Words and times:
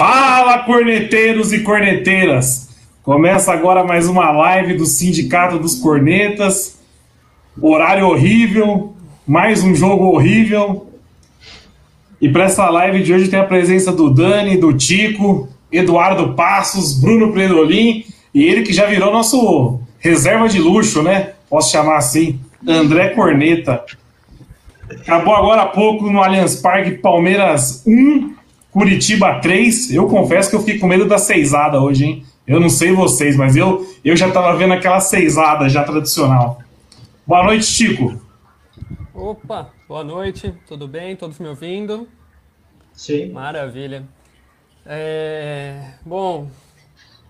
Fala, 0.00 0.60
corneteiros 0.60 1.52
e 1.52 1.60
corneteiras! 1.60 2.70
Começa 3.02 3.52
agora 3.52 3.84
mais 3.84 4.08
uma 4.08 4.30
live 4.30 4.72
do 4.72 4.86
Sindicato 4.86 5.58
dos 5.58 5.74
Cornetas. 5.74 6.80
Horário 7.60 8.06
horrível, 8.06 8.94
mais 9.26 9.62
um 9.62 9.74
jogo 9.74 10.06
horrível. 10.06 10.90
E 12.18 12.30
para 12.30 12.44
essa 12.44 12.70
live 12.70 13.02
de 13.02 13.12
hoje 13.12 13.28
tem 13.28 13.38
a 13.38 13.44
presença 13.44 13.92
do 13.92 14.08
Dani, 14.08 14.56
do 14.56 14.72
Tico, 14.72 15.50
Eduardo 15.70 16.32
Passos, 16.32 16.98
Bruno 16.98 17.30
Predolin 17.34 18.06
e 18.34 18.42
ele 18.42 18.62
que 18.62 18.72
já 18.72 18.86
virou 18.86 19.12
nosso 19.12 19.80
reserva 19.98 20.48
de 20.48 20.60
luxo, 20.60 21.02
né? 21.02 21.34
Posso 21.50 21.70
chamar 21.70 21.98
assim, 21.98 22.40
André 22.66 23.10
Corneta. 23.10 23.84
Acabou 24.88 25.34
agora 25.34 25.60
há 25.60 25.66
pouco 25.66 26.10
no 26.10 26.22
Allianz 26.22 26.56
Parque 26.56 26.92
Palmeiras 26.92 27.84
1, 27.86 28.39
Curitiba 28.72 29.40
3. 29.40 29.92
Eu 29.92 30.06
confesso 30.06 30.50
que 30.50 30.56
eu 30.56 30.60
fiquei 30.60 30.78
com 30.78 30.86
medo 30.86 31.06
da 31.06 31.18
seisada 31.18 31.80
hoje, 31.80 32.04
hein? 32.04 32.26
Eu 32.46 32.58
não 32.58 32.68
sei 32.68 32.92
vocês, 32.92 33.36
mas 33.36 33.56
eu, 33.56 33.86
eu 34.04 34.16
já 34.16 34.30
tava 34.30 34.56
vendo 34.56 34.74
aquela 34.74 35.00
seisada 35.00 35.68
já 35.68 35.84
tradicional. 35.84 36.60
Boa 37.26 37.44
noite, 37.44 37.64
Chico. 37.64 38.20
Opa, 39.14 39.70
boa 39.86 40.02
noite, 40.02 40.54
tudo 40.66 40.88
bem? 40.88 41.14
Todos 41.14 41.38
me 41.38 41.46
ouvindo? 41.48 42.08
Sim. 42.92 43.30
Maravilha. 43.30 44.04
É, 44.84 45.92
bom, 46.04 46.48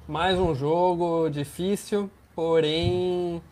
mais 0.06 0.38
um 0.38 0.54
jogo 0.54 1.28
difícil, 1.28 2.10
porém 2.34 3.42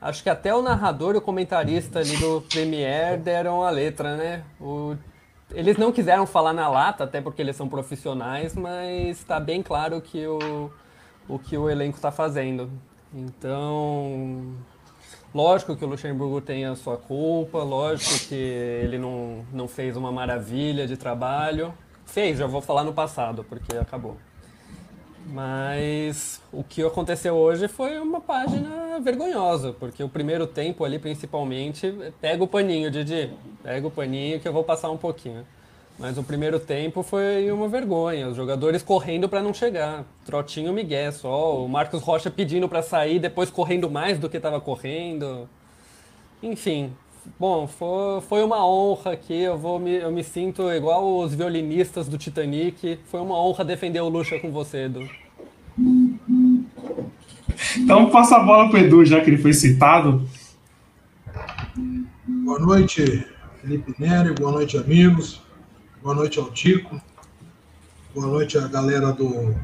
acho 0.00 0.22
que 0.22 0.30
até 0.30 0.54
o 0.54 0.62
narrador 0.62 1.14
e 1.14 1.18
o 1.18 1.22
comentarista 1.22 2.00
ali 2.00 2.16
do 2.16 2.40
Premiere 2.42 3.18
deram 3.18 3.62
a 3.62 3.70
letra, 3.70 4.16
né? 4.16 4.42
O, 4.60 4.96
eles 5.54 5.76
não 5.76 5.92
quiseram 5.92 6.26
falar 6.26 6.52
na 6.52 6.68
lata, 6.68 7.04
até 7.04 7.20
porque 7.20 7.42
eles 7.42 7.56
são 7.56 7.68
profissionais, 7.68 8.54
mas 8.54 9.18
está 9.18 9.38
bem 9.38 9.62
claro 9.62 10.00
que 10.00 10.26
o, 10.26 10.70
o 11.28 11.38
que 11.38 11.56
o 11.56 11.68
elenco 11.68 11.96
está 11.96 12.10
fazendo. 12.10 12.70
Então, 13.14 14.54
lógico 15.34 15.76
que 15.76 15.84
o 15.84 15.88
Luxemburgo 15.88 16.40
tem 16.40 16.64
a 16.64 16.74
sua 16.74 16.96
culpa, 16.96 17.62
lógico 17.62 18.28
que 18.28 18.34
ele 18.34 18.98
não, 18.98 19.44
não 19.52 19.68
fez 19.68 19.96
uma 19.96 20.10
maravilha 20.10 20.86
de 20.86 20.96
trabalho. 20.96 21.74
Fez, 22.06 22.38
já 22.38 22.46
vou 22.46 22.60
falar 22.60 22.84
no 22.84 22.92
passado, 22.92 23.44
porque 23.44 23.76
acabou. 23.76 24.16
Mas 25.26 26.40
o 26.52 26.62
que 26.62 26.82
aconteceu 26.82 27.34
hoje 27.34 27.68
foi 27.68 27.98
uma 27.98 28.20
página 28.20 28.98
vergonhosa, 29.00 29.72
porque 29.72 30.02
o 30.02 30.08
primeiro 30.08 30.46
tempo 30.46 30.84
ali, 30.84 30.98
principalmente, 30.98 31.94
pega 32.20 32.42
o 32.42 32.46
paninho, 32.46 32.90
Didi, 32.90 33.30
pega 33.62 33.86
o 33.86 33.90
paninho 33.90 34.40
que 34.40 34.48
eu 34.48 34.52
vou 34.52 34.64
passar 34.64 34.90
um 34.90 34.96
pouquinho. 34.96 35.46
Mas 35.98 36.18
o 36.18 36.22
primeiro 36.22 36.58
tempo 36.58 37.02
foi 37.02 37.50
uma 37.52 37.68
vergonha, 37.68 38.28
os 38.28 38.36
jogadores 38.36 38.82
correndo 38.82 39.28
para 39.28 39.42
não 39.42 39.54
chegar, 39.54 40.04
trotinho 40.24 40.72
Miguel 40.72 41.12
só, 41.12 41.62
o 41.64 41.68
Marcos 41.68 42.02
Rocha 42.02 42.30
pedindo 42.30 42.68
para 42.68 42.82
sair, 42.82 43.18
depois 43.18 43.50
correndo 43.50 43.90
mais 43.90 44.18
do 44.18 44.28
que 44.28 44.38
estava 44.38 44.60
correndo. 44.60 45.48
Enfim, 46.42 46.92
bom, 47.38 47.66
foi, 47.66 48.20
foi 48.22 48.44
uma 48.44 48.64
honra 48.66 49.12
aqui, 49.12 49.40
eu, 49.42 49.56
vou 49.56 49.78
me, 49.78 49.96
eu 49.96 50.10
me 50.10 50.24
sinto 50.24 50.70
igual 50.70 51.18
os 51.18 51.34
violinistas 51.34 52.08
do 52.08 52.18
Titanic, 52.18 52.98
foi 53.06 53.20
uma 53.20 53.38
honra 53.38 53.64
defender 53.64 54.00
o 54.00 54.08
Lucha 54.08 54.38
com 54.38 54.50
você, 54.50 54.84
Edu. 54.84 55.08
Então 57.78 58.10
passa 58.10 58.36
a 58.36 58.40
bola 58.44 58.68
pro 58.68 58.78
Edu, 58.78 59.04
já 59.04 59.20
que 59.20 59.30
ele 59.30 59.38
foi 59.38 59.52
citado. 59.52 60.26
Boa 62.26 62.58
noite, 62.58 63.26
Felipe 63.60 63.94
Nery, 63.98 64.34
boa 64.34 64.52
noite, 64.52 64.76
amigos. 64.76 65.40
Boa 66.02 66.14
noite 66.14 66.38
ao 66.38 66.50
Tico. 66.50 67.00
Boa 68.14 68.26
noite 68.26 68.58
à 68.58 68.66
galera 68.66 69.12
do 69.12 69.54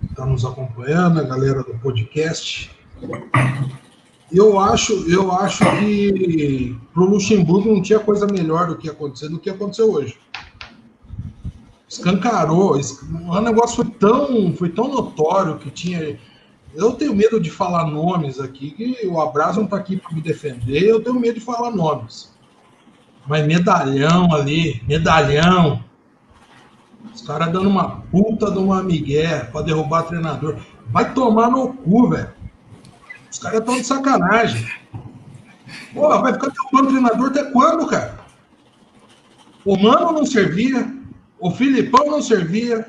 que 0.00 0.06
está 0.10 0.24
nos 0.24 0.44
acompanhando, 0.44 1.20
a 1.20 1.24
galera 1.24 1.62
do 1.62 1.74
podcast. 1.78 2.70
Eu 4.32 4.58
acho, 4.58 4.92
eu 5.10 5.30
acho 5.30 5.62
que 5.78 6.74
para 6.94 7.02
o 7.02 7.06
Luxemburgo 7.06 7.74
não 7.74 7.82
tinha 7.82 8.00
coisa 8.00 8.26
melhor 8.26 8.68
do 8.68 8.78
que 8.78 8.88
acontecer 8.88 9.28
do 9.28 9.38
que 9.38 9.50
aconteceu 9.50 9.92
hoje. 9.92 10.16
Escancarou, 11.86 12.80
o 13.28 13.40
negócio 13.42 13.76
foi 13.76 13.92
tão, 13.92 14.54
foi 14.54 14.70
tão 14.70 14.88
notório 14.88 15.58
que 15.58 15.70
tinha. 15.70 16.18
Eu 16.74 16.92
tenho 16.92 17.14
medo 17.14 17.38
de 17.38 17.50
falar 17.50 17.86
nomes 17.86 18.40
aqui, 18.40 18.70
que 18.70 19.06
o 19.06 19.20
Abraço 19.20 19.58
não 19.58 19.66
está 19.66 19.76
aqui 19.76 19.98
para 19.98 20.14
me 20.14 20.22
defender, 20.22 20.84
eu 20.84 21.02
tenho 21.02 21.20
medo 21.20 21.34
de 21.38 21.44
falar 21.44 21.70
nomes. 21.70 22.32
Mas 23.26 23.46
medalhão 23.46 24.34
ali, 24.34 24.82
medalhão. 24.88 25.84
Os 27.14 27.20
caras 27.20 27.52
dando 27.52 27.68
uma 27.68 28.00
puta 28.10 28.50
de 28.50 28.56
uma 28.56 28.82
migué 28.82 29.40
pra 29.44 29.60
derrubar 29.60 30.04
treinador. 30.04 30.56
Vai 30.86 31.12
tomar 31.12 31.50
no 31.50 31.74
cu, 31.74 32.08
velho. 32.08 32.41
Os 33.32 33.38
caras 33.38 33.60
estão 33.60 33.76
de 33.76 33.84
sacanagem. 33.84 34.70
Porra, 35.94 36.20
vai 36.20 36.34
ficar 36.34 36.48
derrubando 36.50 36.88
treinador 36.88 37.30
até 37.30 37.44
quando, 37.50 37.86
cara? 37.86 38.20
O 39.64 39.74
Mano 39.76 40.12
não 40.12 40.26
servia, 40.26 40.94
o 41.40 41.50
Filipão 41.50 42.10
não 42.10 42.20
servia, 42.20 42.86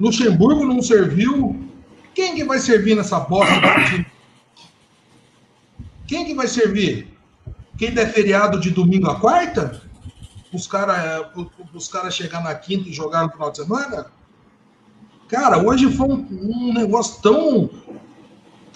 Luxemburgo 0.00 0.64
não 0.64 0.80
serviu. 0.80 1.68
Quem 2.14 2.34
que 2.34 2.44
vai 2.44 2.58
servir 2.58 2.96
nessa 2.96 3.20
bosta 3.20 3.54
do 3.54 3.84
time? 3.84 4.06
Quem 6.06 6.24
que 6.24 6.34
vai 6.34 6.46
servir? 6.46 7.14
Quem 7.76 7.92
der 7.92 8.10
feriado 8.10 8.58
de 8.58 8.70
domingo 8.70 9.10
a 9.10 9.20
quarta? 9.20 9.82
Os 10.54 10.66
caras 10.66 11.26
os 11.74 11.88
cara 11.88 12.10
chegar 12.10 12.42
na 12.42 12.54
quinta 12.54 12.88
e 12.88 12.94
jogar 12.94 13.24
no 13.24 13.30
final 13.30 13.50
de 13.50 13.58
semana? 13.58 14.06
Cara, 15.28 15.58
hoje 15.58 15.92
foi 15.92 16.08
um, 16.08 16.26
um 16.30 16.72
negócio 16.72 17.20
tão, 17.20 17.68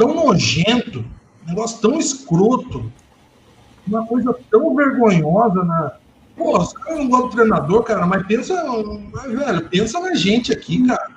tão 0.01 0.15
nojento, 0.15 1.05
um 1.45 1.49
negócio 1.51 1.79
tão 1.83 1.99
escroto, 1.99 2.91
uma 3.87 4.07
coisa 4.07 4.35
tão 4.51 4.75
vergonhosa. 4.75 5.63
Né? 5.63 5.91
Pô, 6.35 6.59
os 6.59 6.73
caras 6.73 6.99
não 7.01 7.09
gostam 7.11 7.29
do 7.29 7.37
treinador, 7.37 7.83
cara, 7.83 8.07
mas 8.07 8.27
pensa, 8.27 8.55
velho, 9.29 9.69
pensa 9.69 10.01
na 10.01 10.15
gente 10.15 10.51
aqui, 10.51 10.87
cara. 10.87 11.11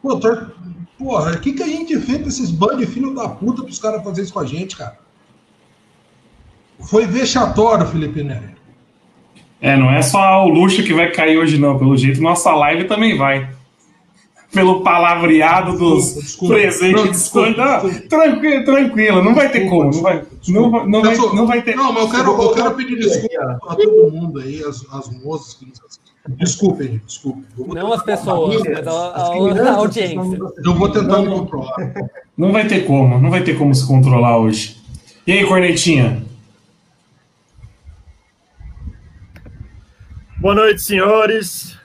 Pô, 0.00 0.16
tor... 0.20 0.54
porra, 0.96 1.32
o 1.32 1.40
que, 1.40 1.52
que 1.52 1.62
a 1.64 1.66
gente 1.66 1.98
fez 1.98 2.18
pra 2.18 2.28
esses 2.28 2.52
bandos 2.52 2.78
de 2.78 2.86
filho 2.86 3.12
da 3.12 3.28
puta 3.28 3.64
pros 3.64 3.80
caras 3.80 4.04
fazerem 4.04 4.22
isso 4.22 4.32
com 4.32 4.40
a 4.40 4.46
gente, 4.46 4.76
cara? 4.76 4.96
Foi 6.78 7.06
vexatório, 7.06 7.86
Felipe 7.86 8.22
Nery. 8.22 8.56
É, 9.60 9.76
não 9.76 9.90
é 9.90 10.00
só 10.00 10.44
o 10.44 10.48
luxo 10.48 10.84
que 10.84 10.94
vai 10.94 11.10
cair 11.10 11.36
hoje, 11.36 11.58
não. 11.58 11.76
Pelo 11.76 11.96
jeito, 11.96 12.22
nossa 12.22 12.54
live 12.54 12.84
também 12.84 13.18
vai. 13.18 13.57
Pelo 14.52 14.82
palavreado 14.82 15.76
dos 15.76 16.14
desculpa, 16.14 16.54
presentes. 16.54 17.30
Tranquilo, 18.08 18.64
tranquilo, 18.64 19.22
não 19.22 19.34
vai 19.34 19.50
ter 19.50 19.68
como. 19.68 19.90
Não 19.90 20.00
vai, 20.02 20.24
não, 20.48 20.86
não, 20.86 21.02
vai, 21.02 21.16
não 21.16 21.46
vai 21.46 21.62
ter. 21.62 21.76
Não, 21.76 21.92
mas 21.92 22.04
eu 22.04 22.10
quero, 22.10 22.42
eu 22.42 22.54
quero 22.54 22.74
pedir 22.74 22.96
desculpa 22.96 23.58
a 23.68 23.76
todo 23.76 24.10
mundo 24.10 24.40
aí, 24.40 24.64
as, 24.64 24.86
as 24.90 25.22
moças 25.22 25.54
que 25.54 25.66
nos 25.66 25.78
assistem. 25.80 26.08
Desculpem, 26.28 27.00
desculpem. 27.06 27.44
Não 27.56 27.92
as 27.92 28.02
pessoas, 28.02 28.62
mas 28.62 28.86
a, 28.86 28.90
a, 28.90 29.70
a 29.70 29.76
audiência. 29.76 30.38
Eu 30.64 30.74
vou 30.74 30.90
tentar 30.90 31.20
me 31.20 31.28
controlar. 31.28 31.94
Não 32.36 32.52
vai 32.52 32.66
ter 32.66 32.86
como, 32.86 33.18
não 33.18 33.30
vai 33.30 33.42
ter 33.42 33.56
como 33.56 33.74
se 33.74 33.86
controlar 33.86 34.38
hoje. 34.38 34.76
E 35.26 35.32
aí, 35.32 35.46
Cornetinha? 35.46 36.22
Boa 40.38 40.54
noite, 40.54 40.82
senhores. 40.82 41.77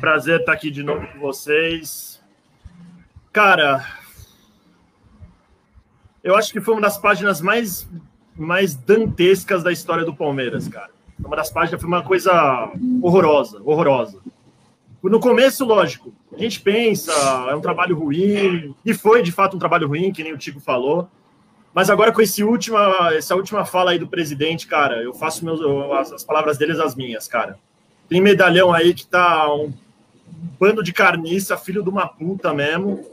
Prazer 0.00 0.40
estar 0.40 0.52
aqui 0.52 0.70
de 0.70 0.82
novo 0.82 1.06
com 1.08 1.18
vocês. 1.18 2.20
Cara, 3.32 3.84
eu 6.22 6.36
acho 6.36 6.52
que 6.52 6.60
foi 6.60 6.74
uma 6.74 6.80
das 6.80 6.98
páginas 6.98 7.40
mais, 7.40 7.88
mais 8.36 8.74
dantescas 8.74 9.62
da 9.62 9.72
história 9.72 10.04
do 10.04 10.14
Palmeiras, 10.14 10.68
cara. 10.68 10.90
Uma 11.18 11.36
das 11.36 11.50
páginas 11.50 11.80
foi 11.80 11.88
uma 11.88 12.02
coisa 12.02 12.70
horrorosa, 13.02 13.60
horrorosa. 13.64 14.20
No 15.02 15.20
começo, 15.20 15.64
lógico, 15.64 16.12
a 16.32 16.38
gente 16.38 16.60
pensa, 16.60 17.12
é 17.48 17.54
um 17.54 17.60
trabalho 17.60 17.96
ruim, 17.96 18.74
e 18.84 18.92
foi 18.92 19.22
de 19.22 19.30
fato 19.30 19.56
um 19.56 19.58
trabalho 19.58 19.86
ruim, 19.88 20.12
que 20.12 20.22
nem 20.22 20.32
o 20.32 20.38
Tico 20.38 20.60
falou. 20.60 21.08
Mas 21.72 21.90
agora 21.90 22.12
com 22.12 22.20
esse 22.20 22.42
última, 22.42 23.12
essa 23.12 23.36
última 23.36 23.64
fala 23.64 23.92
aí 23.92 23.98
do 23.98 24.08
presidente, 24.08 24.66
cara, 24.66 25.02
eu 25.02 25.14
faço 25.14 25.44
meus, 25.44 25.60
as 26.12 26.24
palavras 26.24 26.58
deles 26.58 26.80
as 26.80 26.96
minhas, 26.96 27.28
cara. 27.28 27.58
Tem 28.08 28.20
medalhão 28.20 28.72
aí 28.72 28.94
que 28.94 29.06
tá 29.06 29.52
um, 29.52 29.72
bando 30.58 30.82
de 30.82 30.92
carniça, 30.92 31.56
filho 31.56 31.82
de 31.82 31.90
uma 31.90 32.06
puta 32.06 32.52
mesmo. 32.54 33.04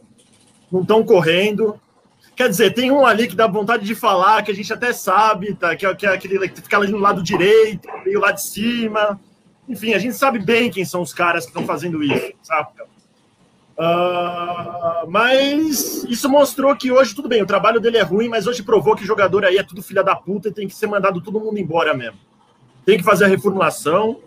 Não 0.72 0.82
estão 0.82 1.04
correndo. 1.04 1.80
Quer 2.36 2.50
dizer, 2.50 2.74
tem 2.74 2.92
um 2.92 3.06
ali 3.06 3.28
que 3.28 3.36
dá 3.36 3.48
vontade 3.48 3.86
de 3.86 3.96
falar, 3.96 4.44
que 4.44 4.52
a 4.52 4.56
gente 4.56 4.72
até 4.72 4.92
sabe, 4.92 5.54
tá? 5.54 5.76
que, 5.76 5.86
é, 5.86 5.96
que 5.96 6.06
é 6.06 6.10
aquele 6.10 6.50
que 6.50 6.62
fica 6.62 6.78
ali 6.78 6.92
no 6.92 6.98
lado 6.98 7.24
direito, 7.24 7.88
meio 8.04 8.20
lá 8.20 8.32
de 8.32 8.44
cima. 8.44 9.20
Enfim, 9.68 9.94
a 9.94 10.00
gente 10.00 10.16
sabe 10.16 10.40
bem 10.40 10.70
quem 10.70 10.84
são 10.84 11.02
os 11.02 11.14
caras 11.14 11.46
que 11.46 11.52
estão 11.52 11.66
fazendo 11.66 12.04
isso, 12.04 12.34
sabe? 12.44 12.70
Uh, 13.78 15.10
mas 15.10 16.06
isso 16.06 16.30
mostrou 16.30 16.74
que 16.76 16.92
hoje, 16.92 17.14
tudo 17.14 17.28
bem, 17.28 17.42
o 17.42 17.48
trabalho 17.48 17.80
dele 17.80 17.98
é 17.98 18.04
ruim, 18.04 18.30
mas 18.30 18.48
hoje 18.48 18.64
provou 18.64 18.96
que 18.96 19.06
jogador 19.06 19.44
aí 19.44 19.58
é 19.58 19.64
tudo 19.64 19.82
filha 19.82 20.04
da 20.04 20.16
puta 20.16 20.48
e 20.48 20.54
tem 20.54 20.68
que 20.68 20.76
ser 20.76 20.88
mandado 20.88 21.22
todo 21.22 21.40
mundo 21.40 21.58
embora 21.58 21.94
mesmo. 21.94 22.18
Tem 22.86 22.98
que 22.98 23.04
fazer 23.04 23.26
a 23.26 23.28
reformulação, 23.28 24.20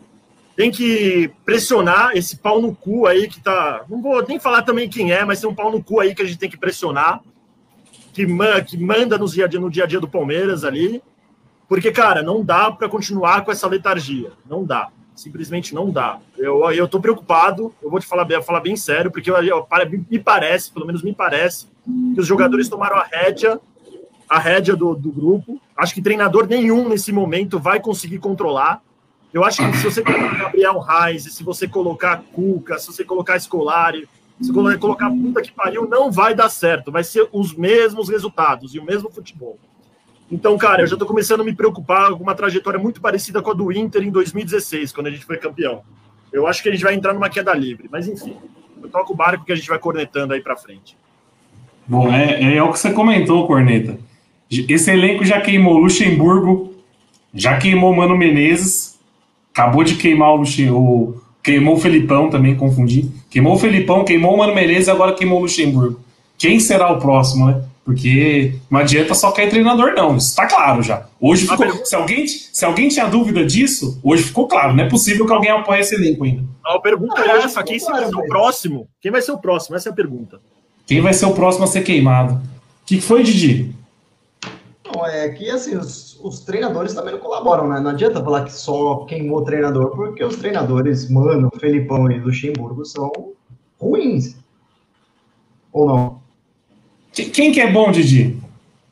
tem 0.58 0.72
que 0.72 1.31
pressionar 1.44 2.16
esse 2.16 2.37
pau 2.37 2.60
no 2.60 2.75
cu 2.75 3.06
aí 3.06 3.28
que 3.28 3.40
tá. 3.40 3.84
Não 3.88 4.02
vou 4.02 4.26
nem 4.26 4.40
falar 4.40 4.62
também 4.62 4.88
quem 4.88 5.12
é, 5.12 5.25
mas 5.25 5.40
tem 5.40 5.49
um 5.49 5.55
pau 5.55 5.70
no 5.70 5.81
cu 5.81 6.00
aí 6.00 6.12
que 6.16 6.20
a 6.20 6.25
gente 6.25 6.37
tem 6.37 6.50
que 6.50 6.56
pressionar, 6.56 7.20
que, 8.12 8.26
man, 8.26 8.60
que 8.64 8.76
manda 8.76 9.16
no 9.16 9.28
dia, 9.28 9.44
a 9.44 9.46
dia, 9.46 9.60
no 9.60 9.70
dia 9.70 9.84
a 9.84 9.87
dia 9.87 10.00
do 10.00 10.08
Palmeiras 10.08 10.64
ali. 10.64 11.00
Porque, 11.69 11.93
cara, 11.93 12.25
não 12.25 12.44
dá 12.44 12.72
para 12.72 12.88
continuar 12.88 13.44
com 13.44 13.52
essa 13.52 13.69
letargia. 13.69 14.32
Não 14.50 14.64
dá 14.64 14.90
simplesmente 15.14 15.75
não 15.75 15.90
dá. 15.90 16.20
Eu, 16.37 16.70
eu 16.70 16.87
tô 16.87 17.00
preocupado, 17.00 17.75
eu 17.82 17.90
vou 17.90 17.99
te 17.99 18.06
falar, 18.06 18.25
bem, 18.25 18.40
falar 18.40 18.60
bem 18.60 18.76
sério, 18.76 19.10
porque 19.10 19.28
eu, 19.28 19.37
eu, 19.43 19.66
me 20.08 20.19
parece, 20.20 20.70
pelo 20.70 20.87
menos 20.87 21.02
me 21.02 21.12
parece, 21.12 21.66
que 22.14 22.20
os 22.20 22.26
jogadores 22.26 22.69
tomaram 22.69 22.96
a 22.96 23.02
rédea, 23.02 23.60
a 24.28 24.38
rédea 24.38 24.76
do, 24.76 24.94
do 24.94 25.10
grupo. 25.10 25.60
Acho 25.76 25.93
que 25.93 26.00
treinador 26.00 26.46
nenhum 26.46 26.88
nesse 26.88 27.10
momento 27.10 27.58
vai 27.58 27.81
conseguir 27.81 28.20
controlar. 28.20 28.81
Eu 29.33 29.45
acho 29.45 29.59
que 29.59 29.77
se 29.77 29.85
você 29.85 30.03
colocar 30.03 30.37
Gabriel 30.37 30.79
Reis, 30.79 31.25
se 31.25 31.45
você 31.45 31.69
colocar 31.69 32.23
Cuca, 32.33 32.79
se 32.79 32.87
você 32.87 33.05
colocar 33.05 33.37
Escolari, 33.37 34.09
se 34.41 34.53
você 34.53 34.79
colocar 34.79 35.11
puta 35.11 35.43
que 35.43 35.53
pariu, 35.53 35.89
não 35.89 36.11
vai 36.11 36.35
dar 36.35 36.49
certo. 36.49 36.93
Vai 36.93 37.05
ser 37.05 37.29
os 37.33 37.55
mesmos 37.55 38.09
resultados 38.09 38.75
e 38.75 38.79
o 38.79 38.85
mesmo 38.85 39.11
futebol. 39.11 39.59
Então, 40.31 40.57
cara, 40.57 40.83
eu 40.83 40.87
já 40.87 40.95
estou 40.95 41.09
começando 41.09 41.41
a 41.41 41.45
me 41.45 41.55
preocupar 41.55 42.11
com 42.11 42.23
uma 42.23 42.35
trajetória 42.35 42.79
muito 42.79 43.01
parecida 43.01 43.43
com 43.43 43.51
a 43.51 43.55
do 43.55 43.73
Inter 43.73 44.03
em 44.03 44.11
2016, 44.11 44.93
quando 44.93 45.07
a 45.09 45.11
gente 45.11 45.25
foi 45.25 45.39
campeão. 45.39 45.83
Eu 46.33 46.47
acho 46.47 46.63
que 46.63 46.69
a 46.69 46.73
gente 46.73 46.85
vai 46.85 46.95
entrar 46.95 47.15
numa 47.15 47.31
queda 47.31 47.55
livre, 47.55 47.89
mas 47.91 48.07
enfim, 48.07 48.37
eu 48.83 48.89
toco 48.91 49.13
o 49.15 49.17
barco 49.17 49.45
que 49.45 49.53
a 49.53 49.57
gente 49.57 49.69
vai 49.69 49.79
cornetando 49.79 50.35
aí 50.35 50.41
para 50.43 50.57
frente. 50.57 50.97
Bom, 51.87 52.13
é, 52.13 52.57
é 52.57 52.63
o 52.63 52.71
que 52.71 52.79
você 52.79 52.93
comentou, 52.93 53.47
Corneta. 53.47 53.99
Esse 54.51 54.91
elenco 54.91 55.25
já 55.25 55.41
queimou 55.41 55.79
Luxemburgo, 55.79 56.75
já 57.33 57.57
queimou 57.57 57.95
Mano 57.95 58.17
Menezes, 58.17 58.88
acabou 59.58 59.82
de 59.82 59.96
queimar 59.96 60.32
o 60.34 60.37
Luxemburgo, 60.37 61.20
queimou 61.43 61.75
o 61.75 61.81
Felipão 61.81 62.31
também, 62.31 62.55
confundi. 62.55 63.10
Queimou 63.28 63.56
o 63.56 63.58
Felipão, 63.58 64.05
queimou 64.05 64.34
o 64.34 64.38
Mano 64.38 64.55
Menezes, 64.55 64.88
agora 64.88 65.14
queimou 65.14 65.38
o 65.38 65.43
Luxemburgo. 65.43 66.00
Quem 66.38 66.60
será 66.60 66.93
o 66.93 67.00
próximo, 67.00 67.46
né? 67.46 67.64
Porque 67.84 68.55
não 68.70 68.78
adianta 68.78 69.14
só 69.14 69.32
cair 69.32 69.50
treinador, 69.50 69.94
não. 69.94 70.16
Isso 70.16 70.37
tá 70.37 70.46
claro 70.46 70.82
já. 70.82 71.06
Hoje 71.19 71.49
ficou. 71.49 71.84
Se 71.84 71.96
alguém, 71.96 72.26
se 72.28 72.64
alguém 72.64 72.88
tinha 72.88 73.06
dúvida 73.06 73.44
disso, 73.44 73.99
hoje 74.05 74.25
ficou 74.25 74.46
claro. 74.46 74.76
Não 74.76 74.84
é 74.84 74.88
possível 74.88 75.26
que 75.26 75.32
alguém 75.32 75.50
apoie 75.50 75.81
esse 75.81 75.94
elenco 75.94 76.22
ainda. 76.22 76.44
A 76.64 76.78
pergunta 76.78 77.20
é 77.20 77.38
essa: 77.38 77.62
quem 77.64 77.78
vai 77.78 78.05
ser 78.05 78.14
o 78.14 78.26
próximo? 78.28 78.88
Quem 79.00 79.10
vai 79.10 79.22
ser 79.22 79.32
o 79.32 79.38
próximo? 79.38 79.75
Essa 79.75 79.88
é 79.88 79.93
a 79.93 79.94
pergunta. 79.94 80.38
Quem 80.87 81.00
vai 81.00 81.14
ser 81.14 81.26
o 81.26 81.32
próximo 81.32 81.64
a 81.64 81.66
ser 81.66 81.82
queimado? 81.82 82.34
O 82.34 82.40
que 82.87 83.00
foi, 83.00 83.22
Didi? 83.22 83.75
Não, 84.94 85.05
é 85.06 85.28
que 85.31 85.50
assim, 85.50 85.76
os, 85.76 86.07
os, 86.23 86.41
treinadores 86.41 86.94
também 86.94 87.12
não 87.12 87.20
colaboram, 87.20 87.69
né? 87.69 87.81
Não 87.81 87.91
adianta 87.91 88.23
falar 88.23 88.44
que 88.44 88.53
só 88.53 89.05
queimou 89.05 89.38
o 89.38 89.44
treinador, 89.44 89.91
porque 89.91 90.25
os 90.25 90.37
treinadores, 90.37 91.11
Mano, 91.11 91.50
Felipão 91.59 92.11
e 92.11 92.19
Luxemburgo, 92.19 92.85
são 92.85 93.11
ruins. 93.81 94.37
Ou 95.73 95.87
não? 95.87 96.20
Quem 97.12 97.53
que 97.53 97.61
é 97.61 97.70
bom, 97.70 97.91
Didi? 97.91 98.38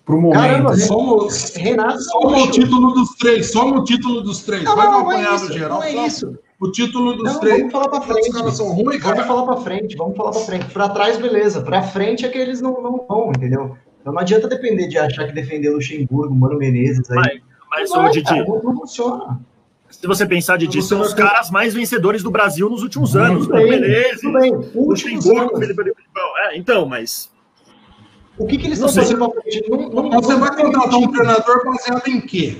Pro 0.05 0.21
momento. 0.21 0.41
Caramba, 0.41 0.77
somos, 0.77 1.55
Renato, 1.57 2.01
soma 2.01 2.45
o 2.45 2.51
título 2.51 2.95
dos 2.95 3.11
três, 3.17 3.51
soma 3.51 3.81
o 3.81 3.85
título 3.85 4.23
dos 4.23 4.43
três. 4.43 4.63
Não, 4.63 4.77
Vai 4.77 4.87
não, 4.87 5.03
não 5.03 5.13
é 5.13 5.35
isso, 5.35 5.53
geral. 5.53 5.81
Não 5.81 5.83
é 5.83 6.07
isso. 6.07 6.39
O 6.61 6.71
título 6.71 7.17
dos 7.17 7.25
não, 7.25 7.41
três. 7.41 7.59
Vamos 7.59 7.73
falar 7.73 7.89
para 7.89 8.01
frente. 8.03 8.29
Os 8.31 8.37
caras 8.37 8.57
são 8.57 8.73
ruins, 8.73 9.03
cara. 9.03 9.15
Vamos 9.17 9.27
falar 9.27 9.43
para 9.45 9.57
frente, 9.63 9.97
vamos 9.97 10.17
falar 10.17 10.31
para 10.31 10.41
frente. 10.41 10.65
Para 10.67 10.89
trás, 10.89 11.19
beleza. 11.19 11.61
Para 11.61 11.83
frente 11.83 12.25
é 12.25 12.29
que 12.29 12.39
eles 12.39 12.61
não, 12.61 12.81
não 12.81 13.05
vão, 13.07 13.31
entendeu? 13.31 13.77
Então 14.07 14.15
não 14.15 14.21
adianta 14.21 14.47
depender 14.47 14.87
de 14.87 14.97
achar 14.97 15.27
que 15.27 15.33
defender 15.33 15.69
Luxemburgo, 15.69 16.33
Mano 16.33 16.57
Menezes 16.57 17.11
aí. 17.11 17.43
Mas, 17.69 17.91
mas 17.91 17.91
ô, 17.91 18.09
Didi. 18.09 18.23
Cara, 18.23 18.45
não, 18.45 18.63
não 18.63 18.77
funciona. 18.77 19.41
Se 19.91 20.07
você 20.07 20.25
pensar, 20.25 20.57
Didi, 20.59 20.81
são 20.81 21.01
os 21.01 21.13
caras 21.13 21.51
mais 21.51 21.75
vencedores 21.75 22.23
do 22.23 22.31
Brasil 22.31 22.71
nos 22.71 22.85
últimos 22.85 23.17
anos. 23.17 23.49
Tudo 23.49 23.57
bem, 23.57 23.69
Menezes, 23.69 24.23
Luxemburgo, 24.73 25.59
Felipe 25.59 25.93
É, 26.37 26.57
então, 26.57 26.87
mas 26.87 27.33
o 28.39 28.47
que, 28.47 28.59
que 28.59 28.69
eles 28.69 28.79
estão 28.79 28.95
fazendo? 28.95 29.19
Não, 29.69 29.89
não, 29.91 30.23
você 30.23 30.37
vai 30.37 30.55
contratar 30.55 30.99
um 31.01 31.11
treinador 31.11 31.65
baseado 31.65 32.07
em 32.07 32.21
quê? 32.21 32.57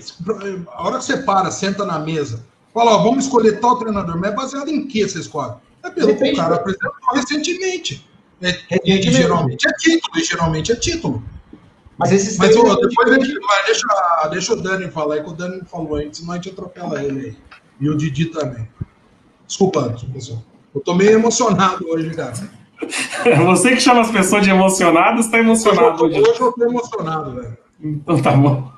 A 0.73 0.85
hora 0.85 0.99
que 0.99 1.05
você 1.05 1.19
para, 1.19 1.53
senta 1.53 1.85
na 1.85 2.01
mesa, 2.01 2.45
fala, 2.75 2.97
ó, 2.97 3.05
vamos 3.05 3.27
escolher 3.27 3.61
tal 3.61 3.79
treinador, 3.79 4.19
mas 4.19 4.33
é 4.33 4.35
baseado 4.35 4.69
em 4.69 4.89
quê 4.89 5.09
você 5.09 5.21
escolhe? 5.21 5.55
É 5.85 5.91
pelo 5.91 6.17
que 6.17 6.33
o 6.33 6.37
cara 6.37 6.57
apresentou 6.57 6.91
recentemente. 7.15 8.05
É, 8.43 8.81
e, 8.85 9.01
geralmente 9.01 9.67
é 9.69 9.73
título, 9.75 10.19
e 10.19 10.25
geralmente 10.25 10.73
é 10.73 10.75
título. 10.75 11.23
Mas 11.99 12.13
esses 12.13 12.37
Mas 12.37 12.51
depois 12.51 13.17
deixa, 13.17 13.41
deixa, 13.67 14.29
deixa 14.31 14.53
o 14.53 14.57
Dani 14.57 14.91
falar 14.91 15.15
aí, 15.15 15.23
que 15.23 15.31
o 15.31 15.33
Dani 15.33 15.63
falou 15.65 15.97
antes, 15.97 16.21
senão 16.21 16.33
a 16.33 16.37
gente 16.37 16.51
atropela 16.51 17.03
ele 17.03 17.27
aí. 17.27 17.37
E 17.81 17.89
o 17.89 17.97
Didi 17.97 18.27
também. 18.27 18.69
Desculpa, 19.47 19.95
pessoal. 20.13 20.43
Eu 20.75 20.81
tô 20.81 20.95
meio 20.95 21.13
emocionado 21.13 21.89
hoje, 21.89 22.11
cara. 22.11 22.35
Você 23.47 23.71
que 23.71 23.81
chama 23.81 24.03
as 24.03 24.11
pessoas 24.11 24.45
de 24.45 24.51
emocionadas, 24.51 25.25
está 25.25 25.39
emocionado 25.39 26.05
hoje. 26.05 26.21
Hoje 26.21 26.41
eu 26.41 26.51
estou 26.51 26.69
emocionado, 26.69 27.35
velho. 27.35 27.57
Então 27.81 28.21
tá 28.21 28.33
bom. 28.33 28.71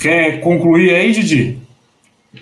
Quer 0.00 0.40
concluir 0.40 0.94
aí, 0.94 1.12
Didi? 1.12 1.60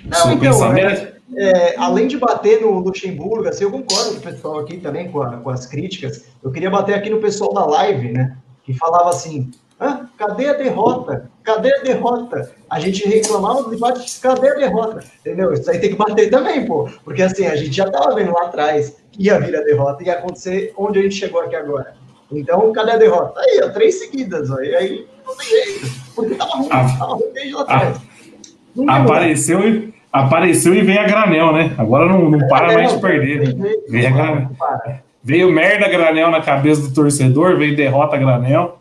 Não, 0.04 0.18
Seu 0.18 0.32
então, 0.32 0.38
pensamento? 0.38 1.14
É, 1.36 1.72
é, 1.72 1.76
além 1.78 2.06
de 2.06 2.18
bater 2.18 2.60
no 2.60 2.78
Luxemburgo, 2.78 3.48
assim, 3.48 3.64
eu 3.64 3.70
concordo 3.70 4.12
com 4.12 4.18
o 4.18 4.20
pessoal 4.20 4.58
aqui 4.60 4.76
também 4.78 5.10
com, 5.10 5.22
a, 5.22 5.36
com, 5.36 5.50
as 5.50 5.66
críticas. 5.66 6.26
Eu 6.42 6.50
queria 6.50 6.70
bater 6.70 6.94
aqui 6.94 7.10
no 7.10 7.20
pessoal 7.20 7.52
da 7.52 7.64
live, 7.64 8.12
né? 8.12 8.36
Que 8.64 8.74
falava 8.74 9.10
assim: 9.10 9.50
ah, 9.78 10.06
cadê 10.16 10.48
a 10.48 10.54
derrota? 10.54 11.30
Cadê 11.42 11.74
a 11.74 11.82
derrota? 11.82 12.52
A 12.70 12.80
gente 12.80 13.06
reclamava 13.06 13.64
dos 13.64 13.74
empates, 13.74 14.18
cadê 14.18 14.48
a 14.48 14.54
derrota? 14.54 15.04
Entendeu? 15.20 15.52
Isso 15.52 15.70
aí 15.70 15.78
tem 15.78 15.90
que 15.90 15.96
bater 15.96 16.30
também, 16.30 16.64
pô. 16.64 16.88
Porque 17.04 17.22
assim, 17.22 17.46
a 17.46 17.56
gente 17.56 17.72
já 17.72 17.84
estava 17.84 18.14
vendo 18.14 18.32
lá 18.32 18.46
atrás 18.46 18.96
ia 19.18 19.38
vir 19.38 19.56
a 19.56 19.60
derrota 19.62 20.02
e 20.02 20.06
ia 20.06 20.14
acontecer 20.14 20.72
onde 20.76 20.98
a 20.98 21.02
gente 21.02 21.16
chegou 21.16 21.40
aqui 21.40 21.56
agora. 21.56 21.94
Então, 22.32 22.72
cadê 22.72 22.92
a 22.92 22.96
derrota? 22.96 23.40
Aí, 23.40 23.60
ó, 23.62 23.68
três 23.70 23.98
seguidas, 23.98 24.50
ó, 24.50 24.60
e 24.60 24.74
aí 24.74 25.06
não 25.26 25.36
tem 25.36 25.46
jeito, 25.46 25.86
porque 26.14 26.34
tava 26.34 26.52
ruim, 26.52 26.68
ah, 26.70 26.96
tava 26.98 27.14
ruim 27.14 27.32
desde 27.32 27.54
lá 27.54 27.62
atrás. 27.62 28.00
Ah, 28.88 29.02
apareceu 29.02 29.68
e, 29.68 29.94
apareceu 30.12 30.74
e 30.74 30.82
veio 30.82 31.00
a 31.00 31.04
granel, 31.04 31.52
né? 31.52 31.74
Agora 31.76 32.06
não, 32.06 32.30
não 32.30 32.48
para 32.48 32.72
é, 32.72 32.76
mais 32.76 32.94
de 32.94 33.00
perder. 33.00 33.54
Veio, 33.88 34.08
a 34.08 34.10
granel. 34.10 34.50
Veio 35.24 35.50
merda 35.50 35.88
granel 35.88 36.30
na 36.30 36.42
cabeça 36.42 36.82
do 36.82 36.92
torcedor, 36.92 37.56
veio 37.56 37.74
derrota 37.74 38.16
granel. 38.16 38.78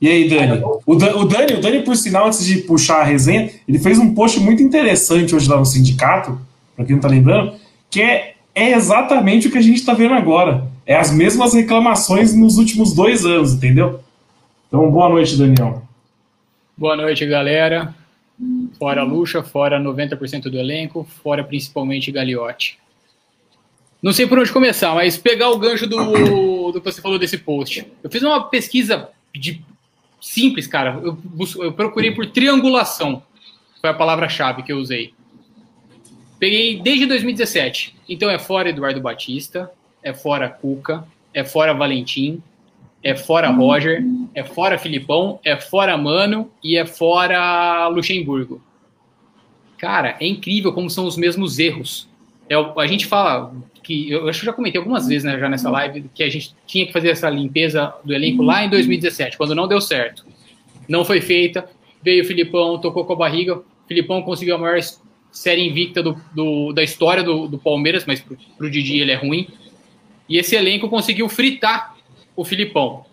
E 0.00 0.08
aí, 0.08 0.28
Dani? 0.28 0.60
O, 0.64 0.80
o, 0.86 0.96
Dani, 0.96 1.52
o 1.52 1.60
Dani, 1.60 1.82
por 1.82 1.94
sinal, 1.94 2.26
antes 2.26 2.44
de 2.44 2.58
puxar 2.62 3.02
a 3.02 3.04
resenha, 3.04 3.50
ele 3.68 3.78
fez 3.78 3.98
um 3.98 4.14
post 4.14 4.40
muito 4.40 4.62
interessante 4.62 5.36
hoje 5.36 5.48
lá 5.48 5.58
no 5.58 5.66
sindicato, 5.66 6.40
para 6.74 6.84
quem 6.84 6.96
não 6.96 7.02
tá 7.02 7.08
lembrando, 7.08 7.54
que 7.88 8.00
é 8.02 8.32
é 8.54 8.72
exatamente 8.72 9.48
o 9.48 9.50
que 9.50 9.58
a 9.58 9.62
gente 9.62 9.76
está 9.78 9.94
vendo 9.94 10.14
agora. 10.14 10.64
É 10.84 10.94
as 10.94 11.10
mesmas 11.10 11.54
reclamações 11.54 12.34
nos 12.34 12.58
últimos 12.58 12.92
dois 12.94 13.24
anos, 13.24 13.54
entendeu? 13.54 14.00
Então, 14.68 14.90
boa 14.90 15.08
noite, 15.08 15.36
Daniel. 15.36 15.82
Boa 16.76 16.96
noite, 16.96 17.24
galera. 17.26 17.94
Fora 18.78 19.02
Lucha, 19.02 19.42
fora 19.42 19.80
90% 19.80 20.50
do 20.50 20.58
elenco, 20.58 21.06
fora 21.22 21.44
principalmente 21.44 22.10
Gagliotti. 22.10 22.78
Não 24.02 24.12
sei 24.12 24.26
por 24.26 24.38
onde 24.38 24.52
começar, 24.52 24.94
mas 24.94 25.16
pegar 25.16 25.50
o 25.50 25.58
gancho 25.58 25.86
do, 25.86 26.72
do 26.72 26.80
que 26.80 26.92
você 26.92 27.00
falou 27.00 27.18
desse 27.18 27.38
post. 27.38 27.86
Eu 28.02 28.10
fiz 28.10 28.22
uma 28.22 28.48
pesquisa 28.48 29.10
de 29.32 29.62
simples, 30.20 30.66
cara. 30.66 31.00
Eu, 31.02 31.16
eu 31.60 31.72
procurei 31.72 32.10
por 32.10 32.26
triangulação. 32.26 33.22
Foi 33.80 33.90
a 33.90 33.94
palavra-chave 33.94 34.62
que 34.64 34.72
eu 34.72 34.78
usei. 34.78 35.14
Peguei 36.38 36.80
desde 36.80 37.06
2017. 37.06 37.94
Então 38.08 38.28
é 38.28 38.38
fora 38.38 38.70
Eduardo 38.70 39.00
Batista, 39.00 39.70
é 40.02 40.12
fora 40.12 40.48
Cuca, 40.48 41.06
é 41.32 41.44
fora 41.44 41.72
Valentim, 41.72 42.42
é 43.02 43.14
fora 43.14 43.50
Roger, 43.50 44.04
é 44.34 44.42
fora 44.42 44.78
Filipão, 44.78 45.38
é 45.44 45.56
fora 45.56 45.96
Mano 45.96 46.50
e 46.62 46.76
é 46.76 46.84
fora 46.84 47.86
Luxemburgo. 47.88 48.60
Cara, 49.78 50.16
é 50.20 50.26
incrível 50.26 50.72
como 50.72 50.90
são 50.90 51.06
os 51.06 51.16
mesmos 51.16 51.58
erros. 51.58 52.08
É, 52.52 52.80
a 52.82 52.86
gente 52.86 53.06
fala 53.06 53.54
que 53.82 54.10
eu 54.10 54.28
acho 54.28 54.40
que 54.40 54.46
já 54.46 54.52
comentei 54.52 54.78
algumas 54.78 55.08
vezes 55.08 55.24
né, 55.24 55.38
já 55.38 55.48
nessa 55.48 55.70
live 55.70 56.04
que 56.14 56.22
a 56.22 56.28
gente 56.28 56.54
tinha 56.66 56.86
que 56.86 56.92
fazer 56.92 57.08
essa 57.08 57.30
limpeza 57.30 57.94
do 58.04 58.12
elenco 58.12 58.42
lá 58.42 58.62
em 58.62 58.68
2017, 58.68 59.38
quando 59.38 59.54
não 59.54 59.66
deu 59.66 59.80
certo. 59.80 60.26
Não 60.86 61.02
foi 61.02 61.22
feita, 61.22 61.66
veio 62.02 62.22
o 62.22 62.26
Filipão, 62.26 62.78
tocou 62.78 63.06
com 63.06 63.14
a 63.14 63.16
barriga, 63.16 63.56
o 63.56 63.64
Filipão 63.88 64.20
conseguiu 64.20 64.56
a 64.56 64.58
maior 64.58 64.78
série 65.30 65.66
invicta 65.66 66.02
do, 66.02 66.14
do 66.34 66.74
da 66.74 66.82
história 66.82 67.22
do, 67.22 67.48
do, 67.48 67.58
Palmeiras, 67.58 68.04
mas 68.04 68.20
pro, 68.20 68.36
pro 68.58 68.70
Didi 68.70 68.98
ele 68.98 69.12
é 69.12 69.16
ruim. 69.16 69.48
E 70.28 70.36
esse 70.36 70.54
elenco 70.54 70.90
conseguiu 70.90 71.26
fritar 71.26 71.96
o 72.36 72.44
Filipão. 72.44 73.06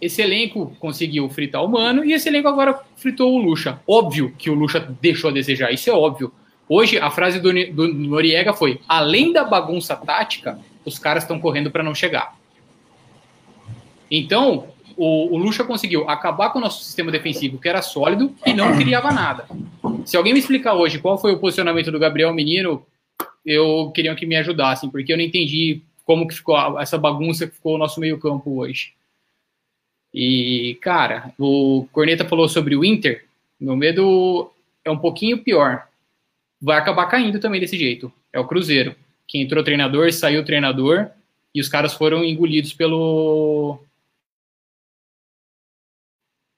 Esse 0.00 0.20
elenco 0.20 0.76
conseguiu 0.80 1.30
fritar 1.30 1.64
o 1.64 1.68
Mano 1.68 2.04
e 2.04 2.12
esse 2.12 2.28
elenco 2.28 2.48
agora 2.48 2.80
fritou 2.96 3.32
o 3.32 3.38
Lucha. 3.38 3.80
Óbvio 3.86 4.34
que 4.36 4.50
o 4.50 4.54
Lucha 4.54 4.80
deixou 5.00 5.30
a 5.30 5.32
desejar, 5.32 5.70
isso 5.70 5.88
é 5.88 5.92
óbvio. 5.92 6.32
Hoje, 6.68 6.98
a 6.98 7.10
frase 7.10 7.40
do, 7.40 7.52
do 7.72 7.92
Noriega 7.92 8.52
foi: 8.52 8.80
além 8.88 9.32
da 9.32 9.44
bagunça 9.44 9.96
tática, 9.96 10.58
os 10.84 10.98
caras 10.98 11.24
estão 11.24 11.38
correndo 11.38 11.70
para 11.70 11.82
não 11.82 11.94
chegar. 11.94 12.36
Então, 14.10 14.68
o, 14.96 15.34
o 15.34 15.38
Lucha 15.38 15.64
conseguiu 15.64 16.08
acabar 16.08 16.50
com 16.50 16.58
o 16.58 16.62
nosso 16.62 16.84
sistema 16.84 17.10
defensivo, 17.10 17.58
que 17.58 17.68
era 17.68 17.82
sólido 17.82 18.34
e 18.46 18.52
não 18.52 18.76
criava 18.76 19.10
nada. 19.10 19.46
Se 20.04 20.16
alguém 20.16 20.32
me 20.32 20.38
explicar 20.38 20.74
hoje 20.74 20.98
qual 20.98 21.18
foi 21.18 21.32
o 21.32 21.38
posicionamento 21.38 21.90
do 21.90 21.98
Gabriel 21.98 22.32
Menino, 22.32 22.84
eu 23.44 23.90
queria 23.94 24.14
que 24.14 24.26
me 24.26 24.36
ajudassem, 24.36 24.90
porque 24.90 25.12
eu 25.12 25.16
não 25.16 25.24
entendi 25.24 25.82
como 26.04 26.26
que 26.28 26.34
ficou 26.34 26.80
essa 26.80 26.98
bagunça 26.98 27.46
que 27.46 27.54
ficou 27.54 27.74
o 27.74 27.78
nosso 27.78 28.00
meio-campo 28.00 28.58
hoje. 28.58 28.92
E, 30.12 30.78
cara, 30.80 31.32
o 31.38 31.88
Corneta 31.92 32.24
falou 32.24 32.48
sobre 32.48 32.76
o 32.76 32.84
Inter. 32.84 33.24
Meu 33.58 33.74
medo 33.74 34.50
é 34.84 34.90
um 34.90 34.98
pouquinho 34.98 35.38
pior. 35.38 35.88
Vai 36.64 36.78
acabar 36.78 37.04
caindo 37.04 37.38
também 37.38 37.60
desse 37.60 37.76
jeito. 37.76 38.10
É 38.32 38.40
o 38.40 38.46
Cruzeiro. 38.46 38.96
Que 39.28 39.36
entrou 39.36 39.62
treinador, 39.62 40.10
saiu 40.10 40.42
treinador, 40.42 41.10
e 41.54 41.60
os 41.60 41.68
caras 41.68 41.92
foram 41.92 42.24
engolidos 42.24 42.72
pelo, 42.72 43.78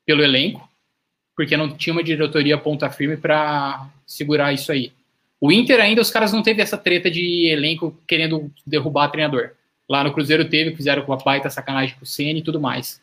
pelo 0.04 0.22
elenco, 0.22 0.68
porque 1.34 1.56
não 1.56 1.76
tinha 1.76 1.92
uma 1.92 2.04
diretoria 2.04 2.56
ponta 2.56 2.88
firme 2.88 3.16
para 3.16 3.90
segurar 4.06 4.52
isso 4.52 4.70
aí. 4.70 4.92
O 5.40 5.50
Inter 5.50 5.80
ainda, 5.80 6.00
os 6.00 6.10
caras 6.10 6.32
não 6.32 6.42
teve 6.42 6.62
essa 6.62 6.78
treta 6.78 7.10
de 7.10 7.46
elenco 7.46 7.96
querendo 8.06 8.48
derrubar 8.64 9.08
treinador. 9.08 9.50
Lá 9.88 10.04
no 10.04 10.12
Cruzeiro 10.12 10.48
teve, 10.48 10.76
fizeram 10.76 11.04
com 11.04 11.12
a 11.12 11.16
baita 11.16 11.50
sacanagem 11.50 11.96
com 11.96 12.04
o 12.04 12.06
Ceni 12.06 12.38
e 12.38 12.44
tudo 12.44 12.60
mais. 12.60 13.02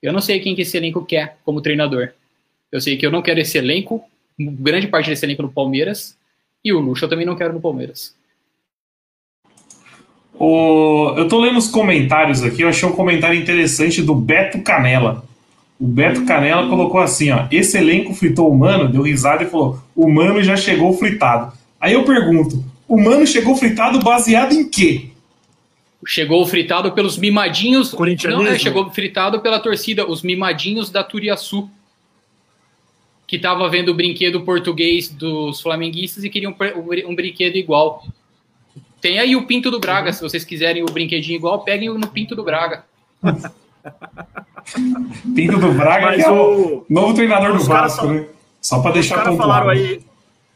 Eu 0.00 0.12
não 0.12 0.20
sei 0.20 0.38
quem 0.38 0.54
que 0.54 0.62
esse 0.62 0.76
elenco 0.76 1.04
quer 1.04 1.36
como 1.44 1.60
treinador. 1.60 2.10
Eu 2.70 2.80
sei 2.80 2.96
que 2.96 3.04
eu 3.04 3.10
não 3.10 3.22
quero 3.22 3.40
esse 3.40 3.58
elenco, 3.58 4.04
grande 4.38 4.86
parte 4.86 5.10
desse 5.10 5.26
elenco 5.26 5.42
no 5.42 5.52
Palmeiras, 5.52 6.16
e 6.64 6.72
o 6.72 6.80
Luxo 6.80 7.04
eu 7.04 7.08
também 7.08 7.26
não 7.26 7.36
quero 7.36 7.52
no 7.52 7.60
Palmeiras. 7.60 8.14
O... 10.38 11.14
Eu 11.16 11.28
tô 11.28 11.38
lendo 11.40 11.58
os 11.58 11.68
comentários 11.68 12.42
aqui, 12.42 12.62
eu 12.62 12.68
achei 12.68 12.88
um 12.88 12.92
comentário 12.92 13.38
interessante 13.38 14.02
do 14.02 14.14
Beto 14.14 14.60
Canela. 14.62 15.24
O 15.78 15.86
Beto 15.86 16.24
Canela 16.24 16.68
colocou 16.68 17.00
assim, 17.00 17.30
ó, 17.30 17.46
esse 17.50 17.76
elenco 17.76 18.14
fritou 18.14 18.50
o 18.50 18.56
Mano, 18.56 18.88
deu 18.88 19.02
risada 19.02 19.42
e 19.42 19.50
falou, 19.50 19.78
o 19.94 20.10
Mano 20.10 20.42
já 20.42 20.56
chegou 20.56 20.92
fritado. 20.94 21.52
Aí 21.80 21.92
eu 21.92 22.04
pergunto, 22.04 22.64
o 22.88 23.00
Mano 23.00 23.26
chegou 23.26 23.54
fritado 23.56 23.98
baseado 24.00 24.52
em 24.52 24.68
quê? 24.68 25.10
Chegou 26.06 26.46
fritado 26.46 26.92
pelos 26.92 27.16
mimadinhos... 27.16 27.94
Não, 28.24 28.46
é, 28.46 28.58
chegou 28.58 28.90
fritado 28.90 29.40
pela 29.40 29.58
torcida, 29.58 30.08
os 30.08 30.22
mimadinhos 30.22 30.90
da 30.90 31.02
Turiaçu, 31.02 31.70
que 33.34 33.38
tava 33.40 33.68
vendo 33.68 33.88
o 33.88 33.94
brinquedo 33.94 34.42
português 34.42 35.08
dos 35.08 35.60
flamenguistas 35.60 36.22
e 36.22 36.30
queriam 36.30 36.54
um, 36.54 37.10
um 37.10 37.16
brinquedo 37.16 37.56
igual. 37.56 38.06
Tem 39.00 39.18
aí 39.18 39.34
o 39.34 39.44
Pinto 39.44 39.72
do 39.72 39.80
Braga, 39.80 40.10
uhum. 40.10 40.12
se 40.12 40.22
vocês 40.22 40.44
quiserem 40.44 40.84
o 40.84 40.86
brinquedinho 40.86 41.34
igual, 41.34 41.64
peguem 41.64 41.88
no 41.88 42.06
Pinto 42.06 42.36
do 42.36 42.44
Braga. 42.44 42.84
Pinto 45.34 45.58
do 45.58 45.72
Braga, 45.72 46.06
Mas 46.06 46.22
que 46.22 46.28
é 46.28 46.30
o 46.30 46.86
novo 46.88 47.12
treinador 47.12 47.58
do 47.58 47.64
Vasco, 47.64 48.06
né? 48.06 48.24
Só 48.60 48.80
para 48.80 48.92
deixar 48.92 49.24
falaram 49.36 49.68
aí 49.68 50.00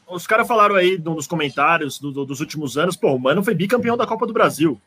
Os 0.09 0.25
caras 0.25 0.47
falaram 0.47 0.77
aí 0.77 0.97
nos 0.97 1.27
comentários 1.27 1.99
do, 1.99 2.13
do, 2.13 2.25
dos 2.25 2.39
últimos 2.39 2.79
anos, 2.79 2.97
pô, 2.97 3.13
o 3.13 3.19
Mano 3.19 3.43
foi 3.43 3.55
bicampeão 3.55 3.97
da 3.97 4.07
Copa 4.07 4.25
do 4.25 4.33
Brasil. 4.33 4.81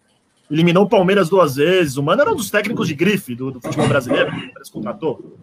Eliminou 0.49 0.85
o 0.85 0.89
Palmeiras 0.89 1.27
duas 1.27 1.57
vezes. 1.57 1.97
O 1.97 2.03
Mano 2.03 2.21
era 2.21 2.31
um 2.31 2.35
dos 2.37 2.49
técnicos 2.49 2.87
de 2.87 2.95
grife 2.95 3.35
do, 3.35 3.51
do 3.51 3.59
futebol 3.59 3.89
brasileiro, 3.89 4.31
que 4.31 4.71
contratou. 4.71 5.37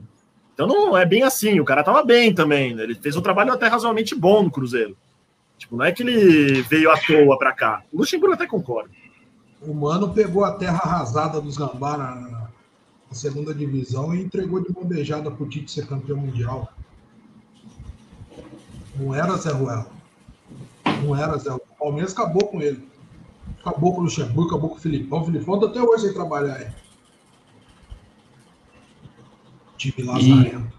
Então 0.59 0.67
não 0.67 0.99
é 0.99 1.07
bem 1.07 1.23
assim. 1.23 1.61
O 1.61 1.65
cara 1.65 1.85
tava 1.85 2.03
bem 2.03 2.35
também. 2.35 2.75
Né? 2.75 2.83
Ele 2.83 2.97
fez 2.97 3.15
um 3.15 3.21
trabalho 3.21 3.53
até 3.53 3.69
razoavelmente 3.69 4.17
bom 4.17 4.43
no 4.43 4.51
Cruzeiro. 4.51 4.97
Tipo, 5.57 5.77
não 5.77 5.85
é 5.85 5.93
que 5.93 6.03
ele 6.03 6.63
veio 6.63 6.91
à 6.91 6.99
toa 6.99 7.39
para 7.39 7.53
cá. 7.53 7.85
O 7.93 7.99
Luxemburgo 7.99 8.35
até 8.35 8.45
concorda. 8.45 8.91
O 9.63 9.73
Mano 9.73 10.13
pegou 10.13 10.45
a 10.45 10.55
terra 10.55 10.81
arrasada 10.83 11.41
dos 11.41 11.57
Gambá 11.57 11.97
na, 11.97 12.49
a 13.09 13.15
segunda 13.15 13.55
divisão 13.55 14.13
e 14.13 14.21
entregou 14.21 14.61
de 14.61 14.73
bandejada 14.73 15.31
para 15.31 15.45
o 15.45 15.49
Tite 15.49 15.71
ser 15.71 15.87
campeão 15.87 16.17
mundial. 16.17 16.73
Não 18.97 19.15
era 19.15 19.37
Zé 19.37 19.53
Ruela. 19.53 19.87
Não 21.05 21.15
era 21.15 21.39
Zé 21.39 21.51
Ruela. 21.51 21.63
O 21.71 21.85
Palmeiras 21.85 22.13
acabou 22.13 22.49
com 22.49 22.61
ele. 22.61 22.83
Acabou 23.61 23.95
com 23.95 24.01
o 24.01 24.05
Luxemburgo, 24.05 24.49
acabou 24.51 24.71
com 24.71 24.77
o 24.77 24.81
Filipão. 24.81 25.23
O 25.23 25.25
Filipão 25.25 25.61
tá 25.61 25.67
até 25.67 25.81
hoje 25.81 26.07
sem 26.07 26.15
trabalhar 26.15 26.55
aí. 26.55 26.69
Time 29.79 30.07
lazarento. 30.07 30.79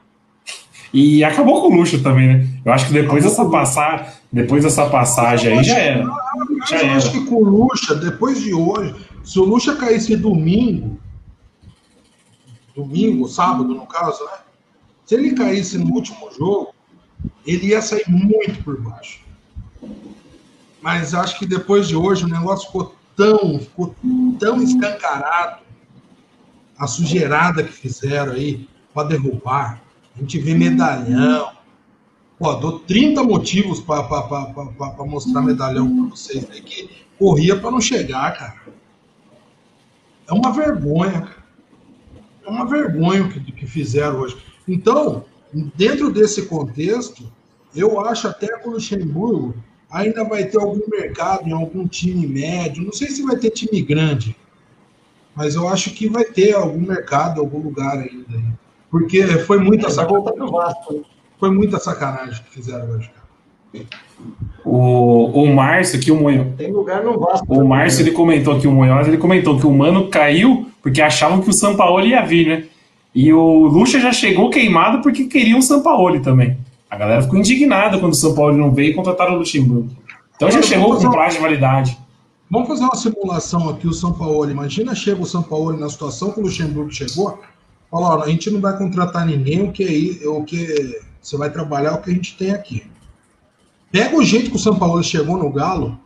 E, 0.94 1.18
e 1.18 1.24
acabou 1.24 1.62
com 1.62 1.74
o 1.74 1.78
luxo 1.78 2.02
também, 2.04 2.28
né? 2.28 2.48
Eu 2.66 2.74
acho 2.74 2.88
que 2.88 2.94
depois 2.94 3.24
dessa, 3.24 3.46
passar, 3.46 4.16
depois 4.32 4.64
dessa 4.64 4.90
passagem 4.90 5.58
aí 5.58 5.64
já 5.64 5.78
era. 5.78 6.04
Já 6.68 6.78
eu 6.78 6.86
era. 6.86 6.96
acho 6.98 7.12
que 7.12 7.26
com 7.26 7.36
o 7.36 7.50
Luxa, 7.50 7.96
depois 7.96 8.42
de 8.42 8.54
hoje, 8.54 8.96
se 9.24 9.40
o 9.40 9.44
Luxa 9.44 9.76
caísse 9.76 10.16
domingo, 10.16 11.00
domingo, 12.76 13.28
sábado, 13.28 13.74
no 13.74 13.86
caso, 13.86 14.24
né? 14.26 14.40
Se 15.06 15.16
ele 15.16 15.34
caísse 15.34 15.78
no 15.78 15.92
último 15.94 16.30
jogo, 16.38 16.74
ele 17.46 17.68
ia 17.68 17.82
sair 17.82 18.06
muito 18.08 18.64
por 18.64 18.80
baixo. 18.80 19.22
Mas 20.82 21.14
acho 21.14 21.40
que 21.40 21.46
depois 21.46 21.88
de 21.88 21.96
hoje 21.96 22.26
o 22.26 22.28
negócio 22.28 22.68
ficou 22.68 22.96
tão, 23.16 23.60
ficou 23.60 23.96
tão 24.40 24.62
escancarado, 24.62 25.62
a 26.78 26.88
sujeirada 26.88 27.64
que 27.64 27.74
fizeram 27.74 28.34
aí 28.34 28.68
para 29.00 29.08
derrubar. 29.08 29.82
A 30.16 30.20
gente 30.20 30.40
vê 30.40 30.54
medalhão. 30.54 31.52
Pô, 32.38 32.54
dou 32.56 32.80
30 32.80 33.24
motivos 33.24 33.80
para 33.80 35.06
mostrar 35.06 35.42
medalhão 35.42 36.08
para 36.08 36.16
vocês 36.16 36.48
aí 36.52 36.62
que 36.62 36.90
corria 37.18 37.58
para 37.58 37.72
não 37.72 37.82
chegar, 37.82 38.38
cara. 38.38 38.60
É 40.28 40.34
uma 40.34 40.52
vergonha, 40.52 41.28
é 42.46 42.50
uma 42.50 42.66
vergonha 42.66 43.24
o 43.24 43.30
que, 43.30 43.52
que 43.52 43.66
fizeram 43.66 44.20
hoje. 44.20 44.38
Então, 44.68 45.26
dentro 45.76 46.12
desse 46.12 46.44
contexto, 46.44 47.30
eu 47.76 48.00
acho 48.00 48.28
até 48.28 48.48
que 48.60 48.68
o 48.68 48.72
Luxemburgo 48.72 49.56
ainda 49.90 50.24
vai 50.24 50.46
ter 50.46 50.60
algum 50.60 50.88
mercado 50.88 51.50
em 51.50 51.52
algum 51.52 51.88
time 51.88 52.28
médio. 52.28 52.84
Não 52.84 52.94
sei 52.94 53.10
se 53.10 53.24
vai 53.24 53.36
ter 53.36 53.50
time 53.50 53.82
grande, 53.82 54.36
mas 55.36 55.56
eu 55.56 55.68
acho 55.68 55.92
que 55.92 56.08
vai 56.08 56.24
ter 56.24 56.54
algum 56.54 56.82
mercado, 56.82 57.42
algum 57.42 57.60
lugar 57.60 57.98
ainda. 57.98 58.59
Porque 58.90 59.26
foi 59.40 59.60
muita 59.60 59.88
é, 59.88 59.90
sacanagem. 59.90 61.04
Foi 61.40 61.52
muita 61.52 61.80
sacanagem 61.80 62.44
que 62.44 62.52
fizeram 62.52 62.90
hoje, 62.90 63.10
O, 64.66 65.44
o 65.44 65.56
Márcio 65.56 66.00
aqui, 66.00 66.12
o 66.12 66.16
Munhoz. 66.16 66.56
Tem 66.58 66.72
lugar 66.72 67.04
no 67.04 67.20
Vasco. 67.20 67.46
O 67.48 67.68
Márcio, 67.68 68.02
ele 68.02 68.12
comentou 68.12 68.56
aqui, 68.56 68.68
o 68.68 68.72
Munhoz, 68.72 69.08
ele 69.08 69.18
comentou 69.18 69.60
que 69.60 69.66
o 69.66 69.72
Mano 69.72 70.10
caiu 70.10 70.70
porque 70.82 71.02
achavam 71.02 71.42
que 71.42 71.50
o 71.50 71.54
Sampaoli 71.54 72.10
ia 72.10 72.26
vir, 72.26 72.48
né? 72.48 72.64
E 73.14 73.34
o 73.34 73.66
Lucha 73.68 74.00
já 74.00 74.12
chegou 74.12 74.50
queimado 74.50 75.02
porque 75.02 75.26
queria 75.26 75.58
o 75.58 75.62
Sampaoli 75.62 76.20
também. 76.20 76.58
A 76.90 76.96
galera 76.96 77.22
ficou 77.22 77.40
indignada 77.40 78.00
quando 78.00 78.14
o 78.14 78.16
Sampaoli 78.16 78.58
não 78.58 78.72
veio 78.72 78.92
e 78.92 78.94
contrataram 78.94 79.34
o 79.34 79.38
Luxemburgo. 79.38 79.90
Então 80.36 80.50
já 80.50 80.62
chegou 80.62 80.96
com 80.96 81.12
prazo 81.12 81.36
de 81.36 81.42
validade. 81.42 81.98
Vamos 82.50 82.68
fazer 82.68 82.84
uma 82.84 82.96
simulação 82.96 83.70
aqui, 83.70 83.88
o 83.88 83.94
São 83.94 84.12
Paulo. 84.14 84.50
Imagina 84.50 84.96
chega 84.96 85.22
o 85.22 85.26
São 85.26 85.44
Paulo 85.44 85.78
na 85.78 85.90
situação 85.90 86.32
que 86.32 86.40
o 86.40 86.44
Luxemburgo 86.44 86.92
chegou. 86.92 87.40
Fala, 87.90 88.24
a 88.24 88.30
gente 88.30 88.52
não 88.52 88.62
vai 88.62 88.78
contratar 88.78 89.26
ninguém, 89.26 89.64
o 89.64 89.72
que, 89.72 90.22
o 90.26 90.44
que 90.44 91.02
você 91.22 91.38
vai 91.38 91.50
trabalhar 91.50 91.92
é 91.92 91.94
o 91.94 92.02
que 92.02 92.12
a 92.12 92.14
gente 92.14 92.38
tem 92.38 92.52
aqui. 92.52 92.84
Pega 93.92 94.16
o 94.16 94.24
jeito 94.24 94.52
que 94.52 94.56
o 94.56 94.60
São 94.60 94.78
Paulo 94.78 95.04
chegou 95.04 95.38
no 95.38 95.52
Galo, 95.52 96.00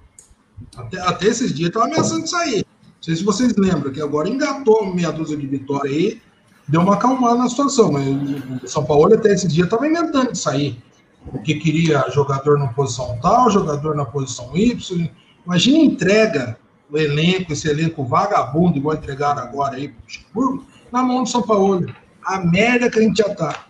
até, 0.78 1.00
até 1.02 1.26
esses 1.28 1.54
dias 1.54 1.68
estava 1.68 1.86
ameaçando 1.86 2.26
sair. 2.28 2.66
Não 2.84 3.02
sei 3.02 3.16
se 3.18 3.24
vocês 3.24 3.54
lembram, 3.58 3.92
que 3.92 4.02
agora 4.02 4.30
engatou 4.30 4.94
meia 4.94 5.12
dúzia 5.12 5.36
de 5.36 5.46
vitória 5.46 5.92
aí, 5.92 6.22
deu 6.68 6.82
uma 6.82 6.94
acalmada 6.94 7.36
na 7.36 7.50
situação, 7.50 7.92
mas 7.92 8.08
o 8.64 8.68
São 8.68 8.86
Paulo 8.86 9.14
até 9.14 9.34
esse 9.34 9.48
dia 9.48 9.66
estava 9.66 9.86
inventando 9.86 10.32
de 10.32 10.38
sair. 10.38 10.82
Porque 11.30 11.56
queria 11.56 12.06
jogador 12.12 12.60
na 12.60 12.68
posição 12.68 13.18
tal, 13.22 13.50
jogador 13.50 13.96
na 13.96 14.06
posição 14.06 14.56
Y. 14.56 15.10
Imagina 15.46 15.78
entrega 15.80 16.58
o 16.90 16.98
elenco, 16.98 17.52
esse 17.52 17.68
elenco 17.68 18.06
vagabundo, 18.06 18.78
igual 18.78 18.96
entregaram 18.96 19.42
agora 19.42 19.76
aí 19.76 19.90
para 19.90 20.42
o 20.42 20.64
na 20.94 21.02
mão 21.02 21.24
do 21.24 21.30
São 21.30 21.42
Paulo. 21.42 21.92
A 22.24 22.40
merda 22.40 22.90
que 22.90 23.00
a 23.00 23.02
gente 23.02 23.18
já 23.18 23.34
tá. 23.34 23.66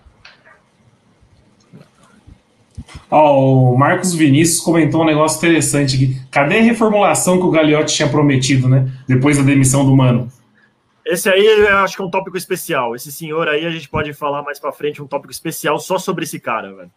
Ó, 3.10 3.72
o 3.72 3.78
Marcos 3.78 4.14
Vinícius 4.14 4.60
comentou 4.60 5.04
um 5.04 5.06
negócio 5.06 5.38
interessante 5.38 5.96
aqui. 5.96 6.22
Cadê 6.30 6.60
a 6.60 6.62
reformulação 6.62 7.40
que 7.40 7.46
o 7.46 7.52
Gagliotti 7.52 7.96
tinha 7.96 8.10
prometido, 8.10 8.68
né? 8.68 8.92
Depois 9.08 9.38
da 9.38 9.44
demissão 9.44 9.86
do 9.86 9.96
Mano. 9.96 10.30
Esse 11.06 11.30
aí 11.30 11.46
eu 11.46 11.78
acho 11.78 11.96
que 11.96 12.02
é 12.02 12.06
um 12.06 12.10
tópico 12.10 12.38
especial. 12.38 12.96
Esse 12.96 13.12
senhor 13.12 13.48
aí 13.48 13.66
a 13.66 13.70
gente 13.70 13.88
pode 13.88 14.14
falar 14.14 14.42
mais 14.44 14.60
para 14.60 14.72
frente 14.72 15.02
um 15.02 15.08
tópico 15.08 15.32
especial 15.32 15.80
só 15.80 15.98
sobre 15.98 16.26
esse 16.26 16.40
cara, 16.40 16.74
velho. 16.74 16.92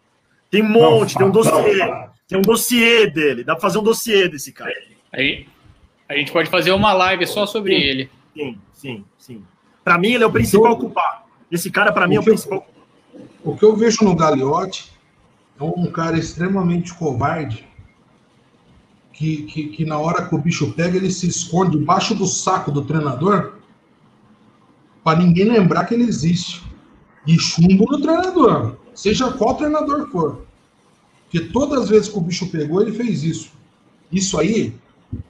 Tem 0.49 0.61
um 0.61 0.69
monte, 0.69 1.13
não, 1.15 1.19
tem 1.19 1.27
um 1.27 1.31
dossiê. 1.31 1.77
Não, 1.77 2.09
tem 2.27 2.37
um 2.37 2.41
dossiê 2.41 3.07
dele. 3.07 3.43
Dá 3.43 3.53
pra 3.53 3.61
fazer 3.61 3.79
um 3.79 3.83
dossiê 3.83 4.27
desse 4.27 4.51
cara. 4.51 4.73
Aí, 5.11 5.45
a 6.07 6.15
gente 6.15 6.31
pode 6.31 6.49
fazer 6.49 6.71
uma 6.71 6.93
live 6.93 7.25
só 7.27 7.45
sobre 7.45 7.75
sim, 7.75 7.81
ele. 7.81 8.09
Sim, 8.33 8.57
sim, 8.73 9.05
sim. 9.17 9.43
Pra 9.87 9.97
mim, 9.97 10.09
ele 10.09 10.23
é 10.25 10.27
o 10.27 10.31
principal 10.31 10.73
eu, 10.73 10.77
culpado. 10.77 11.21
Esse 11.49 11.71
cara, 11.71 11.93
pra 11.93 12.05
mim, 12.09 12.15
é 12.15 12.19
o 12.19 12.23
principal. 12.23 12.67
O 13.41 13.55
que 13.55 13.63
eu 13.63 13.73
vejo 13.73 14.03
no 14.03 14.17
Gagliotti 14.17 14.91
é 15.57 15.63
um 15.63 15.89
cara 15.89 16.19
extremamente 16.19 16.93
covarde. 16.93 17.65
Que, 19.13 19.43
que, 19.43 19.69
que 19.69 19.85
na 19.85 19.97
hora 19.97 20.27
que 20.27 20.35
o 20.35 20.37
bicho 20.37 20.73
pega, 20.73 20.97
ele 20.97 21.09
se 21.09 21.25
esconde 21.25 21.77
debaixo 21.77 22.13
do 22.13 22.27
saco 22.27 22.69
do 22.69 22.83
treinador 22.83 23.53
para 25.05 25.19
ninguém 25.19 25.45
lembrar 25.45 25.85
que 25.85 25.93
ele 25.93 26.03
existe. 26.03 26.61
E 27.25 27.39
chumbo 27.39 27.89
no 27.89 28.01
treinador, 28.01 28.75
seja 28.93 29.31
qual 29.31 29.55
treinador 29.55 30.09
for. 30.11 30.45
Porque 31.23 31.47
todas 31.47 31.83
as 31.83 31.89
vezes 31.89 32.09
que 32.09 32.17
o 32.17 32.21
bicho 32.21 32.51
pegou, 32.51 32.81
ele 32.81 32.91
fez 32.91 33.23
isso. 33.23 33.53
Isso 34.11 34.37
aí, 34.37 34.75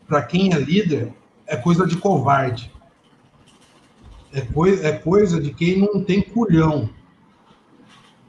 para 0.08 0.24
quem 0.24 0.52
é 0.52 0.58
líder, 0.58 1.14
é 1.46 1.56
coisa 1.56 1.86
de 1.86 1.96
covarde. 1.96 2.76
É, 4.34 4.42
coi 4.42 4.80
é 4.84 4.92
coisa 4.92 5.42
de 5.42 5.54
quem 5.54 5.80
não 5.80 6.04
tem 6.04 6.22
culhão. 6.22 6.90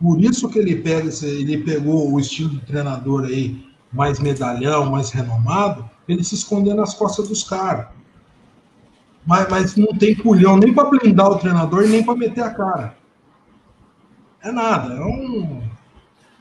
Por 0.00 0.21
isso 0.21 0.49
que 0.49 0.59
ele 0.59 0.76
pega, 0.76 1.11
ele 1.23 1.59
pegou 1.59 2.12
o 2.12 2.21
estilo 2.21 2.50
de 2.50 2.61
treinador 2.61 3.25
aí, 3.25 3.64
mais 3.93 4.21
medalhão, 4.21 4.90
mais 4.90 5.11
renomado, 5.11 5.88
ele 6.09 6.23
se 6.23 6.35
esconder 6.35 6.75
nas 6.75 6.95
costas 6.95 7.28
dos 7.28 7.43
caras 7.43 7.88
mas, 9.28 9.47
mas 9.50 9.76
não 9.76 9.88
tem 9.88 10.14
culhão 10.14 10.57
nem 10.57 10.73
para 10.73 10.88
blindar 10.88 11.31
o 11.31 11.38
treinador 11.38 11.87
nem 11.87 12.02
para 12.02 12.17
meter 12.17 12.43
a 12.43 12.50
cara. 12.50 12.97
É 14.43 14.50
nada, 14.50 14.95
é 14.95 15.00
um. 15.05 15.61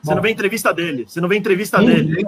Você 0.01 0.15
não 0.15 0.21
vê 0.21 0.29
entrevista 0.29 0.73
dele. 0.73 1.05
Você 1.05 1.19
não 1.19 1.27
vê 1.27 1.35
entrevista 1.35 1.79
dele. 1.79 2.25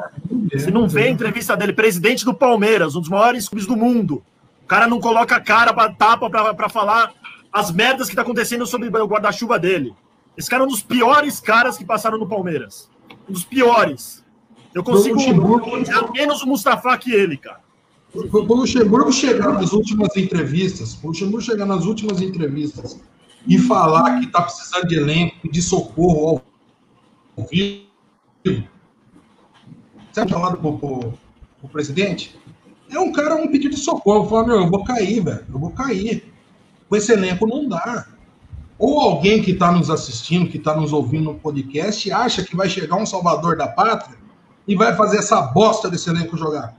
você 0.52 0.70
não 0.70 0.86
vê 0.86 1.08
entrevista 1.08 1.56
dele. 1.56 1.72
Presidente 1.72 2.26
do 2.26 2.34
Palmeiras, 2.34 2.94
um 2.94 3.00
dos 3.00 3.10
maiores 3.10 3.48
clubes 3.48 3.66
do 3.66 3.78
mundo. 3.78 4.22
O 4.70 4.76
cara 4.78 4.86
não 4.86 5.00
coloca 5.00 5.36
a 5.36 5.42
cara 5.42 5.74
para 5.74 5.92
tapa 5.92 6.30
para 6.30 6.70
falar 6.70 7.12
as 7.52 7.72
merdas 7.72 8.08
que 8.08 8.16
tá 8.16 8.22
acontecendo 8.22 8.68
sobre 8.68 8.88
o 8.88 9.08
guarda-chuva 9.08 9.58
dele. 9.58 9.96
Esse 10.38 10.48
cara 10.48 10.62
é 10.62 10.66
um 10.68 10.70
dos 10.70 10.84
piores 10.84 11.40
caras 11.40 11.76
que 11.76 11.84
passaram 11.84 12.20
no 12.20 12.28
Palmeiras. 12.28 12.88
Um 13.28 13.34
dos 13.34 13.44
piores. 13.44 14.24
Eu 14.72 14.84
consigo 14.84 15.18
menos 16.14 16.44
o 16.44 16.48
Mustafa 16.48 16.96
que 17.00 17.12
ele, 17.12 17.36
cara. 17.36 17.62
Quando 18.14 18.52
o 18.52 18.58
Luxemburgo 18.58 19.12
chegar 19.12 19.54
nas 19.54 19.74
últimas 19.74 20.16
entrevistas, 20.16 21.00
o 21.04 21.08
Luxemburgo 21.08 21.42
chegar 21.42 21.66
nas 21.66 21.86
últimas 21.86 22.22
entrevistas 22.22 23.02
e 23.48 23.58
falar 23.58 24.20
que 24.20 24.28
está 24.28 24.44
precisando 24.44 24.88
de 24.88 24.98
elenco, 24.98 25.52
de 25.52 25.64
socorro 25.64 26.44
ao 27.36 27.48
vivo, 27.48 27.88
você 30.12 30.28
falado 30.28 30.58
pro, 30.58 30.78
pro, 30.78 31.14
pro 31.60 31.70
presidente? 31.70 32.40
É 32.92 33.00
um 33.00 33.12
cara, 33.12 33.36
um 33.36 33.48
pedido 33.48 33.76
de 33.76 33.82
socorro. 33.82 34.28
Falar, 34.28 34.48
meu, 34.48 34.56
eu 34.58 34.70
vou 34.70 34.84
cair, 34.84 35.24
velho, 35.24 35.46
eu 35.52 35.60
vou 35.60 35.72
cair. 35.72 36.24
Com 36.88 36.96
esse 36.96 37.12
elenco 37.12 37.46
não 37.46 37.68
dá. 37.68 38.08
Ou 38.78 39.00
alguém 39.00 39.42
que 39.42 39.52
está 39.52 39.72
nos 39.72 39.90
assistindo, 39.90 40.50
que 40.50 40.58
está 40.58 40.76
nos 40.76 40.94
ouvindo 40.94 41.26
no 41.26 41.36
podcast, 41.36 42.12
acha 42.12 42.44
que 42.44 42.56
vai 42.56 42.70
chegar 42.70 42.96
um 42.96 43.06
salvador 43.06 43.58
da 43.58 43.68
pátria 43.68 44.18
e 44.68 44.76
vai 44.76 44.96
fazer 44.96 45.18
essa 45.18 45.42
bosta 45.42 45.90
desse 45.90 46.10
elenco 46.10 46.38
jogar. 46.38 46.76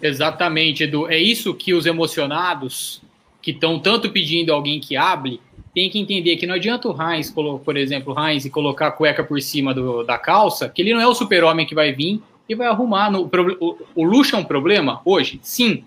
Exatamente, 0.00 0.84
Edu. 0.84 1.08
É 1.08 1.18
isso 1.18 1.54
que 1.54 1.72
os 1.72 1.86
emocionados, 1.86 3.02
que 3.40 3.50
estão 3.50 3.78
tanto 3.80 4.10
pedindo 4.10 4.52
alguém 4.52 4.78
que 4.78 4.96
hable, 4.96 5.40
tem 5.74 5.90
que 5.90 5.98
entender 5.98 6.36
que 6.36 6.46
não 6.46 6.54
adianta 6.54 6.88
o 6.88 6.96
Heinz, 6.98 7.30
por 7.30 7.76
exemplo, 7.76 8.14
Heinz, 8.18 8.48
colocar 8.48 8.88
a 8.88 8.92
cueca 8.92 9.24
por 9.24 9.40
cima 9.40 9.74
do, 9.74 10.02
da 10.04 10.18
calça, 10.18 10.68
que 10.68 10.82
ele 10.82 10.94
não 10.94 11.00
é 11.00 11.06
o 11.06 11.14
super-homem 11.14 11.66
que 11.66 11.74
vai 11.74 11.92
vir 11.92 12.22
e 12.48 12.54
vai 12.54 12.66
arrumar. 12.66 13.10
No, 13.10 13.28
o, 13.60 13.78
o 13.94 14.04
Luxo 14.04 14.36
é 14.36 14.38
um 14.38 14.44
problema 14.44 15.00
hoje? 15.04 15.40
Sim. 15.42 15.84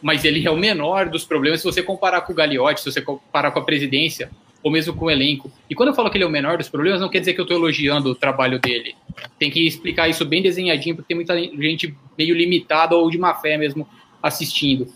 Mas 0.00 0.24
ele 0.24 0.46
é 0.46 0.50
o 0.50 0.56
menor 0.56 1.08
dos 1.08 1.24
problemas 1.24 1.60
se 1.60 1.66
você 1.66 1.82
comparar 1.82 2.20
com 2.20 2.32
o 2.32 2.36
Gagliotti, 2.36 2.80
se 2.80 2.90
você 2.90 3.02
comparar 3.02 3.50
com 3.50 3.58
a 3.58 3.64
presidência 3.64 4.30
ou 4.62 4.70
mesmo 4.70 4.94
com 4.94 5.06
o 5.06 5.10
elenco. 5.10 5.50
E 5.68 5.74
quando 5.74 5.90
eu 5.90 5.94
falo 5.94 6.10
que 6.10 6.16
ele 6.16 6.24
é 6.24 6.26
o 6.26 6.30
menor 6.30 6.58
dos 6.58 6.68
problemas, 6.68 7.00
não 7.00 7.08
quer 7.08 7.20
dizer 7.20 7.34
que 7.34 7.40
eu 7.40 7.44
estou 7.44 7.56
elogiando 7.56 8.10
o 8.10 8.14
trabalho 8.14 8.58
dele. 8.58 8.94
Tem 9.38 9.50
que 9.50 9.66
explicar 9.66 10.08
isso 10.08 10.24
bem 10.24 10.42
desenhadinho, 10.42 10.96
porque 10.96 11.08
tem 11.08 11.16
muita 11.16 11.36
gente 11.36 11.94
meio 12.16 12.34
limitada 12.34 12.96
ou 12.96 13.10
de 13.10 13.18
má 13.18 13.34
fé 13.34 13.56
mesmo 13.56 13.88
assistindo. 14.22 14.88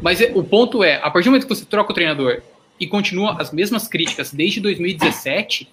Mas 0.00 0.20
é, 0.20 0.32
o 0.34 0.42
ponto 0.42 0.82
é, 0.82 0.96
a 0.96 1.10
partir 1.10 1.24
do 1.24 1.32
momento 1.32 1.46
que 1.46 1.54
você 1.54 1.64
troca 1.64 1.92
o 1.92 1.94
treinador 1.94 2.42
e 2.78 2.86
continua 2.86 3.36
as 3.40 3.52
mesmas 3.52 3.88
críticas 3.88 4.32
desde 4.32 4.60
2017, 4.60 5.68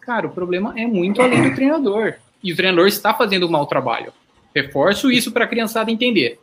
cara, 0.00 0.26
o 0.26 0.30
problema 0.30 0.78
é 0.78 0.86
muito 0.86 1.20
além 1.22 1.42
do 1.42 1.54
treinador. 1.54 2.14
E 2.44 2.52
o 2.52 2.56
treinador 2.56 2.86
está 2.86 3.14
fazendo 3.14 3.46
um 3.46 3.50
mau 3.50 3.66
trabalho. 3.66 4.12
Reforço 4.54 5.10
isso 5.10 5.32
para 5.32 5.46
a 5.46 5.48
criançada 5.48 5.90
entender. 5.90 6.38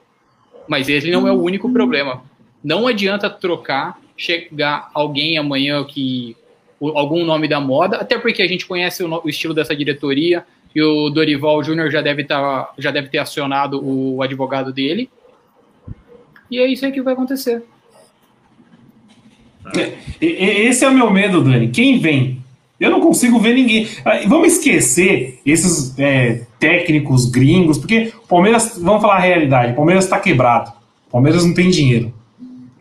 Mas 0.67 0.89
ele 0.89 1.11
não 1.11 1.27
é 1.27 1.31
o 1.31 1.41
único 1.41 1.71
problema. 1.71 2.23
Não 2.63 2.87
adianta 2.87 3.29
trocar 3.29 3.97
chegar 4.17 4.89
alguém 4.93 5.37
amanhã 5.37 5.83
que 5.83 6.35
algum 6.79 7.23
nome 7.23 7.47
da 7.47 7.59
moda, 7.59 7.97
até 7.97 8.17
porque 8.17 8.41
a 8.41 8.47
gente 8.47 8.65
conhece 8.65 9.03
o, 9.03 9.21
o 9.23 9.29
estilo 9.29 9.53
dessa 9.53 9.75
diretoria 9.75 10.43
e 10.75 10.81
o 10.81 11.09
Dorival 11.09 11.63
Júnior 11.63 11.91
já 11.91 12.01
deve 12.01 12.23
tá, 12.23 12.71
já 12.77 12.91
deve 12.91 13.09
ter 13.09 13.19
acionado 13.19 13.81
o 13.83 14.21
advogado 14.21 14.71
dele. 14.71 15.09
E 16.49 16.59
é 16.59 16.67
isso 16.67 16.85
aí 16.85 16.91
que 16.91 17.01
vai 17.01 17.13
acontecer. 17.13 17.63
É, 19.75 19.97
esse 20.21 20.83
é 20.83 20.87
o 20.87 20.93
meu 20.93 21.09
medo, 21.11 21.43
Dani. 21.43 21.69
Quem 21.69 21.99
vem? 21.99 22.43
Eu 22.81 22.89
não 22.89 22.99
consigo 22.99 23.37
ver 23.37 23.53
ninguém. 23.53 23.87
Ah, 24.03 24.21
vamos 24.27 24.53
esquecer 24.53 25.39
esses 25.45 25.93
é, 25.99 26.41
técnicos 26.59 27.27
gringos, 27.27 27.77
porque 27.77 28.11
o 28.23 28.27
Palmeiras, 28.27 28.79
vamos 28.81 29.03
falar 29.03 29.17
a 29.17 29.19
realidade, 29.19 29.73
o 29.73 29.75
Palmeiras 29.75 30.05
está 30.05 30.19
quebrado. 30.19 30.71
O 31.07 31.11
Palmeiras 31.11 31.45
não 31.45 31.53
tem 31.53 31.69
dinheiro. 31.69 32.11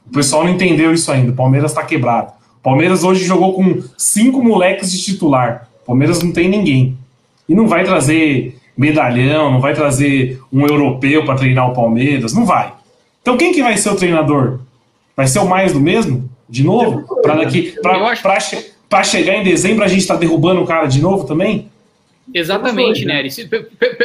O 0.07 0.11
pessoal 0.11 0.43
não 0.43 0.51
entendeu 0.51 0.95
isso 0.95 1.13
ainda. 1.13 1.33
O 1.33 1.35
Palmeiras 1.35 1.73
está 1.73 1.83
quebrado. 1.83 2.33
O 2.61 2.63
Palmeiras 2.63 3.05
hoje 3.05 3.25
jogou 3.25 3.53
com 3.53 3.83
cinco 3.99 4.43
moleques 4.43 4.91
de 4.91 5.03
titular. 5.03 5.69
O 5.83 5.89
Palmeiras 5.89 6.23
não 6.23 6.33
tem 6.33 6.49
ninguém. 6.49 6.97
E 7.47 7.55
não 7.55 7.69
vai 7.69 7.85
trazer 7.85 8.59
medalhão, 8.75 9.51
não 9.51 9.61
vai 9.61 9.75
trazer 9.75 10.41
um 10.51 10.67
europeu 10.67 11.27
para 11.27 11.35
treinar 11.35 11.71
o 11.71 11.75
Palmeiras. 11.75 12.33
Não 12.33 12.47
vai. 12.47 12.73
Então 13.21 13.37
quem 13.37 13.53
que 13.53 13.63
vai 13.63 13.77
ser 13.77 13.91
o 13.91 13.97
treinador? 13.97 14.61
Vai 15.15 15.27
ser 15.27 15.41
o 15.41 15.47
mais 15.47 15.75
do 15.75 15.81
mesmo? 15.81 16.31
De 16.49 16.65
novo? 16.65 17.05
Para 17.21 17.35
daqui. 17.35 17.75
Para 17.83 17.99
chegar 19.05 19.37
em 19.37 19.45
dezembro 19.45 19.85
a 19.85 19.89
gente 19.89 20.01
está 20.01 20.17
derrubando 20.17 20.61
o 20.61 20.67
cara 20.67 20.87
de 20.87 21.01
novo 21.01 21.27
também? 21.27 21.71
Exatamente, 22.33 23.05
Nery. 23.05 23.31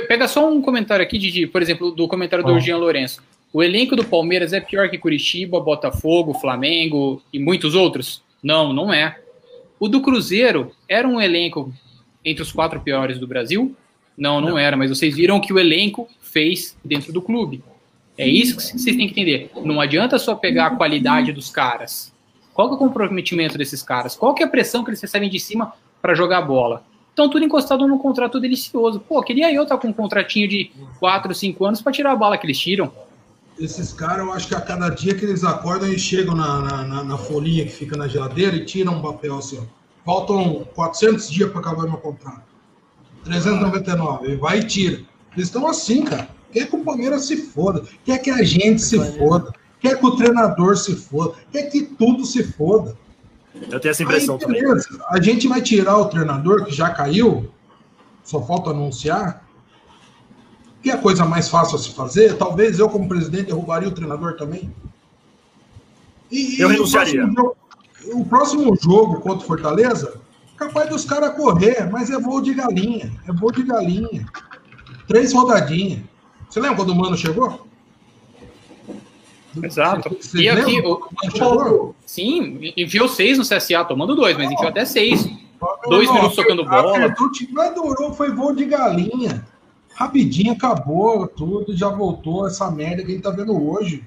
Pega 0.07 0.27
só 0.27 0.49
um 0.49 0.61
comentário 0.61 1.03
aqui, 1.03 1.17
de, 1.17 1.47
por 1.47 1.61
exemplo, 1.61 1.91
do 1.91 2.07
comentário 2.07 2.45
do 2.45 2.59
Jean 2.59 2.77
Lourenço. 2.77 3.21
O 3.53 3.63
elenco 3.63 3.95
do 3.95 4.03
Palmeiras 4.03 4.53
é 4.53 4.59
pior 4.59 4.89
que 4.89 4.97
Curitiba, 4.97 5.59
Botafogo, 5.59 6.33
Flamengo 6.33 7.21
e 7.31 7.39
muitos 7.39 7.73
outros? 7.73 8.21
Não, 8.43 8.73
não 8.73 8.93
é. 8.93 9.17
O 9.79 9.87
do 9.87 10.01
Cruzeiro 10.01 10.71
era 10.87 11.07
um 11.07 11.21
elenco 11.21 11.73
entre 12.23 12.43
os 12.43 12.51
quatro 12.51 12.79
piores 12.79 13.17
do 13.17 13.27
Brasil? 13.27 13.75
Não, 14.17 14.39
não, 14.39 14.51
não. 14.51 14.57
era, 14.57 14.75
mas 14.75 14.89
vocês 14.89 15.15
viram 15.15 15.37
o 15.37 15.41
que 15.41 15.53
o 15.53 15.59
elenco 15.59 16.07
fez 16.21 16.75
dentro 16.83 17.11
do 17.11 17.21
clube. 17.21 17.63
É 18.17 18.27
isso 18.27 18.55
que 18.55 18.63
vocês 18.63 18.95
têm 18.95 19.07
que 19.07 19.13
entender. 19.13 19.51
Não 19.63 19.81
adianta 19.81 20.17
só 20.17 20.35
pegar 20.35 20.67
a 20.67 20.75
qualidade 20.75 21.33
dos 21.33 21.49
caras. 21.49 22.13
Qual 22.55 22.71
é 22.71 22.73
o 22.73 22.77
comprometimento 22.77 23.55
desses 23.55 23.83
caras? 23.83 24.15
Qual 24.15 24.33
que 24.33 24.41
é 24.41 24.47
a 24.47 24.49
pressão 24.49 24.83
que 24.83 24.89
eles 24.89 25.01
recebem 25.01 25.29
de 25.29 25.39
cima 25.39 25.73
para 26.01 26.15
jogar 26.15 26.41
bola? 26.41 26.83
Estão 27.11 27.29
tudo 27.29 27.45
encostado 27.45 27.87
num 27.87 27.99
contrato 27.99 28.39
delicioso. 28.39 28.99
Pô, 28.99 29.21
queria 29.21 29.53
eu 29.53 29.63
estar 29.63 29.77
com 29.77 29.89
um 29.89 29.93
contratinho 29.93 30.47
de 30.47 30.71
4, 30.99 31.35
5 31.35 31.65
anos 31.65 31.81
para 31.81 31.91
tirar 31.91 32.13
a 32.13 32.15
bala 32.15 32.37
que 32.37 32.47
eles 32.47 32.57
tiram 32.57 32.91
esses 33.59 33.93
caras, 33.93 34.19
eu 34.19 34.33
acho 34.33 34.47
que 34.47 34.55
a 34.55 34.61
cada 34.61 34.89
dia 34.89 35.15
que 35.15 35.23
eles 35.23 35.43
acordam, 35.43 35.87
eles 35.87 36.01
chegam 36.01 36.35
na, 36.35 36.83
na, 36.83 37.03
na 37.03 37.17
folhinha 37.17 37.63
que 37.63 37.71
fica 37.71 37.95
na 37.95 38.07
geladeira 38.07 38.55
e 38.55 38.65
tiram 38.65 38.95
um 38.95 39.01
papel 39.01 39.37
assim, 39.37 39.59
ó. 39.59 39.85
Faltam 40.05 40.67
400 40.75 41.31
dias 41.31 41.49
para 41.49 41.61
acabar 41.61 41.83
meu 41.83 41.97
contrato. 41.97 42.43
399. 43.23 44.33
E 44.33 44.35
vai 44.35 44.59
e 44.59 44.63
tira. 44.63 45.01
Eles 45.33 45.47
estão 45.47 45.65
assim, 45.67 46.03
cara. 46.03 46.29
Quer 46.51 46.67
que 46.67 46.75
o 46.75 46.83
Palmeiras 46.83 47.25
se 47.25 47.37
foda. 47.37 47.83
Quer 48.03 48.19
que 48.19 48.29
a 48.29 48.43
gente 48.43 48.81
se 48.81 48.99
foda. 49.17 49.51
Quer 49.85 49.99
que 49.99 50.05
o 50.05 50.15
treinador 50.15 50.75
se 50.77 50.95
foda. 50.95 51.35
Quer 51.51 51.69
que 51.69 51.83
tudo 51.83 52.25
se 52.25 52.43
foda. 52.43 52.97
Eu 53.69 53.79
tenho 53.79 53.91
essa 53.91 54.01
impressão 54.01 54.35
Aí, 54.35 54.41
também. 54.41 54.63
A 55.09 55.21
gente 55.21 55.47
vai 55.47 55.61
tirar 55.61 55.97
o 55.97 56.05
treinador 56.05 56.65
que 56.65 56.73
já 56.73 56.89
caiu. 56.89 57.51
Só 58.23 58.41
falta 58.41 58.71
anunciar 58.71 59.45
que 60.81 60.89
é 60.89 60.93
a 60.93 60.97
coisa 60.99 61.25
mais 61.25 61.49
fácil 61.49 61.77
a 61.77 61.79
se 61.79 61.91
fazer, 61.95 62.37
talvez 62.37 62.77
eu, 62.77 62.87
como 62.87 63.07
presidente, 63.07 63.47
derrubaria 63.47 63.89
o 63.89 63.91
treinador 63.91 64.35
também. 64.35 64.71
E, 66.31 66.59
eu 66.59 66.67
renunciaria. 66.67 67.25
O 67.25 67.33
próximo, 67.33 67.35
jogo, 67.35 67.57
o 68.21 68.25
próximo 68.25 68.77
jogo 68.79 69.19
contra 69.19 69.43
o 69.43 69.47
Fortaleza, 69.47 70.21
capaz 70.55 70.87
dos 70.87 71.03
caras 71.03 71.35
correr, 71.35 71.89
mas 71.91 72.11
é 72.11 72.19
voo 72.19 72.39
de 72.39 72.53
galinha. 72.53 73.11
É 73.27 73.31
voo 73.31 73.51
de 73.51 73.63
galinha. 73.63 74.27
Três 75.07 75.33
rodadinhas. 75.33 76.01
Você 76.47 76.59
lembra 76.59 76.77
quando 76.77 76.91
o 76.91 76.95
Mano 76.95 77.17
chegou? 77.17 77.64
Exato. 79.63 80.09
Você 80.19 80.37
e 80.39 80.49
aqui, 80.49 80.79
o, 80.81 81.01
o, 81.41 81.95
sim, 82.05 82.73
enviou 82.75 83.07
seis 83.07 83.37
no 83.37 83.43
CSA, 83.43 83.83
tomando 83.85 84.15
dois, 84.15 84.37
mas 84.37 84.51
enfiou 84.51 84.69
até 84.69 84.85
seis. 84.85 85.27
dois 85.87 86.07
Não, 86.07 86.15
minutos 86.15 86.35
tocando 86.35 86.65
bola. 86.65 87.15
Mas 87.51 87.73
durou, 87.75 88.13
foi 88.13 88.31
voo 88.31 88.53
de 88.55 88.65
galinha. 88.65 89.45
Rapidinho 89.93 90.53
acabou 90.53 91.25
tudo, 91.27 91.75
já 91.75 91.87
voltou 91.89 92.45
essa 92.47 92.69
merda 92.69 93.03
que 93.03 93.11
a 93.11 93.15
gente 93.15 93.23
tá 93.23 93.29
vendo 93.31 93.55
hoje. 93.69 94.03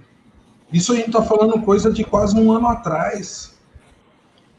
Isso 0.72 0.92
a 0.92 0.96
gente 0.96 1.10
tá 1.10 1.22
falando 1.22 1.60
coisa 1.62 1.90
de 1.90 2.04
quase 2.04 2.38
um 2.38 2.52
ano 2.52 2.66
atrás. 2.68 3.56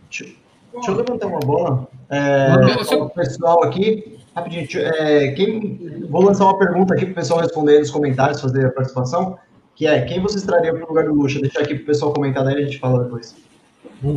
Deixa 0.10 0.92
eu 0.92 0.96
levantar 0.96 1.28
uma 1.28 1.40
bola. 1.40 1.88
É, 2.10 2.96
o 2.96 3.10
pessoal 3.10 3.64
aqui, 3.64 4.18
rapidinho, 4.36 4.64
deixa- 4.64 4.80
é, 4.80 5.32
quem, 5.34 6.08
vou 6.10 6.24
lançar 6.24 6.46
uma 6.46 6.58
pergunta 6.58 6.94
aqui 6.96 7.06
para 7.06 7.12
o 7.12 7.16
pessoal 7.16 7.40
responder 7.42 7.74
aí 7.74 7.80
nos 7.80 7.92
comentários, 7.92 8.42
fazer 8.42 8.66
a 8.66 8.72
participação, 8.72 9.38
que 9.80 9.88
é, 9.88 10.02
quem 10.02 10.20
vocês 10.20 10.44
trariam 10.44 10.76
para 10.76 10.84
o 10.84 10.90
lugar 10.90 11.06
do 11.06 11.14
Lucha? 11.14 11.40
Deixar 11.40 11.62
aqui 11.62 11.74
para 11.76 11.84
o 11.84 11.86
pessoal 11.86 12.14
comentar, 12.14 12.44
daí 12.44 12.56
a 12.58 12.66
gente 12.66 12.78
fala 12.80 13.02
depois. 13.02 13.34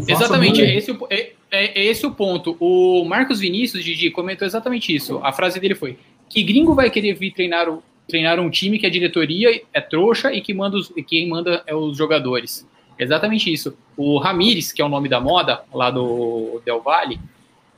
Exatamente, 0.08 0.60
é 0.60 0.76
esse, 0.76 0.90
o- 0.90 1.06
é, 1.08 1.30
é- 1.52 1.80
é 1.80 1.84
esse 1.84 2.04
o 2.04 2.10
ponto. 2.10 2.56
O 2.58 3.04
Marcos 3.04 3.38
Vinícius, 3.38 3.84
Didi, 3.84 4.10
comentou 4.10 4.44
exatamente 4.44 4.92
isso. 4.92 5.20
A 5.22 5.30
frase 5.32 5.60
dele 5.60 5.76
foi: 5.76 5.96
que 6.28 6.42
gringo 6.42 6.74
vai 6.74 6.90
querer 6.90 7.14
vir 7.14 7.30
treinar, 7.32 7.68
o- 7.68 7.80
treinar 8.08 8.40
um 8.40 8.50
time 8.50 8.76
que 8.76 8.86
a 8.86 8.90
diretoria 8.90 9.62
é 9.72 9.80
trouxa 9.80 10.32
e 10.32 10.40
que 10.40 10.52
manda 10.52 10.76
os, 10.76 10.92
quem 11.06 11.28
manda 11.28 11.62
é 11.64 11.74
os 11.74 11.96
jogadores. 11.96 12.66
Exatamente 12.98 13.52
isso. 13.52 13.72
O 13.96 14.18
Ramires, 14.18 14.72
que 14.72 14.82
é 14.82 14.84
o 14.84 14.88
nome 14.88 15.08
da 15.08 15.20
moda 15.20 15.62
lá 15.72 15.90
do 15.92 16.60
Del 16.64 16.80
Valle, 16.82 17.20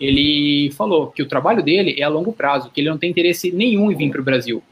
ele 0.00 0.70
falou 0.72 1.08
que 1.08 1.22
o 1.22 1.26
trabalho 1.28 1.62
dele 1.62 1.96
é 1.98 2.02
a 2.02 2.08
longo 2.08 2.32
prazo, 2.32 2.70
que 2.70 2.80
ele 2.80 2.88
não 2.90 2.98
tem 2.98 3.10
interesse 3.10 3.52
nenhum 3.52 3.90
em 3.92 3.94
vir 3.94 4.10
para 4.10 4.20
o 4.20 4.24
Brasil. 4.24 4.62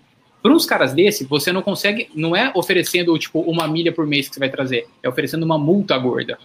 Para 0.42 0.52
uns 0.52 0.66
caras 0.66 0.92
desse, 0.92 1.24
você 1.24 1.52
não 1.52 1.62
consegue, 1.62 2.10
não 2.14 2.34
é 2.34 2.50
oferecendo 2.54 3.16
tipo 3.16 3.40
uma 3.40 3.68
milha 3.68 3.92
por 3.92 4.06
mês 4.06 4.28
que 4.28 4.34
você 4.34 4.40
vai 4.40 4.50
trazer, 4.50 4.88
é 5.00 5.08
oferecendo 5.08 5.44
uma 5.44 5.56
multa 5.56 5.96
gorda. 5.96 6.36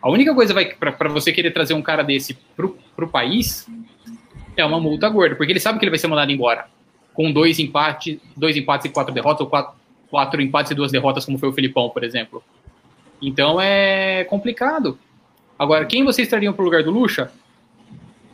A 0.00 0.08
única 0.08 0.32
coisa 0.34 0.54
para 0.78 1.08
você 1.08 1.32
querer 1.32 1.50
trazer 1.50 1.74
um 1.74 1.82
cara 1.82 2.02
desse 2.02 2.34
pro, 2.56 2.78
pro 2.94 3.08
país 3.08 3.68
é 4.56 4.64
uma 4.64 4.78
multa 4.78 5.08
gorda, 5.08 5.34
porque 5.34 5.52
ele 5.52 5.60
sabe 5.60 5.78
que 5.78 5.84
ele 5.84 5.90
vai 5.90 5.98
ser 5.98 6.06
mandado 6.06 6.30
embora. 6.30 6.66
Com 7.12 7.32
dois 7.32 7.58
empates, 7.58 8.18
dois 8.36 8.56
empates 8.56 8.86
e 8.86 8.88
quatro 8.88 9.12
derrotas, 9.12 9.40
ou 9.40 9.46
quatro, 9.48 9.74
quatro 10.08 10.40
empates 10.40 10.70
e 10.70 10.74
duas 10.74 10.92
derrotas, 10.92 11.24
como 11.24 11.36
foi 11.36 11.48
o 11.48 11.52
Felipão, 11.52 11.90
por 11.90 12.04
exemplo. 12.04 12.42
Então 13.20 13.60
é 13.60 14.24
complicado. 14.24 14.96
Agora, 15.58 15.84
quem 15.84 16.04
vocês 16.04 16.28
trariam 16.28 16.54
pro 16.54 16.64
lugar 16.64 16.82
do 16.84 16.90
Lucha? 16.90 17.30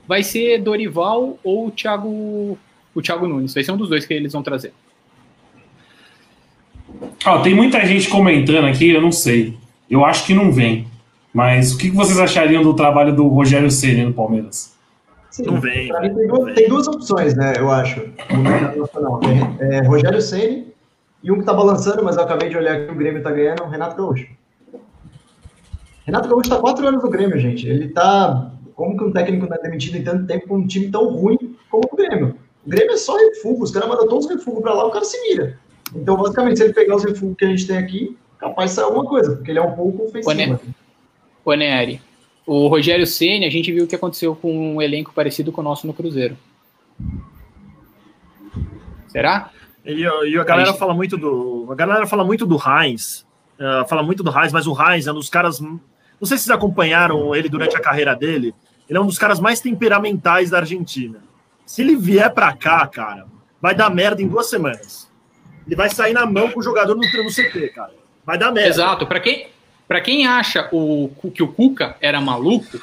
Vai 0.06 0.22
ser 0.22 0.62
Dorival 0.62 1.38
ou 1.42 1.66
o 1.66 1.70
Thiago, 1.70 2.56
o 2.94 3.02
Thiago 3.02 3.26
Nunes. 3.26 3.54
Vai 3.54 3.64
ser 3.64 3.72
um 3.72 3.76
dos 3.76 3.88
dois 3.88 4.06
que 4.06 4.14
eles 4.14 4.32
vão 4.32 4.42
trazer. 4.42 4.72
Ó, 7.24 7.38
tem 7.40 7.54
muita 7.54 7.84
gente 7.84 8.08
comentando 8.08 8.66
aqui, 8.66 8.90
eu 8.90 9.00
não 9.00 9.12
sei. 9.12 9.56
Eu 9.90 10.04
acho 10.04 10.26
que 10.26 10.34
não 10.34 10.52
vem. 10.52 10.86
Mas 11.32 11.72
o 11.72 11.78
que 11.78 11.90
vocês 11.90 12.18
achariam 12.18 12.62
do 12.62 12.74
trabalho 12.74 13.14
do 13.14 13.28
Rogério 13.28 13.70
Ceni 13.70 14.04
no 14.04 14.12
Palmeiras? 14.12 14.74
Sim, 15.30 15.42
Não 15.44 15.60
vem, 15.60 15.88
pra 15.88 16.00
mim 16.00 16.14
tem, 16.14 16.26
não 16.26 16.38
duas, 16.38 16.54
tem 16.54 16.68
duas 16.68 16.88
opções, 16.88 17.36
né, 17.36 17.52
eu 17.58 17.70
acho, 17.70 18.00
nacional. 18.74 19.20
É, 19.60 19.76
é 19.76 19.82
Rogério 19.82 20.22
Ceni 20.22 20.68
e 21.22 21.30
um 21.30 21.38
que 21.38 21.44
tá 21.44 21.52
balançando, 21.52 22.02
mas 22.02 22.16
eu 22.16 22.22
acabei 22.22 22.48
de 22.48 22.56
olhar 22.56 22.86
que 22.86 22.92
o 22.92 22.94
Grêmio 22.94 23.22
tá 23.22 23.30
ganhando, 23.30 23.64
Renato 23.64 23.96
Gaúcho. 23.96 24.28
Renato 26.06 26.28
Gaúcho 26.28 26.48
tá 26.48 26.56
quatro 26.56 26.86
anos 26.86 27.02
no 27.02 27.10
Grêmio, 27.10 27.38
gente. 27.38 27.68
Ele 27.68 27.88
tá. 27.88 28.52
Como 28.74 28.96
que 28.96 29.04
um 29.04 29.12
técnico 29.12 29.46
não 29.46 29.56
é 29.56 29.60
demitido 29.60 29.96
em 29.96 30.04
tanto 30.04 30.26
tempo 30.26 30.48
com 30.48 30.56
um 30.56 30.66
time 30.66 30.90
tão 30.90 31.08
ruim 31.08 31.36
como 31.70 31.84
o 31.92 31.96
Grêmio? 31.96 32.36
O 32.64 32.70
Grêmio 32.70 32.94
é 32.94 32.96
só 32.96 33.16
refúgio, 33.16 33.62
os 33.62 33.70
caras 33.70 33.88
mandam 33.88 34.06
todos 34.06 34.24
os 34.24 34.30
refugos 34.30 34.62
pra 34.62 34.72
lá, 34.72 34.86
o 34.86 34.90
cara 34.90 35.04
se 35.04 35.20
vira. 35.28 35.58
Então, 35.94 36.16
basicamente, 36.16 36.58
se 36.58 36.64
ele 36.64 36.72
pegar 36.72 36.96
os 36.96 37.04
refugos 37.04 37.36
que 37.36 37.44
a 37.44 37.48
gente 37.48 37.66
tem 37.66 37.78
aqui, 37.78 38.16
capaz 38.38 38.70
de 38.70 38.76
sair 38.76 38.84
alguma 38.84 39.04
coisa, 39.04 39.36
porque 39.36 39.50
ele 39.50 39.58
é 39.58 39.62
um 39.62 39.72
pouco 39.72 40.04
ofensivo. 40.04 40.34
Né? 40.34 40.46
né? 40.46 40.58
Ô, 41.44 41.54
Nery, 41.54 42.00
o 42.46 42.66
Rogério 42.68 43.06
Ceni, 43.06 43.44
a 43.44 43.50
gente 43.50 43.72
viu 43.72 43.84
o 43.84 43.86
que 43.86 43.94
aconteceu 43.94 44.34
com 44.34 44.76
um 44.76 44.82
elenco 44.82 45.12
parecido 45.14 45.52
com 45.52 45.60
o 45.60 45.64
nosso 45.64 45.86
no 45.86 45.94
Cruzeiro. 45.94 46.36
Será? 49.08 49.50
E, 49.84 50.02
e 50.02 50.38
a 50.38 50.44
galera 50.44 50.74
fala 50.74 50.92
muito 50.92 51.16
do. 51.16 51.68
A 51.70 51.74
galera 51.74 52.06
fala 52.06 52.24
muito 52.24 52.44
do 52.44 52.56
Heinz. 52.56 53.24
eh, 53.58 53.84
fala 53.88 54.02
muito 54.02 54.22
do 54.22 54.30
Heinz, 54.30 54.52
mas 54.52 54.66
o 54.66 54.76
Heinz 54.76 55.06
é 55.06 55.12
um 55.12 55.14
dos 55.14 55.30
caras. 55.30 55.60
Não 55.60 55.78
sei 56.22 56.36
se 56.36 56.44
vocês 56.44 56.50
acompanharam 56.50 57.34
ele 57.34 57.48
durante 57.48 57.76
a 57.76 57.80
carreira 57.80 58.14
dele. 58.14 58.54
Ele 58.88 58.98
é 58.98 59.00
um 59.00 59.06
dos 59.06 59.18
caras 59.18 59.40
mais 59.40 59.60
temperamentais 59.60 60.50
da 60.50 60.58
Argentina. 60.58 61.20
Se 61.64 61.82
ele 61.82 61.96
vier 61.96 62.32
pra 62.32 62.52
cá, 62.52 62.86
cara, 62.86 63.26
vai 63.60 63.74
dar 63.74 63.90
merda 63.90 64.22
em 64.22 64.28
duas 64.28 64.48
semanas. 64.48 65.10
Ele 65.66 65.76
vai 65.76 65.90
sair 65.90 66.12
na 66.12 66.24
mão 66.24 66.50
com 66.50 66.60
o 66.60 66.62
jogador 66.62 66.94
no, 66.94 67.00
no 67.00 67.30
CT, 67.30 67.68
cara. 67.74 67.92
Vai 68.24 68.38
dar 68.38 68.52
merda. 68.52 68.68
Exato. 68.70 69.06
Para 69.06 69.20
quem, 69.20 69.48
pra 69.86 70.00
quem 70.00 70.26
acha 70.26 70.68
o, 70.72 71.10
que 71.34 71.42
o 71.42 71.48
Cuca 71.48 71.96
era 72.00 72.20
maluco, 72.20 72.80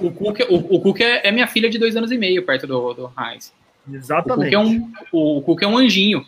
o, 0.00 0.06
o 0.06 0.12
Cuca, 0.12 0.46
o, 0.52 0.76
o 0.76 0.80
Cuca 0.80 1.04
é, 1.04 1.28
é 1.28 1.32
minha 1.32 1.46
filha 1.46 1.70
de 1.70 1.78
dois 1.78 1.96
anos 1.96 2.10
e 2.10 2.18
meio 2.18 2.44
perto 2.44 2.66
do, 2.66 2.92
do 2.92 3.12
Heinz. 3.18 3.52
O 3.86 3.90
Cuca, 3.90 3.98
Exatamente. 3.98 4.54
é 4.54 4.58
um, 4.58 4.92
o 5.12 5.42
Cuca 5.42 5.64
é 5.64 5.68
um 5.68 5.78
anjinho. 5.78 6.24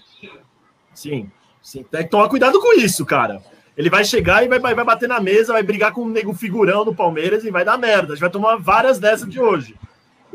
Sim, 0.95 1.31
sim. 1.63 1.85
Tem 1.91 2.05
que 2.05 2.11
tomar 2.11 2.29
cuidado 2.29 2.61
com 2.61 2.79
isso, 2.79 3.05
cara. 3.05 3.43
Ele 3.77 3.89
vai 3.89 4.05
chegar 4.05 4.45
e 4.45 4.49
vai, 4.49 4.59
vai, 4.59 4.75
vai 4.75 4.85
bater 4.85 5.09
na 5.09 5.21
mesa, 5.21 5.53
vai 5.53 5.63
brigar 5.63 5.93
com 5.93 6.03
um 6.03 6.09
nego 6.09 6.35
figurão 6.35 6.85
do 6.85 6.93
Palmeiras 6.93 7.45
e 7.45 7.51
vai 7.51 7.65
dar 7.65 7.79
merda. 7.79 8.13
A 8.13 8.17
gente 8.17 8.21
vai 8.21 8.31
tomar 8.31 8.57
várias 8.57 8.99
dessas 8.99 9.29
de 9.29 9.41
hoje. 9.41 9.77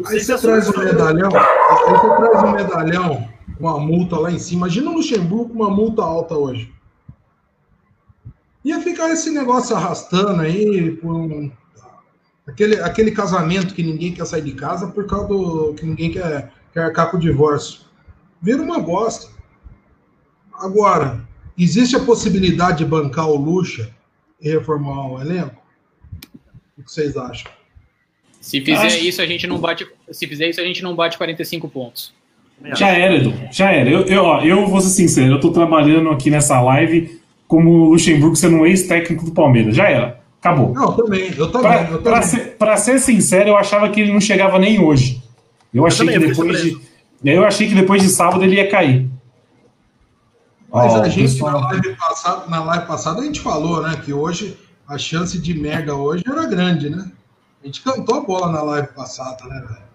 Sei 0.06 0.18
Aí 0.18 0.20
se 0.22 0.32
você 0.32 0.48
é 0.48 0.50
traz 0.50 0.70
o 0.70 0.80
medalhão, 0.80 1.30
aí 1.36 1.92
você 1.92 2.16
traz 2.16 2.44
o 2.44 2.52
medalhão 2.52 3.30
com 3.58 3.68
a 3.68 3.80
multa 3.80 4.18
lá 4.18 4.32
em 4.32 4.40
cima. 4.40 4.68
Imagina 4.68 4.90
o 4.90 4.96
Luxemburgo 4.96 5.50
com 5.50 5.56
uma 5.56 5.70
multa 5.70 6.02
alta 6.04 6.36
hoje. 6.36 6.72
Ia 8.64 8.80
ficar 8.82 9.10
esse 9.12 9.30
negócio 9.30 9.76
arrastando 9.76 10.42
aí 10.42 10.92
por 10.92 11.14
um- 11.14 11.52
aquele, 12.48 12.80
aquele 12.82 13.12
casamento 13.12 13.74
que 13.74 13.84
ninguém 13.84 14.14
quer 14.14 14.26
sair 14.26 14.42
de 14.42 14.54
casa 14.54 14.88
por 14.88 15.06
causa 15.06 15.28
do 15.28 15.74
que 15.74 15.86
ninguém 15.86 16.12
quer, 16.12 16.52
quer 16.74 16.80
arcar 16.86 17.12
com 17.12 17.18
o 17.18 17.20
divórcio. 17.20 17.82
Vira 18.42 18.62
uma 18.62 18.80
bosta. 18.80 19.32
Agora, 20.54 21.28
existe 21.58 21.96
a 21.96 22.00
possibilidade 22.00 22.80
de 22.80 22.86
bancar 22.86 23.28
o 23.28 23.36
Luxa 23.36 23.94
e 24.42 24.50
reformar 24.50 25.08
o 25.12 25.22
elenco? 25.22 25.62
O 26.78 26.84
que 26.84 26.92
vocês 26.92 27.18
acham? 27.18 27.52
Se 28.40 28.60
fizer 28.62 28.88
Acho- 28.88 28.98
isso, 28.98 29.22
a 29.22 29.26
gente 29.26 29.48
não 29.48 29.58
bate. 29.60 29.88
Se 30.12 30.28
fizer 30.28 30.50
isso, 30.50 30.60
a 30.60 30.66
gente 30.66 30.82
não 30.84 30.96
bate 30.96 31.18
45 31.18 31.70
pontos. 31.70 32.14
Já 32.76 32.90
era, 32.90 33.16
Edu. 33.16 33.34
Já 33.52 33.72
era. 33.72 33.90
Eu, 33.90 34.02
eu, 34.02 34.24
ó, 34.24 34.42
eu 34.42 34.68
vou 34.68 34.80
ser 34.82 34.90
sincero, 34.90 35.34
eu 35.34 35.40
tô 35.40 35.52
trabalhando 35.52 36.10
aqui 36.10 36.30
nessa 36.30 36.62
live 36.62 37.20
como 37.48 37.70
o 37.70 37.90
Luxemburgo 37.92 38.36
sendo 38.36 38.58
um 38.58 38.66
ex-técnico 38.66 39.26
do 39.26 39.32
Palmeiras. 39.32 39.76
Já 39.76 39.90
era. 39.90 40.22
Acabou. 40.40 40.74
Não, 40.74 40.84
eu 40.86 40.92
também, 40.92 41.34
eu 41.38 41.52
também. 41.52 41.62
Pra, 41.72 41.82
eu 41.92 42.02
pra 42.02 42.14
também. 42.14 42.28
ser, 42.28 42.58
pra 42.58 42.78
ser 42.78 43.00
sincero, 43.00 43.50
eu 43.50 43.58
achava 43.58 43.90
que 43.90 44.02
ele 44.02 44.12
não 44.12 44.20
chegava 44.20 44.60
nem 44.60 44.80
hoje. 44.80 45.22
Eu 45.74 45.86
achei 45.86 46.06
também, 46.06 46.20
que 46.20 46.26
eu 46.26 46.30
depois 46.30 46.62
de. 46.62 46.78
Eu 47.24 47.46
achei 47.46 47.68
que 47.68 47.76
depois 47.76 48.02
de 48.02 48.10
sábado 48.10 48.44
ele 48.44 48.56
ia 48.56 48.70
cair. 48.70 49.10
Mas 50.72 50.94
Ó, 50.94 51.02
a 51.02 51.10
gente, 51.10 51.32
pessoal- 51.32 51.62
na 51.62 51.68
live, 51.70 51.96
passada, 51.96 52.48
na 52.48 52.64
live 52.64 52.86
passada, 52.86 53.22
a 53.22 53.24
gente 53.24 53.40
falou, 53.40 53.82
né, 53.82 53.96
que 54.04 54.12
hoje 54.12 54.58
a 54.88 54.98
chance 54.98 55.40
de 55.40 55.54
merda 55.54 55.96
hoje 55.96 56.24
era 56.28 56.46
grande, 56.46 56.90
né? 56.90 57.10
A 57.64 57.66
gente 57.66 57.82
cantou 57.82 58.16
a 58.16 58.22
bola 58.22 58.52
na 58.52 58.62
live 58.64 58.88
passada, 58.90 59.46
né, 59.46 59.62
velho? 59.62 59.93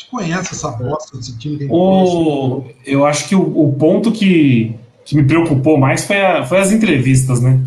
Gente 0.00 0.10
conhece 0.10 0.54
essa 0.54 0.70
bosta 0.70 1.16
desse 1.16 1.36
time 1.38 1.58
que 1.58 1.66
conhece. 1.66 2.12
O, 2.16 2.64
eu 2.86 3.04
acho 3.04 3.28
que 3.28 3.34
o, 3.34 3.40
o 3.40 3.72
ponto 3.74 4.10
que, 4.10 4.74
que 5.04 5.14
me 5.14 5.24
preocupou 5.24 5.76
mais 5.78 6.04
foi, 6.06 6.20
a- 6.24 6.44
foi 6.46 6.58
as 6.58 6.72
entrevistas, 6.72 7.40
né? 7.40 7.60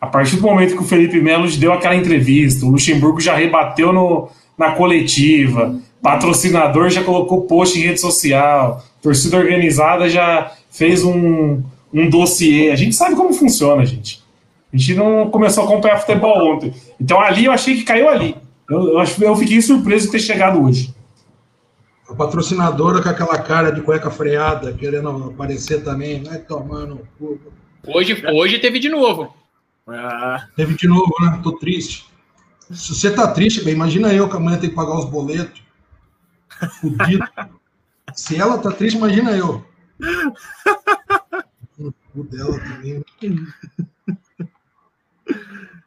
A 0.00 0.06
partir 0.08 0.36
do 0.36 0.42
momento 0.42 0.74
que 0.76 0.82
o 0.82 0.86
Felipe 0.86 1.20
Melo 1.20 1.48
deu 1.56 1.72
aquela 1.72 1.94
entrevista, 1.94 2.66
o 2.66 2.70
Luxemburgo 2.70 3.20
já 3.20 3.34
rebateu 3.34 3.92
no, 3.92 4.28
na 4.58 4.72
coletiva, 4.72 5.76
patrocinador 6.02 6.90
já 6.90 7.02
colocou 7.04 7.42
post 7.42 7.78
em 7.78 7.82
rede 7.82 8.00
social, 8.00 8.84
torcida 9.00 9.36
organizada 9.36 10.08
já 10.08 10.52
fez 10.70 11.04
um, 11.04 11.62
um 11.94 12.10
dossiê. 12.10 12.70
A 12.70 12.76
gente 12.76 12.94
sabe 12.96 13.14
como 13.14 13.32
funciona, 13.32 13.86
gente. 13.86 14.20
A 14.72 14.76
gente 14.76 14.94
não 14.94 15.30
começou 15.30 15.62
a 15.62 15.66
acompanhar 15.66 15.98
futebol 15.98 16.54
ontem. 16.54 16.72
Então 17.00 17.20
ali 17.20 17.44
eu 17.44 17.52
achei 17.52 17.76
que 17.76 17.84
caiu 17.84 18.08
ali. 18.08 18.34
Eu, 18.68 18.98
eu, 18.98 19.04
eu 19.20 19.36
fiquei 19.36 19.62
surpreso 19.62 20.06
de 20.06 20.12
ter 20.12 20.18
chegado 20.18 20.60
hoje. 20.62 20.92
A 22.08 22.14
patrocinadora 22.14 23.02
com 23.02 23.08
aquela 23.08 23.38
cara 23.42 23.70
de 23.70 23.80
cueca 23.82 24.10
freada, 24.10 24.72
querendo 24.72 25.08
aparecer 25.30 25.82
também, 25.82 26.22
vai 26.22 26.38
tomando. 26.38 27.06
cu. 27.18 27.40
Hoje, 27.86 28.22
hoje 28.32 28.58
teve 28.58 28.78
de 28.78 28.88
novo. 28.88 29.34
Ah, 29.88 30.48
Teve 30.56 30.74
de 30.74 30.88
novo, 30.88 31.12
né? 31.20 31.40
Tô 31.42 31.52
triste. 31.58 32.06
Se 32.70 32.94
você 32.94 33.10
tá 33.12 33.28
triste, 33.32 33.62
bem, 33.64 33.74
imagina 33.74 34.12
eu 34.12 34.28
que 34.28 34.36
amanhã 34.36 34.58
tem 34.58 34.70
que 34.70 34.74
pagar 34.76 34.98
os 34.98 35.04
boletos. 35.04 35.62
Fudido. 36.80 37.24
Se 38.14 38.36
ela 38.36 38.58
tá 38.58 38.70
triste, 38.72 38.96
imagina 38.96 39.30
eu. 39.36 39.64
O 41.78 41.92
cu 42.12 42.24
dela 42.24 42.58
também. 42.58 43.04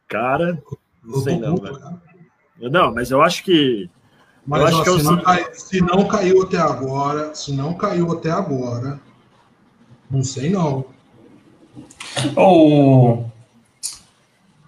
cara, 0.08 0.62
não 1.02 1.14
Eu 1.14 1.20
sei 1.20 1.38
não, 1.38 1.54
puto, 1.56 1.72
velho. 1.72 2.70
Não, 2.70 2.94
mas 2.94 3.10
eu 3.10 3.20
acho 3.22 3.42
que. 3.42 3.90
Mas 4.50 4.60
Eu 4.62 4.66
acho 4.66 4.76
ó, 4.78 4.82
que 4.82 4.88
é 4.88 4.92
o 4.92 4.98
se, 4.98 5.04
não 5.04 5.20
cai- 5.22 5.46
se 5.54 5.80
não 5.80 6.08
caiu 6.08 6.42
até 6.42 6.58
agora, 6.58 7.34
se 7.34 7.52
não 7.52 7.72
caiu 7.74 8.10
até 8.12 8.30
agora, 8.32 9.00
não 10.10 10.24
sei 10.24 10.50
não. 10.50 10.84
O, 12.36 13.24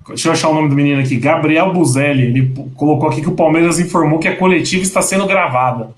Deixa 0.07 0.29
eu 0.29 0.33
achar 0.33 0.49
o 0.51 0.55
nome 0.55 0.69
do 0.69 0.75
menino 0.77 1.01
aqui. 1.01 1.17
Gabriel 1.17 1.73
Buzelli. 1.73 2.23
Ele 2.27 2.71
colocou 2.77 3.09
aqui 3.09 3.21
que 3.21 3.29
o 3.29 3.35
Palmeiras 3.35 3.79
informou 3.81 4.19
que 4.19 4.29
a 4.29 4.37
coletiva 4.37 4.83
está 4.83 5.03
sendo 5.03 5.27
gravada. 5.27 5.91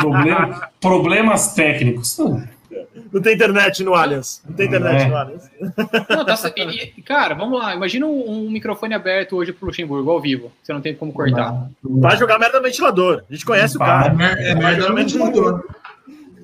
Problema, 0.00 0.68
problemas 0.80 1.52
técnicos. 1.54 2.16
Não 3.12 3.20
tem 3.20 3.34
internet 3.34 3.82
no 3.82 3.94
Allianz. 3.94 4.42
Não 4.46 4.54
tem 4.54 4.66
internet 4.66 5.02
é. 5.02 5.08
no 5.08 5.16
Allianz. 5.16 5.50
Não, 5.60 6.24
tá, 6.24 6.36
e, 6.56 7.02
cara, 7.02 7.34
vamos 7.34 7.58
lá. 7.58 7.74
Imagina 7.74 8.06
um, 8.06 8.46
um, 8.46 8.50
microfone 8.50 8.94
aberto 8.94 9.36
hoje 9.36 9.52
pro 9.52 9.66
Luxemburgo, 9.66 10.10
ao 10.10 10.20
vivo. 10.20 10.52
Você 10.62 10.72
não 10.72 10.80
tem 10.80 10.94
como 10.94 11.12
cortar. 11.12 11.68
Vai 11.82 12.16
jogar 12.16 12.38
merda 12.38 12.58
no 12.58 12.64
ventilador. 12.64 13.22
A 13.28 13.32
gente 13.32 13.44
conhece 13.44 13.76
o 13.76 13.78
cara. 13.78 14.14
É, 14.38 14.50
é 14.50 14.54
merda 14.54 14.88
no 14.88 14.94
ventilador. 14.94 15.64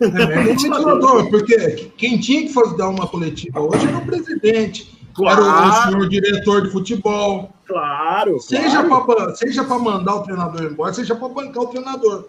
É 0.01 0.09
merda 0.09 0.37
no 0.37 0.43
ventilador, 0.45 1.31
porque 1.31 1.91
quem 1.97 2.19
tinha 2.19 2.43
que 2.43 2.53
fazer 2.53 2.77
dar 2.77 2.89
uma 2.89 3.07
coletiva 3.07 3.61
hoje 3.61 3.87
era 3.87 3.99
o 3.99 4.07
presidente. 4.07 5.01
Claro. 5.15 5.43
Era 5.43 5.69
o 5.69 5.73
senhor 5.85 6.09
diretor 6.09 6.63
de 6.63 6.71
futebol. 6.71 7.53
Claro. 7.67 8.41
Seja 8.41 8.83
claro. 8.83 9.05
para 9.07 9.35
seja 9.35 9.63
mandar 9.63 10.17
o 10.17 10.23
treinador 10.23 10.63
embora, 10.63 10.93
seja 10.93 11.15
para 11.15 11.29
bancar 11.29 11.63
o 11.63 11.67
treinador. 11.67 12.29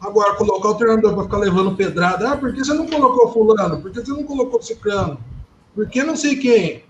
Agora, 0.00 0.34
colocar 0.36 0.68
o 0.68 0.74
treinador 0.74 1.14
para 1.14 1.24
ficar 1.24 1.38
levando 1.38 1.74
pedrada. 1.74 2.32
Ah, 2.32 2.36
por 2.36 2.52
que 2.52 2.64
você 2.64 2.72
não 2.72 2.86
colocou 2.86 3.32
fulano? 3.32 3.80
Por 3.80 3.90
que 3.90 4.00
você 4.00 4.12
não 4.12 4.22
colocou 4.22 4.62
ciclano? 4.62 5.18
Por 5.74 5.88
que 5.88 6.04
não 6.04 6.16
sei 6.16 6.36
quem? 6.36 6.84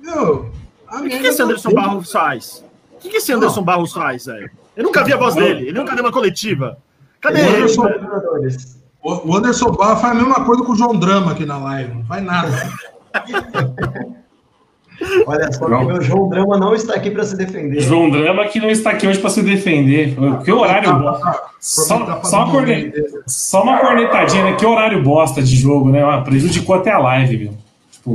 Meu, 0.00 0.50
a 0.86 0.98
o 0.98 1.02
que, 1.02 1.18
que 1.18 1.26
esse 1.26 1.42
Anderson 1.42 1.70
Barros 1.70 2.12
faz? 2.12 2.64
O 2.92 2.98
que, 2.98 3.08
que 3.08 3.16
esse 3.16 3.32
Anderson 3.32 3.60
não. 3.60 3.64
Barros 3.64 3.92
faz, 3.92 4.26
velho? 4.26 4.50
Eu 4.76 4.84
nunca 4.84 5.02
vi 5.02 5.12
a 5.12 5.16
voz 5.16 5.34
dele. 5.34 5.68
Ele 5.68 5.78
nunca 5.78 5.94
deu 5.94 6.04
uma 6.04 6.12
coletiva. 6.12 6.78
Cadê 7.20 7.42
o 7.42 7.48
Anderson, 7.48 7.88
ele? 7.88 8.56
O 9.02 9.36
Anderson 9.36 9.70
Barros 9.72 10.00
faz 10.00 10.12
a 10.12 10.20
mesma 10.20 10.44
coisa 10.44 10.62
com 10.62 10.72
o 10.72 10.76
João 10.76 10.96
Drama 10.96 11.32
aqui 11.32 11.46
na 11.46 11.58
live. 11.58 11.94
Não 11.94 12.04
faz 12.04 12.22
nada. 12.22 12.72
Olha 15.26 15.52
só, 15.52 15.66
que 15.66 15.92
o 15.92 16.00
João 16.00 16.28
Drama 16.28 16.58
não 16.58 16.74
está 16.74 16.94
aqui 16.94 17.10
para 17.10 17.24
se 17.24 17.36
defender. 17.36 17.80
João 17.80 18.10
Drama 18.10 18.46
que 18.46 18.60
não 18.60 18.70
está 18.70 18.90
aqui 18.90 19.06
hoje 19.06 19.18
para 19.18 19.30
se 19.30 19.42
defender. 19.42 20.14
Que 20.44 20.52
horário 20.52 20.90
tá, 20.90 21.12
tá, 21.12 21.18
tá. 21.18 21.50
Só, 21.60 21.82
só, 21.84 21.96
uma 21.96 22.22
só 23.26 23.62
uma 23.62 23.78
cornetadinha, 23.78 24.44
né? 24.44 24.52
Que 24.54 24.66
horário 24.66 25.02
bosta 25.02 25.42
de 25.42 25.56
jogo, 25.56 25.90
né? 25.90 26.02
Ah, 26.02 26.20
prejudicou 26.20 26.74
até 26.74 26.90
a 26.90 26.98
live, 26.98 27.36
viu? 27.36 27.52
Tipo, 27.90 28.10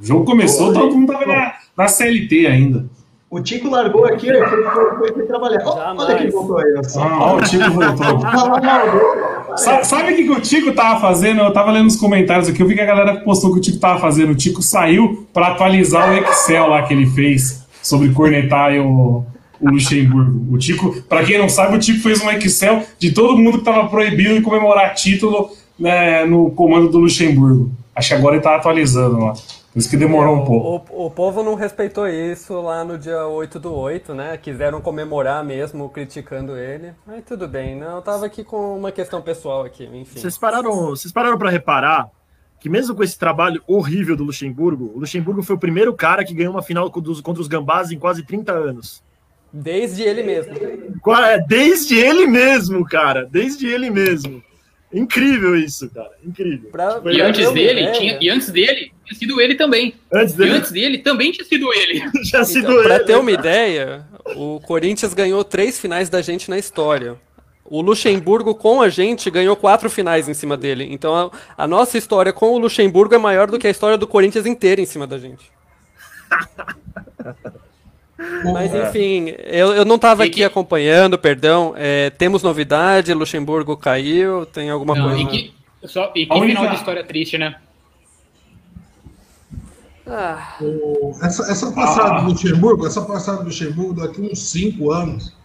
o 0.00 0.04
jogo 0.04 0.24
começou, 0.24 0.72
todo 0.72 0.94
mundo 0.94 1.12
tava 1.12 1.26
na, 1.26 1.54
na 1.76 1.88
CLT 1.88 2.46
ainda. 2.46 2.97
O 3.30 3.40
Tico 3.40 3.68
largou 3.68 4.06
aqui, 4.06 4.26
foi, 4.26 4.64
foi, 4.96 5.12
foi 5.12 5.26
trabalhar. 5.26 5.60
Oh, 5.66 6.00
olha 6.00 6.16
que 6.16 6.30
voltou 6.30 6.58
aí. 6.58 6.74
Ah, 6.96 7.34
o 7.34 7.42
Tico 7.42 7.70
voltou. 7.70 8.20
sabe, 9.58 9.86
sabe 9.86 10.12
o 10.12 10.16
que, 10.16 10.24
que 10.24 10.30
o 10.30 10.40
Tico 10.40 10.72
tava 10.72 10.98
fazendo? 10.98 11.42
Eu 11.42 11.52
tava 11.52 11.70
lendo 11.70 11.88
os 11.88 11.96
comentários 11.96 12.48
aqui, 12.48 12.62
eu 12.62 12.66
vi 12.66 12.74
que 12.74 12.80
a 12.80 12.86
galera 12.86 13.20
postou 13.20 13.52
que 13.52 13.58
o 13.58 13.60
Tico 13.60 13.78
tava 13.78 14.00
fazendo. 14.00 14.32
O 14.32 14.34
Tico 14.34 14.62
saiu 14.62 15.26
para 15.30 15.48
atualizar 15.48 16.10
o 16.10 16.14
Excel 16.14 16.68
lá 16.68 16.82
que 16.82 16.94
ele 16.94 17.06
fez 17.06 17.66
sobre 17.82 18.10
cornetar 18.14 18.72
o, 18.80 19.26
o 19.60 19.70
Luxemburgo. 19.70 20.54
O 20.54 20.56
Tico, 20.56 21.02
para 21.02 21.22
quem 21.22 21.38
não 21.38 21.50
sabe, 21.50 21.76
o 21.76 21.78
Tico 21.78 22.00
fez 22.00 22.22
um 22.22 22.30
Excel 22.30 22.82
de 22.98 23.12
todo 23.12 23.36
mundo 23.36 23.58
que 23.58 23.64
tava 23.64 23.88
proibido 23.88 24.36
de 24.36 24.40
comemorar 24.40 24.94
título 24.94 25.50
né, 25.78 26.24
no 26.24 26.50
comando 26.52 26.88
do 26.88 27.00
Luxemburgo. 27.00 27.70
Acho 27.94 28.08
que 28.08 28.14
agora 28.14 28.36
ele 28.36 28.42
tá 28.42 28.56
atualizando 28.56 29.18
lá. 29.18 29.34
Por 29.78 29.82
isso 29.82 29.90
que 29.90 29.96
demorou 29.96 30.34
um 30.34 30.44
pouco. 30.44 30.92
O, 30.92 31.06
o, 31.06 31.10
povo 31.10 31.40
não 31.40 31.54
respeitou 31.54 32.08
isso 32.08 32.60
lá 32.60 32.82
no 32.82 32.98
dia 32.98 33.28
8 33.28 33.60
do 33.60 33.72
8, 33.72 34.12
né? 34.12 34.36
Quiseram 34.36 34.80
comemorar 34.80 35.44
mesmo, 35.44 35.88
criticando 35.88 36.56
ele. 36.56 36.94
Mas 37.06 37.24
tudo 37.24 37.46
bem, 37.46 37.76
né? 37.76 37.86
Eu 37.88 38.02
tava 38.02 38.26
aqui 38.26 38.42
com 38.42 38.76
uma 38.76 38.90
questão 38.90 39.22
pessoal 39.22 39.62
aqui, 39.62 39.84
enfim. 39.84 40.18
Vocês 40.18 40.36
pararam, 40.36 40.86
vocês 40.86 41.12
pararam 41.12 41.38
para 41.38 41.48
reparar 41.48 42.10
que 42.58 42.68
mesmo 42.68 42.92
com 42.92 43.04
esse 43.04 43.16
trabalho 43.16 43.62
horrível 43.68 44.16
do 44.16 44.24
Luxemburgo, 44.24 44.90
o 44.96 44.98
Luxemburgo 44.98 45.44
foi 45.44 45.54
o 45.54 45.60
primeiro 45.60 45.94
cara 45.94 46.24
que 46.24 46.34
ganhou 46.34 46.54
uma 46.54 46.62
final 46.62 46.90
contra 46.90 47.40
os 47.40 47.46
Gambás 47.46 47.92
em 47.92 48.00
quase 48.00 48.24
30 48.24 48.50
anos. 48.50 49.00
Desde 49.52 50.02
ele 50.02 50.24
mesmo. 50.24 50.54
É, 51.24 51.38
desde 51.38 51.96
ele 51.96 52.26
mesmo, 52.26 52.84
cara. 52.84 53.24
Desde 53.30 53.68
ele 53.68 53.90
mesmo. 53.90 54.42
Incrível 54.92 55.54
isso, 55.54 55.88
cara. 55.90 56.12
Incrível. 56.24 56.70
Pra, 56.70 57.00
e, 57.04 57.20
antes 57.20 57.52
dele, 57.52 57.92
tinha, 57.92 58.18
e 58.20 58.30
antes 58.30 58.50
dele, 58.50 58.92
tinha 59.08 59.18
sido 59.18 59.40
ele 59.40 59.54
também. 59.54 59.94
Antes 60.12 60.34
dele, 60.34 60.50
e 60.50 60.54
antes 60.54 60.70
dele 60.70 60.98
também 60.98 61.32
tinha 61.32 61.44
sido 61.44 61.72
ele. 61.72 62.02
Já 62.24 62.44
sido 62.44 62.64
então, 62.64 62.74
ele. 62.74 62.84
Pra 62.84 63.00
ter 63.00 63.16
uma 63.16 63.30
ideia, 63.30 64.06
o 64.36 64.60
Corinthians 64.60 65.14
ganhou 65.14 65.42
três 65.42 65.80
finais 65.80 66.10
da 66.10 66.20
gente 66.20 66.50
na 66.50 66.58
história. 66.58 67.16
O 67.64 67.80
Luxemburgo 67.82 68.54
com 68.54 68.80
a 68.80 68.88
gente 68.88 69.30
ganhou 69.30 69.54
quatro 69.54 69.90
finais 69.90 70.28
em 70.28 70.34
cima 70.34 70.56
dele. 70.56 70.88
Então 70.90 71.14
a, 71.14 71.30
a 71.64 71.66
nossa 71.66 71.98
história 71.98 72.32
com 72.32 72.52
o 72.52 72.58
Luxemburgo 72.58 73.14
é 73.14 73.18
maior 73.18 73.50
do 73.50 73.58
que 73.58 73.66
a 73.66 73.70
história 73.70 73.98
do 73.98 74.06
Corinthians 74.06 74.46
inteira 74.46 74.80
em 74.80 74.86
cima 74.86 75.06
da 75.06 75.18
gente. 75.18 75.50
Mas 78.52 78.74
enfim, 78.74 79.32
eu, 79.44 79.72
eu 79.74 79.84
não 79.84 79.94
estava 79.94 80.24
aqui 80.24 80.36
que... 80.36 80.44
acompanhando, 80.44 81.16
perdão. 81.16 81.74
É, 81.76 82.10
temos 82.10 82.42
novidade, 82.42 83.14
Luxemburgo 83.14 83.76
caiu, 83.76 84.44
tem 84.44 84.70
alguma 84.70 84.94
não, 84.94 85.08
coisa. 85.08 85.22
E 85.22 85.26
que, 85.26 85.52
só, 85.84 86.10
e 86.16 86.26
que 86.26 86.40
final 86.40 86.68
de 86.68 86.74
história 86.74 87.04
triste, 87.04 87.38
né? 87.38 87.54
Ah. 90.08 90.58
Essa, 91.22 91.50
essa 91.50 91.72
passada 91.72 92.14
ah. 92.16 92.20
do 92.20 92.30
Luxemburgo, 92.30 92.86
essa 92.86 93.02
passada 93.02 93.38
do 93.38 93.44
Luxemburgo, 93.44 93.94
daqui 93.94 94.20
uns 94.20 94.50
5 94.50 94.90
anos, 94.90 95.36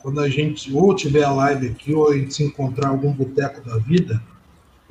quando 0.00 0.20
a 0.20 0.28
gente 0.28 0.72
ou 0.72 0.94
tiver 0.94 1.24
a 1.24 1.32
live 1.32 1.68
aqui, 1.68 1.92
ou 1.92 2.10
a 2.10 2.16
gente 2.16 2.32
se 2.32 2.44
encontrar 2.44 2.90
algum 2.90 3.12
boteco 3.12 3.60
da 3.68 3.76
vida, 3.78 4.22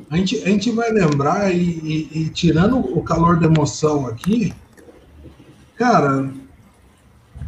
a 0.09 0.17
gente, 0.17 0.43
a 0.43 0.49
gente 0.49 0.71
vai 0.71 0.91
lembrar 0.91 1.53
e, 1.53 1.61
e, 1.61 2.09
e 2.13 2.29
tirando 2.29 2.77
o 2.77 3.01
calor 3.01 3.39
da 3.39 3.45
emoção 3.45 4.07
aqui, 4.07 4.53
cara, 5.77 6.29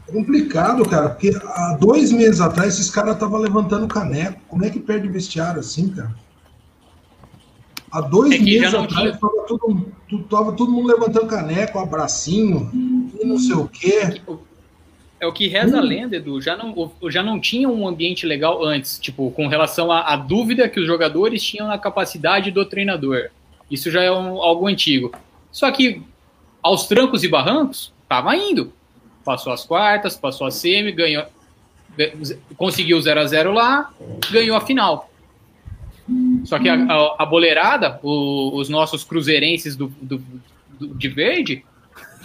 complicado, 0.08 0.88
cara, 0.88 1.10
porque 1.10 1.38
há 1.44 1.78
dois 1.80 2.12
meses 2.12 2.40
atrás 2.40 2.76
esses 2.76 2.90
caras 2.90 3.16
estavam 3.16 3.40
levantando 3.40 3.88
caneco. 3.88 4.40
Como 4.48 4.63
é 4.63 4.70
que 4.70 4.80
perde 4.80 5.08
vestiário 5.10 5.60
assim, 5.60 5.90
cara? 5.90 6.16
Há 7.92 8.02
dois 8.02 8.34
é 8.34 8.40
meses 8.40 8.74
atrás 8.74 9.13
estava 9.13 9.37
todo, 9.48 9.94
tava 10.30 10.52
todo 10.54 10.72
mundo 10.72 10.88
levantando 10.88 11.28
caneco, 11.28 11.80
abracinho, 11.80 12.70
e 13.20 13.26
não 13.26 13.38
sei 13.38 13.56
o 13.56 13.68
quê. 13.68 14.22
É 15.20 15.26
o 15.26 15.34
que 15.34 15.48
reza 15.48 15.78
hum. 15.78 15.80
a 15.80 15.82
lenda, 15.82 16.16
Edu. 16.18 16.40
Já 16.42 16.56
não, 16.56 16.92
já 17.10 17.24
não 17.24 17.40
tinha 17.40 17.68
um 17.68 17.88
ambiente 17.88 18.26
legal 18.26 18.64
antes, 18.64 19.00
tipo, 19.00 19.32
com 19.32 19.48
relação 19.48 19.92
à, 19.92 20.14
à 20.14 20.16
dúvida 20.16 20.70
que 20.70 20.80
os 20.80 20.86
jogadores 20.86 21.44
tinham 21.44 21.68
na 21.68 21.78
capacidade 21.78 22.52
do 22.52 22.64
treinador. 22.66 23.30
Isso 23.70 23.90
já 23.90 24.04
é 24.04 24.12
um, 24.12 24.42
algo 24.42 24.68
antigo. 24.68 25.12
Só 25.52 25.72
que, 25.72 26.04
aos 26.62 26.88
trancos 26.88 27.24
e 27.24 27.28
barrancos, 27.28 27.92
tava 28.08 28.36
indo 28.36 28.72
passou 29.28 29.52
as 29.52 29.66
quartas, 29.66 30.16
passou 30.16 30.48
a 30.48 30.52
semi, 30.52 30.94
ganhou, 30.94 31.26
conseguiu 32.56 33.02
0 33.02 33.20
a 33.20 33.26
0 33.26 33.52
lá, 33.52 33.92
ganhou 34.32 34.56
a 34.56 34.62
final. 34.62 35.12
Só 36.48 36.58
que 36.58 36.70
a, 36.70 36.76
a, 36.76 37.16
a 37.20 37.26
boleirada, 37.26 38.00
o, 38.02 38.56
os 38.56 38.70
nossos 38.70 39.04
cruzeirenses 39.04 39.76
do, 39.76 39.88
do, 40.02 40.24
do, 40.80 40.96
de 40.96 41.10
verde, 41.10 41.66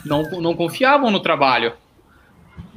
não, 0.06 0.22
não 0.40 0.54
confiavam 0.54 1.10
no 1.10 1.18
trabalho. 1.18 1.72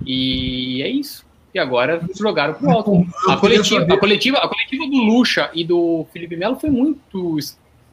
E 0.03 0.81
é 0.81 0.89
isso. 0.89 1.23
E 1.53 1.59
agora 1.59 2.01
jogaram 2.17 2.55
pro 2.55 2.71
alto. 2.71 3.05
A 3.29 3.37
coletiva, 3.37 3.85
a 3.93 3.97
coletiva, 3.99 4.37
a 4.39 4.47
coletiva 4.47 4.87
do 4.87 4.97
Lucha 4.97 5.51
e 5.53 5.63
do 5.63 6.07
Felipe 6.11 6.35
Melo 6.35 6.55
foi 6.55 6.71
muito. 6.71 7.37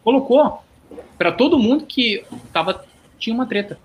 colocou 0.03 0.63
para 1.19 1.31
todo 1.31 1.59
mundo 1.59 1.85
que 1.85 2.25
tava, 2.55 2.83
tinha 3.19 3.35
uma 3.35 3.45
treta. 3.45 3.79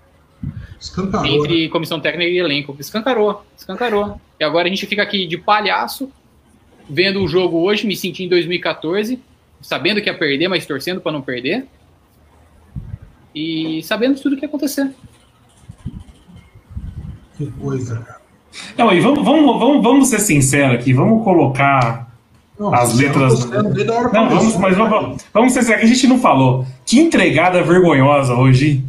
Escancarou, 0.80 1.26
entre 1.26 1.64
né? 1.64 1.68
comissão 1.68 2.00
técnica 2.00 2.30
e 2.30 2.38
elenco. 2.38 2.74
Escancarou, 2.80 3.44
escancarou. 3.54 4.18
E 4.40 4.44
agora 4.44 4.66
a 4.66 4.70
gente 4.70 4.86
fica 4.86 5.02
aqui 5.02 5.26
de 5.26 5.36
palhaço, 5.36 6.10
vendo 6.88 7.22
o 7.22 7.28
jogo 7.28 7.58
hoje, 7.58 7.86
me 7.86 7.94
senti 7.94 8.24
em 8.24 8.28
2014, 8.28 9.20
sabendo 9.60 10.00
que 10.00 10.08
ia 10.08 10.16
perder, 10.16 10.48
mas 10.48 10.66
torcendo 10.66 11.00
para 11.00 11.12
não 11.12 11.22
perder. 11.22 11.66
E 13.34 13.82
sabendo 13.82 14.20
tudo 14.20 14.34
o 14.34 14.38
que 14.38 14.44
ia 14.44 14.48
acontecer. 14.48 14.90
Que 17.36 17.46
coisa, 17.52 17.98
cara. 17.98 18.18
Não, 18.76 18.92
e 18.92 19.00
vamos, 19.00 19.24
vamos, 19.24 19.58
vamos, 19.58 19.82
vamos 19.82 20.08
ser 20.08 20.18
sinceros 20.20 20.74
aqui, 20.74 20.92
vamos 20.92 21.22
colocar 21.22 22.08
não, 22.58 22.74
as 22.74 22.94
letras. 22.94 23.48
Não, 23.50 24.28
vamos, 24.28 24.56
mas 24.56 24.76
vamos, 24.76 25.22
vamos 25.32 25.52
ser 25.52 25.60
sinceros, 25.60 25.84
a 25.84 25.86
gente 25.86 26.06
não 26.06 26.18
falou. 26.18 26.66
Que 26.84 26.98
entregada 26.98 27.62
vergonhosa 27.62 28.34
hoje. 28.34 28.84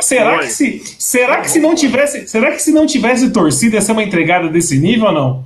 Será 0.00 0.38
que, 0.38 0.46
se, 0.46 0.82
será 0.98 1.40
que 1.40 1.50
se 1.50 1.60
não 1.60 1.74
tivesse, 1.74 2.26
será 2.26 2.50
que 2.50 2.58
se 2.58 2.72
não 2.72 2.86
tivesse 2.86 3.30
torcida 3.30 3.76
ia 3.76 3.82
ser 3.82 3.92
uma 3.92 4.02
entregada 4.02 4.48
desse 4.48 4.78
nível 4.78 5.06
ou 5.06 5.12
não? 5.12 5.44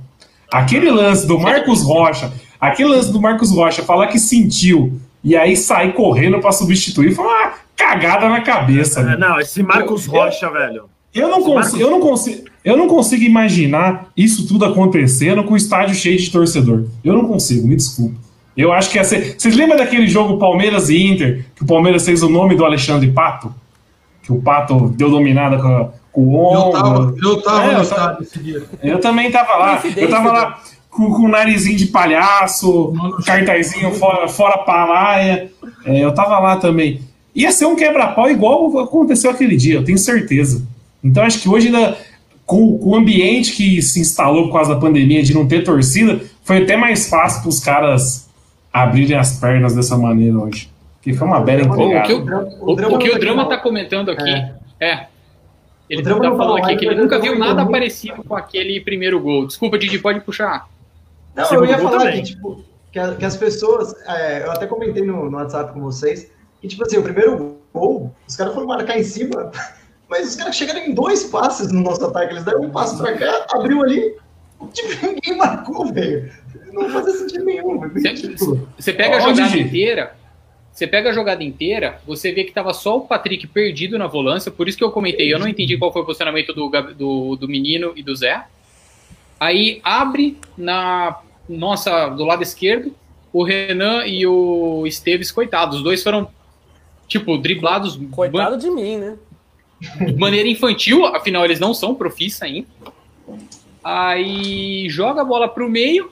Aquele 0.51 0.89
lance 0.89 1.27
do 1.27 1.37
Marcos 1.37 1.83
Rocha, 1.83 2.31
aquele 2.59 2.89
lance 2.89 3.11
do 3.11 3.21
Marcos 3.21 3.51
Rocha 3.51 3.83
falar 3.83 4.07
que 4.07 4.19
sentiu 4.19 4.99
e 5.23 5.35
aí 5.35 5.55
sair 5.55 5.93
correndo 5.93 6.39
para 6.39 6.51
substituir 6.51 7.13
foi 7.13 7.25
uma 7.25 7.53
cagada 7.75 8.27
na 8.29 8.41
cabeça. 8.41 9.01
É, 9.01 9.17
não, 9.17 9.39
esse 9.39 9.61
Marcos 9.63 10.05
eu, 10.05 10.11
Rocha, 10.11 10.45
eu, 10.45 10.53
velho. 10.53 10.83
Eu 11.13 11.27
não, 11.27 11.41
consigo, 11.41 11.55
Marcos... 11.55 11.79
eu, 11.79 11.91
não 11.91 11.99
consigo, 11.99 12.43
eu 12.63 12.77
não 12.77 12.87
consigo 12.87 13.23
imaginar 13.23 14.09
isso 14.15 14.47
tudo 14.47 14.65
acontecendo 14.65 15.43
com 15.43 15.53
o 15.53 15.57
estádio 15.57 15.95
cheio 15.95 16.17
de 16.17 16.29
torcedor. 16.29 16.85
Eu 17.03 17.13
não 17.13 17.25
consigo, 17.25 17.67
me 17.67 17.75
desculpa. 17.75 18.15
Eu 18.55 18.73
acho 18.73 18.89
que 18.89 18.97
ia 18.97 19.03
ser. 19.03 19.35
Vocês 19.37 19.55
lembram 19.55 19.77
daquele 19.77 20.07
jogo 20.07 20.37
Palmeiras 20.37 20.89
e 20.89 20.97
Inter, 20.97 21.45
que 21.55 21.63
o 21.63 21.65
Palmeiras 21.65 22.05
fez 22.05 22.21
o 22.21 22.29
nome 22.29 22.55
do 22.55 22.65
Alexandre 22.65 23.09
Pato? 23.11 23.53
que 24.29 24.33
o 24.33 24.39
Pato 24.39 24.89
deu 24.89 25.09
dominada 25.09 25.57
com, 25.57 25.91
Como? 26.11 26.53
Eu 26.53 26.69
tava, 26.69 27.15
eu 27.19 27.41
tava 27.41 27.63
É, 27.63 27.71
no 27.71 27.77
eu 27.79 27.81
estádio 27.81 28.21
esse 28.21 28.39
dia. 28.39 28.63
Eu 28.83 28.99
também 28.99 29.31
tava 29.31 29.55
lá. 29.55 29.81
Eu 29.97 30.07
tava 30.07 30.31
lá 30.31 30.61
com, 30.89 31.11
com 31.11 31.23
o 31.23 31.27
narizinho 31.27 31.77
de 31.77 31.87
palhaço, 31.87 32.91
Mano, 32.93 33.23
cartazinho 33.23 33.91
fora, 33.93 34.27
fora 34.27 34.57
palaia. 34.59 35.51
É, 35.85 36.03
eu 36.03 36.13
tava 36.13 36.39
lá 36.39 36.57
também. 36.57 37.01
Ia 37.33 37.51
ser 37.51 37.65
um 37.65 37.75
quebra-pau 37.75 38.29
igual 38.29 38.79
aconteceu 38.79 39.31
aquele 39.31 39.55
dia, 39.55 39.75
eu 39.75 39.83
tenho 39.83 39.97
certeza. 39.97 40.65
Então 41.03 41.23
acho 41.23 41.39
que 41.39 41.47
hoje, 41.47 41.67
ainda, 41.67 41.97
com, 42.45 42.77
com 42.79 42.89
o 42.89 42.95
ambiente 42.95 43.53
que 43.53 43.81
se 43.81 43.99
instalou 43.99 44.47
por 44.47 44.53
causa 44.53 44.73
da 44.73 44.81
pandemia 44.81 45.21
de 45.23 45.33
não 45.33 45.47
ter 45.47 45.63
torcida, 45.63 46.21
foi 46.43 46.63
até 46.63 46.75
mais 46.75 47.07
fácil 47.07 47.41
para 47.41 47.49
os 47.49 47.59
caras 47.59 48.29
abrirem 48.73 49.17
as 49.17 49.39
pernas 49.39 49.75
dessa 49.75 49.97
maneira 49.97 50.37
hoje. 50.37 50.69
Que 51.01 51.13
foi 51.13 51.27
uma 51.27 51.39
bela 51.39 51.61
O 51.61 51.65
que 51.67 51.71
empolgada. 51.71 52.13
o, 52.59 52.71
o, 52.71 52.75
drama 52.75 52.95
o 52.95 52.99
que 52.99 53.09
o 53.09 53.19
Drama 53.19 53.43
tá 53.45 53.55
tá 53.55 53.57
comentando 53.57 54.11
aqui 54.11 54.29
É. 54.29 54.51
é. 54.81 55.07
Ele 55.89 56.03
tá 56.03 56.09
não 56.09 56.37
falando 56.37 56.63
aqui 56.63 56.75
que 56.75 56.85
ele 56.85 56.95
nunca 56.95 57.19
viu 57.19 57.37
nada 57.37 57.65
parecido 57.65 58.23
com 58.23 58.35
aquele 58.35 58.79
primeiro 58.81 59.19
gol. 59.19 59.47
Desculpa, 59.47 59.77
Didi, 59.77 59.97
pode 59.97 60.19
puxar. 60.21 60.67
Não, 61.35 61.53
eu 61.53 61.65
ia 61.65 61.77
falar 61.77 61.99
também. 61.99 62.23
que, 62.23 62.29
tipo, 62.33 62.63
que, 62.91 62.99
a- 62.99 63.15
que 63.15 63.25
as 63.25 63.37
pessoas. 63.37 63.93
é, 64.07 64.43
eu 64.45 64.51
até 64.51 64.65
comentei 64.67 65.03
no, 65.03 65.29
no 65.29 65.37
WhatsApp 65.37 65.73
com 65.73 65.81
vocês. 65.81 66.31
Que, 66.61 66.67
tipo 66.67 66.83
assim, 66.83 66.97
o 66.97 67.03
primeiro 67.03 67.57
gol, 67.73 68.13
os 68.27 68.35
caras 68.35 68.53
foram 68.53 68.67
marcar 68.67 68.97
em 68.99 69.03
cima, 69.03 69.51
mas 70.09 70.29
os 70.29 70.35
caras 70.35 70.55
chegaram 70.55 70.79
em 70.81 70.93
dois 70.93 71.23
passes 71.25 71.71
no 71.71 71.81
nosso 71.81 72.03
ataque. 72.05 72.33
Eles 72.33 72.43
deram 72.43 72.61
um 72.63 72.69
passo 72.69 72.97
pra 72.97 73.13
cá, 73.17 73.45
abriu 73.51 73.81
ali. 73.83 74.15
Tipo, 74.73 75.05
ninguém 75.07 75.37
marcou, 75.37 75.85
velho. 75.93 76.31
Não 76.73 76.89
fazia 76.89 77.13
sentido 77.13 77.45
nenhum. 77.45 77.79
Você- 77.89 78.13
Tipo, 78.13 78.67
Você 78.77 78.93
pega 78.93 79.17
a 79.17 79.19
jogada 79.21 79.57
inteira, 79.57 80.15
você 80.71 80.87
pega 80.87 81.09
a 81.09 81.13
jogada 81.13 81.43
inteira, 81.43 81.99
você 82.05 82.31
vê 82.31 82.43
que 82.43 82.51
tava 82.53 82.73
só 82.73 82.97
o 82.97 83.01
Patrick 83.01 83.45
perdido 83.47 83.97
na 83.97 84.07
volância, 84.07 84.51
por 84.51 84.67
isso 84.67 84.77
que 84.77 84.83
eu 84.83 84.91
comentei, 84.91 85.33
eu 85.33 85.37
não 85.39 85.47
entendi 85.47 85.77
qual 85.77 85.91
foi 85.91 86.01
o 86.01 86.05
posicionamento 86.05 86.53
do, 86.53 86.69
do, 86.93 87.35
do 87.35 87.47
menino 87.47 87.91
e 87.95 88.03
do 88.03 88.15
Zé. 88.15 88.45
Aí 89.39 89.79
abre 89.83 90.37
na 90.57 91.19
nossa 91.47 92.09
do 92.09 92.25
lado 92.25 92.43
esquerdo, 92.43 92.93
o 93.31 93.43
Renan 93.43 94.05
e 94.05 94.25
o 94.27 94.85
Esteves, 94.85 95.31
coitados, 95.31 95.77
os 95.77 95.83
dois 95.83 96.03
foram 96.03 96.27
tipo 97.07 97.37
driblados 97.37 97.99
Coitado 98.11 98.57
de 98.57 98.69
mim, 98.69 98.97
né? 98.97 99.17
de 100.05 100.15
maneira 100.15 100.47
infantil, 100.47 101.05
afinal 101.05 101.45
eles 101.45 101.59
não 101.59 101.73
são 101.73 101.95
profissa 101.95 102.45
ainda. 102.45 102.67
Aí 103.83 104.89
joga 104.89 105.21
a 105.21 105.25
bola 105.25 105.47
pro 105.47 105.69
meio, 105.69 106.11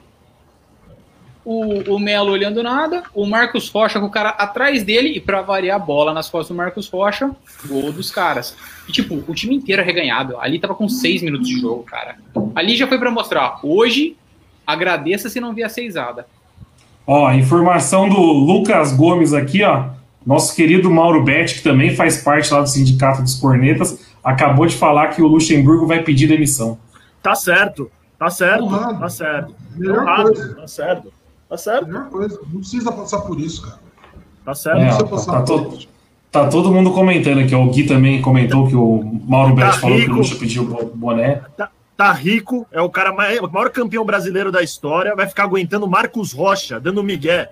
o, 1.50 1.96
o 1.96 1.98
Melo 1.98 2.34
olhando 2.34 2.62
nada, 2.62 3.04
o 3.16 3.26
Marcos 3.26 3.70
Rocha 3.70 4.02
com 4.02 4.08
o 4.08 4.12
cara 4.12 4.32
atrás 4.32 4.84
dele, 4.84 5.14
e 5.16 5.22
pra 5.22 5.42
variar 5.42 5.78
a 5.78 5.80
bola 5.80 6.14
nas 6.14 6.30
costas 6.30 6.50
do 6.50 6.58
Marcos 6.58 6.90
Rocha, 6.90 7.32
gol 7.66 7.94
dos 7.94 8.12
caras. 8.12 8.54
E 8.86 8.92
tipo, 8.92 9.24
o 9.26 9.34
time 9.34 9.56
inteiro 9.56 9.82
arreganhado. 9.82 10.38
Ali 10.42 10.60
tava 10.60 10.76
com 10.76 10.90
seis 10.90 11.22
minutos 11.22 11.48
de 11.48 11.58
jogo, 11.58 11.84
cara. 11.84 12.18
Ali 12.54 12.76
já 12.76 12.86
foi 12.86 13.00
pra 13.00 13.10
mostrar, 13.10 13.62
hoje, 13.64 14.18
agradeça 14.66 15.30
se 15.30 15.40
não 15.40 15.54
vier 15.54 15.68
a 15.68 15.70
seisada. 15.70 16.28
Ó, 17.06 17.32
informação 17.32 18.10
do 18.10 18.20
Lucas 18.20 18.92
Gomes 18.92 19.34
aqui, 19.34 19.64
ó. 19.64 19.86
Nosso 20.26 20.54
querido 20.54 20.92
Mauro 20.92 21.24
Betti, 21.24 21.56
que 21.56 21.64
também 21.64 21.96
faz 21.96 22.22
parte 22.22 22.54
lá 22.54 22.60
do 22.60 22.68
Sindicato 22.68 23.22
dos 23.22 23.36
Cornetas, 23.36 24.06
acabou 24.22 24.66
de 24.66 24.76
falar 24.76 25.08
que 25.16 25.22
o 25.22 25.28
Luxemburgo 25.28 25.88
vai 25.88 26.04
pedir 26.04 26.28
demissão. 26.28 26.78
Tá 27.24 27.34
certo, 27.34 27.90
tá 28.20 28.30
certo, 28.30 28.66
Honrado. 28.66 29.00
tá 29.00 29.08
certo. 29.08 29.56
Honrado. 29.80 30.56
Tá 30.56 30.68
certo, 30.68 31.14
tá 31.50 31.58
certo, 31.58 31.88
Melhor 31.88 32.10
coisa. 32.10 32.40
Não 32.52 32.60
precisa 32.60 32.92
passar 32.92 33.22
por 33.22 33.40
isso, 33.40 33.62
cara. 33.64 33.80
tá 34.46 34.54
certo. 34.56 34.80
É, 34.82 34.90
Não 34.92 34.98
tá, 34.98 35.04
passar 35.06 35.32
tá 35.32 35.42
por 35.44 35.66
to- 35.70 35.76
isso. 35.78 35.88
tá 36.32 36.48
todo 36.48 36.72
mundo 36.72 36.92
comentando 36.92 37.40
aqui. 37.40 37.56
O 37.56 37.70
Gui 37.70 37.86
também 37.88 38.22
comentou 38.22 38.68
que 38.68 38.76
o 38.76 39.04
Mauro 39.28 39.56
Tá 39.56 39.66
Betti 39.68 39.80
falou 39.80 39.98
que 39.98 40.10
o. 40.10 40.14
Luxa 40.16 40.36
pediu 40.36 40.64
o 40.64 40.86
boné. 40.96 41.42
Tá 41.96 42.12
rico, 42.12 42.68
é 42.72 42.80
o 42.80 42.90
cara 42.92 43.12
mais, 43.12 43.40
o 43.40 43.48
maior 43.50 43.72
campeão 43.72 44.06
brasileiro 44.06 44.52
da 44.52 44.62
história, 44.62 45.16
vai 45.16 45.26
ficar 45.28 45.44
aguentando 45.46 45.88
Marcos 45.88 46.32
Rocha, 46.32 46.80
dando 46.80 47.04
migué. 47.04 47.50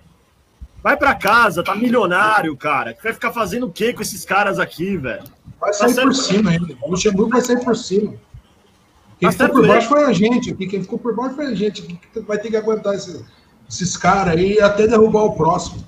Vai 0.84 0.95
pra 0.95 1.15
casa, 1.15 1.63
tá 1.63 1.73
milionário, 1.73 2.55
cara. 2.55 2.95
Vai 3.03 3.12
ficar 3.12 3.31
fazendo 3.31 3.65
o 3.65 3.71
que 3.71 3.91
com 3.91 4.03
esses 4.03 4.23
caras 4.23 4.60
aqui, 4.60 4.97
velho? 4.97 5.23
Vai 5.60 5.73
sair 5.73 5.93
certo. 5.93 6.08
por 6.10 6.13
cima 6.13 6.51
ainda. 6.51 6.75
O 6.84 6.91
Luxemburgo 6.91 7.31
vai 7.31 7.41
sair 7.41 7.63
por 7.63 7.75
cima. 7.75 8.13
Quem 9.19 9.29
Tá 9.31 9.31
ficou 9.31 9.49
por 9.49 9.60
ele. 9.63 9.67
baixo 9.73 9.88
foi 9.88 10.03
a 10.03 10.13
gente 10.13 10.51
aqui. 10.51 10.67
Quem 10.67 10.81
ficou 10.84 10.99
por 10.99 11.15
baixo 11.15 11.34
foi 11.36 11.45
a 11.47 11.55
gente. 11.55 11.99
vai 12.27 12.38
ter 12.38 12.51
que 12.51 12.58
aguentar 12.58 12.93
esse- 12.93 13.25
esses 13.69 13.97
caras 13.97 14.36
aí 14.36 14.60
até 14.60 14.88
derrubar 14.88 15.23
o 15.23 15.34
próximo. 15.34 15.84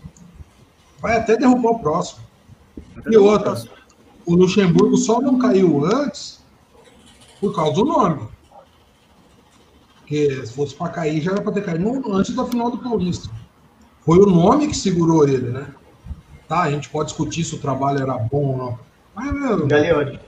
Vai 1.00 1.18
até 1.18 1.38
derrubar 1.38 1.72
o 1.72 1.80
próximo. 1.80 2.22
E 3.10 3.18
outra, 3.18 3.62
o 4.26 4.36
Luxemburgo 4.36 4.98
só 4.98 5.22
não 5.22 5.38
caiu 5.38 5.86
antes 5.86 6.44
por 7.40 7.56
causa 7.56 7.74
do 7.74 7.86
nome. 7.86 8.28
Porque 10.00 10.46
se 10.46 10.54
fosse 10.54 10.74
para 10.74 10.90
cair, 10.90 11.22
já 11.22 11.32
era 11.32 11.42
para 11.42 11.54
ter 11.54 11.66
caído 11.66 12.14
antes 12.14 12.36
da 12.36 12.46
final 12.46 12.72
do 12.72 12.78
Paulista. 12.78 13.30
Foi 14.02 14.18
o 14.20 14.26
nome 14.26 14.68
que 14.68 14.76
segurou 14.76 15.28
ele, 15.28 15.50
né? 15.50 15.68
Tá, 16.48 16.62
a 16.62 16.72
gente 16.72 16.90
pode 16.90 17.10
discutir 17.10 17.44
se 17.44 17.56
o 17.56 17.60
trabalho 17.60 18.02
era 18.02 18.18
bom 18.18 18.46
ou 18.46 18.58
não. 18.58 18.80
Mas, 19.14 19.34
meu, 19.34 19.68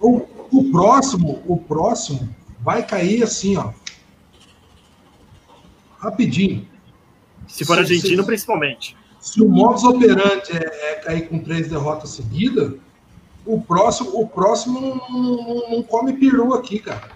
o, 0.02 0.28
o 0.52 0.72
próximo, 0.72 1.42
o 1.48 1.58
próximo 1.58 2.28
vai 2.60 2.86
cair 2.86 3.24
assim, 3.24 3.56
ó. 3.56 3.72
Rapidinho. 5.98 6.68
Se 7.50 7.66
for 7.66 7.74
Sim, 7.76 7.80
argentino, 7.82 8.22
sim. 8.24 8.28
principalmente. 8.28 8.96
Se 9.20 9.42
o 9.42 9.50
modus 9.50 9.84
operandi 9.84 10.54
é, 10.54 10.92
é 10.92 10.96
cair 11.04 11.28
com 11.28 11.40
três 11.40 11.68
derrotas 11.68 12.12
seguidas, 12.12 12.74
o 13.46 13.60
próximo, 13.60 14.12
o 14.14 14.26
próximo 14.28 14.80
não, 14.80 14.96
não- 15.10 15.70
não 15.72 15.84
come 15.84 16.14
peru 16.14 16.54
aqui, 16.54 16.80
cara. 16.80 17.10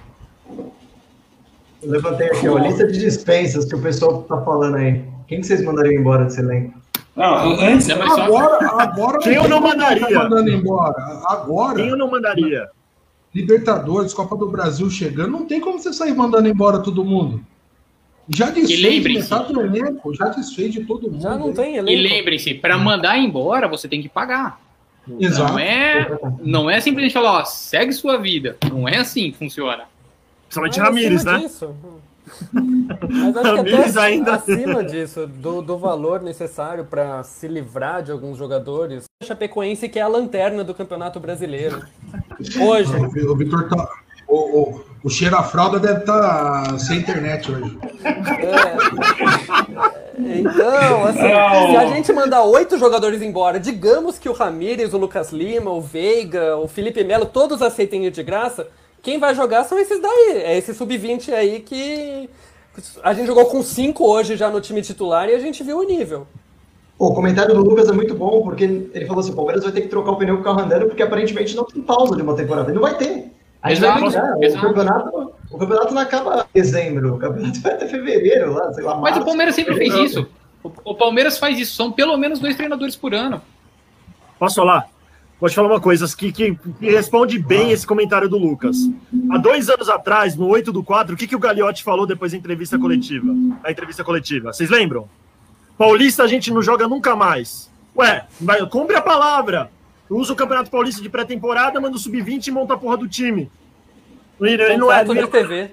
Eu 1.81 1.89
levantei 1.89 2.27
aqui, 2.27 2.47
ó, 2.47 2.57
lista 2.57 2.87
de 2.87 2.99
dispensas 2.99 3.65
que 3.65 3.75
o 3.75 3.81
pessoal 3.81 4.23
tá 4.23 4.41
falando 4.41 4.75
aí. 4.77 5.03
Quem 5.27 5.39
que 5.41 5.47
vocês 5.47 5.63
mandariam 5.63 5.99
embora 6.01 6.25
desse 6.25 6.39
elenco? 6.41 6.77
Não, 7.15 7.35
antes, 7.59 7.87
Não, 7.87 7.99
mas 7.99 8.13
só- 8.13 8.21
Agora, 8.23 8.81
agora 8.81 9.19
Quem 9.19 9.33
eu 9.35 9.43
não 9.47 9.61
como 9.61 9.67
mandaria? 9.69 10.07
tá 10.07 10.23
mandando 10.23 10.49
embora. 10.49 11.21
Agora, 11.27 11.75
Quem 11.75 11.87
eu 11.89 11.97
não 11.97 12.09
mandaria? 12.09 12.69
Libertadores, 13.33 14.13
Copa 14.13 14.35
do 14.35 14.49
Brasil 14.49 14.89
chegando, 14.89 15.31
não 15.31 15.45
tem 15.45 15.59
como 15.61 15.79
você 15.79 15.93
sair 15.93 16.13
mandando 16.15 16.47
embora 16.47 16.79
todo 16.79 17.03
mundo. 17.05 17.43
Já 18.29 18.49
desfez 18.51 19.03
metade 19.03 19.51
do 19.53 19.61
elenco, 19.61 20.13
já 20.15 20.29
desfez 20.29 20.71
de 20.73 20.85
todo 20.85 21.11
mundo. 21.11 21.21
Já 21.21 21.37
não 21.37 21.53
tem 21.53 21.75
E 21.75 21.77
elenco. 21.77 22.13
lembrem-se, 22.15 22.53
para 22.53 22.77
mandar 22.77 23.17
embora, 23.17 23.67
você 23.67 23.87
tem 23.87 24.01
que 24.01 24.07
pagar. 24.09 24.61
Exato. 25.19 25.51
Não 25.51 25.59
é, 25.59 26.19
não 26.41 26.69
é 26.69 26.79
simplesmente 26.79 27.13
falar, 27.13 27.39
ó, 27.41 27.45
segue 27.45 27.91
sua 27.91 28.17
vida. 28.17 28.55
Não 28.71 28.87
é 28.87 28.97
assim 28.97 29.31
que 29.31 29.37
funciona. 29.37 29.83
Principalmente 30.47 30.79
Mas 30.79 30.87
Ramires, 30.87 31.25
né? 31.25 31.37
disso. 31.39 31.75
Mas 32.53 33.35
acho 33.35 33.41
que 33.43 33.57
Ramires 33.57 33.97
até 33.97 34.05
ainda- 34.07 34.35
acima 34.35 34.83
disso, 34.83 35.27
do, 35.27 35.61
do 35.61 35.77
valor 35.77 36.21
necessário 36.21 36.85
para 36.85 37.21
se 37.23 37.47
livrar 37.49 38.01
de 38.01 38.11
alguns 38.11 38.37
jogadores, 38.37 39.03
a 39.21 39.25
Chapecoense 39.25 39.89
que 39.89 39.99
é 39.99 40.01
a 40.01 40.07
lanterna 40.07 40.63
do 40.63 40.73
Campeonato 40.73 41.19
Brasileiro. 41.19 41.81
Hoje, 42.61 42.95
o 43.27 43.35
Vitor 43.35 43.67
tá. 43.67 43.89
O, 44.27 44.61
o, 44.61 44.81
o 45.03 45.09
cheiro 45.09 45.35
a 45.35 45.43
fralda 45.43 45.79
deve 45.79 45.99
estar 45.99 46.79
sem 46.79 46.99
internet 46.99 47.51
hoje. 47.51 47.77
É. 48.03 48.75
Então, 50.15 51.05
assim, 51.05 51.21
Não. 51.21 51.71
se 51.71 51.77
a 51.77 51.87
gente 51.87 52.13
mandar 52.13 52.43
oito 52.43 52.77
jogadores 52.77 53.21
embora, 53.21 53.59
digamos 53.59 54.17
que 54.17 54.29
o 54.29 54.33
Ramírez, 54.33 54.93
o 54.93 54.97
Lucas 54.97 55.31
Lima, 55.33 55.71
o 55.71 55.81
Veiga, 55.81 56.55
o 56.57 56.67
Felipe 56.67 57.03
Melo, 57.03 57.25
todos 57.25 57.61
aceitem 57.61 58.05
ir 58.05 58.11
de 58.11 58.23
graça, 58.23 58.67
quem 59.01 59.19
vai 59.19 59.35
jogar 59.35 59.65
são 59.65 59.77
esses 59.77 60.01
daí. 60.01 60.41
É 60.43 60.57
esse 60.57 60.73
sub-20 60.73 61.33
aí 61.33 61.59
que. 61.59 62.29
A 63.03 63.13
gente 63.13 63.27
jogou 63.27 63.45
com 63.45 63.61
cinco 63.61 64.07
hoje 64.07 64.35
já 64.35 64.49
no 64.49 64.61
time 64.61 64.81
titular 64.81 65.29
e 65.29 65.35
a 65.35 65.39
gente 65.39 65.61
viu 65.63 65.77
o 65.79 65.83
nível. 65.83 66.25
O 66.97 67.13
comentário 67.13 67.53
do 67.53 67.61
Lucas 67.61 67.89
é 67.89 67.91
muito 67.91 68.15
bom, 68.15 68.41
porque 68.41 68.63
ele 68.63 69.05
falou 69.05 69.19
assim: 69.19 69.31
o 69.31 69.35
Palmeiras 69.35 69.63
vai 69.63 69.73
ter 69.73 69.81
que 69.81 69.89
trocar 69.89 70.11
o 70.11 70.15
pneu 70.15 70.35
com 70.35 70.41
o 70.41 70.43
carro 70.43 70.61
andando, 70.61 70.87
porque 70.87 71.03
aparentemente 71.03 71.55
não 71.55 71.65
tem 71.65 71.81
pausa 71.81 72.15
de 72.15 72.21
uma 72.21 72.35
temporada. 72.35 72.71
E 72.71 72.73
não 72.73 72.81
vai 72.81 72.97
ter. 72.97 73.31
A. 73.63 73.71
O 73.71 74.61
campeonato, 74.61 75.33
o 75.49 75.57
campeonato 75.57 75.93
não 75.93 76.01
acaba 76.01 76.45
em 76.53 76.61
dezembro, 76.61 77.15
o 77.15 77.17
campeonato 77.17 77.59
vai 77.63 77.73
até 77.73 77.87
fevereiro, 77.87 78.53
lá, 78.53 78.73
sei 78.73 78.83
lá. 78.83 78.97
Mas 78.97 78.99
o 78.99 79.03
março. 79.03 79.25
Palmeiras 79.25 79.55
sempre 79.55 79.75
fez 79.75 79.93
isso. 79.93 80.27
O, 80.61 80.71
o 80.83 80.95
Palmeiras 80.95 81.37
faz 81.37 81.57
isso. 81.57 81.75
São 81.75 81.91
pelo 81.91 82.17
menos 82.17 82.39
dois 82.39 82.55
treinadores 82.55 82.95
por 82.95 83.13
ano. 83.13 83.41
Posso 84.37 84.55
falar? 84.55 84.89
Vou 85.39 85.49
te 85.49 85.55
falar 85.55 85.67
uma 85.67 85.81
coisa 85.81 86.05
que, 86.15 86.31
que, 86.31 86.55
que 86.55 86.89
responde 86.89 87.37
bem 87.37 87.71
esse 87.71 87.85
comentário 87.85 88.29
do 88.29 88.37
Lucas. 88.37 88.77
Há 89.29 89.37
dois 89.37 89.69
anos 89.69 89.89
atrás, 89.89 90.35
no 90.37 90.47
8 90.47 90.71
do 90.71 90.83
4, 90.83 91.13
o 91.15 91.17
que, 91.17 91.27
que 91.27 91.35
o 91.35 91.39
Gagliotti 91.39 91.83
falou 91.83 92.05
depois 92.05 92.31
da 92.31 92.37
entrevista 92.37 92.79
coletiva? 92.79 93.27
Na 93.61 93.69
entrevista 93.69 94.03
coletiva. 94.03 94.53
Vocês 94.53 94.69
lembram? 94.69 95.09
Paulista 95.77 96.23
a 96.23 96.27
gente 96.27 96.51
não 96.51 96.61
joga 96.61 96.87
nunca 96.87 97.15
mais. 97.15 97.69
Ué, 97.97 98.25
vai, 98.39 98.65
cumpre 98.67 98.95
a 98.95 99.01
palavra. 99.01 99.69
Usa 100.15 100.33
o 100.33 100.35
Campeonato 100.35 100.69
Paulista 100.69 101.01
de 101.01 101.09
pré-temporada, 101.09 101.79
manda 101.81 101.95
o 101.95 101.99
sub-20 101.99 102.47
e 102.47 102.51
monta 102.51 102.73
a 102.73 102.77
porra 102.77 102.97
do 102.97 103.07
time. 103.07 103.49
E 104.41 104.57
não- 104.57 104.77
não 104.77 104.91
é, 104.91 105.03
Contrato 105.05 105.13
de 105.25 105.27
TV. 105.31 105.71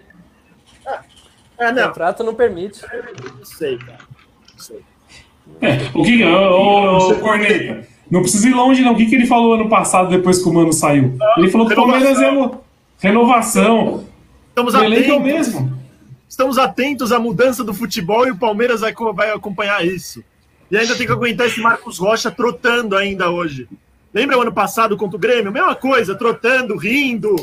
é, 1.58 1.72
não. 1.72 1.88
Contrato 1.88 2.24
não 2.24 2.34
permite. 2.34 2.80
Não 3.38 3.44
sei, 3.44 3.78
cara. 3.78 3.98
Não 4.52 4.58
sei. 4.58 4.80
É, 5.60 5.76
o 5.94 6.02
que, 6.04 6.24
ô, 6.24 6.98
ô, 7.10 7.14
Corneta, 7.16 7.86
não 8.10 8.22
precisa 8.22 8.48
ir 8.48 8.54
longe, 8.54 8.82
não. 8.82 8.92
O 8.92 8.96
que, 8.96 9.06
que 9.06 9.14
ele 9.14 9.26
falou 9.26 9.54
ano 9.54 9.68
passado, 9.68 10.08
depois 10.08 10.42
que 10.42 10.48
o 10.48 10.52
Mano 10.52 10.72
saiu? 10.72 11.16
Ele 11.36 11.50
falou 11.50 11.66
que 11.66 11.72
o 11.72 11.76
Palmeiras 11.76 12.18
ia, 12.18 12.32
mo- 12.32 12.62
Renovação. 12.98 14.04
Estamos 14.48 14.74
O 14.74 14.78
é 14.78 14.88
o 14.88 14.92
atentos. 14.92 15.22
mesmo. 15.22 15.80
Estamos 16.28 16.58
atentos 16.58 17.12
à 17.12 17.18
mudança 17.18 17.64
do 17.64 17.74
futebol 17.74 18.26
e 18.26 18.30
o 18.30 18.36
Palmeiras 18.36 18.80
vai, 18.82 18.94
vai 19.14 19.30
acompanhar 19.32 19.84
isso. 19.84 20.22
E 20.70 20.76
ainda 20.76 20.94
tem 20.94 21.06
que 21.06 21.12
aguentar 21.12 21.46
esse 21.48 21.60
Marcos 21.60 21.98
Rocha 21.98 22.30
trotando 22.30 22.96
ainda 22.96 23.30
hoje. 23.30 23.68
Lembra 24.12 24.36
o 24.38 24.42
ano 24.42 24.52
passado 24.52 24.96
contra 24.96 25.16
o 25.16 25.20
Grêmio? 25.20 25.52
Mesma 25.52 25.74
coisa, 25.74 26.14
trotando, 26.14 26.76
rindo, 26.76 27.36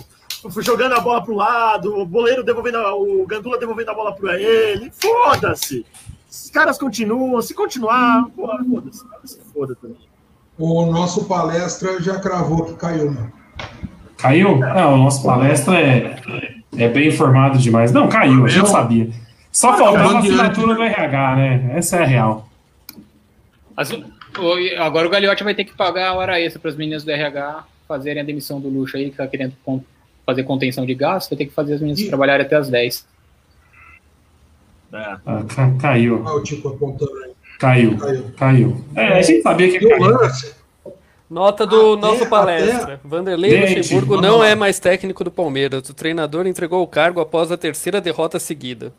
jogando 0.59 0.93
a 0.93 0.99
bola 0.99 1.23
pro 1.23 1.33
lado, 1.35 1.97
o 1.97 2.05
goleiro 2.05 2.43
devolvendo, 2.43 2.77
a- 2.77 2.93
o 2.95 3.25
Gandula 3.25 3.57
devolvendo 3.57 3.91
a 3.91 3.93
bola 3.93 4.13
para 4.15 4.39
ele. 4.39 4.91
Foda-se! 4.91 5.85
Esses 6.29 6.49
caras 6.51 6.77
continuam, 6.77 7.41
se 7.41 7.53
continuar, 7.53 8.25
porra, 8.35 8.59
foda-se, 8.63 9.03
se 9.25 9.39
foda 9.53 9.75
também. 9.81 9.97
O 10.59 10.85
nosso 10.91 11.25
palestra 11.25 12.01
já 12.01 12.19
cravou 12.19 12.65
que 12.65 12.73
caiu, 12.73 13.11
né? 13.11 13.31
Caiu? 14.17 14.57
Não, 14.57 14.93
o 14.95 14.97
nosso 14.97 15.23
palestra 15.23 15.79
é, 15.79 16.19
é 16.75 16.89
bem 16.89 17.07
informado 17.09 17.57
demais. 17.59 17.91
Não, 17.91 18.09
caiu, 18.09 18.43
a 18.45 18.49
gente 18.49 18.63
Não. 18.63 18.65
sabia. 18.71 19.09
Só 19.51 19.69
Ah, 19.71 19.77
faltava 19.77 20.09
a 20.09 20.11
não, 20.13 20.17
assinatura 20.19 20.75
do 20.75 20.83
RH, 20.83 21.35
né? 21.35 21.71
Essa 21.75 21.97
é 21.97 22.03
a 22.03 22.05
real. 22.05 22.49
Agora 24.79 25.07
o 25.07 25.09
Gagliotti 25.09 25.43
vai 25.43 25.53
ter 25.55 25.63
que 25.63 25.73
pagar 25.73 26.09
a 26.09 26.13
hora 26.13 26.39
extra 26.39 26.59
para 26.59 26.69
as 26.69 26.75
meninas 26.77 27.03
do 27.03 27.11
RH 27.11 27.65
fazerem 27.87 28.21
a 28.21 28.25
demissão 28.25 28.59
do 28.59 28.67
luxo 28.69 28.97
aí, 28.97 29.09
que 29.09 29.17
tá 29.17 29.27
querendo 29.27 29.53
fazer 30.25 30.43
contenção 30.43 30.85
de 30.85 30.93
gastos, 30.93 31.29
vai 31.29 31.37
ter 31.37 31.45
que 31.45 31.53
fazer 31.53 31.75
as 31.75 31.79
meninas 31.79 31.99
E- 32.01 32.07
trabalharem 32.07 32.45
até 32.45 32.55
as 32.57 32.69
10. 32.69 33.05
É. 34.93 34.97
Ah, 35.25 35.43
ca- 35.53 35.71
caiu, 35.81 36.23
tipo 36.43 36.69
apontando 36.69 37.11
aí. 37.23 37.31
caiu, 37.59 37.97
Caiu. 37.97 38.25
caiu. 38.37 38.85
É, 38.95 39.19
a 39.19 39.21
gente 39.21 39.41
sabia 39.41 39.77
que 39.79 39.85
o 39.85 39.89
caiu. 39.89 40.01
lance, 40.05 40.55
Nota 41.29 41.65
do 41.65 41.93
Até- 41.93 42.01
nosso 42.01 42.29
palestra. 42.29 43.01
Vanderlei 43.03 43.51
Gente, 43.67 43.77
Luxemburgo 43.79 44.21
não 44.21 44.41
é 44.41 44.55
mais 44.55 44.79
técnico 44.79 45.25
do 45.25 45.31
Palmeiras. 45.31 45.89
O 45.89 45.93
treinador 45.93 46.47
entregou 46.47 46.81
o 46.81 46.87
cargo 46.87 47.19
após 47.19 47.51
a 47.51 47.57
terceira 47.57 47.99
derrota 47.99 48.39
seguida. 48.39 48.93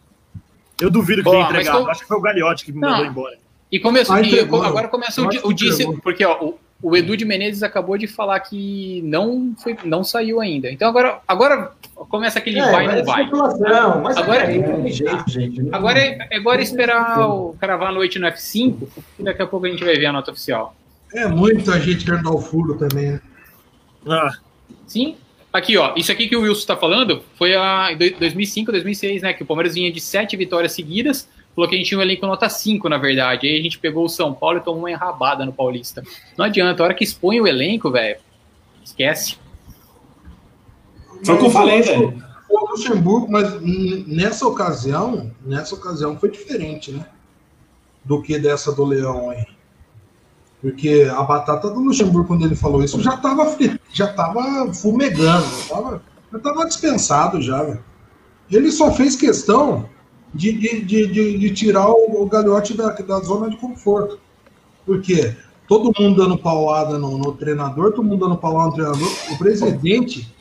Eu 0.78 0.91
duvido 0.91 1.22
que 1.22 1.24
Pô, 1.24 1.30
tenha 1.30 1.45
entregado. 1.45 1.84
tô- 1.84 1.91
Acho 1.91 2.03
que 2.03 2.07
foi 2.07 2.18
o 2.18 2.20
Galiotti 2.20 2.66
que 2.66 2.72
me 2.72 2.80
Não. 2.80 2.91
mandou 2.91 3.07
embora. 3.07 3.39
E 3.71 3.79
começou, 3.79 4.16
Ah, 4.16 4.23
e 4.23 4.41
agora 4.41 4.89
começa 4.89 5.21
o, 5.23 5.29
o 5.49 5.53
disse, 5.53 5.87
porque 6.03 6.25
ó, 6.25 6.43
o, 6.43 6.59
o 6.83 6.97
Edu 6.97 7.16
de 7.16 7.25
Menezes 7.27 7.62
acabou 7.62 7.99
de 7.99 8.07
falar 8.07 8.41
que 8.41 9.03
não 9.05 9.55
foi, 9.62 9.77
não 9.85 10.03
saiu 10.03 10.41
ainda. 10.41 10.71
Então 10.71 10.89
agora, 10.89 11.21
agora 11.29 11.73
começa 12.09 12.39
aquele 12.39 12.61
vai 12.61 12.87
mas 12.87 12.97
não 12.99 13.05
vai. 13.05 13.23
especulação, 13.25 14.01
mas 14.03 14.16
Agora- 14.16 14.43
agora 14.45 14.59
não 14.77 14.83
tem 14.85 14.93
jeito, 14.93 15.25
gente. 15.31 15.62
Não- 15.62 15.75
Agora 15.75 15.99
é, 15.99 16.29
é 16.31 16.37
agora 16.37 16.62
esperar 16.62 17.29
o 17.29 17.55
cravar 17.61 17.89
a 17.91 17.93
noite 17.93 18.19
no 18.19 18.27
F5 18.29 18.89
e 19.19 19.23
daqui 19.23 19.43
a 19.43 19.47
pouco 19.47 19.66
a 19.66 19.69
gente 19.69 19.85
vai 19.85 19.97
ver 19.97 20.07
a 20.07 20.12
nota 20.12 20.31
oficial. 20.31 20.75
é 21.14 21.27
muita 21.27 21.79
gente 21.81 22.05
querendo 22.07 22.23
dar 22.23 22.31
o 22.33 22.41
furo 22.41 22.75
também, 22.79 23.12
né? 23.12 23.21
Ah, 24.07 24.31
Sim. 24.87 25.16
Aqui, 25.53 25.77
ó, 25.79 25.95
isso 25.97 26.12
aqui 26.12 26.29
que 26.29 26.37
o 26.37 26.43
Wilson 26.43 26.66
tá 26.66 26.77
falando 26.77 27.23
foi 27.37 27.55
a 27.55 27.91
em 27.93 27.97
dois- 27.99 28.12
2005, 28.19 28.71
2006, 28.71 29.23
né? 29.23 29.33
Que 29.33 29.43
o 29.43 29.47
Palmeiras 29.47 29.75
vinha 29.75 29.91
de 29.91 30.01
sete 30.01 30.37
vitórias 30.37 30.73
seguidas. 30.73 31.29
Falou 31.59 31.68
que 31.68 31.74
a 31.74 31.78
gente 31.78 31.88
tinha 31.88 31.98
um 31.98 32.02
elenco 32.02 32.24
nota 32.24 32.48
5, 32.48 32.88
na 32.88 32.98
verdade. 32.98 33.48
Aí 33.48 33.59
a 33.59 33.62
gente 33.64 33.80
pegou 33.80 34.04
o 34.04 34.09
São 34.09 34.32
Paulo 34.32 34.59
e 34.59 34.61
tomou 34.61 34.82
uma 34.82 34.92
enrabada 34.92 35.44
no 35.44 35.52
Paulista. 35.52 36.04
Não 36.36 36.44
adianta, 36.44 36.80
a 36.80 36.84
hora 36.84 36.94
que 36.94 37.02
expõe 37.02 37.40
o 37.40 37.48
elenco, 37.48 37.90
velho, 37.90 38.16
esquece. 38.84 39.38
Foi 41.24 41.34
o 41.34 41.38
que 41.38 41.46
eu 41.46 41.50
falei, 41.50 41.82
velho. 41.82 42.22
O 42.48 42.70
Luxemburgo, 42.70 43.26
mas 43.28 43.61
nessa 44.06 44.46
ocasião, 44.46 45.32
nessa 45.44 45.74
ocasião 45.74 46.16
foi 46.16 46.30
diferente, 46.30 46.92
né? 46.92 47.04
Do 48.04 48.22
que 48.22 48.38
dessa 48.38 48.70
do 48.70 48.84
Leão 48.84 49.30
aí. 49.30 49.44
Porque 50.62 51.11
a 51.11 51.24
batata 51.24 51.70
do 51.70 51.80
Luxemburgo, 51.80 52.28
quando 52.28 52.44
ele 52.44 52.54
falou 52.54 52.84
isso, 52.84 53.02
já 53.02 53.14
estava 53.14 53.56
já 53.92 54.12
tava 54.12 54.72
fumegando, 54.72 55.44
já 55.44 55.59
estava 55.62 56.02
já 56.32 56.38
tava 56.38 56.66
dispensado 56.66 57.42
já, 57.42 57.64
velho. 57.64 57.84
Ele 58.48 58.70
só 58.70 58.92
fez 58.92 59.16
questão 59.16 59.88
de, 60.35 60.53
de, 60.53 60.81
de, 60.81 61.39
de- 61.39 61.51
tirar 61.51 61.89
o, 61.89 62.22
o 62.22 62.29
da, 62.29 62.43
da 62.43 63.20
zona 63.20 63.51
de 63.51 63.57
conforto. 63.57 64.18
Por 64.85 65.01
quê? 65.01 65.37
Todo 65.66 65.93
mundo 65.99 66.22
dando 66.22 66.39
paulada 66.39 66.99
no, 66.99 67.18
no 67.18 67.33
treinador, 67.33 67.93
todo 67.93 68.03
mundo 68.03 68.26
dando 68.26 68.39
paulada 68.39 68.70
no 68.70 68.74
treinador. 68.74 69.09
O 69.31 69.39
presidente 69.39 70.33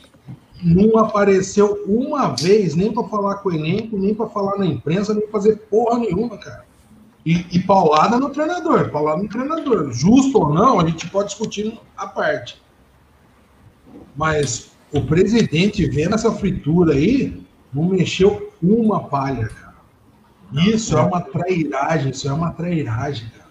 não 0.62 0.98
apareceu 0.98 1.84
uma 1.86 2.28
vez, 2.28 2.74
nem 2.74 2.92
para 2.92 3.04
falar 3.04 3.36
com 3.36 3.48
o 3.48 3.54
elenco, 3.54 3.96
nem 3.96 4.14
para 4.14 4.26
falar 4.26 4.58
na 4.58 4.66
imprensa, 4.66 5.14
nem 5.14 5.28
fazer 5.28 5.56
porra 5.70 5.98
nenhuma, 5.98 6.38
cara. 6.38 6.64
E, 7.24 7.44
e 7.52 7.58
paulada 7.60 8.18
no 8.18 8.30
treinador, 8.30 8.90
paulada 8.90 9.22
no 9.22 9.28
treinador. 9.28 9.92
Justo 9.92 10.38
ou 10.38 10.54
não, 10.54 10.80
a 10.80 10.86
gente 10.86 11.08
pode 11.10 11.28
discutir 11.28 11.78
à 11.96 12.06
parte. 12.06 12.60
Mas 14.16 14.70
o 14.92 15.02
presidente 15.02 15.84
vendo 15.86 16.14
essa 16.14 16.32
fritura 16.32 16.94
aí, 16.94 17.42
não 17.72 17.84
mexeu 17.84 18.50
uma 18.62 19.04
palha, 19.04 19.48
cara. 19.48 19.67
Isso 20.52 20.96
é 20.96 21.00
uma 21.02 21.20
trairagem, 21.20 22.10
isso 22.10 22.28
é 22.28 22.32
uma 22.32 22.50
trairagem, 22.52 23.28
cara. 23.28 23.48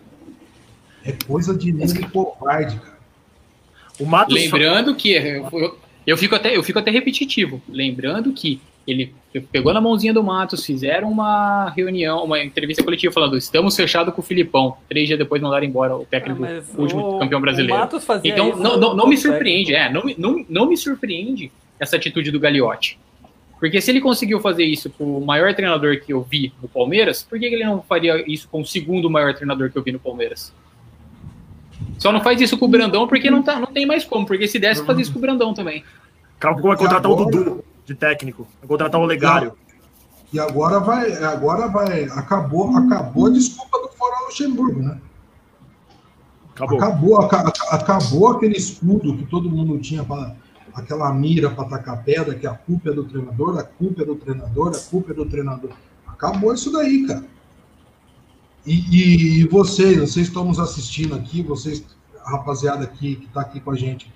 É 1.06 1.12
coisa 1.26 1.56
de 1.58 1.72
nego 1.72 2.10
covarde, 2.12 2.78
cara. 2.80 2.98
o 4.00 4.06
Matos. 4.06 4.34
Lembrando 4.36 4.96
que 4.96 5.14
eu, 5.14 5.48
eu- 5.52 5.78
eu 6.06 6.18
fico 6.18 6.36
até 6.36 6.56
eu 6.56 6.64
fico 6.64 6.80
até 6.80 6.92
repetitivo. 6.92 7.62
Lembrando 7.70 8.32
que 8.34 8.60
ele 8.88 9.14
pegou 9.52 9.74
na 9.74 9.82
mãozinha 9.82 10.14
do 10.14 10.24
Matos, 10.24 10.66
fizeram 10.66 11.12
uma 11.12 11.70
reunião, 11.72 12.24
uma 12.24 12.42
entrevista 12.44 12.84
coletiva 12.84 13.14
falando: 13.14 13.38
estamos 13.38 13.76
fechados 13.76 14.14
com 14.14 14.22
o 14.22 14.24
Filipão. 14.24 14.78
Três 14.90 15.08
dias 15.08 15.20
depois 15.20 15.42
mandaram 15.42 15.66
embora 15.66 15.96
o 15.96 16.06
técnico, 16.06 16.44
Ah, 16.46 16.62
último 16.78 17.16
o- 17.16 17.20
campeão 17.20 17.40
brasileiro. 17.42 17.76
o 17.76 17.80
Matos 17.80 18.04
fazia 18.06 18.32
Então, 18.32 18.50
isso 18.50 18.60
não, 18.60 18.78
não, 18.78 18.94
não 18.96 19.08
me 19.08 19.18
surpreende, 19.18 19.72
técnico. 19.72 19.90
é, 19.90 19.94
não, 19.94 20.04
me- 20.06 20.16
não, 20.18 20.46
não 20.50 20.70
me 20.70 20.78
surpreende 20.78 21.52
essa 21.80 21.96
atitude 21.96 22.32
do 22.32 22.40
Gagliotti. 22.40 22.98
Porque 23.60 23.82
se 23.82 23.90
ele 23.90 24.00
conseguiu 24.02 24.40
fazer 24.40 24.64
isso 24.66 24.90
com 24.90 25.18
o 25.18 25.26
maior 25.26 25.54
treinador 25.56 26.00
que 26.00 26.14
eu 26.14 26.22
vi 26.22 26.54
no 26.62 26.68
Palmeiras, 26.68 27.24
por 27.24 27.40
que 27.40 27.46
ele 27.46 27.64
não 27.66 27.82
faria 27.82 28.24
isso 28.32 28.48
com 28.50 28.62
o 28.62 28.66
segundo 28.66 29.10
maior 29.10 29.34
treinador 29.34 29.72
que 29.72 29.78
eu 29.78 29.84
vi 29.84 29.92
no 29.92 30.00
Palmeiras? 30.00 30.54
Só 31.98 32.12
não 32.12 32.22
faz 32.22 32.40
isso 32.40 32.58
com 32.58 32.66
o 32.66 32.70
Brandão 32.70 33.08
porque 33.08 33.30
não, 33.32 33.42
tá, 33.42 33.60
não 33.60 33.68
tem 33.68 33.86
mais 33.86 34.06
como, 34.06 34.26
porque 34.26 34.48
se 34.48 34.60
desse, 34.60 34.86
fazia 34.86 35.02
isso 35.02 35.12
com 35.12 35.18
o 35.18 35.22
Brandão 35.22 35.54
também. 35.54 35.84
Calma, 36.40 36.62
vai 36.62 36.78
contratar 36.78 37.10
o 37.10 37.14
Agora- 37.16 37.32
Dudu 37.32 37.64
de 37.86 37.96
técnico. 37.96 38.48
Vai 38.60 38.68
contratar 38.68 39.02
o 39.02 39.06
Legário. 39.06 39.54
E 40.32 40.40
agora 40.40 40.80
vai, 40.80 41.12
agora 41.24 41.68
vai, 41.68 42.04
acabou, 42.04 42.76
acabou 42.78 43.28
a 43.28 43.30
desculpa 43.32 43.80
do 43.80 43.88
Fora 43.98 44.26
Luxemburgo, 44.26 44.82
né? 44.84 44.98
Acabou. 46.54 46.78
Acabou, 46.78 47.18
aca- 47.22 47.40
aca- 47.48 47.76
acabou 47.76 48.28
aquele 48.30 48.58
escudo 48.58 49.16
que 49.18 49.26
todo 49.26 49.50
mundo 49.50 49.78
tinha 49.80 50.04
para 50.04 50.36
aquela 50.78 51.12
mira 51.14 51.50
para 51.50 51.66
atacar 51.66 52.04
pedra, 52.04 52.36
que 52.36 52.46
a 52.48 52.54
culpa 52.54 52.90
é 52.90 52.94
do 52.94 53.04
treinador, 53.04 53.58
a 53.58 53.64
culpa 53.64 54.04
é 54.04 54.06
do 54.06 54.16
treinador, 54.16 54.76
a 54.76 54.80
culpa 54.90 55.12
é 55.12 55.16
do 55.16 55.26
treinador. 55.26 55.72
Acabou 56.08 56.54
isso 56.54 56.72
daí, 56.72 57.06
cara. 57.08 57.24
E, 58.66 58.74
e- 58.74 59.40
e 59.42 59.48
vocês, 59.48 59.98
vocês 59.98 60.28
estão 60.28 60.44
nos 60.46 60.60
assistindo 60.60 61.16
aqui, 61.16 61.42
vocês, 61.42 61.84
a 62.24 62.32
rapaziada 62.32 62.84
aqui 62.84 63.16
que 63.16 63.26
está 63.26 63.42
aqui 63.42 63.60
com 63.60 63.72
a 63.72 63.76
gente, 63.76 64.12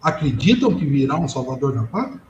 acreditam 0.00 0.74
que 0.74 0.84
virá 0.84 1.16
um 1.16 1.28
Salvador 1.28 1.72
da 1.74 1.82
Pátria? 1.84 2.20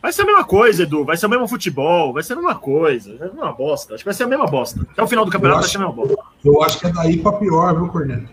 Vai 0.00 0.12
ser 0.12 0.22
a 0.22 0.26
mesma 0.26 0.44
coisa, 0.44 0.84
Edu. 0.84 1.04
Vai 1.04 1.16
ser 1.16 1.26
o 1.26 1.28
mesmo 1.28 1.48
futebol. 1.48 2.12
Vai 2.12 2.22
ser 2.22 2.34
a 2.34 2.36
mesma 2.36 2.54
coisa. 2.54 3.14
É 3.20 3.26
uma 3.30 3.52
bosta. 3.52 3.94
Acho 3.94 4.04
que 4.04 4.08
vai 4.08 4.14
ser 4.14 4.22
a 4.24 4.28
mesma 4.28 4.46
bosta. 4.46 4.86
Até 4.92 5.02
o 5.02 5.08
final 5.08 5.24
do 5.24 5.30
campeonato 5.30 5.58
Eu 5.58 5.62
vai 5.62 5.70
ser 5.70 5.76
a 5.76 5.80
mesma 5.80 5.94
bosta. 5.94 6.24
Eu 6.44 6.62
acho 6.62 6.78
que 6.78 6.86
é 6.86 6.92
daí 6.92 7.18
para 7.18 7.32
pior, 7.36 7.74
viu, 7.76 7.88
Corneto? 7.88 8.28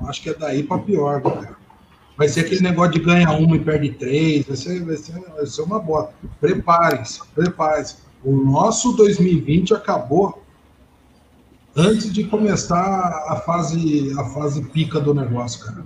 Eu 0.00 0.08
acho 0.08 0.20
que 0.20 0.30
é 0.30 0.34
daí 0.34 0.62
para 0.64 0.78
pior, 0.78 1.22
cara. 1.22 1.56
Vai 2.20 2.28
ser 2.28 2.40
aquele 2.40 2.60
negócio 2.60 2.92
de 2.92 2.98
ganhar 3.00 3.30
uma 3.32 3.56
e 3.56 3.58
perde 3.58 3.92
três, 3.92 4.44
vai 4.46 4.54
ser, 4.54 4.84
vai 4.84 4.94
ser, 4.98 5.18
vai 5.18 5.46
ser 5.46 5.62
uma 5.62 5.78
bota. 5.80 6.12
Preparem-se, 6.38 7.18
preparem-se. 7.34 7.96
O 8.22 8.36
nosso 8.36 8.92
2020 8.92 9.72
acabou 9.72 10.42
antes 11.74 12.12
de 12.12 12.24
começar 12.24 13.24
a 13.26 13.36
fase, 13.36 14.12
a 14.18 14.24
fase 14.26 14.62
pica 14.68 15.00
do 15.00 15.14
negócio, 15.14 15.64
cara. 15.64 15.82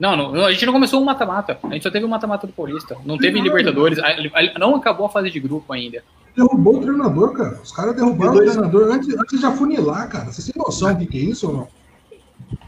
Não, 0.00 0.16
não, 0.16 0.44
a 0.44 0.50
gente 0.50 0.66
não 0.66 0.72
começou 0.72 1.00
um 1.00 1.04
mata-mata. 1.04 1.56
A 1.62 1.72
gente 1.74 1.84
só 1.84 1.90
teve 1.92 2.04
um 2.04 2.08
mata-mata 2.08 2.44
do 2.44 2.52
Paulista. 2.52 2.96
Não 3.06 3.16
teve 3.16 3.40
Libertadores. 3.40 4.00
a- 4.00 4.08
a- 4.08 4.58
Não 4.58 4.74
acabou 4.74 5.06
a 5.06 5.08
fase 5.08 5.30
de 5.30 5.38
grupo 5.38 5.72
ainda. 5.72 6.02
Derrubou 6.36 6.78
o 6.78 6.80
treinador, 6.80 7.32
cara. 7.32 7.60
Os 7.62 7.70
caras 7.70 7.94
derrubaram 7.94 8.32
dois- 8.34 8.48
o 8.50 8.52
treinador 8.54 8.92
antes, 8.92 9.14
antes 9.16 9.38
de 9.38 9.46
afunilar, 9.46 10.08
cara. 10.08 10.32
Vocês 10.32 10.48
têm 10.48 10.60
noção 10.60 10.92
do 10.92 10.98
que, 10.98 11.06
que 11.06 11.18
é 11.18 11.20
isso 11.30 11.46
ou 11.46 11.56
não? 11.58 11.68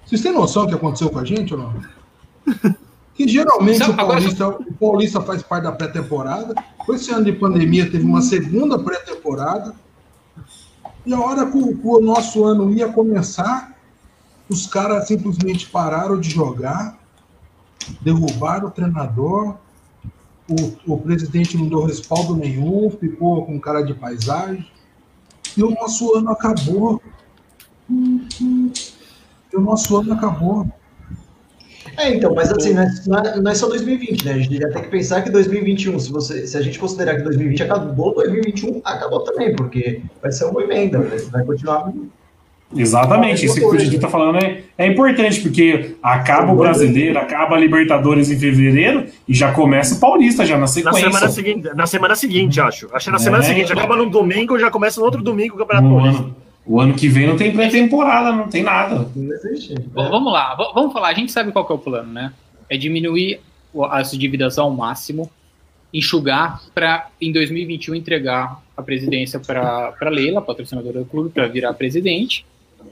Vocês 0.07 0.21
têm 0.23 0.33
noção 0.33 0.63
do 0.65 0.69
que 0.69 0.75
aconteceu 0.75 1.11
com 1.11 1.19
a 1.19 1.25
gente 1.25 1.53
ou 1.53 1.61
não? 1.61 1.75
Que 3.15 3.27
geralmente 3.27 3.79
Sabe, 3.79 3.91
o, 3.91 4.01
agora- 4.01 4.21
Paulista, 4.21 4.49
o 4.49 4.75
Paulista 4.75 5.21
faz 5.23 5.43
parte 5.43 5.65
da 5.65 5.73
pré-temporada. 5.73 6.55
Com 6.79 6.95
esse 6.95 7.11
ano 7.11 7.25
de 7.25 7.33
pandemia, 7.33 7.91
teve 7.91 8.05
uma 8.05 8.21
segunda 8.23 8.79
pré-temporada. 8.79 9.75
E 11.05 11.13
a 11.15 11.21
hora 11.21 11.47
que 11.51 11.57
o, 11.57 11.77
que 11.77 11.87
o 11.87 12.01
nosso 12.01 12.45
ano 12.45 12.71
ia 12.71 12.89
começar, 12.93 13.75
os 14.49 14.67
caras 14.67 15.09
simplesmente 15.09 15.67
pararam 15.69 16.21
de 16.21 16.31
jogar, 16.31 16.99
derrubaram 18.01 18.69
o 18.69 18.71
treinador, 18.71 19.57
o, 20.49 20.95
o 20.95 20.99
presidente 20.99 21.57
não 21.57 21.69
deu 21.69 21.85
respaldo 21.85 22.37
nenhum, 22.37 22.91
ficou 22.91 23.45
com 23.47 23.59
cara 23.59 23.83
de 23.83 23.95
paisagem. 23.95 24.71
E 25.57 25.63
o 25.65 25.71
nosso 25.71 26.15
ano 26.17 26.31
acabou. 26.31 27.01
E 29.57 29.59
o 29.59 29.63
nosso 29.63 29.97
ano 29.97 30.13
acabou. 30.13 30.67
É, 31.97 32.15
então, 32.15 32.35
mas 32.35 32.53
assim, 32.53 32.75
não 32.75 32.83
é, 33.19 33.37
não 33.41 33.51
é- 33.51 33.53
é 33.53 33.55
só 33.55 33.69
2020, 33.69 34.25
né? 34.27 34.33
A 34.33 34.39
gente 34.39 34.59
tem 34.59 34.83
que 34.83 34.89
pensar 34.89 35.23
que 35.23 35.31
2021, 35.31 35.99
se, 35.99 36.13
você, 36.13 36.47
se 36.47 36.55
a 36.57 36.61
gente 36.61 36.79
considerar 36.79 37.17
que 37.17 37.23
2020 37.23 37.63
acabou, 37.63 38.15
2021 38.15 38.83
acabou 38.85 39.21
também, 39.21 39.55
porque 39.57 40.03
vai 40.21 40.31
ser 40.31 40.45
uma 40.45 40.63
emenda, 40.63 40.99
né? 40.99 41.17
vai 41.33 41.43
continuar. 41.45 41.91
Exatamente, 42.77 43.47
isso 43.47 43.55
que 43.55 43.65
o 43.65 43.77
Didi 43.77 43.95
está 43.97 44.09
falando 44.09 44.39
é, 44.45 44.63
é 44.77 44.87
importante, 44.89 45.41
porque 45.41 45.95
acaba 46.03 46.53
o 46.53 46.57
brasileiro, 46.57 47.17
acaba 47.19 47.55
a 47.55 47.59
Libertadores 47.61 48.29
em 48.31 48.39
fevereiro 48.39 49.07
e 49.27 49.33
já 49.33 49.53
começa 49.53 49.95
o 49.95 50.01
Paulista 50.01 50.45
já 50.45 50.55
na 50.57 50.63
Na 50.63 50.67
sequência. 50.67 51.01
semana 51.01 51.29
seguinte, 51.29 51.71
na 51.75 51.87
semana 51.87 52.17
seguinte, 52.17 52.61
acho. 52.61 52.89
Acho 52.93 53.05
que 53.07 53.11
na 53.13 53.17
É. 53.19 53.21
semana 53.21 53.43
seguinte. 53.45 53.73
Acaba 53.73 53.97
no 53.97 54.11
domingo, 54.11 54.59
já 54.59 54.69
começa 54.71 54.99
no 55.01 55.07
outro 55.07 55.23
domingo 55.23 55.55
o 55.55 55.59
Campeonato 55.59 55.89
Paulista. 55.89 56.25
O 56.67 56.81
ano 56.81 56.95
que 56.95 57.09
vem 57.09 57.27
não 57.27 57.37
tem 57.37 57.53
pré-temporada, 57.53 58.33
não 58.33 58.49
tem 58.49 58.63
nada. 58.63 59.05
V- 59.15 59.89
Vamos 59.95 60.33
lá, 60.33 60.55
vamos 60.75 60.93
falar. 60.93 61.09
A 61.09 61.15
gente 61.15 61.31
sabe 61.33 61.53
qual 61.53 61.67
é 61.69 61.73
o 61.73 61.79
plano, 61.79 62.13
né? 62.13 62.33
É 62.69 62.77
diminuir 62.77 63.41
o- 63.73 63.85
as 63.85 64.11
dívidas 64.11 64.59
ao 64.59 64.71
máximo, 64.71 65.31
enxugar 65.93 66.61
para 66.75 67.09
em 67.21 67.33
2021 67.33 67.95
entregar 67.95 68.61
a 68.77 68.83
presidência 68.83 69.39
para 69.41 69.95
Leila, 70.11 70.43
patrocinadora 70.43 70.99
do 71.01 71.05
clube, 71.07 71.31
para 71.31 71.47
virar 71.47 71.73
presidente, 71.75 72.45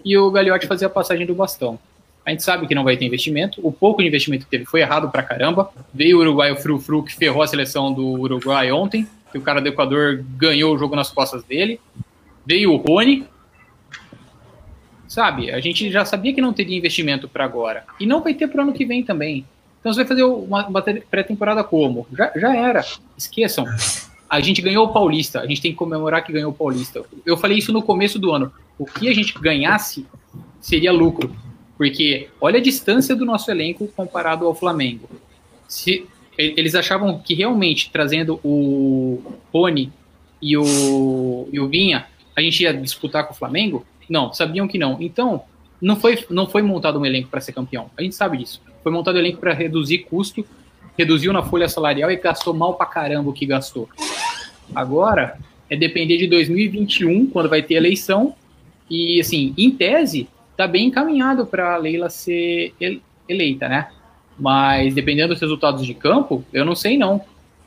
e 0.05 0.17
o 0.17 0.31
Gagliotti 0.31 0.67
fazer 0.67 0.87
a 0.87 0.91
passagem 0.91 1.27
do 1.27 1.35
bastão. 1.35 1.79
A 2.25 2.31
gente 2.31 2.43
sabe 2.43 2.67
que 2.67 2.75
não 2.75 2.85
vai 2.85 2.97
ter 2.97 3.05
investimento. 3.05 3.61
O 3.63 3.71
pouco 3.71 4.01
de 4.01 4.09
investimento 4.09 4.45
que 4.47 4.51
teve 4.51 4.65
foi 4.65 4.81
errado 4.81 5.11
pra 5.11 5.23
caramba. 5.23 5.69
Veio 5.93 6.17
o 6.17 6.21
uruguaio 6.21 6.57
Fru 6.57 6.79
Fru, 6.81 7.03
que 7.03 7.15
ferrou 7.15 7.43
a 7.43 7.47
seleção 7.47 7.93
do 7.93 8.03
Uruguai 8.13 8.73
ontem, 8.73 9.07
que 9.31 9.37
o 9.37 9.43
cara 9.43 9.61
do 9.61 9.69
Equador 9.69 10.25
ganhou 10.39 10.75
o 10.75 10.79
jogo 10.79 10.97
nas 10.97 11.11
costas 11.11 11.45
dele. 11.45 11.79
Veio 12.47 12.73
o 12.73 12.77
Rony, 12.77 13.27
Sabe, 15.15 15.49
a 15.53 15.61
gente 15.61 15.93
já 15.93 16.05
sabia 16.05 16.35
que 16.35 16.41
não 16.41 16.53
teria 16.53 16.77
investimento 16.77 17.29
para 17.29 17.45
agora. 17.45 17.85
E 18.01 18.05
não 18.05 18.21
vai 18.21 18.35
ter 18.35 18.49
para 18.49 18.59
o 18.59 18.63
ano 18.63 18.73
que 18.73 18.85
vem 18.85 19.05
também. 19.05 19.45
Então 19.79 19.93
você 19.93 20.01
vai 20.01 20.09
fazer 20.09 20.25
uma, 20.25 20.67
uma 20.67 20.83
pré-temporada 20.83 21.63
como? 21.63 22.05
Já, 22.13 22.33
já 22.35 22.57
era. 22.57 22.85
Esqueçam. 23.17 23.65
A 24.29 24.41
gente 24.41 24.61
ganhou 24.61 24.87
o 24.87 24.93
Paulista. 24.93 25.39
A 25.39 25.47
gente 25.47 25.63
tem 25.63 25.71
que 25.71 25.77
comemorar 25.77 26.25
que 26.25 26.33
ganhou 26.33 26.51
o 26.51 26.53
Paulista. 26.55 27.05
Eu 27.25 27.37
falei 27.37 27.59
isso 27.59 27.73
no 27.73 27.81
começo 27.81 28.19
do 28.19 28.33
ano. 28.33 28.53
O 28.77 28.85
que 28.85 29.09
a 29.09 29.15
gente 29.15 29.33
ganhasse 29.39 30.05
seria 30.61 30.91
lucro. 30.91 31.33
Porque 31.79 32.29
olha 32.41 32.59
a 32.59 32.63
distância 32.63 33.15
do 33.15 33.25
nosso 33.25 33.49
elenco 33.53 33.87
comparado 33.97 34.45
ao 34.45 34.53
Flamengo. 34.53 35.09
Se 35.69 36.09
eles 36.37 36.75
achavam 36.75 37.21
que 37.21 37.35
realmente 37.35 37.89
trazendo 37.89 38.41
o 38.43 39.23
Rony 39.53 39.93
e 40.43 40.57
o, 40.57 41.49
e 41.53 41.61
o 41.61 41.69
Vinha, 41.69 42.05
a 42.35 42.41
gente 42.41 42.65
ia 42.65 42.75
disputar 42.75 43.29
com 43.29 43.33
o 43.33 43.37
Flamengo, 43.37 43.87
não, 44.09 44.33
sabiam 44.33 44.69
que 44.69 44.79
não. 44.79 44.97
Então, 45.01 45.43
não 45.81 45.97
foi, 45.97 46.25
não 46.31 46.47
foi 46.47 46.63
montado 46.63 46.99
um 46.99 47.07
elenco 47.07 47.29
para 47.29 47.41
ser 47.41 47.53
campeão. 47.53 47.91
A 47.97 48.03
gente 48.03 48.15
sabe 48.15 48.39
disso. 48.39 48.61
Foi 48.83 48.93
montado 48.93 49.17
um 49.17 49.19
elenco 49.19 49.39
para 49.39 49.53
reduzir 49.53 49.99
custo, 49.99 50.45
reduziu 50.97 51.33
na 51.33 51.43
folha 51.43 51.69
salarial 51.69 52.11
e 52.11 52.17
gastou 52.17 52.55
mal 52.55 52.75
pra 52.75 52.87
caramba 52.87 53.31
o 53.31 53.33
que 53.33 53.47
gastou. 53.47 53.89
Agora, 54.75 55.39
é 55.69 55.77
depender 55.77 56.17
de 56.19 56.27
2021, 56.27 57.27
quando 57.27 57.49
vai 57.49 57.63
ter 57.63 57.75
eleição. 57.75 58.35
E, 58.89 59.21
assim, 59.21 59.55
em 59.57 59.71
tese, 59.71 60.29
tá 60.57 60.67
bem 60.67 60.87
encaminhado 60.87 61.47
para 61.47 61.77
Leila 61.77 62.09
ser 62.09 62.75
eleita, 63.29 63.69
né? 63.69 63.89
Mas, 64.39 64.95
dependendo 64.95 65.33
dos 65.33 65.41
resultados 65.41 65.87
de 65.87 65.95
campo, 65.95 66.45
eu 66.53 66.65
não 66.65 66.75
sei 66.75 66.97
não. 66.97 67.21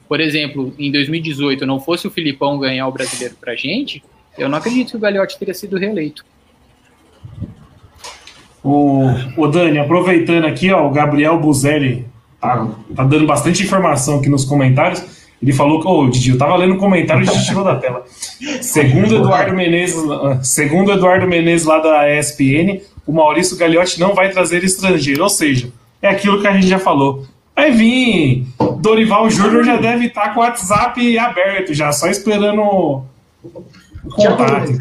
Por 0.08 0.20
exemplo, 0.20 0.74
em 0.78 0.92
2018, 0.92 1.66
não 1.66 1.80
fosse 1.80 2.08
o 2.08 2.12
Filipão 2.12 2.58
ganhar 2.60 2.88
o 2.88 2.92
brasileiro 2.92 3.36
pra 3.40 3.56
gente, 3.56 4.04
eu 4.38 4.50
não 4.50 4.58
acredito 4.58 4.92
que 4.92 4.98
o 4.98 5.00
Gagliotti 5.00 5.38
teria 5.38 5.54
sido 5.54 5.78
reeleito. 5.78 6.26
O, 8.64 9.06
o 9.38 9.48
Dani, 9.48 9.80
aproveitando 9.80 10.46
aqui, 10.46 10.72
ó, 10.72 10.86
o 10.88 10.92
Gabriel 10.92 11.40
Buzelli 11.40 12.06
tá, 12.40 12.68
tá 12.96 13.04
dando 13.04 13.26
bastante 13.26 13.64
informação 13.64 14.20
aqui 14.20 14.30
nos 14.30 14.44
comentários. 14.44 15.04
Ele 15.42 15.54
falou 15.54 15.80
que, 15.80 15.88
ô, 15.88 16.10
Didi, 16.10 16.32
eu 16.32 16.38
tava 16.38 16.56
lendo 16.56 16.74
o 16.74 16.78
comentário 16.78 17.24
e 17.24 17.46
tirou 17.46 17.64
da 17.64 17.76
tela. 17.76 18.04
Segundo 18.62 19.16
Eduardo 19.16 19.56
Menezes, 19.56 19.96
segundo 20.42 20.92
Eduardo 20.92 21.28
Menezes 21.28 21.66
lá 21.66 21.80
da 21.80 22.14
ESPN, 22.18 22.82
o 23.06 23.14
Maurício 23.14 23.56
Gagliotti 23.58 24.00
não 24.00 24.14
vai 24.14 24.32
trazer 24.32 24.64
estrangeiro, 24.64 25.24
ou 25.24 25.30
seja, 25.30 25.72
é 26.02 26.10
aquilo 26.10 26.42
que 26.42 26.48
a 26.48 26.54
gente 26.54 26.68
já 26.68 26.80
falou. 26.80 27.26
Vai 27.56 27.72
vir, 27.72 28.46
Dorival 28.80 29.30
Júnior 29.30 29.64
já 29.64 29.78
deve 29.78 30.08
estar 30.08 30.34
com 30.34 30.40
o 30.40 30.44
WhatsApp 30.44 31.18
aberto, 31.18 31.74
já 31.74 31.92
só 31.92 32.08
esperando 32.08 33.04
Thiago. 34.16 34.44
Nunes, 34.44 34.78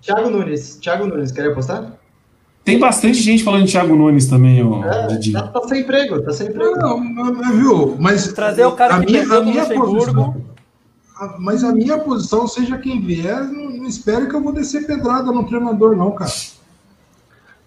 Thiago 0.00 0.30
Nunes, 0.30 0.76
Thiago 0.76 1.06
Nunes, 1.06 1.32
quer 1.32 1.46
apostar? 1.50 1.92
Tem 2.64 2.78
bastante 2.78 3.18
gente 3.20 3.42
falando 3.42 3.64
de 3.64 3.72
Thiago 3.72 3.96
Nunes 3.96 4.26
também, 4.28 4.62
ô, 4.62 4.84
É, 4.84 5.06
Didi. 5.08 5.32
tá, 5.32 5.42
tá 5.48 5.62
sem 5.66 5.80
emprego, 5.80 6.20
tá 6.22 6.32
sem 6.32 6.48
emprego. 6.48 6.76
Não, 6.76 6.98
mas, 7.00 7.54
viu? 7.56 7.96
Mas 7.98 8.32
Trazer 8.32 8.64
o 8.66 8.72
cara 8.72 8.96
a 8.96 9.00
que 9.00 9.06
minha, 9.12 9.22
a 9.22 9.40
minha 9.42 9.66
posição, 9.66 10.36
a- 11.16 11.36
mas 11.38 11.64
a 11.64 11.72
minha 11.72 11.98
posição, 11.98 12.46
seja 12.46 12.76
quem 12.78 13.00
vier, 13.00 13.42
não, 13.44 13.70
não 13.70 13.86
espere 13.86 14.26
que 14.28 14.34
eu 14.36 14.42
vou 14.42 14.52
descer 14.52 14.86
pedrada 14.86 15.32
no 15.32 15.44
treinador, 15.46 15.96
não, 15.96 16.12
cara. 16.12 16.30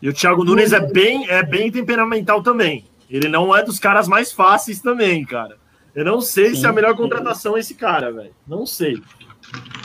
E 0.02 0.10
o 0.10 0.14
Thiago 0.14 0.44
Nunes 0.44 0.74
é 0.74 0.80
bem, 0.80 1.28
é 1.30 1.42
bem 1.44 1.72
temperamental 1.72 2.44
também. 2.44 2.86
Ele 3.10 3.28
não 3.30 3.56
é 3.56 3.64
dos 3.64 3.80
caras 3.80 4.08
mais 4.08 4.32
fáceis 4.32 4.80
também, 4.80 5.24
cara. 5.26 5.56
Eu 5.96 6.04
não 6.06 6.20
sei 6.22 6.56
se 6.56 6.66
é 6.66 6.70
a 6.70 6.74
melhor 6.74 6.96
contratação 6.96 7.58
esse 7.58 7.74
cara, 7.76 8.12
velho. 8.12 8.32
Não 8.48 8.66
sei. 8.66 9.02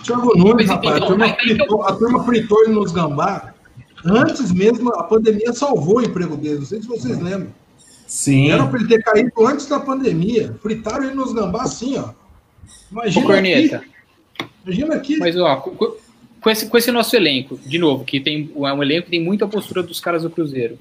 Thiago 0.02 0.36
Nunes, 0.36 0.66
Mas 0.66 0.68
rapaz, 0.68 0.96
então, 0.96 1.04
a 1.04 1.08
turma, 1.08 1.34
fritou, 1.34 1.82
a 1.82 1.92
turma 1.94 2.24
fritou 2.24 2.64
ele 2.64 2.72
nos 2.72 2.92
gambá. 2.92 3.54
Antes 4.04 4.52
mesmo, 4.52 4.94
a 4.94 5.04
pandemia 5.04 5.52
salvou 5.52 5.96
o 5.98 6.02
emprego 6.02 6.36
dele. 6.36 6.60
Não 6.60 6.66
sei 6.66 6.80
se 6.80 6.88
vocês 6.88 7.20
lembram. 7.20 7.52
Sim. 8.06 8.50
Era 8.50 8.66
para 8.66 8.78
ele 8.78 8.88
ter 8.88 9.02
caído 9.02 9.46
antes 9.46 9.66
da 9.66 9.80
pandemia. 9.80 10.56
Fritaram 10.62 11.04
ele 11.04 11.14
nos 11.14 11.32
gambá 11.32 11.62
assim, 11.62 11.98
ó. 11.98 12.08
Ô, 12.08 12.12
Imagina 12.92 13.26
Corneta. 13.26 13.76
aqui. 13.76 14.46
Imagina 14.64 14.94
aqui. 14.94 15.16
Mas, 15.18 15.36
ó, 15.36 15.56
com, 15.56 15.94
com 16.40 16.50
esse, 16.50 16.66
com 16.66 16.78
esse 16.78 16.90
nosso 16.90 17.14
elenco, 17.14 17.58
de 17.66 17.78
novo, 17.78 18.04
que 18.04 18.20
tem 18.20 18.50
é 18.56 18.72
um 18.72 18.82
elenco 18.82 19.04
que 19.04 19.10
tem 19.10 19.22
muita 19.22 19.46
postura 19.46 19.82
dos 19.82 20.00
caras 20.00 20.22
do 20.22 20.30
Cruzeiro. 20.30 20.78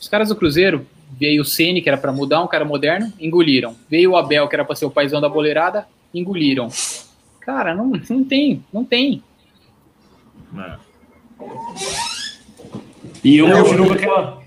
Os 0.00 0.08
caras 0.08 0.28
do 0.28 0.36
Cruzeiro, 0.36 0.86
veio 1.18 1.42
o 1.42 1.44
Ceni 1.44 1.82
que 1.82 1.88
era 1.88 1.98
para 1.98 2.12
mudar, 2.12 2.42
um 2.42 2.48
cara 2.48 2.64
moderno, 2.64 3.12
engoliram. 3.20 3.76
Veio 3.88 4.12
o 4.12 4.16
Abel, 4.16 4.48
que 4.48 4.54
era 4.54 4.64
para 4.64 4.76
ser 4.76 4.86
o 4.86 4.90
paizão 4.90 5.20
da 5.20 5.28
boleirada, 5.28 5.86
engoliram. 6.14 6.68
Cara, 7.40 7.74
não, 7.74 7.92
não 8.08 8.24
tem, 8.24 8.62
não 8.72 8.84
tem. 8.84 9.22
E 13.24 13.36
eu, 13.36 13.48
Eu- 13.48 13.64
continuo 13.64 13.86
com 13.88 13.92
aquela. 13.94 14.40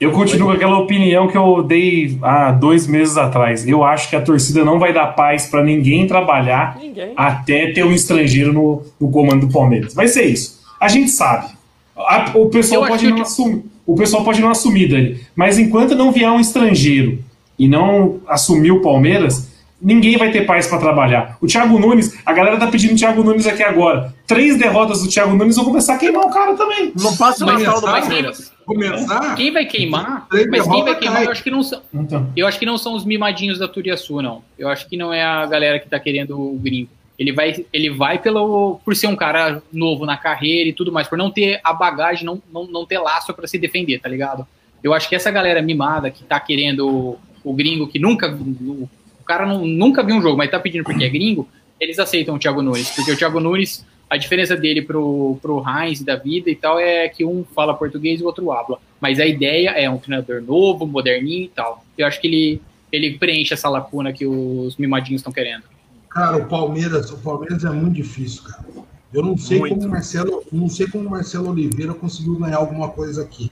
Eu 0.00 0.12
continuo 0.12 0.46
com 0.48 0.54
aquela 0.54 0.78
opinião 0.78 1.26
que 1.26 1.36
eu 1.36 1.60
dei 1.60 2.16
há 2.22 2.52
dois 2.52 2.86
meses 2.86 3.16
atrás. 3.16 3.66
Eu 3.66 3.82
acho 3.82 4.08
que 4.08 4.14
a 4.14 4.22
torcida 4.22 4.64
não 4.64 4.78
vai 4.78 4.92
dar 4.92 5.08
paz 5.08 5.46
pra 5.46 5.64
ninguém 5.64 6.06
trabalhar 6.06 6.78
Ninguém. 6.80 7.12
até 7.16 7.72
ter 7.72 7.84
um 7.84 7.90
estrangeiro 7.92 8.52
no, 8.52 8.82
no 9.00 9.10
comando 9.10 9.46
do 9.48 9.52
Palmeiras. 9.52 9.94
Vai 9.94 10.06
ser 10.06 10.22
isso. 10.26 10.60
A 10.80 10.86
gente 10.86 11.10
sabe. 11.10 11.48
A- 11.96 12.30
o 12.36 12.48
pessoal 12.48 12.82
Eu 12.82 12.88
pode 12.88 13.04
que 13.04 13.10
não 13.10 13.16
eu- 13.18 13.22
assumir. 13.24 13.64
O 13.84 13.96
pessoal 13.96 14.22
pode 14.22 14.40
não 14.40 14.50
assumir, 14.50 14.86
Dani. 14.86 15.20
Mas 15.34 15.58
enquanto 15.58 15.96
não 15.96 16.12
vier 16.12 16.30
um 16.30 16.38
estrangeiro 16.38 17.18
e 17.58 17.66
não 17.66 18.20
assumir 18.28 18.70
o 18.70 18.80
Palmeiras, 18.82 19.47
ninguém 19.80 20.16
vai 20.16 20.30
ter 20.30 20.44
paz 20.44 20.66
pra 20.66 20.78
trabalhar. 20.78 21.36
O 21.40 21.46
Thiago 21.46 21.78
Nunes, 21.78 22.18
a 22.24 22.32
galera 22.32 22.56
tá 22.56 22.66
pedindo 22.66 22.94
o 22.94 22.96
Thiago 22.96 23.22
Nunes 23.22 23.46
aqui 23.46 23.62
agora. 23.62 24.14
Três 24.26 24.58
derrotas 24.58 25.02
do 25.02 25.08
Thiago 25.08 25.34
Nunes 25.34 25.56
vão 25.56 25.64
começar 25.64 25.94
a 25.94 25.98
queimar 25.98 26.24
o 26.24 26.30
cara 26.30 26.54
também. 26.54 26.92
Não 27.00 27.16
passa 27.16 27.44
o 27.44 27.46
Natal 27.46 27.80
do 27.80 27.86
Palmeiras. 27.86 28.52
Começar. 28.64 29.34
Quem 29.34 29.52
vai 29.52 29.64
queimar? 29.64 30.26
Três 30.28 30.46
Mas 30.48 30.66
quem 30.66 30.84
vai 30.84 30.94
queimar, 30.96 31.24
eu 31.24 31.30
acho 31.30 31.42
que 31.42 31.50
não 31.50 31.62
são. 31.62 31.80
Então. 31.94 32.30
Eu 32.36 32.46
acho 32.46 32.58
que 32.58 32.66
não 32.66 32.76
são 32.76 32.94
os 32.94 33.04
mimadinhos 33.04 33.58
da 33.58 33.68
Turiaçu, 33.68 34.20
não. 34.20 34.42
Eu 34.58 34.68
acho 34.68 34.88
que 34.88 34.96
não 34.96 35.12
é 35.12 35.22
a 35.22 35.46
galera 35.46 35.78
que 35.78 35.88
tá 35.88 35.98
querendo 35.98 36.38
o 36.38 36.58
gringo. 36.58 36.90
Ele 37.18 37.32
vai, 37.32 37.66
ele 37.72 37.90
vai 37.90 38.18
pelo, 38.18 38.78
por 38.84 38.94
ser 38.94 39.08
um 39.08 39.16
cara 39.16 39.60
novo 39.72 40.06
na 40.06 40.16
carreira 40.16 40.68
e 40.68 40.72
tudo 40.72 40.92
mais, 40.92 41.08
por 41.08 41.18
não 41.18 41.32
ter 41.32 41.60
a 41.64 41.72
bagagem, 41.72 42.24
não, 42.24 42.40
não, 42.52 42.64
não 42.64 42.86
ter 42.86 42.98
laço 42.98 43.34
para 43.34 43.48
se 43.48 43.58
defender, 43.58 43.98
tá 43.98 44.08
ligado? 44.08 44.46
Eu 44.84 44.94
acho 44.94 45.08
que 45.08 45.16
essa 45.16 45.28
galera 45.28 45.60
mimada 45.60 46.10
que 46.10 46.22
tá 46.22 46.38
querendo 46.38 46.88
o, 46.88 47.18
o 47.42 47.52
gringo, 47.52 47.88
que 47.88 47.98
nunca. 47.98 48.28
O 48.28 48.88
cara 49.28 49.46
não, 49.46 49.66
nunca 49.66 50.02
viu 50.02 50.16
um 50.16 50.22
jogo, 50.22 50.36
mas 50.36 50.50
tá 50.50 50.58
pedindo 50.58 50.82
porque 50.82 51.04
é 51.04 51.08
gringo, 51.08 51.46
eles 51.78 51.98
aceitam 51.98 52.34
o 52.34 52.38
Thiago 52.38 52.62
Nunes. 52.62 52.90
Porque 52.90 53.12
o 53.12 53.16
Thiago 53.16 53.38
Nunes, 53.38 53.84
a 54.08 54.16
diferença 54.16 54.56
dele 54.56 54.82
pro, 54.82 55.38
pro 55.40 55.62
Heinz 55.62 56.02
da 56.02 56.16
vida 56.16 56.50
e 56.50 56.56
tal 56.56 56.80
é 56.80 57.08
que 57.08 57.24
um 57.24 57.44
fala 57.44 57.74
português 57.74 58.20
e 58.20 58.24
o 58.24 58.26
outro 58.26 58.50
habla. 58.50 58.78
Mas 59.00 59.20
a 59.20 59.26
ideia 59.26 59.70
é 59.70 59.88
um 59.88 59.98
treinador 59.98 60.40
novo, 60.42 60.86
moderninho 60.86 61.44
e 61.44 61.48
tal. 61.48 61.84
Eu 61.96 62.06
acho 62.06 62.20
que 62.20 62.26
ele, 62.26 62.62
ele 62.90 63.18
preenche 63.18 63.54
essa 63.54 63.68
lacuna 63.68 64.12
que 64.12 64.26
os 64.26 64.76
mimadinhos 64.76 65.20
estão 65.20 65.32
querendo. 65.32 65.64
Cara, 66.08 66.38
o 66.38 66.46
Palmeiras, 66.48 67.10
o 67.10 67.18
Palmeiras 67.18 67.64
é 67.64 67.70
muito 67.70 67.94
difícil, 67.94 68.42
cara. 68.44 68.64
Eu 69.12 69.22
não 69.22 69.38
sei 69.38 69.58
Muito. 69.58 69.74
como 69.76 69.86
o 69.86 69.90
Marcelo, 69.90 70.44
não 70.52 70.68
sei 70.68 70.86
como 70.86 71.06
o 71.06 71.10
Marcelo 71.10 71.50
Oliveira 71.50 71.94
conseguiu 71.94 72.38
ganhar 72.38 72.58
alguma 72.58 72.90
coisa 72.90 73.22
aqui. 73.22 73.50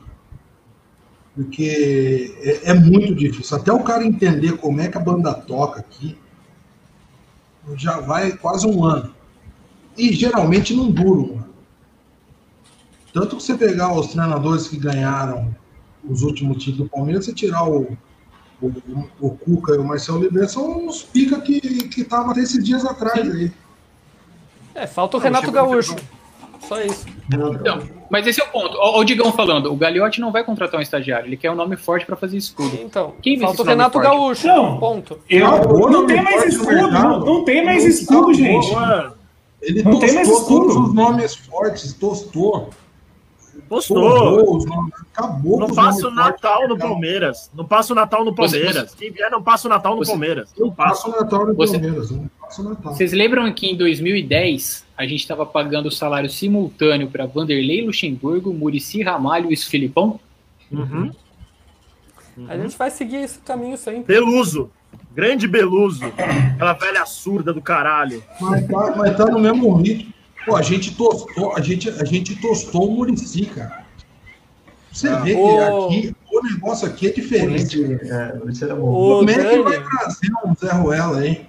Porque 1.36 2.34
é, 2.40 2.70
é 2.70 2.74
muito 2.74 3.14
difícil. 3.14 3.58
Até 3.58 3.70
o 3.70 3.84
cara 3.84 4.04
entender 4.04 4.56
como 4.56 4.80
é 4.80 4.88
que 4.88 4.96
a 4.96 5.00
banda 5.00 5.34
toca 5.34 5.78
aqui, 5.78 6.18
já 7.76 8.00
vai 8.00 8.32
quase 8.32 8.66
um 8.66 8.82
ano. 8.82 9.14
E 9.96 10.12
geralmente 10.14 10.74
não 10.74 10.90
dura 10.90 11.20
um 11.20 11.38
ano. 11.38 11.54
Tanto 13.12 13.36
que 13.36 13.42
você 13.42 13.56
pegar 13.56 13.94
os 13.94 14.08
treinadores 14.08 14.66
que 14.66 14.78
ganharam 14.78 15.54
os 16.02 16.22
últimos 16.22 16.62
títulos 16.62 16.88
do 16.88 16.90
Palmeiras, 16.90 17.26
você 17.26 17.34
tirar 17.34 17.68
o, 17.68 17.96
o, 18.60 18.72
o 19.20 19.30
Cuca 19.30 19.74
e 19.74 19.78
o 19.78 19.84
Marcelo 19.84 20.18
Oliveira 20.18 20.48
são 20.48 20.86
os 20.86 21.02
pica 21.02 21.40
que 21.40 21.60
estavam 21.96 22.30
até 22.30 22.40
esses 22.40 22.64
dias 22.64 22.84
atrás 22.84 23.30
aí. 23.30 23.52
É, 24.74 24.86
falta 24.86 25.16
o 25.16 25.20
Renato 25.20 25.50
Gaúcho. 25.50 25.96
Só 26.66 26.80
isso. 26.82 27.06
Então, 27.32 27.82
mas 28.10 28.26
esse 28.26 28.40
é 28.40 28.44
o 28.44 28.48
ponto. 28.48 28.76
Ó 28.78 29.00
o 29.00 29.04
Digão 29.04 29.32
falando, 29.32 29.72
o 29.72 29.76
Gagliotti 29.76 30.20
não 30.20 30.30
vai 30.30 30.44
contratar 30.44 30.78
um 30.78 30.82
estagiário, 30.82 31.26
ele 31.26 31.36
quer 31.36 31.50
um 31.50 31.54
nome 31.56 31.76
forte 31.76 32.06
para 32.06 32.16
fazer 32.16 32.36
escudo. 32.36 32.76
Então, 32.80 33.14
Quem 33.20 33.38
falta 33.40 33.62
o 33.62 33.64
Renato 33.64 33.94
forte? 33.94 34.04
Gaúcho. 34.08 34.46
Não. 34.46 34.78
Ponto. 34.78 35.18
Eu, 35.28 35.48
não 35.48 35.88
não 35.90 36.06
tem 36.06 36.22
mais 36.22 36.44
escudo, 36.54 36.90
não, 36.90 37.20
não 37.20 37.44
tem 37.44 37.64
mais 37.64 37.84
escudo, 37.84 38.32
gente. 38.32 38.68
Boa. 38.70 39.14
Ele 39.60 39.82
Não 39.82 39.98
tem 39.98 40.14
mais 40.14 40.28
tostou 40.28 40.58
escudo. 40.62 40.74
todos 40.74 40.88
os 40.88 40.94
nomes 40.94 41.34
fortes, 41.34 41.92
tostou. 41.94 42.70
Postou. 43.68 44.60
Acabou 45.12 45.58
Não 45.58 45.66
passa 45.74 46.06
o. 46.06 46.10
Natal 46.10 46.68
no 46.68 46.78
Palmeiras. 46.78 47.50
Não 47.54 47.64
passa 47.64 47.92
o 47.92 47.96
Natal 47.96 48.24
no 48.24 48.32
Você- 48.34 48.60
Palmeiras. 48.60 48.94
Quem 48.94 49.10
vier 49.10 49.30
não 49.30 49.42
passa 49.42 49.66
o 49.66 49.70
Natal 49.70 49.96
no 49.96 50.04
Você- 50.04 50.10
Palmeiras. 50.12 50.52
Eu 50.56 50.66
Não 50.66 50.72
passa. 50.74 50.90
passo 50.90 51.08
o 51.08 51.20
Natal 51.22 51.46
no 51.46 51.54
Palmeiras, 51.56 52.10
eu 52.10 52.24
o. 52.50 52.74
Vocês 52.82 53.12
lembram 53.12 53.52
que 53.52 53.66
em 53.66 53.76
2010 53.76 54.84
a 54.96 55.04
gente 55.04 55.20
estava 55.20 55.44
pagando 55.44 55.90
salário 55.90 56.28
simultâneo 56.30 57.08
para 57.08 57.26
Vanderlei 57.26 57.84
Luxemburgo, 57.84 58.52
Murici 58.52 59.02
Ramalho 59.02 59.52
e 59.52 59.56
Filipão? 59.56 60.18
Uhum. 60.70 61.12
A 62.48 62.56
gente 62.56 62.76
vai 62.76 62.90
seguir 62.90 63.16
esse 63.16 63.38
caminho 63.38 63.76
sempre. 63.76 64.14
Beluso. 64.14 64.70
Grande 65.14 65.48
Beluso. 65.48 66.04
Aquela 66.54 66.74
velha 66.74 67.06
surda 67.06 67.52
do 67.52 67.62
caralho. 67.62 68.22
Mas 68.40 68.66
tá, 68.66 68.94
mas 68.96 69.16
tá 69.16 69.24
no 69.26 69.38
mesmo 69.38 69.74
ritmo. 69.76 70.12
Pô, 70.44 70.54
a 70.54 70.62
gente 70.62 70.94
tostou, 70.94 71.56
a 71.56 71.60
gente, 71.60 71.88
a 71.88 72.04
gente 72.04 72.36
tostou 72.40 72.88
o 72.88 72.92
Murici, 72.92 73.46
cara. 73.46 73.84
Você 74.92 75.14
vê 75.16 75.34
que 75.34 75.40
Ô. 75.40 75.86
aqui, 75.86 76.14
o 76.32 76.42
negócio 76.42 76.86
aqui 76.86 77.08
é 77.08 77.12
diferente. 77.12 77.82
É, 77.84 78.38
era 78.62 78.74
bom. 78.74 78.88
O 78.88 79.18
Como 79.18 79.30
é 79.30 79.34
que 79.34 79.62
vai 79.62 79.82
trazer 79.82 80.30
um 80.44 80.54
Zé 80.54 80.72
Ruela, 80.72 81.26
hein? 81.26 81.46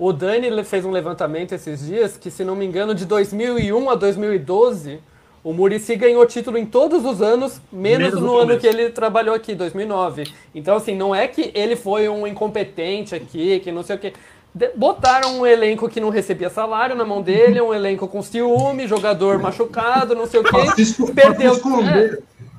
O 0.00 0.12
Dani 0.12 0.64
fez 0.64 0.84
um 0.84 0.90
levantamento 0.90 1.52
esses 1.52 1.86
dias 1.86 2.16
que, 2.16 2.30
se 2.30 2.42
não 2.44 2.56
me 2.56 2.64
engano, 2.64 2.94
de 2.94 3.04
2001 3.04 3.90
a 3.90 3.94
2012, 3.94 4.98
o 5.44 5.52
Murici 5.52 5.94
ganhou 5.96 6.24
título 6.26 6.56
em 6.58 6.66
todos 6.66 7.04
os 7.04 7.20
anos, 7.22 7.60
menos, 7.72 7.98
Menos 8.08 8.20
no 8.20 8.26
no 8.26 8.38
ano 8.38 8.58
que 8.58 8.66
ele 8.66 8.90
trabalhou 8.90 9.34
aqui, 9.34 9.54
2009. 9.54 10.24
Então, 10.54 10.76
assim, 10.76 10.94
não 10.96 11.14
é 11.14 11.28
que 11.28 11.50
ele 11.54 11.76
foi 11.76 12.08
um 12.08 12.26
incompetente 12.26 13.14
aqui, 13.14 13.60
que 13.60 13.70
não 13.70 13.82
sei 13.82 13.96
o 13.96 13.98
quê. 13.98 14.12
De- 14.54 14.70
Botaram 14.74 15.38
um 15.38 15.46
elenco 15.46 15.88
que 15.88 16.00
não 16.00 16.08
recebia 16.10 16.50
salário 16.50 16.96
na 16.96 17.04
mão 17.04 17.22
dele, 17.22 17.60
um 17.60 17.72
elenco 17.72 18.08
com 18.08 18.22
ciúme, 18.22 18.86
jogador 18.88 19.38
machucado, 19.38 20.14
não 20.14 20.26
sei 20.26 20.40
o 20.40 20.42
quê. 20.44 20.50
pra 20.50 21.14
Perdeu, 21.14 21.52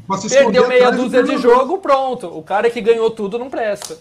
pra 0.07 0.17
se 0.17 0.29
perdeu 0.29 0.67
meia 0.69 0.89
dúzia 0.91 1.23
de 1.23 1.37
jogo, 1.37 1.77
pronto. 1.79 2.27
O 2.27 2.41
cara 2.41 2.69
que 2.69 2.79
ganhou 2.81 3.09
tudo 3.11 3.37
não 3.37 3.49
presta. 3.49 3.97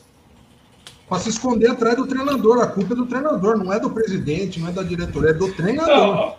Pra 1.11 1.19
se 1.19 1.29
esconder 1.29 1.69
atrás 1.73 1.97
do 1.97 2.07
treinador. 2.07 2.63
A 2.63 2.69
culpa 2.69 2.95
é 2.95 2.97
do 2.97 3.05
treinador, 3.05 3.59
não 3.59 3.71
é 3.73 3.79
do 3.81 3.91
presidente, 3.91 4.59
não 4.61 4.69
é 4.69 4.73
da 4.73 4.83
diretoria, 4.83 5.31
é 5.31 5.35
do 5.35 5.49
treinador. 5.53 6.35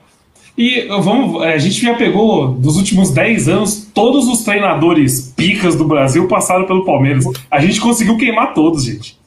E 0.58 0.88
vamos, 0.88 1.42
a 1.44 1.58
gente 1.58 1.82
já 1.82 1.94
pegou 1.94 2.50
dos 2.54 2.78
últimos 2.78 3.12
10 3.12 3.48
anos, 3.50 3.88
todos 3.94 4.28
os 4.28 4.44
treinadores 4.44 5.34
picas 5.36 5.76
do 5.76 5.86
Brasil 5.86 6.28
passaram 6.28 6.66
pelo 6.66 6.86
Palmeiras. 6.86 7.26
A 7.50 7.60
gente 7.60 7.80
conseguiu 7.80 8.18
queimar 8.18 8.54
todos, 8.54 8.84
gente. 8.86 9.18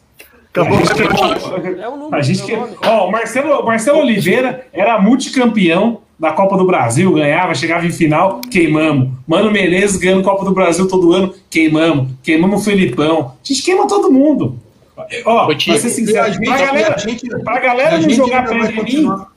Acabou. 0.50 0.78
A 0.78 0.82
gente 0.82 0.94
queimou- 0.94 1.78
É 1.78 1.88
o 1.88 1.96
número, 1.96 2.14
A 2.16 2.22
gente 2.22 2.42
é 2.42 2.46
que... 2.46 2.76
Ó, 2.86 3.08
o 3.08 3.12
Marcelo, 3.12 3.60
o 3.60 3.66
Marcelo 3.66 3.98
Oliveira 4.00 4.66
era 4.72 5.00
multicampeão 5.00 6.00
da 6.18 6.30
Copa 6.32 6.56
do 6.56 6.64
Brasil, 6.66 7.12
ganhava, 7.12 7.54
chegava 7.54 7.84
em 7.86 7.90
final, 7.90 8.40
queimamos. 8.50 9.08
Mano 9.26 9.50
Menezes 9.50 9.96
ganhando 9.96 10.22
Copa 10.22 10.44
do 10.44 10.52
Brasil 10.52 10.86
todo 10.88 11.12
ano, 11.12 11.34
queimamos. 11.50 12.08
Queimamos 12.22 12.60
o 12.60 12.64
Felipão. 12.64 13.32
A 13.32 13.46
gente 13.46 13.62
queima 13.62 13.86
todo 13.88 14.10
mundo. 14.12 14.56
Ó, 14.96 15.44
Ô, 15.44 15.46
pra 15.48 15.58
ser 15.58 15.70
E 15.70 15.74
a 15.74 15.78
sincero, 15.90 16.32
gente- 16.32 16.44
pra 16.44 16.58
galera, 16.58 16.94
a 16.94 16.98
gente- 16.98 17.28
pra 17.42 17.58
galera 17.60 17.88
a 17.88 17.92
não 17.94 18.00
gente 18.02 18.16
jogar 18.16 18.46
perto 18.46 18.66
de 18.66 18.72
mim, 18.72 18.76
continuar. 18.80 19.32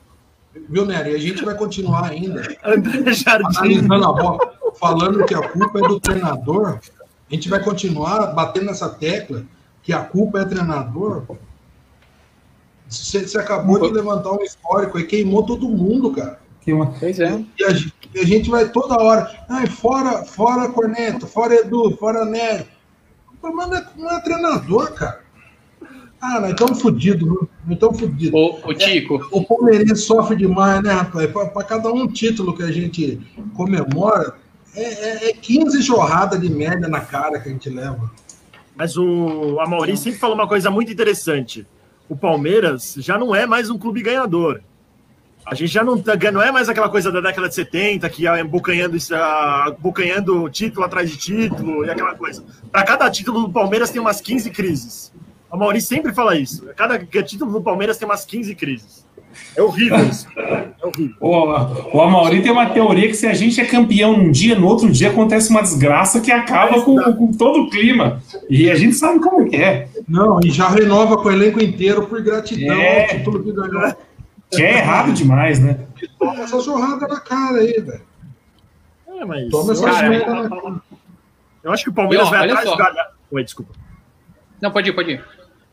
Viu, 0.70 0.86
Nery? 0.86 1.16
A 1.16 1.20
gente 1.20 1.45
vai 1.45 1.55
continuar 1.55 2.10
ainda 2.12 2.41
André 2.64 3.14
Jardim. 3.14 3.45
analisando 3.58 4.05
a 4.05 4.14
bola, 4.14 4.53
falando 4.80 5.26
que 5.26 5.34
a 5.34 5.47
culpa 5.47 5.80
é 5.80 5.82
do 5.88 5.99
treinador. 5.99 6.80
A 7.30 7.34
gente 7.34 7.49
vai 7.49 7.64
continuar 7.64 8.28
batendo 8.34 8.66
nessa 8.68 8.89
tecla 8.89 9.43
que 9.84 9.93
a 9.93 9.99
culpa 10.03 10.41
é 10.41 10.45
treinador. 10.45 11.24
Você, 12.88 13.28
você 13.28 13.38
acabou 13.38 13.80
de 13.80 13.91
levantar 13.93 14.32
um 14.32 14.41
histórico 14.43 14.97
e 14.99 15.05
queimou 15.05 15.43
todo 15.45 15.68
mundo, 15.68 16.12
cara. 16.12 16.39
queima. 16.62 16.93
Pois 16.99 17.20
é. 17.20 17.43
E 17.60 17.64
a, 17.64 17.70
gente- 17.74 17.93
e 18.14 18.20
a 18.20 18.26
gente 18.26 18.49
vai 18.49 18.68
toda 18.70 19.01
hora. 19.01 19.30
Ai, 19.49 19.68
fora, 19.68 20.24
fora 20.26 20.68
Corneto, 20.70 21.26
fora 21.28 21.55
Edu, 21.55 21.95
fora 21.97 22.26
Nery. 22.26 22.66
Mas 23.41 23.53
não 23.70 23.76
é, 23.78 23.86
não 23.95 24.12
é 24.12 24.22
treinador, 24.22 24.91
cara. 24.93 25.22
Ah, 26.20 26.39
nós 26.39 26.51
estamos 26.51 26.82
fodidos, 26.82 27.22
viu? 27.22 27.49
Nós 27.65 27.74
estamos 27.76 27.99
fodidos. 27.99 28.34
Ô, 28.34 28.59
ô 28.70 28.74
Tico, 28.74 29.28
O 29.32 29.43
Palmeirense 29.45 29.97
sofre 29.97 30.36
demais, 30.36 30.82
né, 30.84 30.91
rapaz? 30.91 31.32
Para 31.32 31.63
cada 31.63 31.91
um 31.91 32.07
título 32.07 32.55
que 32.55 32.63
a 32.63 32.72
gente 32.72 33.20
comemora, 33.53 34.36
é, 34.76 35.28
é, 35.28 35.30
é 35.30 35.34
15 35.34 35.82
jorradas 35.82 36.39
de 36.41 36.49
merda 36.49 36.88
na 36.88 37.01
cara 37.01 37.39
que 37.39 37.49
a 37.49 37.51
gente 37.51 37.70
leva. 37.70 38.11
Mas 38.76 38.95
o 38.97 39.59
Amaury 39.59 39.97
sempre 39.97 40.20
falou 40.20 40.36
uma 40.36 40.47
coisa 40.47 40.70
muito 40.70 40.91
interessante. 40.91 41.65
O 42.09 42.15
Palmeiras 42.15 42.95
já 42.97 43.18
não 43.18 43.36
é 43.36 43.45
mais 43.45 43.70
um 43.70 43.78
clube 43.78 44.01
ganhador. 44.01 44.61
A 45.45 45.55
gente 45.55 45.72
já 45.72 45.84
não, 45.84 45.97
tá- 45.97 46.18
não 46.32 46.41
é 46.41 46.51
mais 46.51 46.68
aquela 46.68 46.89
coisa 46.89 47.11
da 47.11 47.22
década 47.22 47.47
de 47.47 47.55
70, 47.55 48.09
que 48.09 48.24
ia 48.24 48.34
ah, 48.34 49.65
abocanhando 49.68 50.49
título 50.49 50.86
atrás 50.86 51.09
de 51.09 51.18
título 51.18 51.86
e 51.86 51.89
aquela 51.89 52.15
coisa. 52.15 52.43
Para 52.72 52.84
cada 52.84 53.09
título 53.09 53.47
do 53.47 53.49
Palmeiras 53.49 53.89
tem 53.89 54.01
umas 54.01 54.20
15 54.20 54.51
crises. 54.51 55.11
A 55.51 55.57
Mauri 55.57 55.79
sempre 55.81 56.13
fala 56.13 56.35
isso. 56.37 56.65
Cada 56.75 56.99
título 56.99 57.51
do 57.53 57.61
Palmeiras 57.61 57.97
tem 57.97 58.07
umas 58.07 58.25
15 58.25 58.53
crises. 58.55 59.05
É 59.55 59.61
horrível 59.61 59.99
isso. 60.05 60.27
É 60.35 60.85
horrível. 60.85 61.15
O, 61.19 61.97
o 61.97 62.01
Amaury 62.01 62.41
tem 62.41 62.51
uma 62.51 62.69
teoria 62.71 63.07
que 63.07 63.13
se 63.13 63.27
a 63.27 63.33
gente 63.33 63.61
é 63.61 63.65
campeão 63.65 64.17
num 64.17 64.31
dia, 64.31 64.57
no 64.57 64.67
outro 64.67 64.89
dia 64.91 65.09
acontece 65.11 65.49
uma 65.51 65.61
desgraça 65.61 66.19
que 66.19 66.31
acaba 66.31 66.81
com, 66.81 66.95
com 67.13 67.31
todo 67.33 67.63
o 67.63 67.69
clima. 67.69 68.21
E 68.49 68.69
a 68.69 68.75
gente 68.75 68.95
sabe 68.95 69.19
como 69.19 69.47
que 69.47 69.55
é. 69.55 69.89
Não, 70.07 70.39
e 70.43 70.49
já 70.49 70.67
renova 70.69 71.17
com 71.17 71.27
o 71.27 71.31
elenco 71.31 71.61
inteiro 71.63 72.07
por 72.07 72.21
gratidão 72.21 72.75
É. 72.75 73.03
ao 73.03 73.07
título 73.09 73.43
que 73.43 73.51
ganhou. 73.51 73.95
Que 74.49 74.63
é 74.63 74.77
errado 74.79 75.13
demais, 75.13 75.59
né? 75.59 75.81
Toma 76.17 76.41
essa 76.41 76.59
jorrada 76.61 77.07
na 77.07 77.19
cara 77.19 77.59
aí, 77.59 77.73
velho. 77.79 78.01
É, 79.19 79.25
mas 79.25 79.49
Toma 79.49 79.73
essa 79.73 79.83
eu, 79.83 79.87
acho, 79.89 80.09
merda 80.09 80.33
na 80.33 80.49
cara. 80.49 80.75
eu 81.63 81.71
acho 81.71 81.83
que 81.83 81.89
o 81.89 81.93
Palmeiras 81.93 82.25
E, 82.25 82.29
ó, 82.29 82.31
vai 82.31 82.49
atrás 82.49 82.69
do 82.69 82.77
Galhardo. 82.77 83.11
Ué, 83.33 83.43
desculpa. 83.43 83.73
não, 84.61 84.71
pode 84.71 84.89
ir, 84.89 84.93
pode 84.93 85.11
ir. 85.11 85.23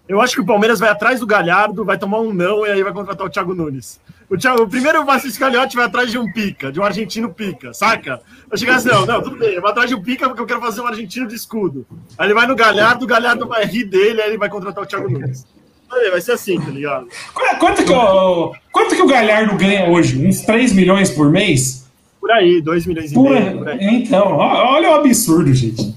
Eu 0.07 0.21
acho 0.21 0.35
que 0.35 0.41
o 0.41 0.45
Palmeiras 0.47 0.79
vai 0.79 0.91
atrás 0.91 1.21
do 1.21 1.27
Galhardo, 1.27 1.85
vai 1.85 1.97
tomar 1.97 2.21
um 2.21 2.33
não 2.33 2.67
e 2.67 2.71
aí 2.71 2.83
vai 2.83 2.93
contratar 2.93 3.27
o 3.27 3.31
Thiago 3.31 3.55
Nunes. 3.55 3.99
O, 4.29 4.37
Thiago, 4.37 4.63
o 4.63 4.69
primeiro 4.69 5.05
Márcio 5.05 5.31
Galhote 5.39 5.77
vai 5.77 5.87
atrás 5.87 6.11
de 6.11 6.19
um 6.19 6.31
pica, 6.31 6.71
de 6.71 6.79
um 6.79 6.83
argentino 6.85 7.33
pica, 7.33 7.73
saca? 7.73 8.21
Vai 8.49 8.59
chegar 8.59 8.77
assim, 8.77 8.89
não, 8.89 9.07
não, 9.07 9.23
tudo 9.23 9.37
bem, 9.39 9.55
eu 9.55 9.61
vou 9.63 9.71
atrás 9.71 9.89
de 9.89 9.95
um 9.95 10.03
pica 10.03 10.27
porque 10.29 10.43
eu 10.43 10.47
quero 10.47 10.61
fazer 10.61 10.81
um 10.83 10.87
argentino 10.87 11.27
de 11.27 11.35
escudo. 11.35 11.87
Aí 12.19 12.27
ele 12.27 12.35
vai 12.35 12.47
no 12.47 12.55
Galhardo, 12.55 13.05
o 13.05 13.09
Galhardo 13.09 13.47
vai 13.49 13.65
rir 13.65 13.85
dele, 13.85 14.21
aí 14.21 14.29
ele 14.31 14.39
vai 14.39 14.49
contratar 14.49 14.83
o 14.83 14.87
Thiago 14.87 15.09
Nunes. 15.11 15.47
Aí, 15.93 16.11
vai 16.11 16.21
ser 16.21 16.33
assim, 16.33 16.59
tá 16.61 16.71
ligado? 16.71 17.07
Qu- 17.33 17.59
Quanto 17.59 17.85
que, 17.85 17.93
o, 17.93 18.53
quanto 18.73 18.97
que 18.97 19.03
o 19.03 19.07
Galhardo 19.07 19.57
ganha 19.57 19.89
hoje? 19.89 20.19
Uns 20.27 20.41
3 20.41 20.73
milhões 20.73 21.11
por 21.11 21.31
mês? 21.31 21.89
Por 22.21 22.31
aí, 22.33 22.61
2 22.61 22.87
milhões 22.87 23.13
e 23.13 23.15
Por, 23.15 23.31
meio, 23.31 23.59
por 23.59 23.69
aí. 23.69 23.79
então, 23.81 24.33
olha 24.37 24.91
o 24.91 24.95
absurdo, 24.95 25.53
gente. 25.55 25.95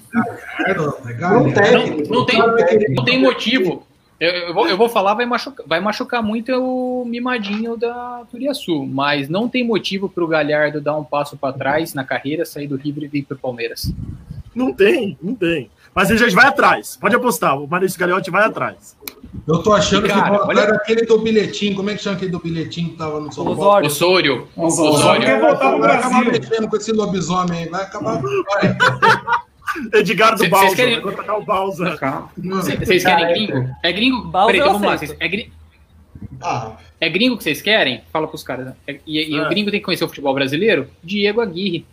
Não 1.20 1.51
tem. 1.53 2.08
Não 2.10 2.26
tem, 2.26 2.39
não 2.95 3.05
tem 3.05 3.22
motivo. 3.22 3.87
Eu, 4.20 4.32
eu 4.32 4.53
vou, 4.53 4.68
eu 4.68 4.76
vou 4.78 4.89
falar, 4.89 5.13
vai 5.13 5.26
machucar, 5.28 5.65
vai 5.68 5.80
machucar 5.80 6.24
muito 6.24 6.51
o 6.51 7.05
mimadinho 7.05 7.78
da 7.78 8.24
Turiaçu, 8.32 8.84
mas 8.86 9.30
não 9.30 9.47
tem 9.47 9.63
motivo 9.63 10.09
para 10.09 10.24
o 10.24 10.28
Galhardo 10.28 10.82
dar 10.82 10.95
um 10.97 11.03
passo 11.03 11.38
para 11.38 11.53
trás 11.53 11.93
na 11.93 12.03
carreira, 12.03 12.43
sair 12.45 12.68
do 12.68 12.76
River 12.76 13.03
e 13.03 13.07
vir 13.07 13.26
para 13.26 13.36
o 13.36 13.39
Palmeiras. 13.39 13.91
Não 14.55 14.74
tem, 14.74 15.15
não 15.22 15.36
tem. 15.36 15.70
Mas 15.93 16.09
ele 16.09 16.18
já 16.18 16.36
vai 16.36 16.47
atrás, 16.47 16.97
pode 16.99 17.15
apostar, 17.15 17.59
o 17.59 17.68
Maurício 17.68 17.99
Gagliotti 17.99 18.32
vai 18.32 18.43
atrás. 18.43 18.95
Eu 19.47 19.61
tô 19.61 19.72
achando 19.72 20.07
Cara, 20.07 20.22
que 20.24 20.30
vão 20.30 20.47
olha- 20.47 20.61
atrás 20.63 20.80
daquele 20.80 21.05
do 21.05 21.20
bilhetinho. 21.20 21.76
Como 21.76 21.89
é 21.89 21.95
que 21.95 22.01
chama 22.01 22.15
aquele 22.15 22.32
do 22.32 22.39
bilhetinho 22.39 22.89
que 22.89 22.95
tava 22.97 23.20
no 23.20 23.32
São 23.32 23.43
Paulo? 23.45 23.59
Osório. 23.59 23.88
Osório. 23.88 24.47
O 24.55 24.65
Osório 24.65 24.93
Osório. 24.93 25.80
Vai 25.80 25.95
acabar 25.95 26.26
mexendo 26.26 26.68
com 26.68 26.76
esse 26.76 26.91
lobisomem 26.91 27.63
aí. 27.63 27.70
Vai 27.70 27.84
acabar. 27.84 28.20
Vai. 28.22 28.78
Edgar 29.93 30.32
do 30.36 30.39
Cê- 30.39 30.76
querem- 30.76 30.93
vai 30.95 31.01
contratar 31.01 31.38
o 31.39 31.43
Balsa. 31.43 32.30
Não. 32.38 32.61
Vocês 32.61 33.03
querem 33.03 33.28
gringo? 33.34 33.70
É 33.84 33.91
gringo? 33.91 34.28
Balsa 34.28 34.47
Peraí, 34.53 34.59
então 34.61 34.74
vamos 34.74 34.88
lá. 34.88 34.97
vocês- 34.97 35.15
É, 35.20 35.28
gri- 35.28 35.51
Ah, 36.41 36.78
é 36.99 37.09
gringo 37.09 37.38
que 37.38 37.43
vocês 37.43 37.61
querem? 37.61 38.01
Fala 38.11 38.28
pros 38.28 38.43
caras. 38.43 38.68
né? 38.68 38.74
É- 38.88 38.99
E, 39.05 39.34
e 39.36 39.39
Ah. 39.39 39.45
o 39.45 39.49
gringo 39.49 39.70
tem 39.72 39.80
que 39.80 39.86
conhecer 39.86 40.03
o 40.03 40.07
futebol 40.07 40.34
brasileiro? 40.34 40.89
Diego 41.03 41.41
Aguirre. 41.41 41.86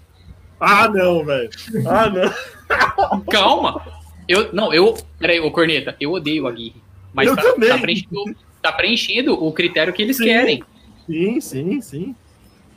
Ah, 0.60 0.88
não, 0.88 1.24
velho. 1.24 1.50
Ah, 1.86 2.08
não. 2.10 3.20
Calma! 3.30 3.82
Eu, 4.26 4.52
não, 4.52 4.72
eu. 4.72 4.94
Peraí, 5.18 5.40
ô 5.40 5.50
Corneta, 5.50 5.94
eu 6.00 6.12
odeio 6.12 6.44
o 6.44 6.46
Aguirre. 6.46 6.76
Mas 7.12 7.28
Eu 7.28 7.36
tá, 7.36 7.42
também. 7.42 7.68
tá 7.68 7.78
preenchendo, 7.78 8.36
tá 8.62 8.72
preenchendo 8.72 9.44
o 9.44 9.52
critério 9.52 9.92
que 9.92 10.00
eles 10.02 10.16
Sim. 10.16 10.24
querem. 10.24 10.62
Sim, 11.06 11.40
sim, 11.40 11.80
sim. 11.80 12.16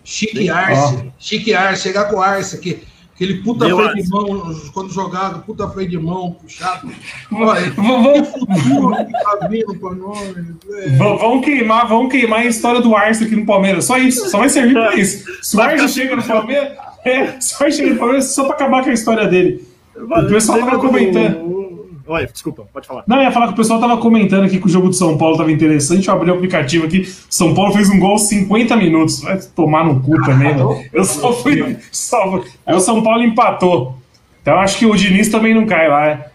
Chique 0.03 0.49
Arce. 0.49 1.11
Chique 1.19 1.53
Arce. 1.53 1.83
Chegar 1.83 2.05
com 2.09 2.17
o 2.17 2.21
Arce 2.21 2.55
aqui. 2.57 2.83
Aquele 3.17 3.41
puta 3.41 3.65
freio 3.65 3.95
de 3.95 4.09
mão, 4.11 4.55
quando 4.75 4.93
jogava, 4.93 5.39
puta 5.39 5.67
freio 5.69 5.89
de 5.89 5.97
mão, 5.97 6.33
puxado. 6.39 6.87
Vamos, 7.31 8.27
Futuro 8.29 8.95
que 8.95 9.11
tá 9.11 9.47
vindo 9.49 9.75
pra 9.79 9.91
nós. 9.95 10.35
é. 10.37 10.89
vamos- 10.97 11.19
vamos 11.21 11.43
queimar, 11.45 11.87
vamos 11.87 12.11
queimar 12.11 12.41
a 12.41 12.45
história 12.45 12.79
do 12.79 12.95
Arce 12.95 13.23
aqui 13.23 13.35
no 13.35 13.43
Palmeiras. 13.45 13.85
Só 13.85 13.97
isso, 13.97 14.29
só 14.29 14.37
vai 14.37 14.49
servir 14.49 14.73
pra 14.73 14.93
isso. 14.95 15.25
Se 15.41 15.57
o 15.57 15.61
Arce 15.61 15.89
chega 15.89 16.15
no 16.15 16.21
Palmeiras, 16.23 16.73
é, 17.03 17.39
se 17.39 17.59
o 17.59 17.65
Arce 17.65 17.77
chega 17.77 17.89
no 17.93 17.97
Palmeiras, 17.99 18.25
só 18.35 18.43
pra 18.43 18.53
acabar 18.53 18.83
com 18.83 18.91
a 18.91 18.93
história 18.93 19.27
dele. 19.27 19.67
O 19.99 20.27
pessoal 20.29 20.59
tava 20.59 20.77
comentando. 20.77 21.66
Oi, 22.07 22.25
desculpa, 22.27 22.65
pode 22.71 22.87
falar. 22.87 23.03
Não, 23.05 23.17
eu 23.17 23.23
ia 23.23 23.31
falar 23.31 23.47
que 23.47 23.53
o 23.53 23.55
pessoal 23.55 23.79
tava 23.79 23.97
comentando 23.97 24.45
aqui 24.45 24.59
que 24.59 24.65
o 24.65 24.69
jogo 24.69 24.87
do 24.87 24.93
São 24.93 25.17
Paulo 25.17 25.37
tava 25.37 25.51
interessante. 25.51 26.07
Eu 26.07 26.13
abri 26.13 26.31
o 26.31 26.35
aplicativo 26.35 26.85
aqui. 26.85 27.03
São 27.29 27.53
Paulo 27.53 27.73
fez 27.73 27.89
um 27.89 27.99
gol 27.99 28.11
aos 28.11 28.23
50 28.23 28.75
minutos. 28.77 29.21
Vai 29.21 29.39
tomar 29.55 29.83
no 29.85 29.99
cu 30.01 30.21
também, 30.23 30.55
mano. 30.55 30.81
Eu 30.93 31.03
só 31.03 31.33
fui. 31.33 31.77
Só... 31.91 32.41
Aí 32.65 32.75
o 32.75 32.79
São 32.79 33.03
Paulo 33.03 33.21
empatou. 33.23 33.97
Então 34.41 34.53
eu 34.53 34.59
acho 34.59 34.77
que 34.77 34.85
o 34.85 34.95
Diniz 34.95 35.29
também 35.29 35.53
não 35.53 35.65
cai 35.65 35.89
lá. 35.89 36.07
é. 36.07 36.31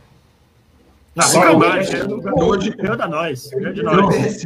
Não, 1.14 1.24
Só. 1.24 1.40
Hoje- 2.36 2.70
da 2.96 3.08
nós. 3.08 3.50
Ganhou 3.50 3.72
de 3.74 3.82
Não. 3.82 3.94
nós. 3.94 4.44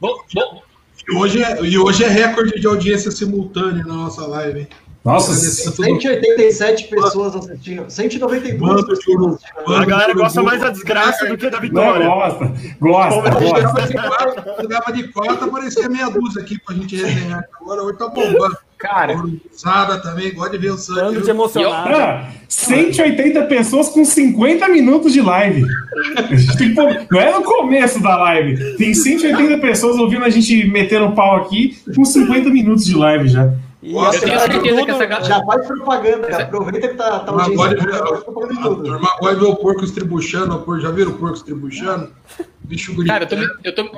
Bom, 0.00 0.14
bom, 0.34 0.62
E 1.10 1.16
hoje, 1.16 1.42
é, 1.42 1.62
e 1.64 1.78
hoje 1.78 2.04
é 2.04 2.08
recorde 2.08 2.60
de 2.60 2.66
audiência 2.66 3.10
simultânea 3.10 3.84
na 3.84 3.94
nossa 3.94 4.26
live, 4.26 4.60
hein? 4.60 4.68
Nossa, 5.04 5.30
Agradecer 5.32 5.68
a 5.68 5.72
todo 5.72 5.84
187 5.84 6.88
pessoas 6.88 7.34
assistindo. 7.36 7.84
192 7.88 8.60
Bando 8.60 8.82
de 8.82 8.88
pessoas 8.96 9.34
assistindo. 9.36 9.74
A 9.74 9.84
galera 9.84 10.12
gosta 10.12 10.42
mais 10.42 10.60
da 10.60 10.70
desgraça 10.70 11.24
do 11.26 11.36
que 11.38 11.48
da 11.48 11.56
não, 11.56 11.62
vitória. 11.62 12.06
gosta, 12.06 12.52
gosta, 12.80 13.20
A 13.28 13.40
gente 13.40 13.50
gosta. 13.52 13.62
jogava 13.62 13.86
de 13.86 13.94
quarta, 13.94 14.62
jogava 14.62 14.92
de 14.92 15.08
quarta, 15.08 15.46
parecia 15.48 15.88
meia 15.88 16.08
dúzia 16.10 16.42
aqui 16.42 16.58
pra 16.60 16.74
gente 16.74 16.96
resenhar. 16.96 17.42
Agora 17.60 17.82
hoje 17.84 17.96
tá 17.98 18.08
bombando. 18.08 18.56
cara, 18.76 19.14
Sada 19.52 19.98
também, 19.98 20.34
gosta 20.34 20.50
de 20.50 20.58
ver 20.58 20.72
o 20.72 20.76
sangue. 20.76 21.22
de 21.22 21.30
emocionado. 21.30 21.94
Ah, 21.94 22.28
180 22.48 23.42
pessoas 23.44 23.88
com 23.88 24.04
50 24.04 24.68
minutos 24.68 25.12
de 25.12 25.20
live. 25.22 25.64
Tem 26.58 26.74
pôr- 26.74 27.06
Não 27.10 27.20
é 27.20 27.32
no 27.32 27.42
começo 27.42 28.02
da 28.02 28.16
live. 28.16 28.76
Tem 28.76 28.92
180 28.92 29.58
pessoas 29.58 29.96
ouvindo 29.96 30.24
a 30.24 30.28
gente 30.30 30.66
meter 30.68 31.00
o 31.02 31.12
pau 31.12 31.36
aqui 31.36 31.78
com 31.94 32.04
50 32.04 32.50
minutos 32.50 32.84
de 32.84 32.94
live 32.96 33.28
já. 33.28 33.52
E 33.80 33.92
Nossa, 33.92 34.16
eu 34.18 34.22
tenho 34.22 34.40
certeza 34.40 34.62
que 34.62 34.68
tudo, 34.80 34.90
essa 34.90 35.06
galera. 35.06 35.24
Já 35.28 35.44
faz 35.44 35.66
propaganda, 35.66 36.26
cara. 36.28 36.44
aproveita 36.44 36.88
que 36.88 36.94
tá, 36.94 37.20
tá 37.20 37.32
audiência. 37.32 37.56
gosta 37.56 37.74
de 37.76 37.86
ver- 37.86 37.98
faz 37.98 38.24
propaganda 38.24 38.54
de 38.54 38.58
A 38.58 38.62
tudo. 38.62 38.82
turma 38.82 39.08
o 39.48 39.56
porco 39.56 39.84
estribuchando. 39.84 40.54
o 40.56 40.62
porco- 40.62 40.80
Já 40.80 40.90
viram 40.90 41.12
o 41.12 41.14
porco 41.18 41.36
estribuchando? 41.36 42.12
Bicho. 42.60 43.04
Cara, 43.06 43.24
eu 43.24 43.28
tô, 43.28 43.36
me, 43.36 43.46
eu 43.64 43.74
tô. 43.74 43.90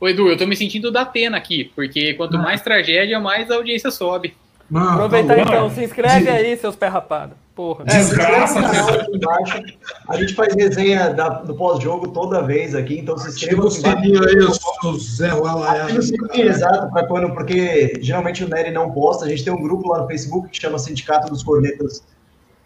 Ô, 0.00 0.08
Edu, 0.08 0.28
eu 0.28 0.36
tô 0.36 0.46
me 0.46 0.56
sentindo 0.56 0.90
da 0.92 1.02
Atena 1.02 1.36
aqui, 1.36 1.72
porque 1.74 2.14
quanto 2.14 2.38
mais 2.38 2.62
tragédia, 2.62 3.18
mais 3.20 3.50
a 3.50 3.56
audiência 3.56 3.90
sobe. 3.90 4.34
Não, 4.70 4.80
tá 4.86 4.94
Aproveitar 4.94 5.38
então, 5.40 5.68
se 5.70 5.82
inscreve 5.82 6.28
aí, 6.30 6.56
seus 6.56 6.76
pé 6.76 6.86
rapada. 6.86 7.32
Porra. 7.56 7.84
É, 7.88 7.90
se 7.90 7.98
inscreve 8.12 8.30
Desgraça. 8.44 9.08
embaixo. 9.12 9.62
A 10.08 10.16
gente 10.16 10.34
faz 10.34 10.54
resenha 10.54 11.10
da- 11.12 11.28
do 11.40 11.54
pós-jogo 11.54 12.08
toda 12.08 12.40
vez 12.42 12.74
aqui, 12.74 12.98
então 12.98 13.18
se 13.18 13.28
inscreva 13.28 13.64
o 13.64 13.66
aqui 13.66 13.78
embaixo. 13.78 14.00
sininho 14.02 14.24
aí, 14.28 14.36
o 14.36 14.54
seu 14.54 14.98
Zé 14.98 15.28
Ativa 15.30 15.98
o 15.98 16.02
sininho, 16.02 16.48
exato, 16.48 16.90
pra 16.92 17.06
quando, 17.06 17.32
porque 17.34 17.98
geralmente 18.00 18.44
o 18.44 18.48
Nery 18.48 18.70
não 18.70 18.92
posta. 18.92 19.24
A 19.24 19.28
gente 19.28 19.42
tem 19.44 19.52
um 19.52 19.60
grupo 19.60 19.88
lá 19.88 20.00
no 20.02 20.06
Facebook 20.06 20.48
que 20.48 20.60
chama 20.60 20.78
Sindicato 20.78 21.28
dos 21.30 21.42
Cornetas 21.42 22.02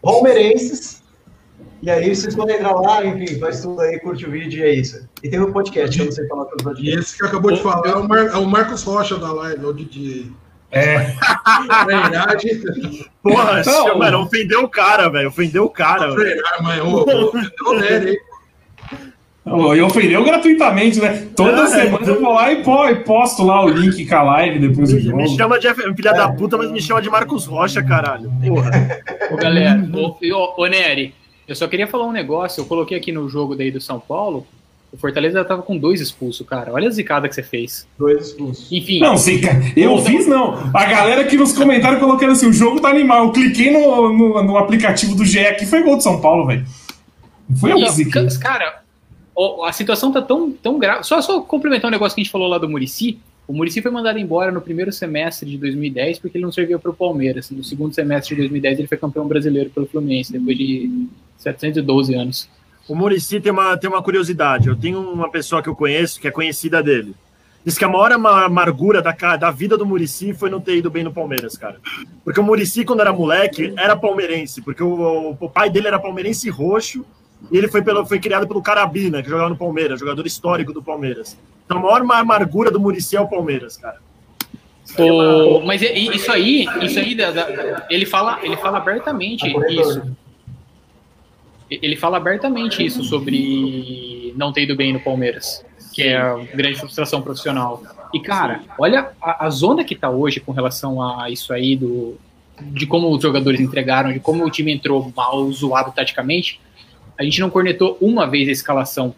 Palmeirenses. 0.01 1.03
E 1.81 1.89
aí 1.89 2.15
vocês 2.15 2.35
podem 2.35 2.55
entrar 2.55 2.73
lá, 2.73 3.05
enfim, 3.05 3.37
faz 3.39 3.61
tudo 3.61 3.81
aí, 3.81 3.99
curte 3.99 4.25
o 4.25 4.31
vídeo 4.31 4.59
e 4.59 4.63
é 4.63 4.73
isso. 4.73 5.07
E 5.21 5.29
tem 5.29 5.39
o 5.39 5.51
podcast, 5.51 5.95
que 5.95 6.01
eu 6.01 6.05
não 6.05 6.11
sei 6.11 6.27
falar 6.27 6.45
todos 6.45 6.65
os 6.65 6.79
E 6.83 6.89
esse 6.91 7.17
que 7.17 7.25
acabou 7.25 7.51
de 7.51 7.61
falar 7.61 7.87
é 7.89 7.95
o, 7.95 8.07
Mar- 8.07 8.27
é 8.27 8.37
o 8.37 8.45
Marcos 8.45 8.83
Rocha 8.83 9.17
da 9.17 9.31
live, 9.33 9.63
é 9.63 9.67
o 9.67 9.73
DJ. 9.73 10.31
É. 10.75 11.13
Na 11.67 11.85
verdade, 11.85 13.05
Porra, 13.23 13.61
Não. 13.65 13.97
mano, 13.97 14.19
ofendeu 14.23 14.63
o 14.63 14.69
cara, 14.69 15.09
velho. 15.09 15.29
Ofendeu 15.29 15.63
o 15.65 15.69
cara. 15.69 16.09
mas 16.61 16.79
Nery, 17.81 18.09
hein? 18.11 18.17
E 19.77 19.81
ofendeu 19.81 20.23
gratuitamente, 20.23 20.99
né? 20.99 21.27
Toda 21.35 21.63
É. 21.63 21.67
semana 21.67 22.05
eu 22.07 22.19
vou 22.19 22.33
lá 22.33 22.51
e 22.51 22.63
po- 22.63 22.87
e 22.89 22.95
posto 23.03 23.43
lá 23.43 23.63
o 23.63 23.69
link 23.69 24.05
com 24.07 24.15
a 24.15 24.23
live 24.23 24.59
depois 24.59 24.89
do 24.91 24.99
jogo. 24.99 25.17
Me 25.17 25.29
chama 25.29 25.59
de 25.59 25.71
filha 25.73 26.13
da 26.13 26.29
puta, 26.29 26.57
mas 26.57 26.71
me 26.71 26.81
chama 26.81 27.01
de 27.01 27.09
Marcos 27.09 27.45
Rocha, 27.45 27.81
caralho. 27.83 28.31
Porra. 28.45 28.71
Ô, 29.31 29.35
galera, 29.37 29.79
ô, 29.93 30.17
ô, 30.33 30.63
ô, 30.63 30.65
Nery, 30.67 31.13
eu 31.47 31.55
só 31.55 31.67
queria 31.67 31.87
falar 31.87 32.05
um 32.05 32.11
negócio. 32.11 32.61
Eu 32.61 32.65
coloquei 32.65 32.97
aqui 32.97 33.11
no 33.11 33.29
jogo 33.29 33.55
daí 33.55 33.69
do 33.71 33.79
São 33.79 33.99
Paulo. 33.99 34.45
O 34.95 34.97
Fortaleza 34.97 35.43
tava 35.43 35.61
com 35.61 35.77
dois 35.77 35.99
expulsos, 35.99 36.47
cara. 36.47 36.71
Olha 36.71 36.87
a 36.87 36.91
zicada 36.91 37.27
que 37.27 37.35
você 37.35 37.43
fez. 37.43 37.85
Dois 37.99 38.27
expulsos. 38.27 38.71
Enfim, 38.71 38.99
Não, 39.01 39.15
cara. 39.41 39.61
Eu 39.75 39.97
fiz 39.99 40.25
não. 40.25 40.53
A 40.73 40.85
galera 40.85 41.19
aqui 41.21 41.35
nos 41.35 41.51
comentários 41.51 41.99
colocando 41.99 42.31
assim: 42.31 42.47
o 42.47 42.53
jogo 42.53 42.79
tá 42.79 42.89
animal. 42.89 43.25
Eu 43.25 43.31
cliquei 43.33 43.71
no, 43.71 44.13
no, 44.13 44.41
no 44.43 44.57
aplicativo 44.57 45.13
do 45.13 45.25
GE 45.25 45.39
aqui 45.39 45.65
foi 45.65 45.83
gol 45.83 45.97
de 45.97 46.03
São 46.03 46.21
Paulo, 46.21 46.47
velho. 46.47 46.65
Não 47.49 47.57
Foi 47.57 47.71
eu 47.73 47.75
que 47.75 47.81
Não, 47.81 47.89
ziquei. 47.89 48.25
ca- 48.25 48.39
cara, 48.39 48.81
a 49.67 49.71
situação 49.73 50.13
tá 50.13 50.21
tão, 50.21 50.49
tão 50.51 50.79
grave. 50.79 51.03
Só, 51.03 51.21
só 51.21 51.41
complementar 51.41 51.89
um 51.89 51.91
negócio 51.91 52.15
que 52.15 52.21
a 52.21 52.23
gente 52.23 52.31
falou 52.31 52.47
lá 52.47 52.57
do 52.57 52.69
Murici. 52.69 53.19
O 53.47 53.53
Murici 53.53 53.81
foi 53.81 53.91
mandado 53.91 54.17
embora 54.17 54.49
no 54.51 54.61
primeiro 54.61 54.91
semestre 54.93 55.47
de 55.49 55.57
2010 55.57 56.19
porque 56.19 56.37
ele 56.37 56.45
não 56.45 56.51
serviu 56.53 56.79
para 56.79 56.89
o 56.89 56.95
Palmeiras. 56.95 57.51
No 57.51 57.63
segundo 57.65 57.93
semestre 57.93 58.33
de 58.33 58.41
2010 58.41 58.79
ele 58.79 58.87
foi 58.87 58.97
campeão 58.97 59.27
brasileiro 59.27 59.69
pelo 59.69 59.85
Fluminense, 59.85 60.31
depois 60.31 60.57
de 60.57 61.05
712 61.37 62.15
anos. 62.15 62.49
O 62.87 62.95
Murici 62.95 63.39
tem 63.39 63.51
uma, 63.51 63.75
tem 63.77 63.89
uma 63.89 64.01
curiosidade. 64.01 64.67
Eu 64.67 64.75
tenho 64.75 64.99
uma 64.99 65.29
pessoa 65.29 65.61
que 65.61 65.69
eu 65.69 65.75
conheço, 65.75 66.19
que 66.19 66.27
é 66.27 66.31
conhecida 66.31 66.83
dele. 66.83 67.15
Diz 67.65 67.77
que 67.79 67.83
a 67.85 67.89
maior 67.89 68.11
ama- 68.11 68.45
amargura 68.45 69.01
da, 69.01 69.11
da 69.11 69.49
vida 69.49 69.75
do 69.75 69.85
Murici 69.87 70.33
foi 70.35 70.51
não 70.51 70.61
ter 70.61 70.77
ido 70.77 70.89
bem 70.91 71.03
no 71.03 71.11
Palmeiras, 71.11 71.57
cara. 71.57 71.77
Porque 72.23 72.39
o 72.39 72.43
Murici, 72.43 72.85
quando 72.85 72.99
era 73.01 73.11
moleque, 73.11 73.73
era 73.75 73.95
palmeirense. 73.95 74.61
Porque 74.61 74.83
o, 74.83 75.35
o 75.39 75.49
pai 75.49 75.69
dele 75.69 75.87
era 75.87 75.97
palmeirense 75.99 76.47
roxo. 76.49 77.03
E 77.51 77.57
ele 77.57 77.67
foi, 77.67 77.81
pelo, 77.81 78.05
foi 78.05 78.19
criado 78.19 78.47
pelo 78.47 78.61
Carabina, 78.61 79.21
que 79.23 79.29
jogava 79.29 79.49
no 79.49 79.57
Palmeiras, 79.57 79.99
jogador 79.99 80.25
histórico 80.27 80.71
do 80.71 80.81
Palmeiras. 80.81 81.37
Então 81.65 81.77
a 81.77 81.81
maior 81.81 82.03
ma- 82.03 82.19
amargura 82.19 82.69
do 82.69 82.79
Murici 82.79 83.15
é 83.15 83.21
o 83.21 83.27
Palmeiras, 83.27 83.77
cara. 83.77 83.97
O- 84.97 85.61
mas 85.65 85.81
e- 85.81 86.15
isso 86.15 86.31
aí, 86.31 86.65
isso 86.81 86.99
aí, 86.99 87.15
da- 87.15 87.31
da- 87.31 87.85
ele 87.89 88.05
fala, 88.05 88.39
ele 88.43 88.55
fala 88.57 88.77
abertamente 88.77 89.47
isso. 89.69 90.03
Ele 91.69 91.95
fala 91.95 92.17
abertamente 92.17 92.85
isso 92.85 93.03
sobre 93.03 94.33
não 94.35 94.51
ter 94.51 94.63
ido 94.63 94.75
bem 94.75 94.93
no 94.93 94.99
Palmeiras, 94.99 95.65
que 95.93 96.03
é 96.03 96.17
a 96.17 96.35
grande 96.53 96.79
frustração 96.79 97.21
profissional. 97.21 97.81
E 98.13 98.19
cara, 98.19 98.61
olha 98.77 99.09
a, 99.21 99.45
a 99.45 99.49
zona 99.49 99.83
que 99.83 99.95
tá 99.95 100.09
hoje 100.09 100.39
com 100.39 100.51
relação 100.51 101.01
a 101.01 101.29
isso 101.29 101.51
aí 101.51 101.75
do 101.75 102.17
de 102.61 102.85
como 102.85 103.13
os 103.13 103.21
jogadores 103.21 103.59
entregaram, 103.59 104.13
de 104.13 104.19
como 104.19 104.45
o 104.45 104.49
time 104.49 104.71
entrou 104.71 105.11
mal 105.15 105.51
zoado 105.51 105.91
taticamente. 105.91 106.61
A 107.17 107.23
gente 107.23 107.41
não 107.41 107.49
cornetou 107.49 107.97
uma 107.99 108.25
vez 108.27 108.47
a 108.47 108.51
escalação. 108.51 109.13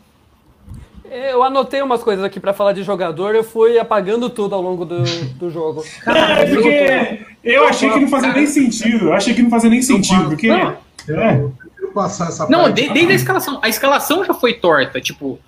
Eu 1.09 1.43
anotei 1.43 1.81
umas 1.81 2.03
coisas 2.03 2.23
aqui 2.23 2.39
pra 2.39 2.53
falar 2.53 2.73
de 2.73 2.83
jogador, 2.83 3.33
eu 3.33 3.43
fui 3.43 3.79
apagando 3.79 4.29
tudo 4.29 4.55
ao 4.55 4.61
longo 4.61 4.85
do, 4.85 5.03
do 5.35 5.49
jogo. 5.49 5.83
É, 6.07 6.45
porque 6.45 7.25
eu 7.43 7.67
achei 7.67 7.89
que 7.89 7.99
não 7.99 8.07
fazia 8.07 8.33
nem 8.33 8.45
sentido. 8.45 9.05
Eu 9.05 9.13
achei 9.13 9.33
que 9.33 9.41
não 9.41 9.49
fazia 9.49 9.69
nem 9.69 9.81
sentido. 9.81 10.29
Porque. 10.29 10.47
Não. 10.47 10.77
É. 11.09 11.49
Passar 11.97 12.27
essa 12.27 12.47
Não, 12.47 12.71
desde 12.71 13.11
a 13.11 13.15
escalação. 13.15 13.59
A 13.63 13.67
escalação 13.67 14.23
já 14.23 14.33
foi 14.33 14.53
torta. 14.53 15.01
Tipo, 15.01 15.39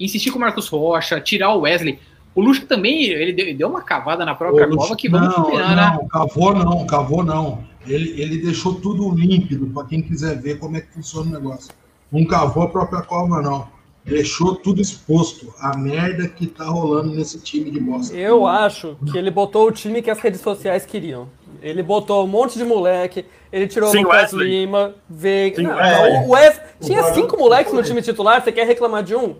insistir 0.00 0.32
com 0.32 0.38
o 0.38 0.40
Marcos 0.40 0.66
Rocha, 0.68 1.20
tirar 1.20 1.54
o 1.54 1.60
Wesley. 1.60 2.00
O 2.34 2.40
Lucha 2.40 2.66
também, 2.66 3.04
ele 3.04 3.32
deu, 3.32 3.56
deu 3.56 3.68
uma 3.68 3.82
cavada 3.82 4.24
na 4.24 4.34
própria 4.34 4.66
Ô, 4.66 4.76
cova 4.76 4.96
que 4.96 5.08
vamos 5.08 5.28
não, 5.28 5.44
combinar, 5.44 5.76
né? 5.76 5.98
não, 6.00 6.08
cavou 6.08 6.54
não, 6.54 6.86
cavou 6.86 7.22
não. 7.22 7.64
Ele, 7.86 8.20
ele 8.20 8.38
deixou 8.38 8.74
tudo 8.74 9.14
límpido 9.14 9.66
para 9.66 9.86
quem 9.86 10.02
quiser 10.02 10.40
ver 10.40 10.58
como 10.58 10.76
é 10.76 10.80
que 10.80 10.92
funciona 10.92 11.28
o 11.30 11.32
negócio. 11.40 11.72
Não 12.10 12.24
cavou 12.24 12.64
a 12.64 12.68
própria 12.68 13.02
cova, 13.02 13.40
não. 13.40 13.68
Deixou 14.04 14.56
tudo 14.56 14.80
exposto. 14.80 15.54
A 15.60 15.76
merda 15.76 16.26
que 16.26 16.48
tá 16.48 16.64
rolando 16.64 17.14
nesse 17.14 17.38
time 17.40 17.70
de 17.70 17.78
bosta. 17.78 18.12
Eu 18.14 18.46
acho 18.46 18.96
que 19.10 19.16
ele 19.16 19.30
botou 19.30 19.68
o 19.68 19.72
time 19.72 20.02
que 20.02 20.10
as 20.10 20.18
redes 20.18 20.40
sociais 20.40 20.84
queriam. 20.84 21.28
Ele 21.62 21.82
botou 21.82 22.24
um 22.24 22.26
monte 22.26 22.58
de 22.58 22.64
moleque, 22.64 23.24
ele 23.52 23.66
tirou 23.66 23.88
o 23.88 23.92
Sim, 23.92 24.02
Lucas 24.02 24.32
Wesley. 24.32 24.48
Lima, 24.48 24.94
Veiga. 25.08 25.56
Sim, 25.56 25.62
Não, 25.62 26.26
o 26.26 26.30
Wes... 26.30 26.60
Tinha 26.80 27.02
cinco 27.14 27.36
moleques 27.38 27.72
no 27.72 27.82
time 27.82 28.02
titular, 28.02 28.42
você 28.42 28.50
quer 28.50 28.66
reclamar 28.66 29.02
de 29.02 29.14
um? 29.14 29.36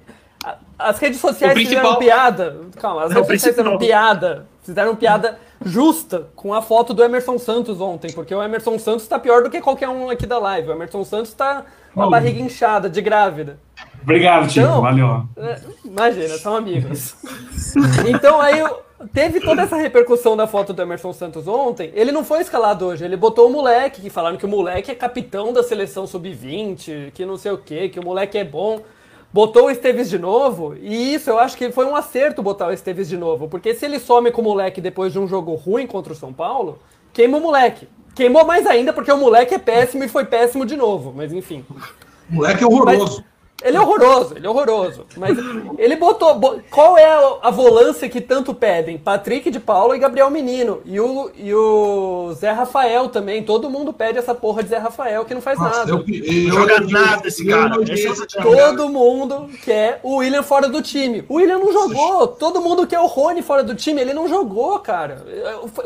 As 0.79 0.99
redes 0.99 1.21
sociais 1.21 1.57
fizeram 1.57 1.97
piada. 1.97 2.57
Calma, 2.77 3.05
as 3.05 3.13
redes 3.13 3.27
sociais 3.29 3.57
fizeram 3.57 3.79
piada. 3.79 4.47
Fizeram 4.63 4.95
piada 4.95 5.39
justa 5.65 6.29
com 6.37 6.53
a 6.55 6.63
foto 6.63 6.93
do 6.95 7.03
Emerson 7.03 7.39
Santos 7.39 7.81
ontem, 7.81 8.13
porque 8.13 8.35
o 8.35 8.43
Emerson 8.43 8.79
Santos 8.79 9.07
tá 9.07 9.19
pior 9.19 9.43
do 9.43 9.51
que 9.51 9.61
qualquer 9.61 9.89
um 9.89 10.11
aqui 10.11 10.27
da 10.27 10.39
live. 10.39 10.69
O 10.69 10.73
Emerson 10.73 11.05
Santos 11.05 11.33
tá 11.35 11.65
com 11.95 12.03
a 12.03 12.09
barriga 12.11 12.41
inchada, 12.41 12.89
de 12.89 13.01
grávida. 13.01 13.59
Obrigado, 14.03 14.49
Tico. 14.49 14.67
Então- 14.67 14.81
Valeu. 14.83 15.25
É, 15.37 15.61
Imagina, 15.85 16.37
são 16.39 16.57
amigos. 16.57 17.15
Então 18.07 18.41
aí 18.41 18.63
teve 19.13 19.41
toda 19.41 19.63
essa 19.63 19.77
repercussão 19.77 20.37
da 20.37 20.47
foto 20.47 20.73
do 20.73 20.83
Emerson 20.83 21.13
Santos 21.13 21.49
ontem. 21.49 21.91
Ele 21.95 22.13
não 22.13 22.25
foi 22.25 22.41
escalado 22.41 22.87
hoje, 22.87 23.05
ele 23.05 23.17
botou 23.17 23.49
o 23.49 23.53
moleque, 23.53 24.01
que 24.01 24.11
falaram 24.11 24.37
que 24.37 24.45
o 24.45 24.49
moleque 24.49 24.91
é 24.91 24.95
capitão 24.95 25.53
da 25.53 25.63
seleção 25.63 26.07
sub-20, 26.07 27.13
que 27.13 27.25
não 27.25 27.37
sei 27.37 27.53
o 27.53 27.59
que, 27.59 27.89
que 27.89 28.01
o 28.01 28.05
moleque 28.05 28.39
é 28.39 28.45
bom. 28.45 28.81
Botou 29.33 29.67
o 29.67 29.71
Esteves 29.71 30.11
de 30.11 30.19
novo, 30.19 30.75
e 30.79 31.15
isso 31.15 31.31
eu 31.31 31.39
acho 31.39 31.57
que 31.57 31.73
foi 31.73 31.87
um 31.87 31.97
acerto 31.97 32.43
botar 32.43 32.69
o 32.69 32.73
Esteves 32.73 33.09
de 33.09 33.17
novo, 33.17 33.49
porque 33.49 33.75
se 33.75 33.87
ele 33.87 33.99
some 33.99 34.31
com 34.31 34.43
o 34.43 34.45
moleque 34.45 34.81
depois 34.81 35.13
de 35.13 35.19
um 35.19 35.27
jogo 35.27 35.55
ruim 35.55 35.87
contra 35.87 36.13
o 36.13 36.17
São 36.17 36.33
Paulo, 36.33 36.79
queima 37.13 37.39
o 37.39 37.41
moleque. 37.41 37.89
queimou 38.15 38.45
mais 38.45 38.67
ainda 38.67 38.93
porque 38.93 39.11
o 39.11 39.17
moleque 39.17 39.55
é 39.55 39.59
péssimo 39.59 40.05
e 40.05 40.09
foi 40.09 40.27
péssimo 40.27 40.67
de 40.67 40.77
novo, 40.77 41.15
mas 41.17 41.33
enfim. 41.33 41.65
O 42.31 42.35
moleque 42.35 42.63
é 42.63 42.67
horroroso. 42.67 43.25
Ele 43.65 43.77
é 43.77 43.81
horroroso, 43.81 44.35
ele 44.37 44.47
é 44.47 44.51
horroroso. 44.51 45.07
Mas 45.17 45.37
ele 45.79 45.97
botou. 45.97 46.35
bo- 46.39 46.61
Qual 46.71 46.97
é 46.99 47.05
a, 47.05 47.37
a 47.43 47.51
volância 47.51 48.09
que 48.09 48.21
tanto 48.21 48.53
pedem? 48.55 48.99
Patrick 48.99 49.51
de 49.51 49.61
Paula 49.61 49.97
e 49.97 49.99
Gabriel 50.01 50.31
Menino. 50.31 50.81
E 50.85 50.99
o, 51.01 51.31
e 51.37 51.55
o 51.55 52.33
Zé 52.35 52.51
Rafael 52.51 53.09
também. 53.09 53.43
Todo 53.43 53.71
mundo 53.71 53.93
pede 53.93 54.19
essa 54.19 54.35
porra 54.35 54.63
de 54.63 54.69
Zé 54.71 54.79
Rafael 54.79 55.25
que 55.25 55.35
não 55.35 55.41
faz 55.41 55.59
Nossa, 55.59 55.79
nada. 55.79 55.91
eu, 55.91 55.99
eu, 55.99 56.49
Não 56.49 56.61
joga 56.61 56.75
eu- 56.75 56.89
nada 56.91 57.29
esse 57.29 57.45
cara. 57.47 57.75
é 57.77 57.79
o 57.79 57.85
cara. 58.27 58.43
Todo 58.43 58.89
mundo 58.89 59.49
quer 59.65 60.01
o 60.03 60.17
William 60.17 60.43
fora 60.43 60.69
do 60.69 60.83
time. 60.83 61.25
O 61.29 61.35
William 61.35 61.59
não 61.59 61.73
jogou. 61.73 62.27
Todo 62.29 62.61
mundo 62.61 62.87
quer 62.87 63.01
o 63.01 63.07
Rony 63.07 63.43
fora 63.43 63.63
do 63.63 63.75
time. 63.75 64.01
Ele 64.01 64.13
não 64.15 64.29
jogou, 64.29 64.79
cara. 64.81 65.25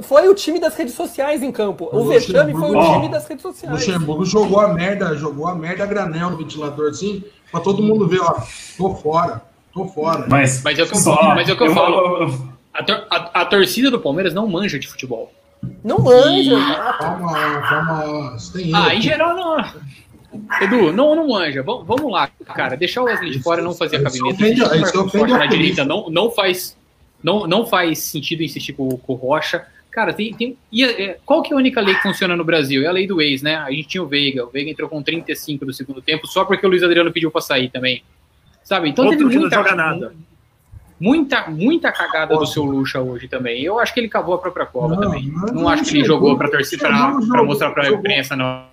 Foi- 0.03 0.27
o 0.29 0.35
time 0.35 0.59
das 0.59 0.75
redes 0.75 0.95
sociais 0.95 1.43
em 1.43 1.53
campo. 1.53 1.89
O 1.93 1.99
O 2.01 2.05
Vexame 2.09 2.53
foi 2.53 2.71
o 2.77 2.93
time 2.95 3.09
das 3.09 3.27
redes 3.27 3.45
O 3.45 3.49
sociais. 3.49 3.73
Luxemburgo 3.75 4.25
jogou 4.25 4.61
a 4.61 4.69
merda, 4.69 5.15
jogou 5.15 5.47
a 5.47 5.55
merda 5.55 5.85
a 5.85 5.87
granel 5.87 6.31
no 6.31 6.37
ventilador, 6.37 6.91
assim, 6.91 7.23
pra 7.51 7.61
todo 7.61 7.83
mundo 7.83 8.07
ver, 8.09 8.21
ó, 8.21 8.35
tô 8.77 8.95
fora, 8.95 9.43
tô 9.73 9.87
fora. 9.87 10.27
Mas, 10.29 10.63
Mas 10.63 10.79
é 10.79 10.83
o 10.83 10.87
que 10.87 10.95
eu- 10.95 10.99
só- 10.99 11.35
mas 11.35 11.49
é 11.49 11.53
o 11.53 11.57
que 11.57 11.63
eu 11.65 11.75
falo. 11.75 11.97
eu- 11.97 12.23
eu- 12.29 12.49
A, 12.75 12.83
tor- 12.83 13.07
a- 13.11 13.41
a 13.41 13.45
torcida 13.47 13.91
do 13.91 13.99
Palmeiras 13.99 14.35
não 14.35 14.47
manja 14.47 14.79
de 14.79 14.87
futebol. 14.87 15.33
Não 15.83 15.99
manja. 15.99 16.53
E-. 16.55 16.99
Calma 16.99 17.63
calma 17.63 18.37
tem 18.53 18.75
Ah, 18.75 18.95
em 18.95 19.01
geral 19.01 19.35
não. 19.35 19.57
Edu, 20.61 20.93
não, 20.93 21.15
não 21.17 21.29
manja. 21.29 21.63
Vam- 21.63 21.83
Vamos 21.85 22.13
lá, 22.13 22.29
cara. 22.55 22.77
Deixar 22.77 23.01
o 23.03 23.05
Wesley 23.05 23.31
de 23.31 23.43
fora 23.43 23.63
não 23.63 23.73
fazer 23.75 23.97
a 23.97 24.03
Isso 24.03 24.19
cabineta. 24.19 24.35
ofende- 24.35 24.61
isso 24.61 24.81
Marcos 24.81 25.01
ofende 25.01 25.33
na 25.33 25.47
direita 25.47 25.85
não, 25.85 26.11
não 26.11 26.31
faz. 26.31 26.77
Não, 27.23 27.47
não 27.47 27.65
faz 27.67 27.99
sentido 28.01 28.43
insistir 28.43 28.75
com, 28.75 28.89
com 28.91 29.13
o 29.15 29.17
Rocha. 29.17 29.67
Cara, 29.97 30.13
tem. 30.13 30.35
tem 30.35 30.59
e, 30.71 30.85
é, 30.85 31.19
qual 31.25 31.41
que 31.43 31.55
é 31.55 31.57
a 31.57 31.59
única 31.59 31.81
lei 31.81 31.95
que 31.95 32.03
funciona 32.03 32.37
no 32.37 32.45
Brasil? 32.45 32.85
É 32.85 32.87
a 32.87 32.93
lei 32.93 33.07
do 33.07 33.19
ex, 33.23 33.41
né? 33.41 33.57
A 33.57 33.71
gente 33.71 33.89
tinha 33.89 34.03
o 34.03 34.07
Veiga. 34.07 34.45
O 34.45 34.51
Veiga 34.51 34.71
entrou 34.71 34.91
com 34.91 35.03
35 35.03 35.65
do 35.65 35.73
segundo 35.73 36.03
tempo 36.03 36.27
só 36.27 36.45
porque 36.45 36.67
o 36.67 36.69
Luiz 36.69 36.83
Adriano 36.83 37.11
pediu 37.11 37.31
pra 37.31 37.41
sair 37.41 37.71
também. 37.71 38.03
Sabe? 38.63 38.91
Então 38.91 39.07
Outro 39.07 39.21
teve 39.21 39.31
que 39.31 39.37
não 39.37 39.41
muita, 39.43 39.57
joga 39.57 39.75
nada. 39.75 40.13
Muita, 41.01 41.49
muita 41.49 41.91
cagada 41.91 42.37
do 42.37 42.45
seu 42.45 42.63
Lucha 42.63 43.01
hoje 43.01 43.27
também. 43.27 43.63
Eu 43.63 43.79
acho 43.79 43.95
que 43.95 44.01
ele 44.01 44.09
cavou 44.09 44.35
a 44.35 44.39
própria 44.39 44.67
cova 44.67 44.97
Não, 44.97 45.01
também. 45.01 45.33
Não 45.55 45.65
o 45.65 45.69
acho 45.71 45.85
que 45.85 45.97
ele 45.97 46.05
jogou 46.05 46.37
pra 46.37 46.51
torcer, 46.51 46.79
pra, 46.79 47.19
pra 47.31 47.43
mostrar 47.43 47.71
pra 47.71 47.85
jogou- 47.85 48.01
imprensa, 48.01 48.37
não. 48.37 48.65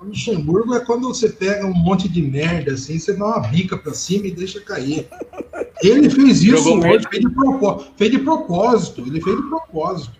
O 0.00 0.04
Luxemburgo 0.04 0.76
é 0.76 0.80
quando 0.84 1.08
você 1.08 1.28
pega 1.28 1.66
um 1.66 1.74
monte 1.74 2.08
de 2.08 2.22
merda 2.22 2.74
assim, 2.74 3.00
você 3.00 3.16
dá 3.16 3.24
uma 3.24 3.40
bica 3.40 3.76
pra 3.76 3.92
cima 3.92 4.28
e 4.28 4.30
deixa 4.30 4.60
cair. 4.60 5.08
Ele 5.82 6.08
fez 6.08 6.44
isso 6.44 6.56
Jogou 6.58 6.78
hoje, 6.78 7.08
fez 7.10 7.20
de, 7.20 7.28
fez 7.96 8.10
de 8.12 8.18
propósito. 8.20 9.00
Ele 9.00 9.20
fez 9.20 9.36
de 9.36 9.42
propósito. 9.42 10.17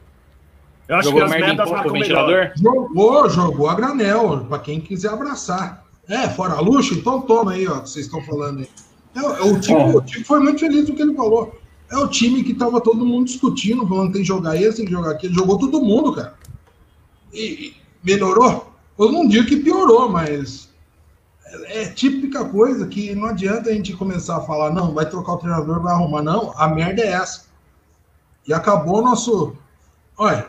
Eu 0.89 0.97
acho 0.97 1.11
Jogou 1.11 1.21
que 1.21 1.35
as 1.35 1.41
merda 1.41 1.67
marcam 1.67 1.93
ventilador? 1.93 2.51
Jogou, 2.57 3.29
jogou 3.29 3.69
a 3.69 3.75
granel, 3.75 4.47
pra 4.49 4.59
quem 4.59 4.81
quiser 4.81 5.11
abraçar. 5.11 5.85
É, 6.09 6.27
fora 6.31 6.59
luxo, 6.61 6.95
então 6.95 7.21
toma 7.21 7.53
aí, 7.53 7.69
ó, 7.69 7.81
que 7.81 7.91
vocês 7.91 8.07
estão 8.07 8.23
falando 8.23 8.61
aí. 8.61 8.69
É, 9.15 9.21
é 9.21 9.43
o, 9.43 9.61
time, 9.61 9.95
o 9.95 10.01
time 10.01 10.25
foi 10.25 10.41
muito 10.41 10.61
feliz 10.61 10.89
no 10.89 10.95
que 10.95 11.03
ele 11.03 11.15
falou. 11.15 11.59
É 11.91 11.97
o 11.99 12.09
time 12.09 12.43
que 12.43 12.55
tava 12.55 12.81
todo 12.81 13.05
mundo 13.05 13.27
discutindo, 13.27 13.87
falando 13.87 14.13
tem 14.13 14.23
que 14.23 14.29
jogar 14.29 14.57
esse, 14.57 14.79
tem 14.79 14.87
que 14.87 14.93
jogar 14.93 15.13
aquele. 15.13 15.35
Jogou 15.35 15.59
todo 15.59 15.83
mundo, 15.83 16.15
cara. 16.15 16.35
E, 17.33 17.43
e 17.43 17.77
melhorou? 18.03 18.73
Eu 18.99 19.13
não 19.13 19.29
digo 19.29 19.47
que 19.47 19.57
piorou, 19.57 20.09
mas 20.09 20.71
é, 21.45 21.83
é 21.83 21.89
típica 21.91 22.45
coisa 22.47 22.87
que 22.87 23.15
não 23.15 23.27
adianta 23.27 23.69
a 23.69 23.73
gente 23.73 23.95
começar 23.95 24.39
a 24.39 24.43
falar, 24.43 24.73
não, 24.73 24.95
vai 24.95 25.09
trocar 25.09 25.35
o 25.35 25.39
treinador, 25.39 25.83
vai 25.83 25.93
arrumar. 25.93 26.23
Não, 26.23 26.53
a 26.57 26.67
merda 26.69 27.03
é 27.03 27.09
essa. 27.09 27.47
E 28.47 28.55
acabou 28.55 28.99
o 28.99 29.03
nosso. 29.03 29.55
Olha, 30.17 30.48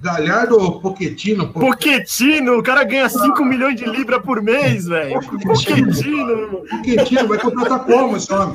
Galhardo 0.00 0.80
Poquetino. 0.80 1.48
Poquetino, 1.52 2.58
o 2.58 2.62
cara 2.62 2.84
ganha 2.84 3.08
5 3.08 3.44
milhões 3.44 3.76
de 3.76 3.84
libras 3.84 4.22
por 4.22 4.40
mês, 4.42 4.86
velho. 4.86 5.20
Poquetino. 5.20 6.62
Poquetino 6.70 7.28
vai 7.28 7.38
contratar 7.38 7.84
como 7.84 8.16
esse 8.16 8.32
homem? 8.32 8.54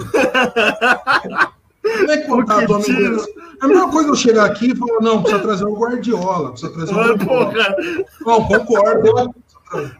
Como 1.83 2.11
é 2.11 2.17
que 2.17 2.27
contrata 2.27 2.71
o 2.71 2.75
homem? 2.75 2.87
É 3.61 3.65
a 3.65 3.67
mesma 3.67 3.89
coisa 3.91 4.09
eu 4.09 4.15
chegar 4.15 4.45
aqui 4.45 4.71
e 4.71 4.75
falar, 4.75 4.99
não, 5.01 5.21
precisa 5.21 5.41
trazer 5.43 5.65
o 5.65 5.73
Guardiola, 5.75 6.51
precisa 6.51 6.71
trazer 6.71 6.93
o 6.93 6.99
Ah, 6.99 7.07
Guardiola. 7.07 7.75
Não, 8.25 8.43
concordo. 8.45 9.35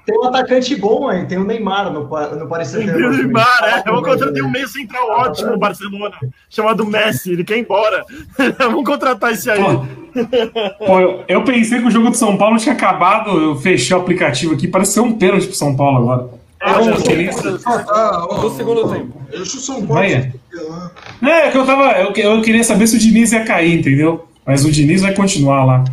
Tem 0.05 0.17
um 0.19 0.25
atacante 0.25 0.75
bom 0.75 1.07
aí, 1.07 1.25
tem 1.25 1.37
o 1.37 1.43
Neymar 1.43 1.91
no, 1.91 2.01
no 2.03 2.47
Paris 2.47 2.71
Tem 2.71 2.89
o 2.89 3.09
Neymar, 3.11 3.83
é. 3.85 3.89
Eu 3.89 4.01
contratei 4.01 4.41
um 4.43 4.49
meio 4.51 4.67
central 4.67 5.09
ótimo 5.09 5.51
no 5.51 5.57
Barcelona, 5.59 6.15
chamado 6.49 6.85
Messi. 6.85 7.31
Ele 7.33 7.43
quer 7.43 7.57
ir 7.57 7.61
embora. 7.61 8.03
Vamos 8.59 8.83
contratar 8.85 9.31
esse 9.33 9.49
aí. 9.49 9.59
Pô, 9.61 10.85
pô, 10.85 10.99
eu- 10.99 11.23
eu 11.27 11.43
pensei 11.43 11.79
que 11.79 11.87
o 11.87 11.91
jogo 11.91 12.09
do 12.09 12.17
São 12.17 12.37
Paulo 12.37 12.57
tinha 12.57 12.73
acabado, 12.73 13.31
eu 13.39 13.55
fechei 13.55 13.95
o 13.95 13.99
aplicativo 13.99 14.53
aqui, 14.53 14.67
parece 14.67 14.93
ser 14.93 14.99
um 15.01 15.13
pênalti 15.13 15.47
pro 15.47 15.55
São 15.55 15.75
Paulo 15.75 15.97
agora. 16.11 16.29
Ah, 16.61 16.81
já 16.81 16.91
Diniz- 16.93 17.65
Ah, 17.65 17.79
tá, 17.79 18.27
ó, 18.29 18.41
No 18.41 18.49
segundo 18.55 18.85
ó, 18.85 18.87
tempo. 18.93 19.21
Deixa 19.29 19.57
o 19.57 19.59
São 19.59 19.75
Paulo. 19.85 19.93
Vai, 19.95 20.13
É, 20.13 21.47
é 21.47 21.51
que 21.51 21.57
eu 21.57 21.65
tava. 21.65 21.91
Eu, 21.99 22.13
eu 22.13 22.41
queria 22.41 22.63
saber 22.63 22.87
se 22.87 22.95
o 22.95 22.99
Diniz 22.99 23.31
ia 23.33 23.43
cair, 23.43 23.79
entendeu? 23.79 24.25
Mas 24.45 24.63
o 24.63 24.71
Diniz 24.71 25.01
vai 25.01 25.13
continuar 25.13 25.65
lá. 25.65 25.83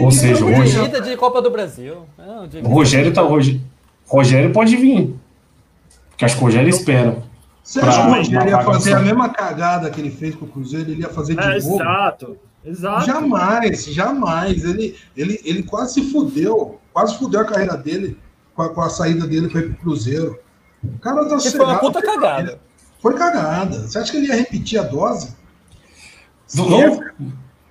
Ou 0.00 0.10
seja, 0.10 0.44
o 0.44 0.48
Rogério, 0.54 0.80
Corrida 0.90 1.00
de 1.00 1.16
Copa 1.16 1.40
do 1.42 1.50
Brasil. 1.50 2.06
É, 2.18 2.40
o 2.40 2.46
Diniz- 2.46 2.66
o 2.66 2.68
Rogério 2.72 3.12
tá. 3.12 3.22
Rogério, 3.22 3.60
Rogério 4.06 4.52
pode 4.52 4.76
vir. 4.76 5.14
Porque 6.10 6.24
acho 6.24 6.36
que 6.36 6.42
o 6.42 6.44
Rogério 6.46 6.68
espera. 6.68 7.22
Você 7.62 7.80
acha 7.80 8.02
que 8.02 8.08
o 8.08 8.14
Rogério 8.14 8.48
ia 8.48 8.62
fazer 8.62 8.94
a 8.94 9.00
mesma 9.00 9.28
cagada 9.28 9.90
que 9.90 10.00
ele 10.00 10.10
fez 10.10 10.34
com 10.34 10.44
o 10.44 10.48
Cruzeiro, 10.48 10.90
ele 10.90 11.00
ia 11.02 11.08
fazer 11.08 11.34
de 11.34 11.42
É, 11.42 11.58
novo? 11.58 11.76
exato. 11.76 12.36
Exato. 12.64 13.06
Jamais, 13.06 13.84
jamais. 13.86 14.64
Ele, 14.64 14.94
ele, 15.16 15.40
ele 15.44 15.62
quase 15.62 15.94
se 15.94 16.10
fudeu, 16.12 16.78
quase 16.92 17.16
fudeu 17.16 17.40
a 17.40 17.44
carreira 17.44 17.74
dele 17.76 18.18
com 18.54 18.62
a, 18.62 18.68
com 18.68 18.82
a 18.82 18.90
saída 18.90 19.26
dele 19.26 19.48
para 19.48 19.60
ir 19.60 19.68
pro 19.70 19.76
Cruzeiro. 19.78 20.38
O 20.84 20.98
cara 20.98 21.26
tá 21.26 21.38
foi 21.40 21.60
uma 21.60 21.78
puta 21.78 22.02
cagada. 22.02 22.60
Foi 23.00 23.14
cagada. 23.14 23.78
Você 23.88 23.98
acha 23.98 24.10
que 24.12 24.18
ele 24.18 24.26
ia 24.26 24.36
repetir 24.36 24.78
a 24.78 24.82
dose? 24.82 25.34
Vamos, 26.54 27.00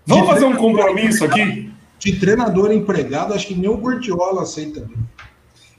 vamos 0.08 0.28
fazer 0.28 0.46
um 0.46 0.56
compromisso 0.56 1.24
aqui? 1.26 1.72
De 2.00 2.14
treinador 2.20 2.72
empregado, 2.72 3.34
acho 3.34 3.48
que 3.48 3.54
nem 3.56 3.70
o 3.70 3.76
Guardiola 3.78 4.44
aceita. 4.44 4.88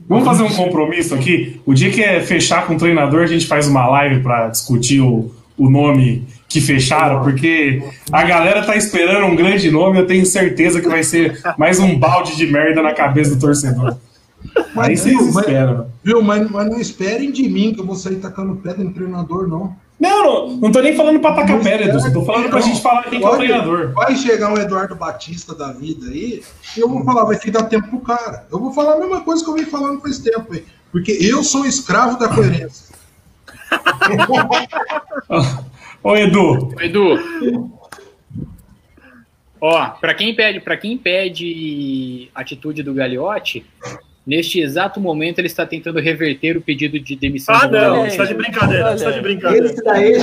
Vamos 0.08 0.24
fazer 0.24 0.42
um 0.42 0.50
compromisso 0.52 1.14
aqui? 1.14 1.60
O 1.64 1.74
dia 1.74 1.90
que 1.90 2.02
é 2.02 2.20
fechar 2.20 2.66
com 2.66 2.74
o 2.74 2.78
treinador, 2.78 3.22
a 3.22 3.26
gente 3.26 3.46
faz 3.46 3.66
uma 3.68 3.86
live 3.88 4.22
para 4.22 4.48
discutir 4.48 5.00
o, 5.00 5.30
o 5.56 5.70
nome 5.70 6.26
que 6.48 6.60
fecharam, 6.60 7.22
porque 7.22 7.82
a 8.10 8.24
galera 8.24 8.64
tá 8.64 8.74
esperando 8.76 9.26
um 9.26 9.36
grande 9.36 9.70
nome, 9.70 9.98
eu 9.98 10.06
tenho 10.06 10.26
certeza 10.26 10.80
que 10.80 10.88
vai 10.88 11.02
ser 11.02 11.40
mais 11.56 11.78
um 11.78 11.98
balde 11.98 12.36
de 12.36 12.46
merda 12.46 12.82
na 12.82 12.92
cabeça 12.92 13.34
do 13.34 13.40
torcedor. 13.40 13.96
Aí 14.76 14.96
vocês 14.96 15.16
viu, 15.16 15.26
mas- 15.32 15.36
esperam. 15.36 15.86
Viu? 16.02 16.22
Mas, 16.22 16.50
mas 16.50 16.66
não 16.70 16.80
esperem 16.80 17.30
de 17.30 17.48
mim 17.48 17.72
que 17.74 17.80
eu 17.80 17.86
vou 17.86 17.94
sair 17.94 18.16
tacando 18.16 18.56
pedra 18.56 18.82
no 18.82 18.92
treinador, 18.92 19.46
não. 19.46 19.76
Não, 20.00 20.24
não, 20.24 20.56
não 20.56 20.72
tô 20.72 20.80
nem 20.80 20.96
falando 20.96 21.20
pra 21.20 21.34
tacar 21.34 21.62
pedra, 21.62 21.88
Edu. 21.88 21.98
Eu 21.98 22.12
tô 22.14 22.24
falando 22.24 22.48
pra 22.48 22.60
gente 22.60 22.80
falar 22.80 23.02
quem 23.02 23.20
que 23.20 23.24
é 23.24 23.28
o 23.28 23.36
treinador. 23.36 23.92
Vai 23.92 24.16
chegar 24.16 24.50
um 24.50 24.56
Eduardo 24.56 24.96
Batista 24.96 25.54
da 25.54 25.72
vida 25.72 26.06
aí, 26.06 26.42
e 26.74 26.80
eu 26.80 26.88
vou 26.88 27.04
falar, 27.04 27.24
vai 27.24 27.36
ter 27.36 27.44
que 27.44 27.50
dar 27.50 27.64
tempo 27.64 27.86
pro 27.88 28.00
cara. 28.00 28.46
Eu 28.50 28.58
vou 28.58 28.72
falar 28.72 28.94
a 28.94 28.98
mesma 28.98 29.20
coisa 29.20 29.44
que 29.44 29.50
eu 29.50 29.54
venho 29.54 29.68
falando 29.68 30.00
faz 30.00 30.18
tempo 30.18 30.54
aí. 30.54 30.64
Porque 30.90 31.12
eu 31.20 31.42
sou 31.42 31.66
escravo 31.66 32.18
da 32.18 32.28
coerência. 32.28 32.94
Ô, 36.02 36.16
Edu, 36.16 36.74
Edu. 36.80 37.70
Ó, 39.60 39.86
pra 39.90 40.14
quem 40.14 40.34
pede, 40.34 40.60
para 40.60 40.78
quem 40.78 40.96
pede 40.96 42.30
atitude 42.34 42.82
do 42.82 42.94
Gagliotti, 42.94 43.66
neste 44.30 44.60
exato 44.60 45.00
momento 45.00 45.40
ele 45.40 45.48
está 45.48 45.66
tentando 45.66 45.98
reverter 45.98 46.56
o 46.56 46.60
pedido 46.60 47.00
de 47.00 47.16
demissão 47.16 47.52
Ah, 47.54 47.66
do 47.66 47.76
não. 47.76 48.04
Você 48.08 48.16
tá 48.16 48.24
de 48.24 48.34
brincadeira. 48.34 48.96
Você 48.96 49.04
tá 49.04 49.10
de 49.10 49.20
brincadeira. 49.20 49.66
Esse 49.66 49.82
daí 49.82 50.12
é. 50.14 50.20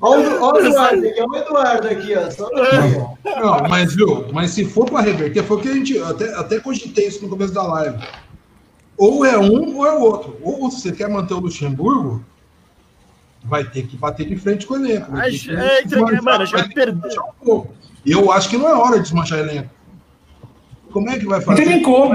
Olha 0.00 0.30
o 0.30 0.42
olha 0.42 0.62
o 0.62 0.66
Eduardo 0.66 1.06
aqui, 1.06 1.20
olha 1.20 1.28
o 1.28 1.36
Eduardo 1.36 1.88
aqui, 1.88 2.14
ó. 2.16 2.30
Só 2.30 2.50
ó. 2.54 3.14
Não, 3.40 3.68
mas 3.68 3.94
viu, 3.94 4.26
mas 4.32 4.50
se 4.50 4.64
for 4.64 4.86
para 4.86 5.02
reverter, 5.02 5.42
foi 5.44 5.56
o 5.58 5.60
que 5.60 5.68
a 5.68 5.74
gente 5.74 5.94
eu 5.94 6.06
até, 6.06 6.34
até 6.34 6.58
cogitei 6.58 7.06
isso 7.06 7.22
no 7.22 7.28
começo 7.28 7.52
da 7.52 7.62
live. 7.62 7.98
Ou 8.96 9.24
é 9.26 9.38
um 9.38 9.76
ou 9.76 9.86
é 9.86 9.92
o 9.92 10.00
outro. 10.00 10.38
Ou 10.42 10.70
você 10.70 10.90
quer 10.90 11.08
manter 11.08 11.34
o 11.34 11.40
Luxemburgo, 11.40 12.24
vai 13.44 13.62
ter 13.64 13.86
que 13.86 13.96
bater 13.96 14.26
de 14.26 14.36
frente 14.36 14.66
com 14.66 14.74
o 14.74 14.76
elenco. 14.78 15.10
Ai, 15.14 15.30
que 15.32 15.50
é, 15.54 15.82
desmanchar- 15.82 16.22
mano, 16.22 16.42
a 16.42 16.44
gente 16.46 16.52
vai 16.54 16.62
ter 16.62 16.68
que 16.68 16.74
perder. 16.74 16.92
desmanchar 16.94 17.24
um 17.24 17.44
pouco. 17.44 17.74
Eu 18.06 18.32
acho 18.32 18.48
que 18.48 18.56
não 18.56 18.68
é 18.68 18.74
hora 18.74 18.96
de 18.96 19.02
desmanchar 19.02 19.38
elenco. 19.38 19.68
Como 20.94 21.10
é 21.10 21.18
que 21.18 21.26
vai 21.26 21.38
não 21.40 21.44
fazer? 21.44 21.62
tem 21.64 21.74
nem 21.74 21.82
como. 21.82 22.14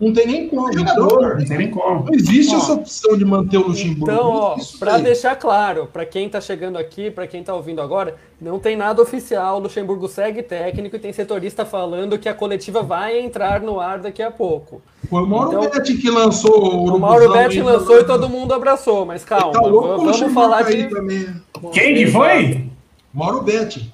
Não 0.00 0.12
tem 0.12 0.26
nem 0.28 0.48
como. 0.48 0.70
Então, 0.70 0.78
Jogador. 0.96 1.38
Não 1.40 1.44
tem 1.44 1.58
nem 1.58 1.70
como. 1.70 2.04
não 2.04 2.14
existe 2.14 2.54
essa 2.54 2.72
opção 2.72 3.18
de 3.18 3.24
manter 3.24 3.58
o 3.58 3.66
Luxemburgo. 3.66 4.04
Então, 4.12 4.22
Não 4.24 4.30
ó, 4.36 4.56
aí. 4.92 5.02
deixar 5.02 5.34
claro, 5.34 5.88
pra 5.92 6.06
quem 6.06 6.28
tá 6.28 6.40
chegando 6.40 6.78
aqui, 6.78 7.10
pra 7.10 7.26
quem 7.26 7.42
tá 7.42 7.52
ouvindo 7.52 7.82
agora, 7.82 8.14
não 8.40 8.60
tem 8.60 8.76
nada 8.76 9.02
oficial. 9.02 9.56
O 9.56 9.60
Luxemburgo 9.60 10.06
segue 10.08 10.40
técnico 10.42 10.94
e 10.94 10.98
tem 11.00 11.12
setorista 11.12 11.64
falando 11.64 12.16
que 12.16 12.28
a 12.28 12.34
coletiva 12.34 12.80
vai 12.80 13.18
entrar 13.18 13.60
no 13.60 13.80
ar 13.80 13.98
daqui 13.98 14.22
a 14.22 14.30
pouco. 14.30 14.80
Foi 15.10 15.20
o 15.22 15.26
Mauro 15.26 15.48
Então, 15.48 15.70
Betti 15.70 15.96
que 15.96 16.08
lançou 16.10 16.76
o 16.76 16.94
O 16.94 16.98
Mauro 17.00 17.32
Betti 17.32 17.60
lançou 17.60 17.98
e 17.98 18.04
todo 18.04 18.28
mundo 18.28 18.54
abraçou, 18.54 19.04
mas 19.04 19.24
calma, 19.24 19.52
Tá 19.52 19.60
louco 19.60 19.80
v- 19.88 19.94
o 19.94 19.96
vamos 19.96 20.06
Luxemburgo 20.06 20.34
falar 20.40 20.62
de. 20.62 20.84
também. 20.88 21.26
Quem 21.72 21.94
que 21.96 22.06
foi? 22.06 22.64
Mauro 23.12 23.42
Betti. 23.42 23.92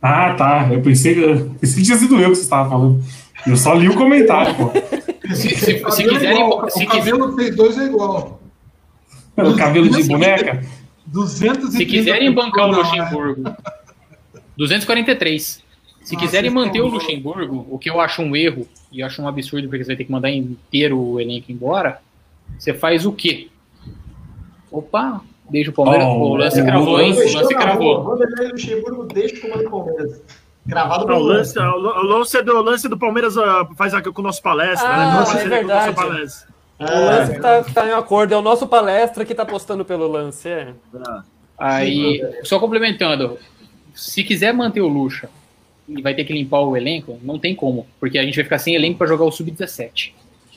Ah, 0.00 0.34
tá. 0.34 0.68
Eu 0.72 0.80
pensei 0.82 1.14
pensei 1.60 1.76
que 1.80 1.82
tinha 1.84 1.98
sido 1.98 2.14
eu 2.20 2.30
que 2.30 2.36
você 2.36 2.42
estava 2.42 2.68
falando. 2.70 3.02
Eu 3.46 3.56
só 3.56 3.74
li 3.74 3.88
o 3.88 3.94
comentário, 3.96 4.54
pô. 4.54 4.70
Se, 5.34 5.48
se, 5.50 5.56
se 5.56 6.02
é 6.02 6.08
quiserem. 6.08 6.40
igual, 6.40 6.70
Se, 6.70 6.84
o 6.84 6.88
cabelo 6.88 7.34
fez 7.34 7.56
dois 7.56 7.78
é 7.78 7.84
igual. 7.84 8.40
O 9.36 9.56
cabelo 9.56 9.88
de 9.90 10.02
boneca. 10.04 10.62
230 11.06 11.76
se 11.76 11.86
quiserem 11.86 12.32
bancar 12.32 12.68
o 12.70 12.74
é. 12.74 12.76
Luxemburgo. 12.76 13.56
243. 14.56 15.62
Se 16.02 16.16
Ah, 16.16 16.18
quiserem 16.18 16.50
manter 16.50 16.80
o 16.80 16.88
Luxemburgo, 16.88 17.66
o 17.70 17.78
que 17.78 17.88
eu 17.88 18.00
acho 18.00 18.22
um 18.22 18.34
erro, 18.34 18.66
e 18.90 19.00
eu 19.00 19.06
acho 19.06 19.22
um 19.22 19.28
absurdo, 19.28 19.68
porque 19.68 19.84
você 19.84 19.88
vai 19.88 19.96
ter 19.96 20.04
que 20.04 20.12
mandar 20.12 20.30
inteiro 20.30 20.98
o 20.98 21.20
elenco 21.20 21.50
embora, 21.52 22.00
você 22.58 22.74
faz 22.74 23.06
o 23.06 23.12
quê? 23.12 23.48
Opa, 24.70 25.20
deixa 25.48 25.70
o 25.70 25.72
Palmeiras. 25.72 26.06
Oh, 26.08 26.30
o 26.30 26.36
lance 26.36 26.62
cravou, 26.62 27.00
hein? 27.00 27.12
O 27.12 27.32
lance 27.32 27.54
cravou. 27.54 28.04
Vanderlei 28.04 28.48
Luxemburgo 28.48 29.04
deixa 29.04 29.36
o 29.36 29.40
comando 29.50 29.70
Palmeiras. 29.70 30.20
Gravado 30.64 31.04
o 31.04 31.06
pelo 31.06 31.18
lance, 31.20 31.58
o 31.58 32.02
lance, 32.02 32.42
do, 32.42 32.52
o 32.56 32.62
lance 32.62 32.88
do 32.88 32.96
Palmeiras 32.98 33.36
ah, 33.36 33.66
faz 33.76 33.92
aqui 33.94 34.12
com 34.12 34.20
o 34.20 34.24
nosso 34.24 34.40
palestra, 34.42 34.88
Ah, 34.88 34.96
né? 34.96 35.12
é 35.12 35.16
Parceria 35.16 35.42
com 35.42 35.46
o 35.46 35.50
verdade. 35.50 35.86
nosso 35.86 36.08
palestra. 36.08 36.52
O 36.78 36.84
lance 36.84 37.32
que 37.34 37.40
tá, 37.40 37.64
que 37.64 37.72
tá 37.72 37.88
em 37.88 37.92
acordo 37.92 38.34
é 38.34 38.36
o 38.36 38.42
nosso 38.42 38.66
palestra 38.66 39.24
que 39.24 39.34
tá 39.34 39.44
postando 39.44 39.84
pelo 39.84 40.06
lance. 40.06 40.48
É. 40.48 40.72
Ah, 41.06 41.22
Aí, 41.58 42.20
só 42.44 42.58
complementando, 42.58 43.38
se 43.94 44.22
quiser 44.24 44.52
manter 44.52 44.80
o 44.80 44.88
Luxa 44.88 45.28
e 45.88 46.00
vai 46.00 46.14
ter 46.14 46.24
que 46.24 46.32
limpar 46.32 46.60
o 46.60 46.76
elenco, 46.76 47.18
não 47.22 47.38
tem 47.38 47.54
como, 47.54 47.86
porque 48.00 48.18
a 48.18 48.22
gente 48.22 48.34
vai 48.36 48.44
ficar 48.44 48.58
sem 48.58 48.74
elenco 48.74 48.98
para 48.98 49.06
jogar 49.06 49.24
o 49.24 49.30
Sub-17. 49.32 50.12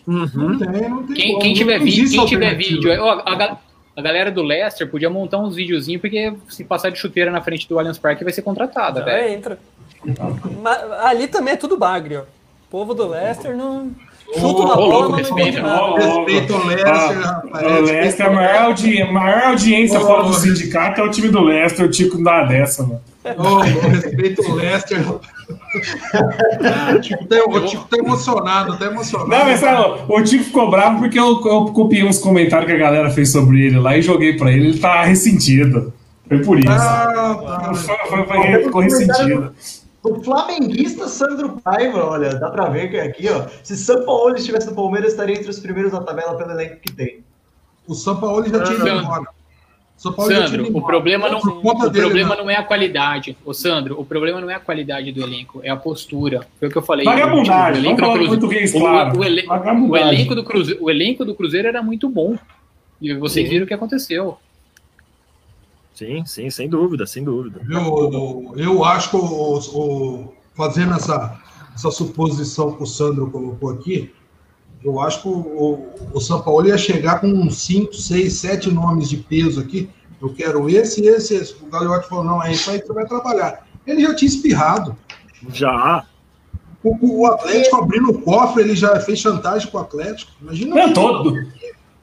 Uhum. 0.08 0.28
Não 0.36 0.58
tem, 0.60 0.90
não 0.90 1.04
tem 1.04 1.16
Quem, 1.16 1.28
como, 1.32 1.42
quem 1.42 1.54
tiver, 1.56 1.80
vídeo, 1.80 2.04
existe 2.04 2.18
quem 2.18 2.26
tiver 2.28 2.54
vídeo, 2.56 2.92
ó, 3.04 3.22
a, 3.26 3.58
a 3.96 4.02
galera 4.02 4.30
do 4.30 4.42
Leicester 4.42 4.90
podia 4.90 5.10
montar 5.10 5.38
uns 5.38 5.56
videozinhos, 5.56 6.02
porque 6.02 6.34
se 6.50 6.64
passar 6.64 6.90
de 6.90 7.00
chuteira 7.00 7.32
na 7.32 7.42
frente 7.42 7.68
do 7.68 7.80
Allianz 7.80 7.98
Parque 7.98 8.24
vai 8.24 8.34
ser 8.34 8.42
contratada, 8.42 9.04
velho. 9.04 9.34
entra. 9.34 9.60
Mas 10.62 10.92
ali 11.04 11.28
também 11.28 11.54
é 11.54 11.58
tudo 11.58 11.78
bagre, 11.78 12.18
ó. 12.18 12.22
O 12.22 12.70
povo 12.70 12.94
do 12.94 13.08
Leicester 13.08 13.56
não. 13.56 13.92
Chuto 14.34 14.64
na 14.64 14.74
ô, 14.74 14.76
bola, 14.76 14.88
louco, 14.88 15.10
não 15.10 15.18
respeita, 15.18 15.62
Respeita 15.96 16.54
o 16.54 16.66
Leicester, 16.68 16.88
Ah, 16.88 17.42
rapaz. 17.44 17.66
O 17.66 17.82
Leicester, 17.82 18.26
a 18.26 18.30
maior, 18.32 18.62
audi 18.64 19.04
maior 19.12 19.44
audiência 19.44 20.00
fora 20.00 20.24
do 20.24 20.34
sindicato 20.34 21.00
é 21.00 21.04
o 21.04 21.12
time 21.12 21.30
do 21.30 21.42
Leicester. 21.42 21.86
O 21.86 21.90
Tico 21.90 22.16
não 22.18 22.24
dá 22.24 22.44
dessa, 22.44 22.84
mano. 22.84 23.02
Ô, 23.38 23.58
respeita 23.60 24.42
o 24.42 24.56
Leicester. 24.56 25.00
o 25.10 27.00
Tico 27.02 27.26
tá, 27.26 27.44
o 27.48 27.66
Tico 27.66 27.88
tá 27.88 27.98
emocionado, 27.98 28.78
tá 28.78 28.86
emocionado. 28.88 29.30
Não, 29.30 29.46
mas 29.46 29.60
sabe, 29.60 30.02
o 30.08 30.24
Tico 30.24 30.44
ficou 30.44 30.70
bravo 30.70 31.00
porque 31.00 31.20
eu, 31.20 31.42
eu 31.46 31.66
copiei 31.68 32.04
uns 32.04 32.20
comentários 32.20 32.68
que 32.70 32.76
a 32.76 32.80
galera 32.80 33.10
fez 33.12 33.32
sobre 33.32 33.66
ele 33.66 33.80
lá 33.80 33.98
e 33.98 34.02
joguei 34.02 34.36
pra 34.36 34.52
ele. 34.52 34.70
Ele 34.70 34.80
tá 34.80 35.04
ressentido. 35.04 35.94
Foi 36.28 36.40
por 36.40 36.60
isso. 36.60 36.70
Ah, 36.70 37.62
tá. 37.64 37.74
Foi, 37.74 37.98
foi, 38.08 38.26
foi, 38.26 38.64
ficou 38.64 38.82
ressentido. 38.82 39.54
O 40.08 40.24
flamenguista 40.24 41.08
Sandro 41.08 41.60
Paiva, 41.64 42.06
olha, 42.06 42.36
dá 42.36 42.50
pra 42.52 42.70
ver 42.70 42.90
que 42.92 42.98
aqui, 42.98 43.28
ó. 43.30 43.48
Se 43.64 43.76
São 43.76 44.06
Paulo 44.06 44.36
estivesse 44.36 44.68
no 44.70 44.76
Palmeiras, 44.76 45.12
estaria 45.12 45.36
entre 45.36 45.50
os 45.50 45.60
primeiros 45.60 45.92
da 45.92 46.00
tabela 46.02 46.36
pelo 46.38 46.52
elenco 46.52 46.78
que 46.80 46.92
tem. 46.94 47.24
O 47.88 47.96
São 47.96 48.20
Paulo 48.20 48.44
já 48.48 48.64
tinha 48.64 48.76
ido 48.78 48.86
Sandro. 48.88 49.04
embora. 49.04 49.22
O 49.24 50.02
São 50.02 50.14
Paulo 50.14 50.32
já 50.32 50.46
tinha 50.46 50.58
Sandro, 50.64 50.78
o 50.78 50.82
problema 50.86 51.30
não, 51.30 51.40
o 51.40 51.90
dele, 51.90 52.02
problema 52.06 52.36
né? 52.36 52.42
não 52.42 52.50
é 52.50 52.56
a 52.56 52.64
qualidade. 52.64 53.36
Ô, 53.46 53.54
Sandro, 53.54 54.00
o 54.00 54.06
problema 54.06 54.40
não 54.42 54.50
é 54.50 54.54
a 54.54 54.60
qualidade 54.60 55.12
do 55.12 55.22
elenco, 55.24 55.60
é 55.64 55.70
a 55.70 55.76
postura. 55.76 56.46
Foi 56.60 56.68
o 56.68 56.72
que 56.72 56.78
eu 56.78 56.82
falei. 56.84 57.06
Vagabundagem, 57.06 57.82
O 57.82 57.86
elenco 57.86 58.02
do 58.02 58.24
em 58.24 58.28
português, 58.28 58.76
o- 58.76 58.80
claro. 58.80 59.18
o 59.20 59.24
ele- 59.24 59.44
o 59.44 59.48
Vagabundagem. 59.48 60.14
elenco 60.14 60.36
do 60.36 60.44
Cruzeiro, 60.44 60.84
o 60.84 60.90
elenco 60.92 61.26
do 61.26 61.34
Cruzeiro 61.34 61.68
era 61.68 61.82
muito 61.82 62.08
bom. 62.10 62.38
E 63.02 63.14
vocês 63.16 63.50
viram 63.50 63.66
o 63.66 63.68
que 63.68 63.74
aconteceu. 63.74 64.38
Sim, 65.96 66.26
sim, 66.26 66.50
sem 66.50 66.70
dúvida, 66.70 67.08
sem 67.08 67.24
dúvida. 67.24 67.62
Eu, 67.70 68.54
eu 68.58 68.84
acho 68.84 69.10
que 69.12 69.16
o, 69.16 69.58
o- 69.58 70.34
fazendo 70.54 70.94
essa, 70.94 71.40
essa 71.74 71.90
suposição 71.90 72.74
que 72.74 72.84
o 72.84 72.86
Sandro 72.86 73.32
colocou 73.32 73.70
aqui, 73.72 74.14
eu 74.84 75.00
acho 75.00 75.22
que 75.22 75.28
o, 75.30 75.88
o, 76.14 76.20
São 76.20 76.42
Paulo 76.42 76.68
ia 76.68 76.78
chegar 76.78 77.20
com 77.22 77.28
uns 77.28 77.58
5, 77.60 77.94
6, 77.96 78.34
7 78.34 78.72
nomes 78.72 79.10
de 79.10 79.18
peso 79.18 79.60
aqui. 79.62 79.90
Eu 80.22 80.34
quero 80.34 80.70
esse, 80.70 81.02
esse, 81.06 81.34
esse. 81.36 81.56
O 81.64 81.68
Gagliotti 81.68 82.08
falou: 82.08 82.24
não, 82.24 82.44
é 82.44 82.52
isso 82.52 82.70
aí 82.70 82.80
que 82.80 82.88
você 82.88 82.94
vai 82.94 83.06
trabalhar. 83.06 83.66
Ele 83.88 84.02
já 84.02 84.14
tinha 84.14 84.30
espirrado. 84.30 84.96
Já. 85.52 86.06
O, 86.84 87.22
o 87.22 87.26
Atlético 87.26 87.78
abrindo 87.78 88.12
o 88.12 88.22
cofre, 88.22 88.62
ele 88.64 88.76
já 88.76 89.00
fez 89.00 89.20
chantagem 89.20 89.70
com 89.72 89.78
o 89.78 89.82
Atlético. 89.82 90.32
Imagina 90.42 90.86
isso. 90.86 90.94
todo. 90.94 91.48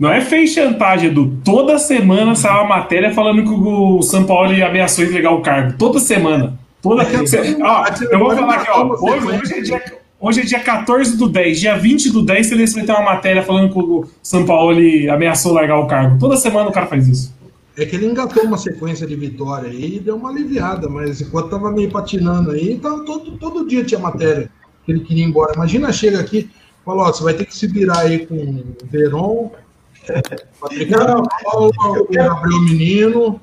Não 0.03 0.11
é 0.11 0.21
fez 0.21 0.51
chantagem, 0.51 1.11
Edu. 1.11 1.39
Toda 1.45 1.79
semana 1.79 2.35
saiu 2.35 2.65
uma 2.65 2.71
matéria 2.71 3.15
falando 3.15 3.45
que 3.45 3.51
o 3.51 4.03
São 4.03 4.27
Paulo 4.27 4.51
ameaçou 4.51 5.05
entregar 5.05 5.31
o 5.31 5.43
cargo. 5.43 5.79
Toda 5.79 6.01
semana. 6.01 6.59
Toda... 6.83 7.05
Ó, 7.05 7.85
eu 8.11 8.19
vou 8.19 8.35
falar 8.35 8.55
aqui, 8.55 8.69
ó. 8.69 8.97
Hoje, 9.01 9.27
hoje, 9.29 9.55
é 9.55 9.61
dia, 9.61 9.83
hoje 10.19 10.41
é 10.41 10.45
dia 10.45 10.59
14 10.59 11.17
do 11.17 11.29
10. 11.29 11.61
Dia 11.61 11.79
20 11.79 12.11
do 12.11 12.23
10, 12.23 12.47
você 12.49 12.57
vai 12.57 12.85
ter 12.85 12.91
uma 12.91 13.03
matéria 13.03 13.45
falando 13.45 13.73
que 13.73 13.79
o 13.79 14.05
São 14.21 14.45
Paulo 14.45 14.77
ameaçou 15.09 15.53
largar 15.53 15.79
o 15.79 15.87
cargo. 15.87 16.19
Toda 16.19 16.37
semana 16.37 16.69
o 16.69 16.73
cara 16.73 16.87
faz 16.87 17.07
isso. 17.07 17.33
É 17.79 17.87
que 17.87 17.95
ele 17.95 18.07
engatou 18.07 18.43
uma 18.43 18.59
sequência 18.59 19.07
de 19.07 19.15
vitória 19.15 19.71
aí 19.71 19.99
e 19.99 20.01
deu 20.01 20.17
uma 20.17 20.31
aliviada, 20.31 20.89
mas 20.89 21.21
enquanto 21.21 21.51
tava 21.51 21.71
meio 21.71 21.93
patinando 21.93 22.51
aí, 22.51 22.77
tava 22.77 23.05
todo, 23.05 23.39
todo 23.39 23.69
dia 23.69 23.85
tinha 23.85 24.01
matéria 24.01 24.51
que 24.85 24.91
ele 24.91 25.05
queria 25.05 25.23
ir 25.23 25.29
embora. 25.29 25.55
Imagina, 25.55 25.93
chega 25.93 26.19
aqui, 26.19 26.51
fala, 26.85 27.05
ó, 27.05 27.13
você 27.13 27.23
vai 27.23 27.35
ter 27.35 27.47
que 27.47 27.57
se 27.57 27.69
virar 27.69 28.01
aí 28.01 28.27
com 28.27 28.35
o 28.35 28.75
Patrick 28.91 29.72
Não. 30.09 31.23
Paulo, 31.45 31.71
o 31.79 32.09
Gabriel 32.11 32.43
Menino 32.69 33.41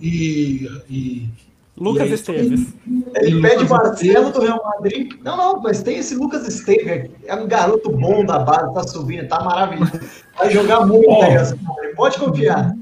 e, 0.00 0.68
e 0.88 1.28
Lucas 1.76 2.02
E 2.02 2.08
aí, 2.08 2.12
Esteves. 2.14 2.74
Ele 3.16 3.38
E 3.38 3.42
pede 3.42 3.62
Lucas 3.64 3.70
Marcelo 3.70 3.92
Esteves. 4.28 4.32
do 4.32 4.40
Real 4.40 4.62
Madrid. 4.64 5.12
Não, 5.24 5.36
não, 5.36 5.62
mas 5.62 5.82
tem 5.82 5.98
esse 5.98 6.14
Lucas 6.14 6.46
Esteves 6.46 6.86
aqui. 6.88 7.10
É 7.26 7.34
um 7.34 7.46
garoto 7.46 7.90
bom 7.90 8.24
da 8.24 8.38
base, 8.38 8.72
tá 8.74 8.82
subindo, 8.84 9.26
tá 9.28 9.42
maravilhoso. 9.42 9.92
Vai 10.38 10.50
jogar 10.50 10.86
muito 10.86 11.08
cara. 11.20 11.58
Pode 11.96 12.18
confiar. 12.18 12.74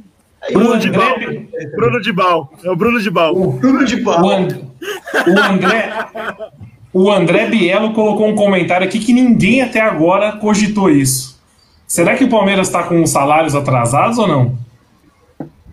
Aí, 0.43 0.55
Bruno 0.55 0.75
o 0.75 0.79
de 0.79 0.91
Bal. 0.91 1.17
Bruno 1.77 2.01
de 2.01 2.13
Bal. 2.13 2.53
É 2.65 2.71
o 2.71 2.77
Bruno 2.77 3.01
de 3.01 3.11
Bal. 3.11 3.35
Bruno 3.35 3.85
de 3.85 3.97
Pau. 3.99 4.23
O, 4.25 4.31
And- 4.31 4.49
o 5.27 5.39
André. 5.39 5.93
O 6.93 7.11
André 7.11 7.47
Bielo 7.47 7.93
colocou 7.93 8.27
um 8.27 8.35
comentário 8.35 8.87
aqui 8.87 8.99
que 8.99 9.13
ninguém 9.13 9.63
até 9.63 9.81
agora 9.81 10.33
cogitou 10.33 10.91
isso. 10.91 11.40
Será 11.91 12.15
que 12.17 12.23
o 12.23 12.29
Palmeiras 12.29 12.69
está 12.69 12.85
com 12.85 13.03
os 13.03 13.11
salários 13.11 13.53
atrasados 13.53 14.17
ou 14.17 14.29
não? 14.29 14.57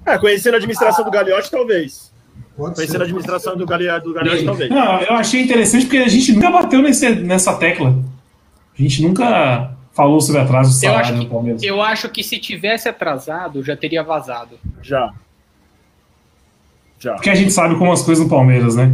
É, 0.04 0.18
conhecendo 0.18 0.56
a 0.56 0.58
administração 0.58 1.06
do 1.06 1.12
Gagliotti, 1.12 1.52
talvez. 1.52 2.12
pode 2.58 2.74
Conhecendo 2.74 3.02
a 3.02 3.04
administração 3.04 3.56
do 3.56 3.68
Gagliotti, 3.68 4.04
do 4.04 4.14
Gagliotti 4.16 4.44
talvez. 4.44 4.70
Não, 4.72 5.00
eu 5.02 5.14
achei 5.14 5.44
interessante 5.44 5.86
porque 5.86 6.00
a 6.00 6.08
gente 6.08 6.34
nunca 6.34 6.50
bateu 6.50 6.82
nesse, 6.82 7.08
nessa 7.12 7.56
tecla. 7.58 7.90
A 8.78 8.82
gente 8.82 9.04
nunca 9.04 9.76
falou 9.94 10.20
sobre 10.20 10.42
atraso 10.42 10.72
de 10.80 10.86
Eu 10.88 10.90
salário 10.92 11.14
acho, 11.14 11.24
no 11.24 11.30
Palmeiras. 11.30 11.62
que, 11.62 11.68
eu 11.68 11.82
acho 11.84 12.10
que 12.10 12.24
se 12.24 12.40
tivesse 12.40 12.90
atrasado, 12.90 13.62
já 13.64 13.78
teria 13.78 14.02
vazado. 14.02 14.58
Já. 14.82 15.14
Já. 17.00 17.14
Porque 17.14 17.30
a 17.30 17.36
gente 17.36 17.52
sabe 17.52 17.76
como 17.78 17.92
as 17.92 18.02
coisas 18.02 18.24
no 18.24 18.30
Palmeiras, 18.30 18.76
né? 18.76 18.92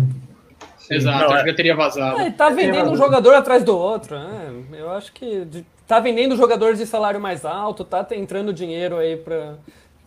Exato, 0.92 1.30
Não, 1.32 1.38
é. 1.38 1.46
já 1.48 1.54
teria 1.56 1.74
vazado. 1.76 2.20
É, 2.20 2.30
tá 2.32 2.50
vendendo 2.50 2.92
um 2.92 2.98
jogador 2.98 3.34
atrás 3.34 3.64
do 3.64 3.78
outro. 3.78 4.20
né? 4.20 4.52
Eu 4.74 4.92
acho 4.92 5.14
que 5.14 5.46
de- 5.46 5.66
tá 5.94 6.00
vendendo 6.00 6.36
jogadores 6.36 6.80
de 6.80 6.88
salário 6.88 7.22
mais 7.22 7.46
alto, 7.46 7.84
tá 7.84 8.06
entrando 8.16 8.52
dinheiro 8.52 8.98
aí 8.98 9.16
pra. 9.16 9.56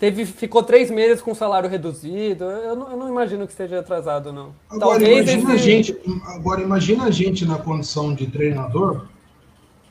Teve, 0.00 0.26
ficou 0.26 0.62
três 0.62 0.90
meses 0.90 1.22
com 1.22 1.32
salário 1.34 1.70
reduzido. 1.70 2.44
Eu 2.44 2.74
não, 2.76 2.90
eu 2.90 2.96
não 2.98 3.08
imagino 3.08 3.46
que 3.46 3.52
esteja 3.52 3.78
atrasado, 3.78 4.30
não. 4.32 4.52
Agora, 4.68 4.98
Talvez 4.98 5.28
imagina 5.30 5.50
a 5.50 5.54
esse- 5.54 5.64
gente, 5.64 5.96
agora 6.26 6.60
imagina 6.60 7.04
a 7.04 7.10
gente 7.10 7.46
na 7.46 7.56
condição 7.56 8.12
de 8.14 8.26
treinador, 8.26 9.06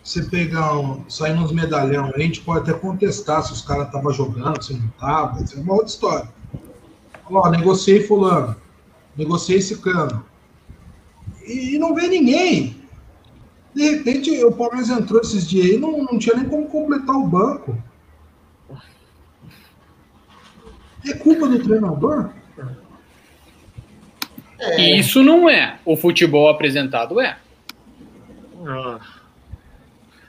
você 0.03 0.21
pegar 0.23 0.77
um, 0.77 1.09
sair 1.09 1.33
nos 1.33 1.51
medalhão, 1.51 2.11
a 2.13 2.19
gente 2.19 2.41
pode 2.41 2.69
até 2.69 2.77
contestar 2.77 3.41
se 3.41 3.53
os 3.53 3.61
caras 3.63 3.87
estavam 3.87 4.11
jogando, 4.11 4.61
se 4.61 4.73
não 4.73 4.85
estavam, 4.85 5.39
é 5.41 5.59
uma 5.61 5.73
outra 5.73 5.87
história. 5.87 6.29
Ó, 7.31 7.49
negociei 7.49 8.01
fulano, 8.05 8.55
negociei 9.17 9.57
esse 9.57 9.77
cano. 9.77 10.23
E, 11.47 11.75
e 11.75 11.79
não 11.79 11.95
vê 11.95 12.07
ninguém. 12.07 12.75
De 13.75 13.89
repente 13.89 14.31
o 14.45 14.51
Palmeiras 14.53 14.89
entrou 14.89 15.19
esses 15.19 15.45
dias 15.47 15.65
aí 15.65 15.73
e 15.73 15.77
não, 15.77 16.03
não 16.03 16.17
tinha 16.17 16.37
nem 16.37 16.45
como 16.45 16.65
completar 16.67 17.13
o 17.13 17.27
banco. 17.27 17.77
É 21.05 21.13
culpa 21.13 21.47
do 21.47 21.59
treinador? 21.59 22.29
E 24.77 24.97
isso 24.97 25.21
não 25.21 25.49
é. 25.49 25.77
O 25.83 25.97
futebol 25.97 26.49
apresentado 26.49 27.19
é. 27.19 27.37
Ah. 28.65 28.99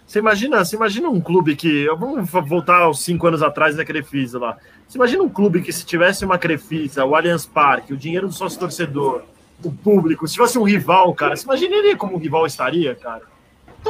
Você 0.04 0.18
imagina, 0.18 0.64
você 0.64 0.74
imagina 0.74 1.08
um 1.08 1.20
clube 1.20 1.54
que. 1.54 1.86
Vamos 1.96 2.28
voltar 2.30 2.80
aos 2.82 3.00
cinco 3.00 3.28
anos 3.28 3.42
atrás 3.42 3.76
da 3.76 3.84
Crefisa 3.84 4.40
lá. 4.40 4.58
Você 4.88 4.98
imagina 4.98 5.22
um 5.22 5.28
clube 5.28 5.62
que, 5.62 5.72
se 5.72 5.86
tivesse 5.86 6.24
uma 6.24 6.36
Crefisa, 6.36 7.04
o 7.04 7.14
Allianz 7.14 7.46
Parque, 7.46 7.92
o 7.92 7.96
dinheiro 7.96 8.26
do 8.26 8.32
sócio 8.32 8.58
torcedor, 8.58 9.22
o 9.64 9.72
público, 9.72 10.26
se 10.26 10.34
tivesse 10.34 10.58
um 10.58 10.62
rival, 10.62 11.14
cara, 11.14 11.34
você 11.34 11.44
imaginaria 11.44 11.96
como 11.96 12.16
o 12.16 12.18
rival 12.18 12.44
estaria, 12.46 12.94
cara? 12.94 13.35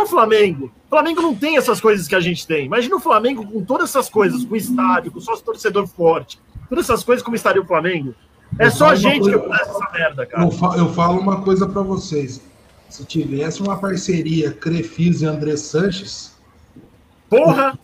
O 0.02 0.06
Flamengo. 0.06 0.70
Flamengo 0.88 1.20
não 1.20 1.34
tem 1.34 1.56
essas 1.56 1.80
coisas 1.80 2.06
que 2.06 2.14
a 2.14 2.20
gente 2.20 2.46
tem. 2.46 2.66
Imagina 2.66 2.96
o 2.96 3.00
Flamengo 3.00 3.46
com 3.46 3.64
todas 3.64 3.90
essas 3.90 4.08
coisas, 4.08 4.44
com 4.44 4.54
estádio, 4.54 5.10
com 5.10 5.20
sócio 5.20 5.44
torcedor 5.44 5.86
forte, 5.86 6.38
todas 6.68 6.84
essas 6.84 7.02
coisas 7.02 7.22
como 7.22 7.36
estaria 7.36 7.60
o 7.60 7.66
Flamengo. 7.66 8.14
É 8.58 8.66
eu 8.66 8.70
só 8.70 8.94
gente 8.94 9.20
coisa, 9.20 9.38
que 9.38 9.48
faz 9.48 9.68
essa 9.68 9.90
merda, 9.92 10.26
cara. 10.26 10.44
Eu 10.44 10.50
falo, 10.50 10.74
eu 10.76 10.92
falo 10.92 11.20
uma 11.20 11.42
coisa 11.42 11.66
para 11.66 11.82
vocês. 11.82 12.40
Se 12.88 13.04
tivesse 13.04 13.60
uma 13.60 13.76
parceria 13.76 14.52
Crefis 14.52 15.22
e 15.22 15.26
André 15.26 15.56
Sanches. 15.56 16.36
Porra! 17.28 17.78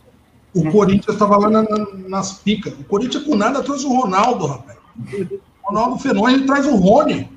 O, 0.55 0.69
o 0.69 0.73
Corinthians 0.73 1.15
estava 1.15 1.37
lá 1.37 1.51
na, 1.51 1.63
na, 1.63 1.87
nas 2.09 2.35
picas. 2.35 2.73
O 2.75 2.85
Corinthians 2.85 3.25
com 3.25 3.35
nada 3.35 3.63
trouxe 3.63 3.85
o 3.85 3.93
Ronaldo, 3.93 4.47
rapaz. 4.47 4.79
O 4.97 5.69
Ronaldo 5.69 5.99
Fenômeno 5.99 6.47
traz 6.47 6.67
o 6.67 6.77
Rony. 6.77 7.29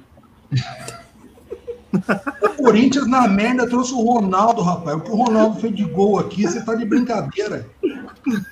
O 2.41 2.63
Corinthians, 2.63 3.07
na 3.07 3.27
merda, 3.27 3.67
trouxe 3.67 3.93
o 3.93 4.01
Ronaldo, 4.01 4.61
rapaz. 4.61 4.97
O 4.97 5.01
que 5.01 5.11
o 5.11 5.15
Ronaldo 5.15 5.59
fez 5.59 5.75
de 5.75 5.83
gol 5.83 6.19
aqui, 6.19 6.43
você 6.43 6.63
tá 6.63 6.75
de 6.75 6.85
brincadeira. 6.85 7.67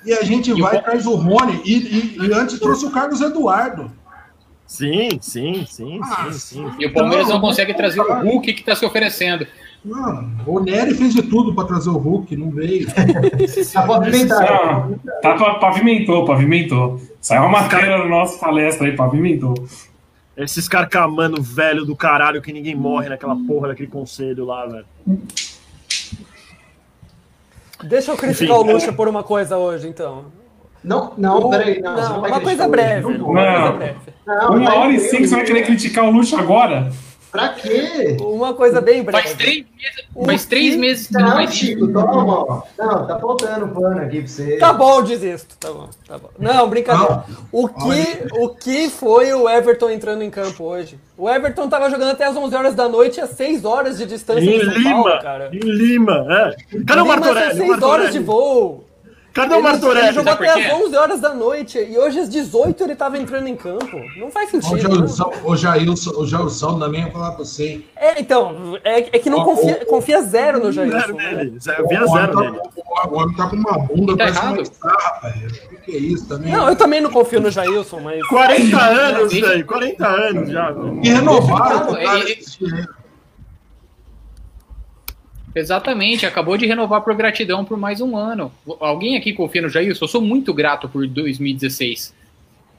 E 0.04 0.12
a 0.12 0.22
gente 0.22 0.50
e 0.50 0.60
vai, 0.60 0.78
o... 0.78 0.82
traz 0.82 1.06
o 1.06 1.14
Rony. 1.14 1.60
E, 1.64 1.74
e, 1.74 2.18
e, 2.26 2.32
antes 2.32 2.58
trouxe 2.58 2.86
o 2.86 2.90
Carlos 2.90 3.20
Eduardo. 3.20 3.90
Sim, 4.66 5.18
sim, 5.20 5.66
sim, 5.68 6.00
ah, 6.02 6.32
sim, 6.32 6.38
sim. 6.38 6.70
E 6.78 6.86
o 6.86 6.92
Palmeiras 6.92 7.28
não, 7.28 7.34
não 7.34 7.40
consegue 7.40 7.72
não, 7.72 7.78
trazer 7.78 8.02
cara. 8.04 8.24
o 8.24 8.28
Hulk 8.28 8.52
que 8.52 8.60
está 8.60 8.74
se 8.74 8.84
oferecendo. 8.84 9.46
Não, 9.84 10.30
o 10.46 10.60
Nery 10.60 10.94
fez 10.94 11.12
de 11.12 11.22
tudo 11.22 11.54
para 11.54 11.68
trazer 11.68 11.90
o 11.90 11.98
Hulk, 11.98 12.34
não 12.36 12.50
veio. 12.50 12.86
tá 13.72 13.86
pavimentado. 13.86 15.00
Tá, 15.20 15.54
pavimentou, 15.60 16.24
pavimentou. 16.24 17.00
Saiu 17.20 17.44
uma 17.44 17.68
cara 17.68 17.98
no 17.98 18.08
nosso 18.08 18.40
palestra 18.40 18.86
aí, 18.86 18.96
pavimentou. 18.96 19.54
Esses 20.36 20.68
carcamano 20.68 21.40
velho 21.40 21.84
do 21.84 21.94
caralho 21.94 22.42
que 22.42 22.52
ninguém 22.52 22.74
morre 22.74 23.08
naquela 23.08 23.34
hum. 23.34 23.46
porra 23.46 23.68
daquele 23.68 23.88
conselho 23.88 24.44
lá, 24.44 24.66
velho. 24.66 24.86
Deixa 27.84 28.10
eu 28.12 28.16
criticar 28.16 28.56
Enfim, 28.56 28.70
o 28.70 28.72
Lucha 28.72 28.90
é... 28.90 28.92
por 28.92 29.08
uma 29.08 29.22
coisa 29.22 29.56
hoje, 29.56 29.86
então. 29.86 30.26
Não, 30.82 31.14
não, 31.16 31.48
peraí, 31.48 31.80
não. 31.80 31.96
não, 31.96 32.08
não 32.08 32.18
uma, 32.18 32.40
coisa 32.40 32.68
breve, 32.68 33.16
não 33.16 33.30
uma 33.30 33.42
coisa 33.42 33.72
breve. 33.72 33.98
Não, 34.26 34.56
uma 34.56 34.74
hora 34.74 34.92
e 34.92 35.00
cinco 35.00 35.26
você 35.26 35.34
vai 35.34 35.44
querer 35.44 35.62
criticar 35.62 36.04
o 36.04 36.10
Lucha 36.10 36.38
agora? 36.38 36.92
Pra 37.34 37.48
quê? 37.48 38.16
Uma 38.20 38.54
coisa 38.54 38.80
bem 38.80 39.02
breve. 39.02 39.24
Faz 39.24 39.36
três 39.36 39.64
meses, 39.76 40.24
faz 40.24 40.46
três 40.46 40.76
meses 40.76 41.06
que 41.08 41.14
não, 41.14 41.48
Chico, 41.48 41.88
toma, 41.88 42.44
ó. 42.44 42.62
Não, 42.78 43.06
tá 43.08 43.18
faltando 43.18 43.66
pano 43.74 44.00
aqui 44.02 44.18
pra 44.18 44.28
você. 44.28 44.56
Tá 44.58 44.72
bom, 44.72 45.02
desisto. 45.02 45.56
Tá 45.58 45.72
bom, 45.72 45.88
tá 46.06 46.16
bom. 46.16 46.28
Não, 46.38 46.70
brincadeira. 46.70 47.24
O, 47.50 47.66
que, 47.66 48.38
o 48.38 48.50
que 48.50 48.88
foi 48.88 49.34
o 49.34 49.50
Everton 49.50 49.90
entrando 49.90 50.22
em 50.22 50.30
campo 50.30 50.62
hoje? 50.62 50.96
O 51.18 51.28
Everton 51.28 51.68
tava 51.68 51.90
jogando 51.90 52.12
até 52.12 52.24
as 52.24 52.36
11 52.36 52.54
horas 52.54 52.74
da 52.76 52.88
noite, 52.88 53.20
a 53.20 53.26
6 53.26 53.64
horas 53.64 53.98
de 53.98 54.06
distância 54.06 54.40
em 54.40 54.60
de 54.60 54.64
São 54.66 54.74
Lima, 54.74 54.92
Paulo, 54.92 55.20
cara. 55.20 55.50
Em 55.52 55.58
Lima, 55.58 56.26
é. 56.30 56.84
Cadê 56.84 57.00
o 57.00 57.04
Marco 57.04 57.26
6 57.34 57.82
horas 57.82 58.12
de 58.12 58.20
voo. 58.20 58.84
Cadê 59.34 59.54
o 59.54 59.62
Martorelli? 59.62 60.06
Ele 60.06 60.14
jogou 60.14 60.32
até 60.32 60.48
às 60.48 60.80
11 60.80 60.96
horas 60.96 61.20
da 61.20 61.34
noite 61.34 61.76
e 61.76 61.98
hoje 61.98 62.20
às 62.20 62.28
18 62.28 62.84
ele 62.84 62.94
tava 62.94 63.18
entrando 63.18 63.48
em 63.48 63.56
campo. 63.56 64.00
Não 64.16 64.30
faz 64.30 64.48
sentido. 64.50 65.04
O 65.44 65.56
Jailson, 65.56 66.10
o 66.16 66.24
Jailson 66.24 66.78
também 66.78 67.00
ia 67.02 67.10
falar 67.10 67.32
pra 67.32 67.44
você. 67.44 67.82
É, 67.96 68.20
então, 68.20 68.78
é, 68.84 69.00
é 69.00 69.18
que 69.18 69.28
não 69.28 69.40
o, 69.40 69.44
confia, 69.44 69.80
o, 69.82 69.86
confia 69.86 70.22
zero 70.22 70.60
no 70.60 70.70
Jailson. 70.70 70.98
Zero 71.00 71.16
nele, 71.16 71.58
via 71.88 72.06
zero 72.06 72.32
tá 72.32 72.40
nele. 72.42 72.60
O 73.10 73.18
homem 73.18 73.36
tá 73.36 73.48
com 73.48 73.56
uma 73.56 73.78
bunda, 73.78 74.16
tá 74.16 74.28
errado. 74.28 74.62
O 74.62 75.76
que 75.84 75.96
é 75.96 75.98
isso 75.98 76.28
também? 76.28 76.52
Não, 76.52 76.68
eu 76.68 76.76
também 76.76 77.00
não 77.00 77.10
confio 77.10 77.40
no 77.40 77.50
Jailson, 77.50 78.00
mas... 78.00 78.24
40 78.28 78.80
anos, 78.80 79.32
velho, 79.32 79.66
40 79.66 80.06
anos 80.06 80.50
já. 80.50 80.72
E 81.02 81.08
renovaram 81.08 81.90
o 81.90 81.96
cara. 81.96 82.24
Exatamente, 85.54 86.26
acabou 86.26 86.56
de 86.56 86.66
renovar 86.66 87.02
por 87.02 87.14
gratidão 87.14 87.64
por 87.64 87.78
mais 87.78 88.00
um 88.00 88.16
ano. 88.16 88.50
Alguém 88.80 89.16
aqui 89.16 89.32
confia 89.32 89.62
no 89.62 89.68
Jair? 89.68 89.96
Eu 90.00 90.08
sou 90.08 90.20
muito 90.20 90.52
grato 90.52 90.88
por 90.88 91.06
2016. 91.06 92.14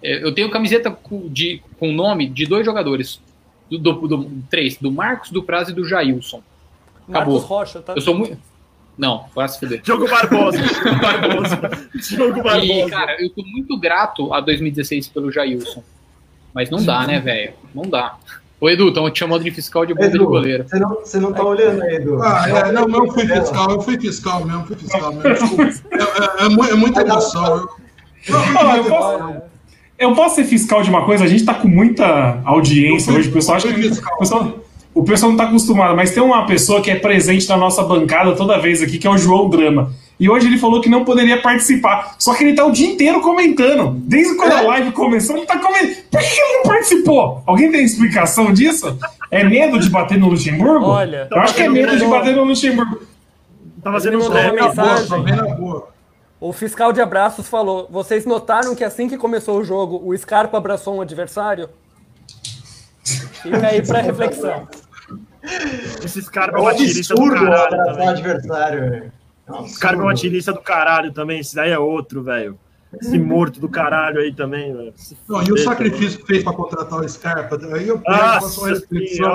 É, 0.03 0.23
eu 0.23 0.34
tenho 0.34 0.49
camiseta 0.51 0.95
de, 1.30 1.61
com 1.80 1.89
o 1.89 1.93
nome 1.93 2.28
de 2.28 2.45
dois 2.45 2.65
jogadores. 2.65 3.21
Do, 3.69 3.80
do, 3.80 4.07
do, 4.07 4.32
três, 4.49 4.78
do 4.78 4.91
Marcos, 4.91 5.32
do 5.32 5.41
Prazo 5.41 5.71
e 5.71 5.73
do 5.73 5.84
Jailson. 5.84 6.43
Acabou. 7.09 7.36
Marcos 7.36 7.49
Rocha, 7.49 7.80
tá? 7.82 7.93
Eu 7.93 8.01
sou 8.01 8.13
muito. 8.13 8.38
Não, 8.97 9.26
vai 9.34 9.47
se 9.49 9.59
fuder. 9.59 9.82
Jogo 9.84 10.07
Barbosa. 10.07 10.59
Jogo 10.63 10.99
Barbosa. 11.01 11.55
Barbosa. 12.43 12.65
E, 12.65 12.89
cara, 12.89 13.21
eu 13.21 13.30
tô 13.30 13.43
muito 13.43 13.78
grato 13.78 14.34
a 14.34 14.39
2016 14.39 15.07
pelo 15.09 15.32
Jailson. 15.32 15.84
Mas 16.53 16.69
não 16.69 16.84
dá, 16.84 17.05
né, 17.05 17.19
velho? 17.19 17.53
Não 17.73 17.84
dá. 17.84 18.17
Ô 18.60 18.70
Edu, 18.70 18.88
estão 18.88 19.10
te 19.12 19.20
chamando 19.20 19.43
de 19.43 19.51
fiscal 19.51 19.86
de 19.86 19.93
bomba 19.93 20.06
Edu, 20.06 20.20
de 20.20 20.26
goleiro. 20.26 20.66
Você 20.68 20.80
não, 20.80 20.89
você 20.95 21.20
não 21.20 21.34
tá 21.34 21.41
aí, 21.41 21.47
olhando 21.47 21.78
né, 21.80 21.95
Edu. 21.95 22.22
Ah, 22.22 22.45
é, 22.47 22.72
não, 22.72 22.88
não 22.88 23.06
tá 23.08 23.14
fui 23.14 23.28
fiscal, 23.28 23.72
eu 23.72 23.82
fui 23.82 23.99
fiscal 23.99 24.45
mesmo, 24.45 24.66
fui 24.66 24.76
fiscal 24.78 25.14
mesmo. 25.14 25.62
é, 25.91 25.97
é, 25.97 26.70
é, 26.70 26.72
é 26.72 26.76
muita 26.76 27.01
emoção. 27.01 27.68
Eu, 28.28 28.76
eu, 28.78 28.84
posso, 28.86 29.41
eu 29.99 30.16
posso 30.16 30.36
ser 30.36 30.45
fiscal 30.45 30.82
de 30.82 30.89
uma 30.89 31.06
coisa, 31.06 31.26
a 31.26 31.28
gente 31.28 31.41
está 31.41 31.53
com 31.53 31.68
muita 31.68 32.41
audiência 32.45 33.12
fui, 33.12 33.20
hoje, 33.20 33.30
o 33.30 33.34
pessoal 33.34 33.58
acha 33.58 33.68
que. 33.68 33.82
Fiscal. 33.82 34.14
O 34.16 34.20
pessoal, 34.20 34.60
o 34.93 35.03
pessoal 35.03 35.32
não 35.32 35.38
está 35.38 35.49
acostumado, 35.49 35.95
mas 35.95 36.12
tem 36.12 36.24
uma 36.24 36.45
pessoa 36.45 36.82
que 36.82 36.89
é 36.89 36.95
presente 36.95 37.49
na 37.49 37.58
nossa 37.58 37.84
bancada 37.84 38.34
toda 38.36 38.58
vez 38.58 38.82
aqui, 38.82 38.97
que 38.97 39.06
é 39.06 39.10
o 39.10 39.18
João 39.18 39.49
Drama. 39.49 39.91
E 40.20 40.30
hoje 40.30 40.47
ele 40.47 40.57
falou 40.57 40.82
que 40.82 40.89
não 40.89 41.03
poderia 41.03 41.41
participar. 41.41 42.16
Só 42.18 42.34
que 42.34 42.43
ele 42.43 42.55
tá 42.55 42.66
o 42.66 42.72
dia 42.72 42.88
inteiro 42.88 43.22
comentando. 43.22 43.91
Desde 43.99 44.36
quando 44.36 44.53
a 44.53 44.63
é. 44.63 44.68
live 44.68 44.91
começou, 44.91 45.38
ele 45.38 45.45
tá 45.45 45.59
comentando. 45.59 45.95
Por 46.09 46.20
que 46.20 46.39
ele 46.39 46.53
não 46.57 46.63
participou? 46.63 47.43
Alguém 47.45 47.72
tem 47.72 47.84
explicação 47.84 48.53
disso? 48.53 48.97
É 49.30 49.43
medo 49.43 49.80
de 49.80 49.89
bater 49.89 50.18
no 50.18 50.30
Luxemburgo? 50.30 50.86
Olha. 50.86 51.28
Eu 51.30 51.39
acho 51.39 51.53
que 51.53 51.63
é 51.63 51.70
medo 51.70 51.97
de 51.97 52.05
bater 52.05 52.36
no 52.36 52.45
Luxemburgo. 52.45 53.01
Tá 53.84 53.91
fazendo 53.91 54.20
uma 54.20 54.53
mensagem. 54.53 55.07
Tá 55.07 55.55
boa, 55.55 55.95
o 56.39 56.51
fiscal 56.53 56.91
de 56.91 57.01
abraços 57.01 57.47
falou: 57.47 57.88
Vocês 57.89 58.26
notaram 58.26 58.76
que 58.76 58.84
assim 58.84 59.07
que 59.07 59.18
começou 59.18 59.59
o 59.59 59.63
jogo, 59.63 60.01
o 60.03 60.16
Scarpa 60.18 60.57
abraçou 60.57 60.95
um 60.95 61.01
adversário? 61.01 61.70
Fica 63.03 63.68
aí 63.68 63.86
pra 63.86 64.01
reflexão. 64.01 64.68
Esse 66.03 66.22
Scarpa 66.22 66.57
é, 66.57 66.59
é 66.59 66.63
um 66.63 66.68
absurdo 66.68 67.36
abraçar 67.36 68.09
adversário, 68.09 68.89
velho. 68.89 69.11
Nossa, 69.48 69.80
Carmen 69.80 70.02
é 70.02 70.06
um 70.06 70.10
atilista 70.10 70.52
do 70.52 70.62
caralho 70.62 71.12
também, 71.12 71.39
esse 71.39 71.56
daí 71.56 71.72
é 71.72 71.80
outro, 71.80 72.24
velho. 72.24 72.58
Esse 73.02 73.18
morto 73.20 73.60
do 73.60 73.68
caralho 73.68 74.20
aí 74.20 74.34
também, 74.34 74.74
velho. 74.74 74.93
E 75.48 75.52
o 75.52 75.58
sacrifício 75.58 76.20
tá 76.20 76.26
que 76.26 76.28
fez 76.28 76.43
para 76.43 76.54
contratar 76.54 77.00
o 77.00 77.10
Scarpa, 77.10 77.60
aí 77.74 77.88
eu 77.88 78.00
faço 78.00 78.62
uma 78.62 78.70
reflexão. 78.70 79.32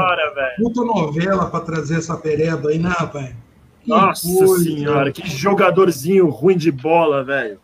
Puta 0.57 0.85
novela 0.85 1.47
para 1.47 1.61
trazer 1.61 1.99
essa 1.99 2.17
pereba 2.17 2.71
aí, 2.71 2.79
né, 2.79 2.95
velho? 3.13 3.37
Nossa 3.87 4.27
coisa, 4.27 4.65
senhora, 4.65 5.13
que 5.13 5.29
jogadorzinho 5.29 6.29
ruim 6.29 6.57
de 6.57 6.71
bola, 6.71 7.25
velho. 7.25 7.59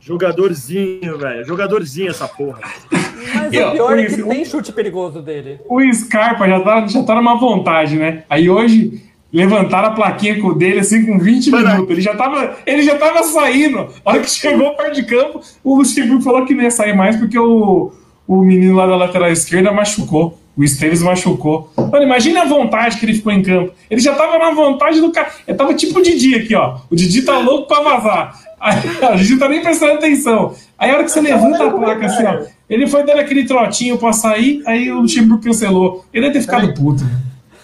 Jogadorzinho, 0.00 1.18
velho. 1.18 1.44
Jogadorzinho 1.44 2.10
essa 2.10 2.26
porra. 2.26 2.60
Mas 2.90 3.48
o 3.48 3.72
pior 3.72 3.98
é 3.98 4.06
que 4.06 4.22
o, 4.22 4.28
tem 4.28 4.44
chute 4.44 4.72
perigoso 4.72 5.20
dele. 5.20 5.60
O 5.68 5.82
Scarpa 5.92 6.48
já 6.48 6.60
tá, 6.60 6.86
já 6.86 7.02
tá 7.02 7.14
numa 7.14 7.38
vontade, 7.38 7.96
né? 7.96 8.24
Aí 8.30 8.48
hoje 8.48 9.07
Levantaram 9.32 9.88
a 9.88 9.90
plaquinha 9.90 10.40
com 10.40 10.48
o 10.48 10.54
dele 10.54 10.80
assim 10.80 11.04
com 11.04 11.18
20 11.18 11.50
minutos. 11.50 11.90
Ele 11.90 12.00
já, 12.00 12.14
tava, 12.14 12.56
ele 12.66 12.82
já 12.82 12.96
tava 12.96 13.22
saindo. 13.22 13.88
A 14.04 14.10
hora 14.10 14.20
que 14.20 14.30
chegou 14.30 14.74
perto 14.74 14.94
de 14.94 15.02
campo, 15.04 15.40
o 15.62 15.76
Luxemburgo 15.76 16.22
falou 16.22 16.46
que 16.46 16.54
não 16.54 16.62
ia 16.62 16.70
sair 16.70 16.96
mais 16.96 17.16
porque 17.16 17.38
o, 17.38 17.92
o 18.26 18.36
menino 18.42 18.74
lá 18.74 18.86
da 18.86 18.96
lateral 18.96 19.30
esquerda 19.30 19.70
machucou. 19.70 20.38
O 20.56 20.64
Esteves 20.64 21.02
machucou. 21.02 21.70
Mano, 21.76 22.02
imagina 22.02 22.42
a 22.42 22.44
vontade 22.44 22.96
que 22.96 23.06
ele 23.06 23.14
ficou 23.14 23.30
em 23.30 23.42
campo. 23.42 23.72
Ele 23.88 24.00
já 24.00 24.14
tava 24.14 24.38
na 24.38 24.50
vontade 24.50 25.00
do 25.00 25.12
cara. 25.12 25.30
Ele 25.46 25.56
tava 25.56 25.72
tipo 25.72 26.00
o 26.00 26.02
Didi 26.02 26.34
aqui, 26.34 26.54
ó. 26.54 26.78
O 26.90 26.96
Didi 26.96 27.22
tá 27.22 27.38
louco 27.38 27.68
pra 27.68 27.80
vazar. 27.80 28.40
A 28.60 29.16
gente 29.16 29.38
tá 29.38 29.48
nem 29.48 29.62
prestando 29.62 29.92
atenção. 29.92 30.54
Aí 30.76 30.90
a 30.90 30.94
hora 30.94 31.04
que 31.04 31.12
você 31.12 31.20
levanta 31.20 31.64
a 31.64 31.70
placa 31.70 32.06
assim, 32.06 32.24
ó. 32.24 32.44
Ele 32.68 32.88
foi 32.88 33.04
dando 33.04 33.20
aquele 33.20 33.44
trotinho 33.44 33.98
pra 33.98 34.12
sair, 34.12 34.62
aí 34.66 34.90
o 34.90 35.00
Luxemburgo 35.00 35.42
cancelou. 35.42 36.04
Ele 36.12 36.26
deve 36.26 36.38
ter 36.38 36.40
ficado 36.40 36.74
puto. 36.74 37.04
Né? 37.04 37.10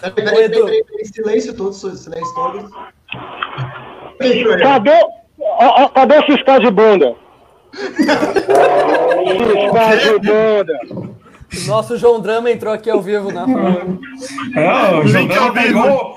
Na 0.05 0.11
verdade, 0.11 0.53
Peraí, 0.53 0.83
silêncio 1.05 1.55
todos, 1.55 1.83
né, 1.83 1.95
silêncio 1.95 2.35
todos. 2.35 2.69
Cadê, 4.61 4.91
ó, 5.39 5.83
ó, 5.83 5.89
cadê 5.89 6.19
o 6.19 6.25
fiscal 6.27 6.59
de 6.59 6.69
banda? 6.69 7.15
fiscal 7.73 8.33
de 9.97 10.19
banda. 10.27 10.79
Nosso 11.65 11.97
João 11.97 12.21
Drama 12.21 12.51
entrou 12.51 12.71
aqui 12.71 12.87
ao 12.89 13.01
vivo, 13.01 13.31
né? 13.31 13.45
Não, 13.47 14.99
o 14.99 15.07
João 15.07 15.27
Drama 15.27 15.53
pegou. 15.53 16.15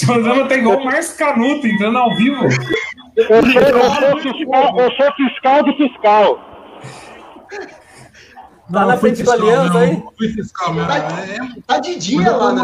João 0.00 0.22
Drama 0.22 0.46
pegou 0.46 0.78
o 0.78 0.84
Márcio 0.84 1.18
Canuto 1.18 1.66
entrando 1.66 1.98
ao 1.98 2.16
vivo. 2.16 2.44
Eu 3.16 3.26
sou, 3.26 3.62
eu 3.62 3.90
sou, 3.90 4.16
fiscal, 4.22 4.78
eu 4.78 4.90
sou 4.92 5.12
fiscal 5.16 5.62
de 5.64 5.76
fiscal. 5.76 6.40
Tá 8.72 8.84
na 8.84 8.96
frente 8.98 9.22
do 9.22 9.30
Aliança 9.30 10.02
fiscal 10.18 10.74
mesmo. 10.74 10.88
Tá, 10.88 11.56
tá 11.66 11.78
de 11.78 11.96
dia 11.96 12.36
lá, 12.36 12.52
né? 12.52 12.62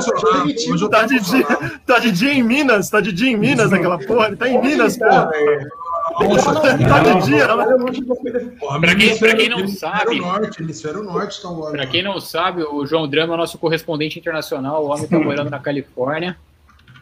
Tá, 0.90 1.06
de 1.06 1.20
dia, 1.20 1.46
tá 1.86 1.98
de 1.98 2.12
dia 2.12 2.32
em 2.32 2.42
Minas, 2.42 2.90
tá 2.90 3.00
de 3.00 3.10
dia 3.12 3.30
em 3.30 3.36
Minas 3.36 3.70
naquela 3.70 3.98
porra. 3.98 4.26
Ele 4.26 4.36
tá 4.36 4.48
em 4.48 4.60
Minas, 4.60 4.98
porra. 4.98 5.30
Tá 6.88 6.98
de 7.00 7.24
dia. 7.24 7.46
Né? 7.56 7.64
Pra 9.18 9.34
quem, 9.34 9.48
não 9.48 9.66
sabe. 9.66 10.20
Norte, 10.20 10.62
hemisfério 10.62 11.02
norte. 11.02 11.40
Pra 11.72 11.86
quem 11.86 12.02
não 12.02 12.20
sabe, 12.20 12.62
o 12.62 12.84
João 12.84 13.08
Drama 13.08 13.34
é 13.34 13.36
nosso 13.38 13.56
correspondente 13.56 14.18
internacional. 14.18 14.84
O 14.84 14.90
homem 14.90 15.06
tá 15.06 15.18
morando 15.18 15.50
na 15.50 15.58
Califórnia. 15.58 16.36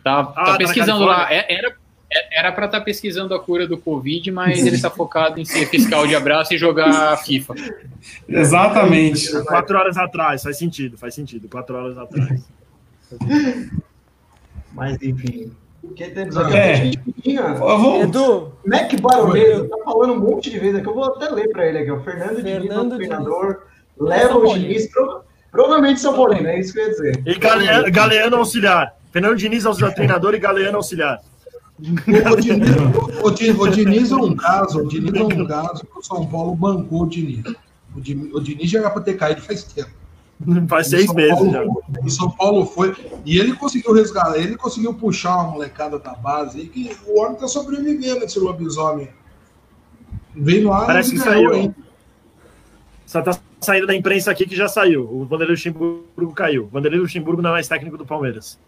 Tá, 0.05 0.25
tá 0.25 0.33
ah, 0.37 0.45
tá 0.45 0.59
pesquisando 0.59 1.01
tá 1.01 1.11
lá. 1.11 1.33
É, 1.33 1.53
era, 1.53 1.75
é, 2.15 2.41
era 2.41 2.53
para 2.53 2.67
estar 2.67 2.79
tá 2.79 2.85
pesquisando 2.85 3.35
a 3.35 3.41
cura 3.41 3.67
do 3.67 3.79
Covid, 3.79 4.31
mas 4.31 4.65
ele 4.65 4.77
está 4.77 4.91
focado 4.91 5.41
em 5.41 5.45
ser 5.45 5.67
fiscal 5.67 6.07
de 6.07 6.15
abraço 6.15 6.53
e 6.53 6.59
jogar 6.59 7.17
FIFA. 7.19 7.55
Exatamente. 8.29 9.31
Quatro 9.45 9.79
horas 9.79 9.97
atrás, 9.97 10.43
faz 10.43 10.59
sentido, 10.59 10.99
faz 10.99 11.15
sentido. 11.15 11.49
Quatro 11.49 11.77
horas 11.77 11.97
atrás. 11.97 12.43
mas 14.73 15.03
enfim. 15.03 15.53
Quem 15.97 16.11
temos 16.11 16.37
aqui 16.37 16.57
é. 16.57 17.53
Vou... 17.55 18.03
Edu. 18.03 18.53
Mac 18.65 18.93
Baroneiro 19.01 19.69
tá 19.69 19.77
falando 19.85 20.13
um 20.13 20.21
monte 20.21 20.51
de 20.51 20.59
vezes 20.59 20.77
aqui. 20.77 20.89
Eu 20.89 20.95
vou 20.95 21.05
até 21.05 21.29
ler 21.31 21.49
para 21.51 21.67
ele 21.67 21.79
aqui. 21.79 21.91
O 21.91 22.01
Fernando, 22.03 22.43
Fernando 22.43 22.83
Diniz, 22.83 22.97
treinador, 22.97 23.63
leva 23.99 24.39
o 24.39 24.55
Diniz. 24.55 24.87
Pro... 24.91 25.25
Provavelmente 25.51 26.01
São 26.01 26.15
Paulino, 26.15 26.49
é 26.49 26.59
isso 26.59 26.73
que 26.73 26.79
eu 26.79 26.85
ia 26.85 26.91
dizer. 26.91 27.23
E 27.27 27.39
Galeano, 27.39 27.93
Galeano 27.93 28.37
auxiliar. 28.37 28.97
Fernando 29.13 29.37
Diniz 29.37 29.67
auxiliar, 29.67 29.95
treinador 29.95 30.35
e 30.35 30.39
Galeano 30.39 30.79
auxiliar. 30.79 31.21
O 31.79 32.37
Diniz, 32.37 32.77
o, 33.23 33.63
o 33.63 33.69
Diniz 33.71 34.11
é 34.13 34.17
um 34.17 34.37
caso, 34.37 34.81
o 34.81 34.89
Diniz 34.89 35.15
é 35.15 35.23
um 35.25 35.47
caso 35.47 35.83
que 35.85 35.99
o 35.99 36.03
São 36.03 36.27
Paulo 36.27 36.55
bancou 36.55 37.03
o 37.03 37.09
Diniz. 37.09 37.43
O, 37.97 38.01
Di- 38.01 38.31
o 38.33 38.41
Diniz 38.41 38.71
já 38.71 38.81
era 38.81 38.91
para 38.91 39.03
ter 39.03 39.15
caído 39.17 39.41
faz 39.43 39.65
tempo. 39.65 39.91
Faz 40.69 40.89
O 40.89 40.91
seis 40.91 41.07
São 41.07 41.15
meses 41.15 41.35
Paulo- 41.35 41.53
já. 41.53 41.65
O 42.05 42.11
São 42.11 42.31
Paulo 42.31 42.67
foi. 42.67 42.95
E 43.25 43.39
ele 43.39 43.55
conseguiu 43.55 43.93
resgatar, 43.95 44.37
ele 44.39 44.57
conseguiu 44.57 44.93
puxar 44.95 45.35
uma 45.37 45.51
molecada 45.53 45.99
da 45.99 46.15
base 46.15 46.67
que 46.67 46.97
o 47.07 47.21
homem 47.21 47.37
tá 47.39 47.47
sobrevivendo 47.49 48.25
esse 48.25 48.39
lobisomem. 48.39 49.09
Veio 50.35 50.65
no 50.65 50.73
ar 50.73 50.87
Parece 50.87 51.11
e 51.11 51.19
que 51.19 51.25
saiu. 51.25 51.55
hein? 51.55 51.75
Só 53.07 53.21
tá 53.23 53.39
saindo 53.61 53.87
da 53.87 53.95
imprensa 53.95 54.31
aqui 54.31 54.47
que 54.47 54.57
já 54.57 54.67
saiu. 54.69 55.03
O 55.11 55.25
Vanderlei 55.25 55.55
Luxemburgo 55.55 56.33
caiu. 56.35 56.65
O 56.65 56.69
Vanderlei 56.69 57.01
Luxemburgo 57.01 57.43
não 57.43 57.51
é 57.51 57.55
mais 57.55 57.69
técnico 57.69 57.97
do 57.99 58.07
Palmeiras. 58.07 58.59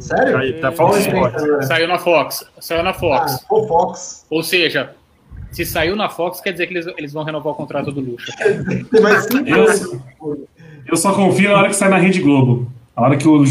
Sério? 0.00 0.60
Tá 0.60 0.72
Fox 0.72 0.98
Sports. 1.06 1.66
Saiu 1.66 1.88
na 1.88 1.98
Fox. 1.98 2.44
Saiu 2.60 2.82
na 2.82 2.90
Ah, 2.90 2.94
Fox. 2.94 3.44
o 3.50 3.66
Fox. 3.66 4.26
Ou 4.30 4.42
seja, 4.42 4.94
se 5.50 5.64
saiu 5.64 5.96
na 5.96 6.08
Fox, 6.08 6.40
quer 6.40 6.52
dizer 6.52 6.66
que 6.66 6.74
eles, 6.74 6.86
eles 6.98 7.12
vão 7.12 7.24
renovar 7.24 7.52
o 7.52 7.56
contrato 7.56 7.90
do 7.92 8.00
Lucha. 8.00 8.32
Eu- 9.46 9.62
anos. 9.68 9.96
Eu 10.86 10.96
só 10.96 11.12
confio 11.14 11.50
na 11.52 11.58
hora 11.58 11.68
que 11.68 11.76
sai 11.76 11.88
na 11.88 11.96
Rede 11.98 12.20
Globo. 12.20 12.70
Na 12.96 13.04
hora 13.04 13.16
que 13.16 13.26
o, 13.26 13.42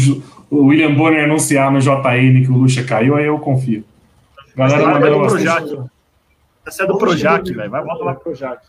o 0.50 0.66
William 0.66 0.94
Bonner 0.94 1.24
anunciar 1.24 1.72
no 1.72 1.80
JN 1.80 2.44
que 2.44 2.50
o 2.50 2.56
Lucha 2.56 2.84
caiu, 2.84 3.16
aí 3.16 3.26
eu 3.26 3.38
confio. 3.38 3.84
Galera 4.54 4.86
Mas 4.86 5.02
tem 5.02 5.18
bastante. 5.18 5.44
Projac. 5.44 5.90
Essa 6.66 6.82
é 6.84 6.86
do 6.86 6.98
Projac, 6.98 7.52
velho. 7.52 7.70
Vai, 7.70 7.82
volta 7.82 8.04
lá 8.04 8.14
pro 8.14 8.24
Projac. 8.24 8.60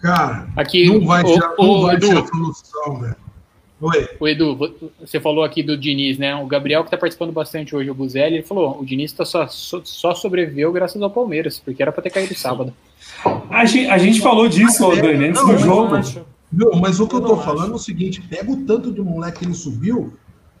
Cara, 0.00 0.46
Aqui, 0.56 0.86
não 0.86 1.04
vai 1.04 1.22
o, 1.24 1.36
não 1.36 1.54
o, 1.58 1.82
vai 1.82 1.96
Edu, 1.96 2.06
ser 2.06 2.18
a 2.18 2.26
solução, 2.26 3.00
velho. 3.00 3.16
Oi. 3.80 4.08
o 4.18 4.26
Edu, 4.26 4.56
vo- 4.56 4.74
você 5.00 5.20
falou 5.20 5.44
aqui 5.44 5.62
do 5.62 5.76
Diniz, 5.76 6.18
né? 6.18 6.34
O 6.34 6.46
Gabriel, 6.46 6.82
que 6.84 6.90
tá 6.90 6.96
participando 6.98 7.30
bastante 7.32 7.76
hoje, 7.76 7.88
o 7.90 7.94
Buzelli, 7.94 8.36
ele 8.36 8.42
falou: 8.42 8.80
o 8.80 8.84
Diniz 8.84 9.12
tá 9.12 9.24
só, 9.24 9.46
só, 9.48 10.14
sobreviveu 10.14 10.72
graças 10.72 11.00
ao 11.00 11.10
Palmeiras, 11.10 11.60
porque 11.60 11.80
era 11.80 11.92
pra 11.92 12.02
ter 12.02 12.10
caído 12.10 12.34
sábado. 12.34 12.74
A 13.50 13.64
gente, 13.64 13.88
a 13.90 13.96
gente 13.98 14.20
falou 14.20 14.48
disso, 14.48 14.84
ô, 14.84 14.94
Dani, 14.96 15.26
antes 15.26 15.40
Não, 15.42 15.52
do 15.52 15.58
jogo. 15.58 15.96
Meu, 16.50 16.74
mas 16.76 16.98
o 16.98 17.06
que 17.06 17.14
eu, 17.14 17.20
Eu 17.20 17.26
tô 17.26 17.36
não 17.36 17.42
falando 17.42 17.72
é 17.72 17.76
o 17.76 17.78
seguinte: 17.78 18.20
pega 18.20 18.50
o 18.50 18.64
tanto 18.64 18.90
de 18.92 19.00
moleque 19.00 19.38
que 19.40 19.44
ele 19.44 19.54
subiu 19.54 20.12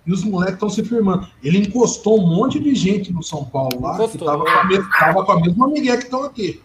e 0.06 0.12
os 0.12 0.22
moleques 0.22 0.54
estão 0.54 0.70
se 0.70 0.84
firmando. 0.84 1.26
Ele 1.42 1.58
encostou 1.58 2.20
um 2.22 2.26
monte 2.26 2.60
de 2.60 2.72
gente 2.74 3.12
no 3.12 3.22
São 3.22 3.44
Paulo 3.44 3.80
lá 3.80 3.96
que 3.96 4.04
Encostou. 4.04 4.26
tava 4.28 4.44
com, 4.44 4.50
a 4.50 4.64
mesma, 4.64 4.90
tava 4.98 5.24
com 5.24 5.32
a 5.32 5.40
mesma 5.40 5.66
migué 5.68 5.96
que 5.96 6.04
estão 6.04 6.22
aqui. 6.22 6.60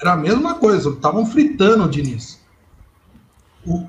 Era 0.00 0.12
a 0.12 0.16
mesma 0.16 0.54
coisa, 0.54 0.90
estavam 0.90 1.26
fritando 1.26 1.84
o 1.84 1.88
Diniz. 1.88 2.40
O, 3.66 3.84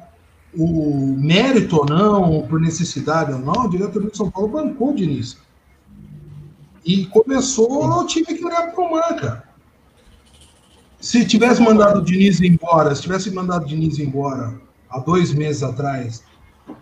o 0.57 1.15
mérito 1.17 1.77
ou 1.77 1.85
não, 1.85 2.41
por 2.47 2.59
necessidade 2.59 3.31
ou 3.33 3.39
não, 3.39 3.63
a 3.63 3.67
diretoria 3.67 4.09
do 4.09 4.15
São 4.17 4.29
Paulo 4.31 4.49
bancou 4.49 4.91
o 4.91 4.95
Diniz. 4.95 5.37
E 6.85 7.05
começou 7.07 7.85
o 7.87 8.05
time 8.05 8.25
que 8.25 8.45
olhar 8.45 8.71
pro 8.71 8.91
mar, 8.91 9.15
cara. 9.15 9.43
Se 10.99 11.25
tivesse 11.25 11.61
mandado 11.61 11.99
o 11.99 12.03
Diniz 12.03 12.41
embora, 12.41 12.95
se 12.95 13.01
tivesse 13.01 13.31
mandado 13.31 13.63
o 13.63 13.67
Diniz 13.67 13.99
embora 13.99 14.59
há 14.89 14.99
dois 14.99 15.33
meses 15.33 15.61
atrás, 15.61 16.23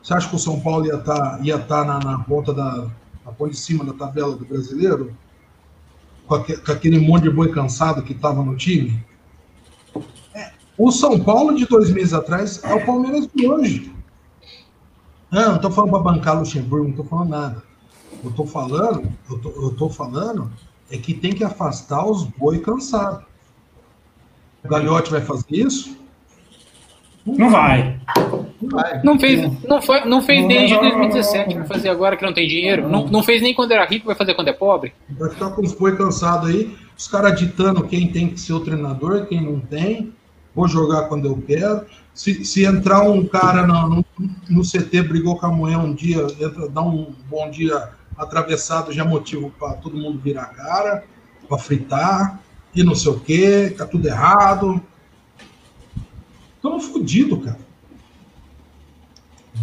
você 0.02 0.14
acha 0.14 0.30
que 0.30 0.36
o 0.36 0.40
São 0.40 0.60
Paulo 0.60 0.86
ia 0.86 0.96
estar 0.96 1.40
ia 1.44 1.60
tá 1.60 1.84
na, 1.84 2.00
na 2.00 2.20
ponta 2.20 2.54
da. 2.54 2.88
na 3.26 3.32
ponta 3.32 3.52
de 3.52 3.58
cima 3.58 3.84
da 3.84 3.94
tabela 3.94 4.36
do 4.36 4.46
brasileiro? 4.46 5.14
Com, 6.26 6.36
aque- 6.36 6.58
com 6.58 6.72
aquele 6.72 7.00
monte 7.00 7.24
de 7.24 7.30
boi 7.30 7.52
cansado 7.52 8.02
que 8.04 8.14
estava 8.14 8.42
no 8.44 8.56
time? 8.56 9.04
O 10.78 10.92
São 10.92 11.20
Paulo 11.20 11.56
de 11.56 11.66
dois 11.66 11.92
meses 11.92 12.14
atrás 12.14 12.64
é 12.64 12.74
o 12.74 12.86
Palmeiras 12.86 13.28
de 13.34 13.48
hoje. 13.48 13.94
Não, 15.32 15.50
não 15.50 15.56
estou 15.56 15.72
falando 15.72 15.92
para 15.92 16.00
bancar 16.00 16.38
Luxemburgo, 16.38 16.84
não 16.84 16.92
estou 16.92 17.06
falando 17.06 17.30
nada. 17.30 17.64
Eu 18.24 18.30
estou 18.30 18.48
falando, 18.48 19.12
eu 19.30 19.40
tô, 19.40 19.50
eu 19.50 19.76
tô 19.76 19.90
falando 19.90 20.52
é 20.92 20.98
que 20.98 21.14
tem 21.14 21.34
que 21.34 21.44
afastar 21.44 22.06
os 22.06 22.24
boi 22.24 22.60
cansados. 22.60 23.24
O 24.64 24.68
Gagliotti 24.68 25.12
vai 25.12 25.22
fazer 25.22 25.46
isso? 25.50 25.98
Não 27.26 27.50
vai. 27.50 28.00
Não 28.62 28.70
vai. 28.70 29.02
Não 29.04 29.20
fez, 29.20 29.64
não 29.64 29.82
foi, 29.82 30.06
não 30.06 30.22
fez 30.22 30.48
desde 30.48 30.78
2017, 30.78 31.56
vai 31.56 31.68
fazer 31.68 31.90
agora 31.90 32.16
que 32.18 32.24
não 32.24 32.34
tem 32.34 32.48
dinheiro. 32.48 32.88
Não, 32.88 33.08
não 33.08 33.24
fez 33.24 33.42
nem 33.42 33.54
quando 33.54 33.72
era 33.72 33.86
rico, 33.86 34.06
vai 34.06 34.16
fazer 34.16 34.36
quando 34.36 34.50
é 34.50 34.54
pobre. 34.54 34.94
Vai 35.10 35.30
ficar 35.30 35.52
com 35.52 35.62
os 35.62 35.74
boi 35.74 35.96
cansados 35.96 36.50
aí, 36.50 36.76
os 36.98 37.08
caras 37.08 37.40
ditando 37.40 37.88
quem 37.88 38.12
tem 38.12 38.30
que 38.30 38.40
ser 38.40 38.54
o 38.54 38.60
treinador, 38.60 39.26
quem 39.26 39.42
não 39.42 39.60
tem. 39.60 40.14
Vou 40.56 40.68
jogar 40.68 41.08
quando 41.08 41.28
eu 41.28 41.42
quero. 41.46 41.86
Se, 42.14 42.46
se 42.46 42.64
entrar 42.64 43.02
um 43.02 43.26
cara 43.26 43.66
no, 43.66 43.90
no, 43.90 44.06
no 44.50 44.62
CT, 44.62 45.02
brigou 45.04 45.38
com 45.38 45.48
a 45.48 45.52
mulher 45.52 45.78
um 45.78 45.94
dia, 45.94 46.28
entra, 46.40 46.70
dá 46.70 46.82
um 46.82 47.14
bom 47.30 47.50
dia 47.50 47.90
atravessado, 48.16 48.92
já 48.92 49.04
motivo 49.04 49.52
para 49.58 49.74
todo 49.74 49.98
mundo 49.98 50.20
virar 50.20 50.44
a 50.44 50.48
cara, 50.48 51.04
para 51.48 51.58
fritar, 51.58 52.40
e 52.76 52.84
não 52.84 52.94
sei 52.94 53.12
o 53.12 53.20
quê, 53.20 53.74
tá 53.76 53.86
tudo 53.86 54.08
errado. 54.08 54.82
Estamos 56.56 56.86
fodidos, 56.86 57.44
cara. 57.44 57.60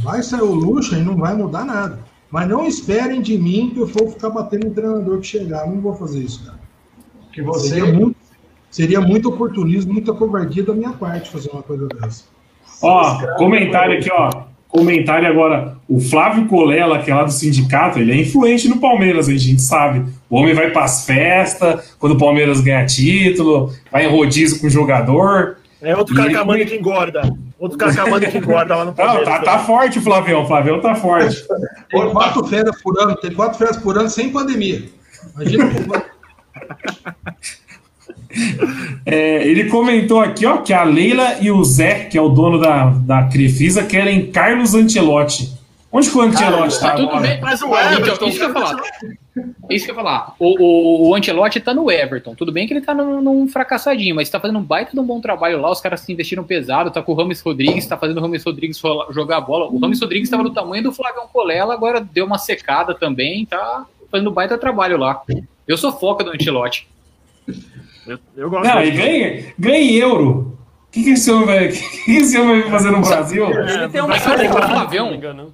Vai 0.03 0.23
sair 0.23 0.43
o 0.43 0.55
luxo 0.55 0.95
e 0.95 1.03
não 1.03 1.17
vai 1.17 1.35
mudar 1.35 1.65
nada. 1.65 1.99
Mas 2.31 2.49
não 2.49 2.67
esperem 2.67 3.21
de 3.21 3.37
mim 3.37 3.71
que 3.71 3.81
eu 3.81 3.87
vou 3.87 4.11
ficar 4.11 4.31
batendo 4.31 4.69
no 4.69 4.75
treinador 4.75 5.19
que 5.21 5.27
chegar. 5.27 5.67
Não 5.67 5.81
vou 5.81 5.95
fazer 5.95 6.21
isso, 6.21 6.45
cara. 6.45 6.61
Que 7.33 7.43
você. 7.43 7.71
Seria 7.71 7.93
muito, 7.93 8.17
seria 8.71 9.01
muito 9.01 9.29
oportunismo, 9.29 9.93
muita 9.93 10.13
covardia 10.13 10.63
da 10.63 10.73
minha 10.73 10.93
parte 10.93 11.31
fazer 11.31 11.51
uma 11.51 11.63
coisa 11.63 11.87
dessa. 11.89 12.25
Ó, 12.83 13.19
comentário 13.37 13.99
aqui, 13.99 14.09
ó. 14.13 14.49
Comentário 14.69 15.27
agora. 15.27 15.77
O 15.89 15.99
Flávio 16.01 16.47
Colela, 16.47 17.01
que 17.01 17.11
é 17.11 17.15
lá 17.15 17.25
do 17.25 17.33
sindicato, 17.33 17.99
ele 17.99 18.13
é 18.13 18.17
influente 18.17 18.69
no 18.69 18.79
Palmeiras, 18.79 19.29
a 19.29 19.37
gente 19.37 19.61
sabe. 19.61 20.05
O 20.31 20.37
homem 20.37 20.55
vai 20.55 20.71
pras 20.71 21.05
festas, 21.05 21.97
quando 21.99 22.13
o 22.13 22.19
Palmeiras 22.19 22.61
ganha 22.61 22.87
título, 22.87 23.73
vai 23.91 24.07
em 24.07 24.09
rodízio 24.11 24.61
com 24.61 24.69
o 24.69 24.71
jogador. 24.71 25.57
É 25.83 25.97
outro 25.97 26.15
E 26.15 26.19
ele- 26.21 26.27
carcamano 26.35 26.65
que 26.65 26.77
engorda. 26.77 27.23
Outro 27.59 27.77
carcamano 27.77 28.25
que 28.25 28.39
engorda 28.39 28.77
lá 28.77 28.85
no 28.85 28.91
Não, 28.97 28.97
Palmeiras. 28.97 29.29
tá, 29.29 29.39
tá 29.41 29.59
forte 29.59 29.99
o 29.99 30.03
Flavião, 30.03 30.45
o 30.45 30.47
Flavião 30.47 30.81
tá 30.81 30.95
forte. 30.95 31.45
Tem 31.91 32.11
quatro 32.13 32.45
férias 32.47 32.81
por 32.81 32.97
ano, 33.03 33.17
tem 33.17 33.33
quatro 33.33 33.59
férias 33.59 33.77
por 33.77 33.99
ano 33.99 34.09
sem 34.09 34.31
pandemia. 34.31 34.85
Imagina 35.35 35.69
como- 35.69 36.03
É, 39.07 39.47
ele 39.47 39.65
comentou 39.69 40.21
aqui, 40.21 40.47
ó, 40.47 40.59
que 40.59 40.73
a 40.73 40.85
Leila 40.85 41.39
e 41.41 41.51
o 41.51 41.63
Zé, 41.65 42.05
que 42.05 42.17
é 42.17 42.21
o 42.23 42.29
dono 42.29 42.59
da, 42.61 42.91
da 42.91 43.25
Crefisa, 43.25 43.85
querem 43.85 44.31
Carlos 44.31 44.75
Ancelotti. 44.75 45.59
Onde 45.93 46.09
que 46.09 46.17
o 46.17 46.21
Ancelotti 46.21 46.79
tá 46.79 46.91
Tá 46.91 46.97
tudo 46.97 47.09
agora? 47.09 47.27
bem. 47.27 47.41
Mas 47.41 47.61
o 47.63 47.75
Ah, 47.75 47.93
Everton, 47.95 48.15
então, 48.15 48.29
isso 48.29 48.39
que 48.39 48.45
eu 48.45 48.49
ia 48.49 48.55
falar. 48.55 48.77
Isso 49.69 49.85
que 49.85 49.91
eu 49.91 49.95
ia 49.97 50.01
falar. 50.03 50.35
O, 50.39 50.63
o, 50.63 51.09
o 51.09 51.15
Ancelotti 51.17 51.59
tá 51.59 51.75
no 51.75 51.91
Everton. 51.91 52.33
Tudo 52.37 52.53
bem 52.53 52.65
que 52.69 52.73
ele 52.73 52.81
tá 52.81 52.95
num, 52.95 53.21
num 53.21 53.49
fracassadinho, 53.49 54.15
mas 54.15 54.31
tá 54.31 54.39
fazendo 54.39 54.61
um 54.61 54.63
baita 54.63 54.93
de 54.93 55.01
um 55.01 55.05
bom 55.05 55.21
trabalho 55.21 55.61
lá. 55.61 55.69
Os 55.69 55.81
caras 55.81 56.01
se 56.01 56.13
investiram 56.13 56.45
pesado. 56.45 56.93
Tá 56.93 57.03
com 57.03 57.11
o 57.11 57.15
Rames 57.17 57.41
Rodrigues, 57.41 57.87
tá 57.87 57.97
fazendo 57.97 58.19
o 58.19 58.21
Rames 58.21 58.45
Rodrigues 58.45 58.81
jogar 59.11 59.39
a 59.39 59.41
bola. 59.41 59.67
O 59.67 59.81
Rames 59.81 60.01
Rodrigues 60.01 60.31
tava 60.31 60.45
do 60.45 60.51
tamanho 60.51 60.85
do 60.85 60.93
Flavião 60.93 61.27
Colela, 61.27 61.75
agora 61.75 62.01
deu 62.01 62.25
uma 62.25 62.39
secada 62.39 62.95
também. 62.95 63.45
Tá 63.45 63.85
fazendo 64.09 64.31
um 64.31 64.33
baita 64.33 64.57
trabalho 64.57 64.97
lá. 64.97 65.21
Eu 65.67 65.77
sou 65.77 65.91
foca 65.91 66.23
do 66.23 66.31
Ancelotti. 66.31 66.87
Eu, 68.07 68.19
eu 68.37 68.51
gosto 68.51 68.67
Não, 68.67 68.83
e 68.83 68.91
ganha, 68.91 69.55
ganha 69.59 69.79
em 69.79 69.95
euro. 69.97 70.59
O 70.89 70.91
que, 70.91 71.05
que 71.05 71.11
esse 71.11 71.31
homem 71.31 71.47
vai, 71.47 71.69
que 71.73 72.05
que 72.05 72.17
esse 72.17 72.39
homem 72.39 72.63
vai 72.63 72.71
fazer 72.71 72.91
no 72.91 73.01
Brasil? 73.01 73.47
Ele 73.47 73.89
tem 73.89 74.01
uma 74.01 74.19
cara, 74.19 74.49
o 74.51 74.53
Flavião. 74.69 75.53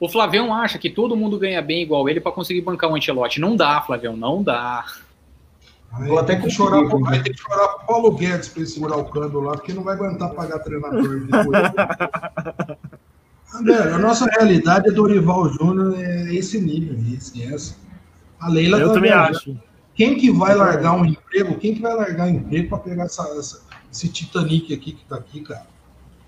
O 0.00 0.08
Flavião 0.08 0.54
acha 0.54 0.78
que 0.78 0.88
todo 0.88 1.16
mundo 1.16 1.38
ganha 1.38 1.60
bem 1.60 1.82
igual 1.82 2.08
ele 2.08 2.20
pra 2.20 2.30
conseguir 2.30 2.60
bancar 2.60 2.88
o 2.90 2.94
Ancelotti. 2.94 3.40
Não 3.40 3.56
dá, 3.56 3.80
Flavião, 3.80 4.16
não 4.16 4.42
dá. 4.42 4.84
Vou 6.06 6.18
até 6.18 6.36
que 6.36 6.50
chorar, 6.50 6.86
pro- 6.86 7.00
vai 7.00 7.20
ter 7.22 7.30
que 7.32 7.40
chorar 7.40 7.66
pro 7.68 7.86
Paulo 7.86 8.12
Guedes 8.12 8.48
pra 8.50 8.60
ele 8.60 8.68
segurar 8.70 8.96
o 8.98 9.06
câmbio 9.06 9.40
lá, 9.40 9.52
porque 9.52 9.72
não 9.72 9.82
vai 9.82 9.94
aguentar 9.94 10.30
pagar 10.34 10.58
treinador. 10.60 11.20
depois. 11.20 11.72
Velho, 13.64 13.94
a 13.94 13.98
nossa 13.98 14.26
realidade 14.26 14.88
é 14.88 14.92
Dorival 14.92 15.48
Júnior, 15.48 15.94
é 15.98 16.34
esse 16.34 16.60
nível, 16.60 16.94
aí, 16.98 17.14
esquece. 17.14 17.74
A 18.38 18.48
Leila 18.48 18.78
Eu 18.78 18.88
tá 18.88 18.94
também 18.94 19.10
acho. 19.10 19.56
Quem 19.98 20.16
que 20.16 20.30
vai 20.30 20.54
largar 20.54 20.92
um 20.94 21.04
emprego? 21.04 21.56
Quem 21.58 21.74
que 21.74 21.82
vai 21.82 21.92
largar 21.92 22.28
um 22.28 22.30
emprego 22.36 22.68
para 22.68 22.78
pegar 22.78 23.04
essa, 23.06 23.22
essa- 23.36 23.62
esse 23.92 24.08
Titanic 24.08 24.72
aqui 24.72 24.92
que 24.92 25.04
tá 25.04 25.16
aqui, 25.16 25.40
cara? 25.40 25.66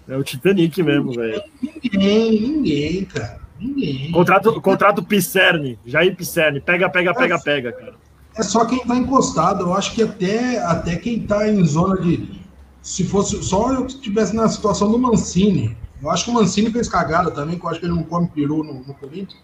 É 0.09 0.17
o 0.17 0.25
Titanic 0.25 0.83
mesmo, 0.83 1.13
velho. 1.13 1.41
Ninguém, 1.63 2.41
ninguém, 2.41 3.05
cara. 3.05 3.39
Ninguém. 3.61 4.11
Contrato, 4.11 4.61
contrato 4.61 5.05
Pisserni. 5.05 5.79
Jair 5.87 6.17
Pisserni. 6.17 6.61
Pega, 6.61 6.91
pega, 6.91 7.15
pega, 7.15 7.39
pega, 7.39 7.71
cara. 7.73 7.95
É 8.37 8.43
só 8.43 8.65
quem 8.65 8.85
tá 8.85 8.97
encostado. 8.97 9.61
Eu 9.67 9.75
acho 9.75 9.95
que 9.95 10.03
até, 10.03 10.59
até 10.65 10.97
quem 10.97 11.21
tá 11.25 11.49
em 11.49 11.65
zona 11.65 11.97
de. 12.01 12.41
Se 12.83 13.05
fosse 13.05 13.41
só 13.45 13.73
eu 13.73 13.85
que 13.87 13.93
estivesse 13.93 14.35
na 14.35 14.49
situação 14.49 14.91
do 14.91 14.99
Mancini. 14.99 15.77
Eu 16.03 16.11
acho 16.11 16.25
que 16.25 16.31
o 16.31 16.35
Mancini 16.35 16.73
fez 16.73 16.89
cagada 16.89 17.31
também, 17.31 17.57
que 17.57 17.65
eu 17.65 17.71
acho 17.71 17.79
que 17.79 17.87
ele 17.87 17.95
não 17.95 18.03
come 18.03 18.27
peru 18.35 18.65
no, 18.65 18.75
no 18.83 18.95
Corinthians. 18.95 19.39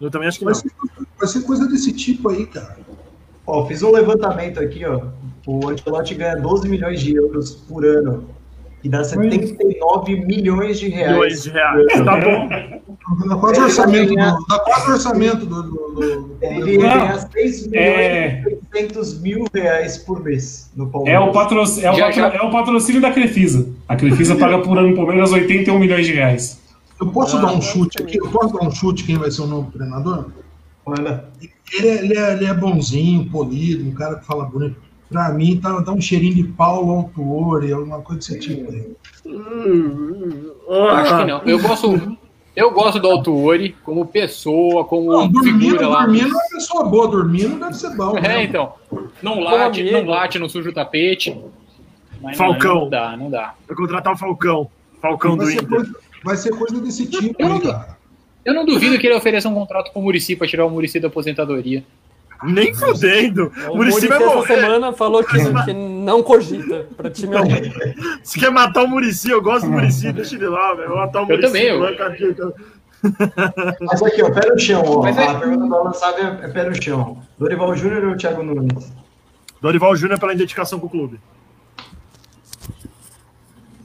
Eu 0.00 0.10
também 0.10 0.26
acho 0.26 0.40
que 0.40 0.44
não. 0.46 0.52
Vai 0.52 0.60
ser, 0.60 0.72
vai 1.16 1.28
ser 1.28 1.42
coisa 1.42 1.68
desse 1.68 1.92
tipo 1.92 2.28
aí, 2.28 2.44
cara. 2.46 2.76
Ó, 3.46 3.66
fiz 3.66 3.82
um 3.82 3.90
levantamento 3.92 4.60
aqui, 4.60 4.84
ó. 4.84 5.00
O 5.46 5.68
Ancelotti 5.68 6.14
ganha 6.14 6.36
12 6.36 6.68
milhões 6.68 7.00
de 7.00 7.14
euros 7.16 7.50
por 7.50 7.84
ano. 7.84 8.24
Que 8.80 8.88
dá 8.88 9.04
79 9.04 10.16
milhões 10.24 10.78
de 10.80 10.88
reais. 10.88 11.12
Milhões 11.12 11.42
de 11.44 11.50
reais. 11.50 11.86
Tá 12.04 12.16
bom. 12.20 12.48
Dá 13.28 13.36
quase 13.36 13.56
Ele 13.56 13.64
orçamento, 13.64 14.08
do, 14.10 14.46
dá 14.48 14.58
quase 14.58 14.90
orçamento 14.90 15.46
do. 15.46 15.62
do, 15.62 15.70
do- 15.72 15.94
do- 15.94 16.36
Ele 16.40 16.78
Não, 16.78 16.82
ganha 16.88 17.18
6 17.18 17.66
milhões 17.68 17.86
é- 17.86 18.42
e 18.42 18.46
800 18.74 19.20
mil 19.20 19.44
reais 19.54 19.98
por 19.98 20.22
mês 20.22 20.70
no 20.76 20.86
É 20.86 20.90
Palmeiras. 20.90 21.28
o, 21.28 21.32
patro... 21.32 21.58
é, 21.58 21.90
o 21.90 21.96
patro- 21.98 22.12
já. 22.14 22.28
é 22.28 22.42
o 22.42 22.50
patrocínio 22.50 23.00
da 23.00 23.12
Crefisa. 23.12 23.68
A 23.88 23.94
Crefisa 23.96 24.34
paga 24.36 24.58
por 24.60 24.76
ano 24.78 24.88
no 24.90 24.96
Palmeiras 24.96 25.30
81 25.32 25.78
milhões 25.78 26.06
de 26.06 26.12
reais. 26.14 26.60
Eu 27.00 27.06
posso 27.08 27.36
Ah, 27.36 27.40
dar 27.42 27.52
um 27.52 27.60
chute 27.62 28.02
aqui? 28.02 28.18
Eu 28.18 28.30
posso 28.30 28.52
dar 28.54 28.64
um 28.66 28.70
chute 28.70 29.04
quem 29.04 29.16
vai 29.16 29.30
ser 29.30 29.42
o 29.42 29.46
novo 29.46 29.70
treinador? 29.70 30.26
Manda. 30.86 31.28
Ele 31.72 31.88
é, 31.88 32.04
ele 32.04 32.16
é- 32.18 32.32
ele 32.34 32.44
é 32.46 32.54
bonzinho, 32.54 33.28
polido, 33.30 33.88
um 33.88 33.92
cara 33.94 34.16
que 34.16 34.26
fala 34.26 34.44
bonito. 34.44 34.76
Pra 35.08 35.28
mim, 35.30 35.60
tá, 35.60 35.82
tá 35.82 35.92
um 35.92 36.00
cheirinho 36.00 36.34
de 36.34 36.44
Paulo 36.44 36.90
Autuori, 36.92 37.72
alguma 37.72 38.00
coisa 38.00 38.20
desse 38.20 38.38
tipo 38.40 38.70
aí. 38.70 38.92
Acho 40.94 41.18
que 41.18 41.24
não. 41.24 41.38
Eu 41.44 41.58
gosto, 41.60 42.16
eu 42.56 42.70
gosto 42.70 42.98
do 43.00 43.08
Altuori 43.08 43.76
como 43.84 44.06
pessoa, 44.06 44.84
como 44.84 45.12
Não, 45.12 45.28
dormindo, 45.28 45.60
figura 45.60 45.88
lá. 45.88 46.00
dormindo 46.06 46.28
é 46.28 46.32
uma 46.32 46.48
pessoa 46.50 46.84
boa, 46.84 47.08
dormindo 47.08 47.58
deve 47.58 47.74
ser 47.74 47.94
bom. 47.96 48.16
É, 48.18 48.20
né? 48.22 48.44
então. 48.44 48.72
Não 49.22 49.40
late, 49.40 49.90
não 49.90 50.04
late, 50.06 50.38
não 50.38 50.48
suja 50.48 50.70
o 50.70 50.72
tapete. 50.74 51.38
Mas 52.22 52.38
não, 52.38 52.46
Falcão. 52.46 52.74
Não 52.82 52.88
dá, 52.90 53.16
não 53.16 53.30
dá. 53.30 53.54
Vai 53.66 53.76
contratar 53.76 54.12
o 54.14 54.16
Falcão. 54.18 54.70
Falcão 55.00 55.36
do 55.36 55.44
Vai 55.44 55.52
ser, 55.52 55.62
Inter. 55.62 55.68
coisa, 55.68 55.92
vai 56.24 56.36
ser 56.36 56.50
coisa 56.56 56.80
desse 56.80 57.06
tipo 57.06 57.34
Eu 57.38 57.48
não 57.48 57.56
aí, 57.56 57.62
cara. 57.62 57.98
Eu 58.44 58.54
não 58.54 58.64
duvido 58.66 58.98
que 58.98 59.06
ele 59.06 59.14
ofereça 59.14 59.48
um 59.48 59.54
contrato 59.54 59.92
com 59.92 60.00
o 60.00 60.02
Murici 60.02 60.34
pra 60.36 60.46
tirar 60.48 60.66
o 60.66 60.70
Murici 60.70 60.98
da 60.98 61.08
aposentadoria. 61.08 61.84
Nem 62.42 62.74
fudendo. 62.74 63.52
O 63.68 63.72
O 63.74 63.76
Muricy 63.76 64.08
vai 64.08 64.20
essa 64.20 64.34
morrer. 64.34 64.54
semana 64.56 64.92
falou 64.92 65.22
que, 65.22 65.38
que 65.64 65.72
não 65.72 66.22
cogita 66.24 66.86
pra 66.96 67.08
time 67.08 67.36
algum. 67.36 67.54
Se 68.24 68.40
quer 68.40 68.50
matar 68.50 68.82
o 68.82 68.88
Murici, 68.88 69.30
eu 69.30 69.40
gosto 69.40 69.66
do 69.66 69.70
Murici, 69.72 70.12
deixa 70.12 70.34
ele 70.34 70.48
lá, 70.48 70.74
velho. 70.74 70.88
Vou 70.88 70.98
matar 70.98 71.20
o 71.20 71.22
Eu 71.22 71.28
Muricy. 71.28 71.46
também, 71.46 71.66
eu- 71.66 71.96
Cardinho. 71.96 72.34
Mas 73.80 74.02
aqui, 74.02 74.22
ó, 74.22 74.30
pé 74.30 74.48
no 74.48 74.58
chão, 74.58 74.82
ó. 74.86 75.02
Mas 75.02 75.16
é- 75.18 75.26
A 75.26 75.34
pergunta 75.34 75.68
da 75.68 75.76
Alan 75.76 75.92
Sábio 75.92 76.24
é, 76.24 76.48
pé 76.48 76.68
no 76.68 76.82
chão. 76.82 77.18
Dorival 77.38 77.76
Júnior 77.76 78.04
ou 78.06 78.16
Thiago 78.16 78.42
Nunes? 78.42 78.92
Dorival 79.60 79.94
Júnior 79.94 80.18
pela 80.18 80.32
identificação 80.34 80.80
com 80.80 80.86
o 80.86 80.90
clube. 80.90 81.20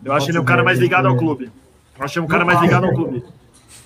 Eu 0.04 0.14
acho 0.14 0.32
ele 0.32 0.40
um 0.40 0.46
cara 0.46 0.64
mais 0.64 0.80
ligado 0.80 1.08
ao 1.08 1.16
clube. 1.18 1.52
Eu 1.98 2.06
acho 2.06 2.18
ele 2.18 2.26
um 2.26 2.30
cara 2.30 2.46
mais 2.46 2.60
ligado 2.62 2.86
ao 2.86 2.94
clube. 2.94 3.24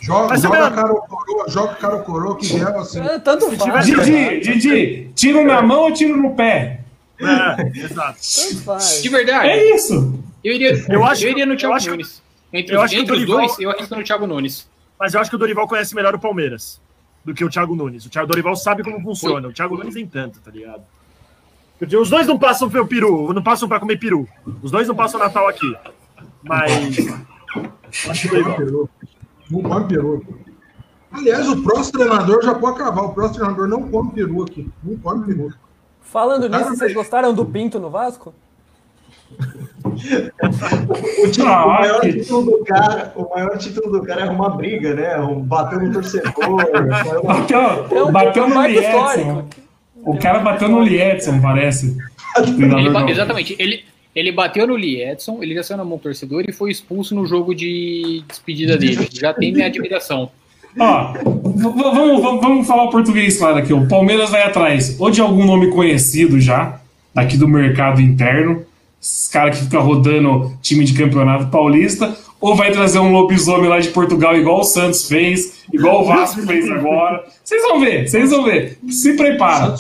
Joga, 0.02 0.36
joga 0.38 0.58
também- 0.58 0.76
cara 0.76 0.94
ou 0.94 1.02
coroa, 1.04 1.46
joga 1.50 1.76
cara 1.76 1.96
ou 1.96 2.02
coroa 2.02 2.38
que 2.38 2.46
vier 2.48 2.68
assim. 2.76 3.00
É, 3.02 3.20
tanto 3.20 3.52
faz. 3.56 3.86
Didi, 3.86 4.40
Didi, 4.40 5.12
tiro 5.16 5.44
na 5.46 5.62
mão 5.62 5.82
ou 5.84 5.94
tiro 5.94 6.18
no 6.18 6.34
pé? 6.36 6.82
É, 7.20 7.62
exato. 7.86 8.18
Tanto 8.20 8.64
faz. 8.64 9.02
De 9.04 9.10
verdade, 9.10 9.48
É 9.50 9.76
isso. 9.76 10.20
eu 10.44 10.54
iria, 10.54 10.72
Eu 10.74 10.86
eu 10.96 11.06
acho- 11.06 11.28
iria 11.28 11.46
no 11.46 11.54
eu 11.54 11.58
Thiago 11.58 11.76
acho 11.76 11.86
que- 11.86 11.92
Nunes. 11.92 12.22
Entre, 12.52 12.76
eu 12.76 12.80
os- 12.80 12.86
acho 12.86 12.94
que 12.96 13.00
o 13.00 13.04
entre 13.04 13.14
os 13.14 13.20
Dorival- 13.26 13.46
dois, 13.48 13.60
eu 13.60 13.70
arrisco 13.72 13.96
no 13.96 14.04
Thiago 14.04 14.28
Nunes. 14.28 14.70
Mas 15.00 15.14
eu 15.14 15.22
acho 15.22 15.30
que 15.30 15.36
o 15.36 15.40
Dorival 15.40 15.68
conhece 15.68 15.96
melhor 15.96 16.14
o 16.16 16.20
Palmeiras 16.20 16.82
do 17.24 17.34
que 17.34 17.46
o 17.46 17.50
Thiago 17.50 17.76
Nunes. 17.76 18.06
O 18.06 18.10
Thiago 18.10 18.28
Dorival 18.28 18.56
sabe 18.56 18.84
como 18.84 19.00
funciona. 19.02 19.48
O 19.48 19.54
Thiago 19.54 19.78
Nunes 19.78 19.94
nem 19.96 20.06
tanto, 20.08 20.40
tá 20.42 20.50
ligado? 20.52 20.82
Os 22.00 22.10
dois 22.10 22.28
não 22.28 22.38
passam 22.38 22.70
pelo 22.70 22.86
peru, 22.88 23.32
não 23.34 23.42
passam 23.42 23.68
pra 23.70 23.80
comer 23.80 23.98
peru. 23.98 24.28
Os 24.62 24.70
dois 24.72 24.88
não 24.88 24.96
passam 24.96 25.20
Natal 25.20 25.48
aqui. 25.48 25.76
Mas. 26.44 26.72
Acho 28.10 28.30
que 28.30 28.38
não 28.40 28.54
peru. 28.56 28.90
Não 29.52 29.62
come 29.62 29.86
peru. 29.88 30.24
Aliás, 31.12 31.48
o 31.50 31.62
próximo 31.62 32.00
treinador 32.00 32.42
já 32.44 32.56
pode 32.56 32.78
cravar. 32.78 33.04
O 33.06 33.14
próximo 33.14 33.40
treinador 33.40 33.68
não 33.68 33.90
come 33.90 34.12
peru 34.12 34.44
aqui. 34.44 34.70
Não 34.84 34.98
come 34.98 35.26
peru. 35.26 35.54
Falando 36.02 36.48
nisso, 36.50 36.70
vocês 36.76 36.94
gostaram 36.94 37.34
do 37.34 37.46
Pinto 37.46 37.80
no 37.80 37.90
Vasco? 37.90 38.34
O, 41.24 41.32
título- 41.32 41.48
Ah, 41.50 41.66
o 41.66 41.70
maior 41.70 42.02
título 42.02 42.44
do 42.58 42.64
cara, 42.66 43.14
o 43.16 43.30
maior 43.34 43.58
título 43.58 43.92
do 44.00 44.06
cara 44.06 44.22
é 44.22 44.24
arrumar 44.26 44.50
briga, 44.52 44.94
né? 44.94 45.18
Um 45.20 45.42
bater 45.42 45.80
no 45.80 45.94
torcedor. 45.94 46.32
Bateu, 47.24 48.08
um 48.08 48.12
bateu 48.12 48.50
no 48.50 48.62
Liedson. 48.66 48.90
histórico. 48.90 49.46
O 50.04 50.18
cara 50.20 50.40
bateu 50.40 50.68
no 50.70 50.82
Liedson, 50.82 51.40
parece. 51.42 51.98
Ele 52.48 53.12
exatamente. 53.12 53.56
Ele, 53.60 53.84
ele 54.16 54.32
bateu 54.32 54.68
no 54.68 54.76
Lee 54.76 55.02
Edson, 55.02 55.40
ele 55.42 55.56
já 55.56 55.64
saiu 55.64 55.78
na 55.78 55.86
mão 55.86 55.98
do 55.98 56.04
torcedor 56.04 56.44
e 56.48 56.52
foi 56.52 56.72
expulso 56.72 57.16
no 57.16 57.26
jogo 57.26 57.54
de 57.56 58.24
despedida 58.28 58.78
dele. 58.78 59.08
Já 59.12 59.34
tem 59.34 59.52
minha 59.54 59.68
admiração. 59.68 60.30
Ó, 60.80 61.14
vamos, 61.24 62.22
vamos, 62.22 62.42
vamos 62.42 62.68
falar 62.68 62.84
o 62.86 62.90
português 62.90 63.38
claro 63.38 63.58
aqui. 63.58 63.74
O 63.74 63.88
Palmeiras 63.88 64.30
vai 64.30 64.44
atrás 64.44 64.96
ou 65.00 65.10
de 65.12 65.20
algum 65.22 65.46
nome 65.46 65.70
conhecido 65.72 66.40
já, 66.40 66.80
daqui 67.14 67.36
do 67.38 67.48
mercado 67.48 68.00
interno, 68.02 68.64
esses 69.02 69.28
caras 69.28 69.58
que 69.58 69.66
ficam 69.66 69.82
rodando 69.84 70.54
time 70.62 70.86
de 70.86 70.94
campeonato 70.94 71.48
paulista, 71.48 72.16
ou 72.40 72.56
vai 72.56 72.72
trazer 72.72 73.00
um 73.00 73.12
lobisomem 73.12 73.68
lá 73.70 73.80
de 73.80 73.90
Portugal, 73.90 74.36
igual 74.36 74.62
o 74.62 74.64
Santos 74.64 75.08
fez, 75.08 75.64
igual 75.74 76.02
o 76.02 76.06
Vasco 76.06 76.42
fez 76.42 76.70
agora. 76.70 77.24
Vocês 77.44 77.62
vão 77.64 77.80
ver, 77.80 78.08
vocês 78.10 78.30
vão 78.30 78.44
ver. 78.44 78.78
Se 78.90 79.14
prepara. 79.16 79.76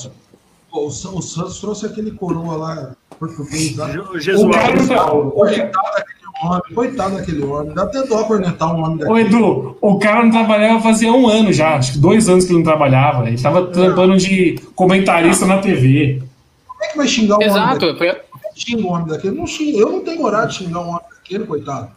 O, 0.72 0.90
Sa- 0.90 1.10
o 1.10 1.22
Santos 1.22 1.60
trouxe 1.60 1.86
aquele 1.86 2.12
coroa 2.12 2.56
lá, 2.56 2.96
português 3.32 3.78
lá. 3.78 3.88
O 3.88 4.16
O 4.16 4.20
Jesus 4.20 4.56
cara 4.56 4.76
não 4.76 4.88
tá- 4.88 5.06
Coitado 5.12 5.94
daquele 5.96 6.22
homem, 6.44 6.62
coitado 6.74 7.16
daquele 7.18 7.44
homem. 7.44 7.74
Dá 7.76 7.84
até 7.84 8.04
dó 8.08 8.24
cornetar 8.24 8.76
um 8.76 8.84
homem 8.84 8.96
Ô 8.96 8.98
daquele. 9.00 9.22
Edu, 9.22 9.78
o 9.80 10.00
cara 10.00 10.24
não 10.24 10.32
trabalhava 10.32 10.82
fazia 10.82 11.14
um 11.14 11.28
ano 11.28 11.54
já, 11.54 11.76
acho 11.76 11.94
que 11.94 12.00
dois 12.00 12.28
anos 12.28 12.46
que 12.46 12.52
ele 12.52 12.58
não 12.60 12.66
trabalhava. 12.66 13.28
Ele 13.28 13.40
tava 13.40 13.68
trampando 13.68 14.18
de 14.18 14.60
comentarista 14.76 15.46
na 15.46 15.60
TV. 15.60 16.24
Como 16.68 16.84
é 16.84 16.88
que 16.88 16.98
vai 16.98 17.08
xingar 17.08 17.36
um 17.36 17.38
homem 17.38 17.48
Exato. 17.48 17.98
Foi, 17.98 18.22
Xinga 18.56 18.82
um 18.82 18.92
homem 18.92 19.08
daquele? 19.08 19.38
Não 19.38 19.48
xinga. 19.48 19.78
Eu 19.78 19.92
não 19.92 20.02
tenho 20.04 20.20
coragem 20.20 20.48
de 20.50 20.56
xingar 20.66 20.80
um 20.82 20.90
homem 20.90 21.02
daquele, 21.16 21.46
coitado. 21.46 21.90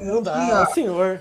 Não 0.00 0.22
dá, 0.22 0.66
senhor. 0.66 1.18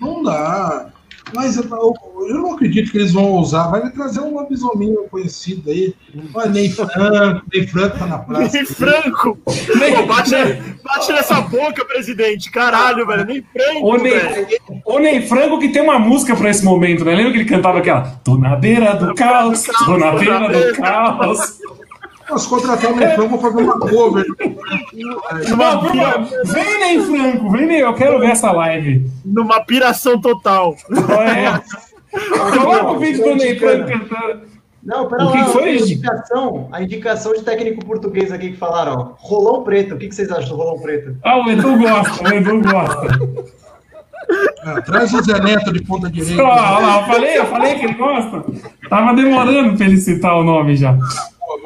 Não 0.00 0.22
dá. 0.22 0.86
Mas 1.34 1.56
eu, 1.56 1.64
eu- 1.64 1.94
não 2.42 2.54
acredito 2.54 2.90
que 2.90 2.98
eles 2.98 3.12
vão 3.12 3.24
ousar. 3.32 3.70
Vai 3.70 3.90
trazer 3.90 4.20
um 4.20 4.34
lobisominho 4.34 5.04
conhecido 5.10 5.70
aí. 5.70 5.94
Olha, 6.34 6.50
nem 6.50 6.70
Franco, 6.70 7.42
nem 7.52 7.66
Franco 7.66 7.98
tá 7.98 8.06
na 8.06 8.18
praça. 8.18 8.56
Nem 8.56 8.66
Franco! 8.66 9.38
Pô, 9.44 10.06
bate, 10.06 10.30
bate 10.84 11.12
nessa 11.12 11.40
boca, 11.42 11.84
presidente. 11.84 12.50
Caralho, 12.50 13.06
velho. 13.06 13.24
Nem 13.24 13.42
Franco, 13.42 13.98
velho. 13.98 14.46
ô 14.84 14.98
Ney 14.98 15.22
Franco 15.26 15.58
que 15.58 15.68
tem 15.70 15.82
uma 15.82 15.98
música 15.98 16.36
pra 16.36 16.50
esse 16.50 16.64
momento, 16.64 17.04
né? 17.04 17.14
Lembra 17.14 17.32
que 17.32 17.38
ele 17.38 17.48
cantava 17.48 17.78
aquela 17.78 18.02
Tô 18.24 18.36
na 18.36 18.56
beira 18.56 18.94
do 18.94 19.14
caos, 19.14 19.62
tô 19.84 19.96
na 19.96 20.12
beira 20.12 20.48
do 20.48 20.76
caos. 20.76 21.58
Nós 22.32 22.46
contratar 22.46 22.90
o 22.90 22.96
Ney 22.96 23.08
Franco, 23.10 23.28
vou 23.28 23.38
fazer 23.38 23.62
uma 23.62 23.78
cover. 23.78 24.24
Favor, 25.54 25.92
vem 26.46 26.78
Ney 26.78 27.00
Franco, 27.00 27.50
vem 27.50 27.66
Ney, 27.66 27.82
eu 27.82 27.92
quero 27.92 28.18
ver 28.18 28.30
essa 28.30 28.50
live. 28.52 29.06
Numa 29.22 29.60
piração 29.60 30.18
total. 30.18 30.74
É. 31.10 31.60
Coloca 32.56 32.90
o 32.90 32.98
vídeo 32.98 33.22
do 33.22 33.36
Ney 33.36 33.58
Franco 33.58 33.86
cantando. 33.86 34.52
Não, 34.82 35.08
pera 35.08 35.24
O 35.26 35.32
que 35.32 35.38
lá, 35.38 35.44
foi, 35.44 35.68
a 35.68 35.74
indicação, 35.74 36.68
a 36.72 36.82
indicação 36.82 37.32
de 37.34 37.42
técnico 37.42 37.84
português 37.84 38.32
aqui 38.32 38.52
que 38.52 38.56
falaram, 38.56 38.94
ó. 38.94 39.14
Rolão 39.18 39.62
preto, 39.62 39.94
o 39.94 39.98
que, 39.98 40.08
que 40.08 40.14
vocês 40.14 40.30
acham 40.30 40.48
do 40.48 40.56
rolão 40.56 40.80
preto? 40.80 41.16
Ah, 41.22 41.38
o 41.38 41.50
Edu 41.50 41.78
gosta, 41.78 42.24
o 42.24 42.32
Edu 42.32 42.62
gosta. 42.62 43.20
Ah, 44.64 44.80
traz 44.80 45.12
o 45.12 45.22
Zé 45.22 45.38
Neto 45.40 45.72
de 45.72 45.84
ponta 45.84 46.10
direita. 46.10 46.42
Ó 46.42 46.48
lá, 46.48 47.00
eu 47.00 47.06
falei, 47.12 47.38
eu 47.38 47.46
falei 47.46 47.74
que 47.76 47.84
ele 47.84 47.94
gosta. 47.94 48.44
Tava 48.88 49.14
demorando 49.14 49.76
pra 49.76 49.86
ele 49.86 49.98
citar 49.98 50.34
o 50.34 50.42
nome 50.42 50.74
já. 50.74 50.98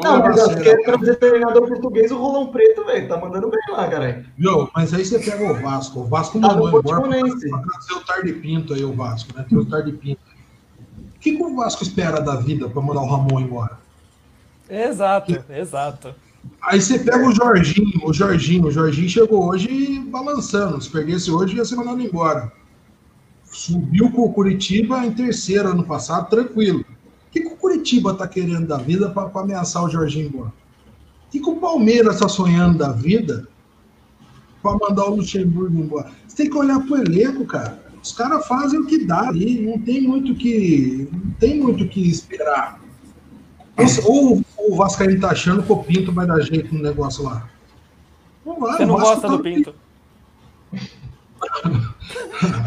Não, 0.03 0.19
mas 0.21 0.37
eu 0.39 0.57
quero 0.63 0.83
trazer 0.83 1.17
treinador 1.17 1.69
português, 1.69 2.11
o 2.11 2.19
rolão 2.19 2.49
preto, 2.49 2.85
velho. 2.85 3.09
Tá 3.09 3.17
mandando 3.17 3.51
bem 3.51 3.61
lá, 3.71 3.89
caralho. 3.89 4.25
Viu? 4.37 4.69
Mas 4.75 4.93
aí 4.93 5.05
você 5.05 5.19
pega 5.19 5.53
o 5.53 5.55
Vasco. 5.55 6.01
O 6.01 6.05
Vasco 6.05 6.41
Tá 6.41 6.49
mandou 6.49 6.69
embora 6.69 7.01
pra 7.01 7.09
trazer 7.11 7.93
o 7.95 8.01
Tarde 8.05 8.33
Pinto 8.35 8.75
aí, 8.75 8.85
o 8.85 8.93
Vasco, 8.93 9.37
né? 9.37 9.45
Tem 9.49 9.59
o 9.59 9.65
Tarde 9.65 9.93
Pinto. 9.93 10.21
O 11.17 11.19
que, 11.21 11.37
que 11.37 11.43
o 11.43 11.57
Vasco 11.57 11.83
espera 11.83 12.21
da 12.21 12.37
vida 12.37 12.69
pra 12.69 12.81
mandar 12.83 13.01
o 13.01 13.07
Ramon 13.07 13.41
embora? 13.41 13.79
Exato, 14.69 15.45
exato. 15.51 16.15
Aí 16.63 16.81
você 16.81 16.99
pega 16.99 17.27
o 17.27 17.33
Jorginho, 17.33 18.01
o 18.05 18.13
Jorginho, 18.13 18.67
o 18.67 18.71
Jorginho 18.71 19.09
chegou 19.09 19.49
hoje 19.49 20.01
balançando. 20.01 20.81
Se 20.81 20.91
perdesse 20.91 21.31
hoje, 21.31 21.57
ia 21.57 21.65
ser 21.65 21.77
mandado 21.77 22.01
embora. 22.01 22.53
Subiu 23.45 24.11
com 24.11 24.23
o 24.23 24.33
Curitiba 24.33 25.05
em 25.05 25.13
terceiro 25.13 25.71
ano 25.71 25.85
passado, 25.85 26.29
tranquilo. 26.29 26.85
O 27.87 27.89
o 27.89 28.03
Curitiba 28.03 28.15
tá 28.15 28.27
querendo 28.27 28.67
da 28.67 28.79
vida 28.79 29.11
para 29.11 29.31
ameaçar 29.41 29.85
o 29.85 29.89
Jorginho 29.89 30.27
embora? 30.27 30.49
O 30.49 31.31
que, 31.31 31.39
que 31.39 31.49
o 31.49 31.57
Palmeiras 31.57 32.19
tá 32.19 32.29
sonhando 32.29 32.79
da 32.79 32.91
vida 32.91 33.47
para 34.61 34.77
mandar 34.77 35.05
o 35.05 35.17
Luxemburgo 35.17 35.79
embora? 35.79 36.11
Você 36.27 36.37
tem 36.39 36.51
que 36.51 36.57
olhar 36.57 36.81
pro 36.81 36.97
elenco, 36.97 37.45
cara. 37.47 37.81
Os 38.03 38.13
caras 38.13 38.45
fazem 38.49 38.81
o 38.81 38.87
que 38.87 39.05
dá 39.05 39.29
ali, 39.29 39.63
não 39.63 39.79
tem 39.79 40.03
muito 40.03 40.35
que, 40.35 41.09
não 41.13 41.31
tem 41.35 41.61
muito 41.61 41.87
que 41.89 42.09
esperar. 42.09 42.81
Ou, 44.05 44.43
ou 44.57 44.73
o 44.73 44.77
Vascaíno 44.77 45.21
tá 45.21 45.31
achando 45.31 45.63
que 45.63 45.73
o 45.73 45.85
Pinto 45.85 46.11
vai 46.11 46.27
dar 46.27 46.41
jeito 46.41 46.75
no 46.75 46.83
negócio 46.83 47.23
lá. 47.23 47.49
Não 48.45 48.59
vai, 48.59 48.77
Você 48.79 48.83
o 48.85 48.87
não 48.87 48.95
gosta 48.97 49.21
tá- 49.21 49.29
do 49.29 49.39
Pinto. 49.41 49.75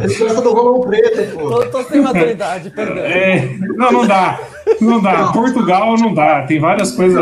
Ele 0.02 0.16
gosta 0.16 0.42
do 0.42 0.54
rolão 0.54 0.82
preto, 0.82 1.38
pô. 1.38 1.50
Tô, 1.50 1.66
tô 1.70 1.84
sem 1.84 2.02
maturidade, 2.02 2.70
perdão. 2.72 3.04
É, 3.04 3.58
não, 3.60 3.92
não 3.92 4.08
dá. 4.08 4.40
Não 4.82 5.02
dá. 5.02 5.32
Portugal 5.32 5.96
não 5.98 6.14
dá. 6.14 6.44
Tem 6.44 6.60
várias 6.60 6.92
coisas. 6.92 7.22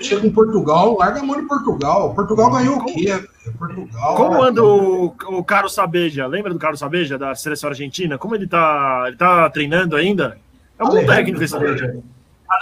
Chega 0.00 0.26
em 0.26 0.30
Portugal, 0.30 0.96
larga 0.98 1.20
a 1.20 1.22
mão 1.22 1.40
de 1.40 1.46
Portugal. 1.46 2.14
Portugal 2.14 2.50
ganhou 2.50 2.76
o 2.76 2.84
quê? 2.84 3.22
Portugal. 3.58 4.14
Como 4.16 4.42
anda 4.42 4.62
o, 4.62 5.06
o 5.06 5.44
Carlos 5.44 5.74
Sabeja? 5.74 6.26
Lembra 6.26 6.52
do 6.52 6.58
Carlos 6.58 6.80
Sabeja, 6.80 7.16
da 7.16 7.34
seleção 7.34 7.70
argentina? 7.70 8.18
Como 8.18 8.34
ele 8.34 8.46
tá, 8.46 9.04
ele 9.06 9.16
tá 9.16 9.48
treinando 9.50 9.96
ainda? 9.96 10.36
É 10.78 10.82
um 10.82 10.88
bom 10.88 10.92
Alejandro 10.92 11.16
técnico 11.16 11.42
esse 11.42 11.52
Sabeja. 11.52 11.96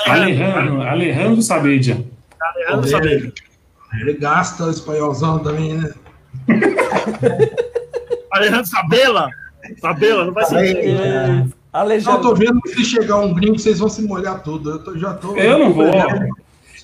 Alejandro. 0.06 0.22
Alejandro, 0.22 0.82
Alejandro 0.82 1.42
Sabedia. 1.42 2.04
Alejandro 2.40 2.88
Sabeja. 2.88 3.32
Ele 4.00 4.14
gasta 4.14 4.64
o 4.64 4.70
espanholzão 4.70 5.38
também, 5.40 5.74
né? 5.74 5.92
Alejandro 8.42 8.66
Sabela? 8.66 9.30
Sabela, 9.80 10.24
não 10.24 10.32
vai 10.32 10.44
ser. 10.44 10.56
Aí, 10.56 10.72
E- 10.72 10.90
Eu 10.90 11.52
Alejandro. 11.72 12.20
tô 12.22 12.34
vendo 12.34 12.60
que 12.60 12.70
se 12.70 12.84
chegar 12.84 13.18
um 13.20 13.32
gringo, 13.32 13.58
vocês 13.58 13.78
vão 13.78 13.88
se 13.88 14.02
molhar 14.02 14.42
tudo. 14.42 14.70
Eu 14.70 14.78
tô- 14.84 14.98
já 14.98 15.14
tô. 15.14 15.34
Eu 15.36 15.58
não 15.58 15.72
vou. 15.72 15.84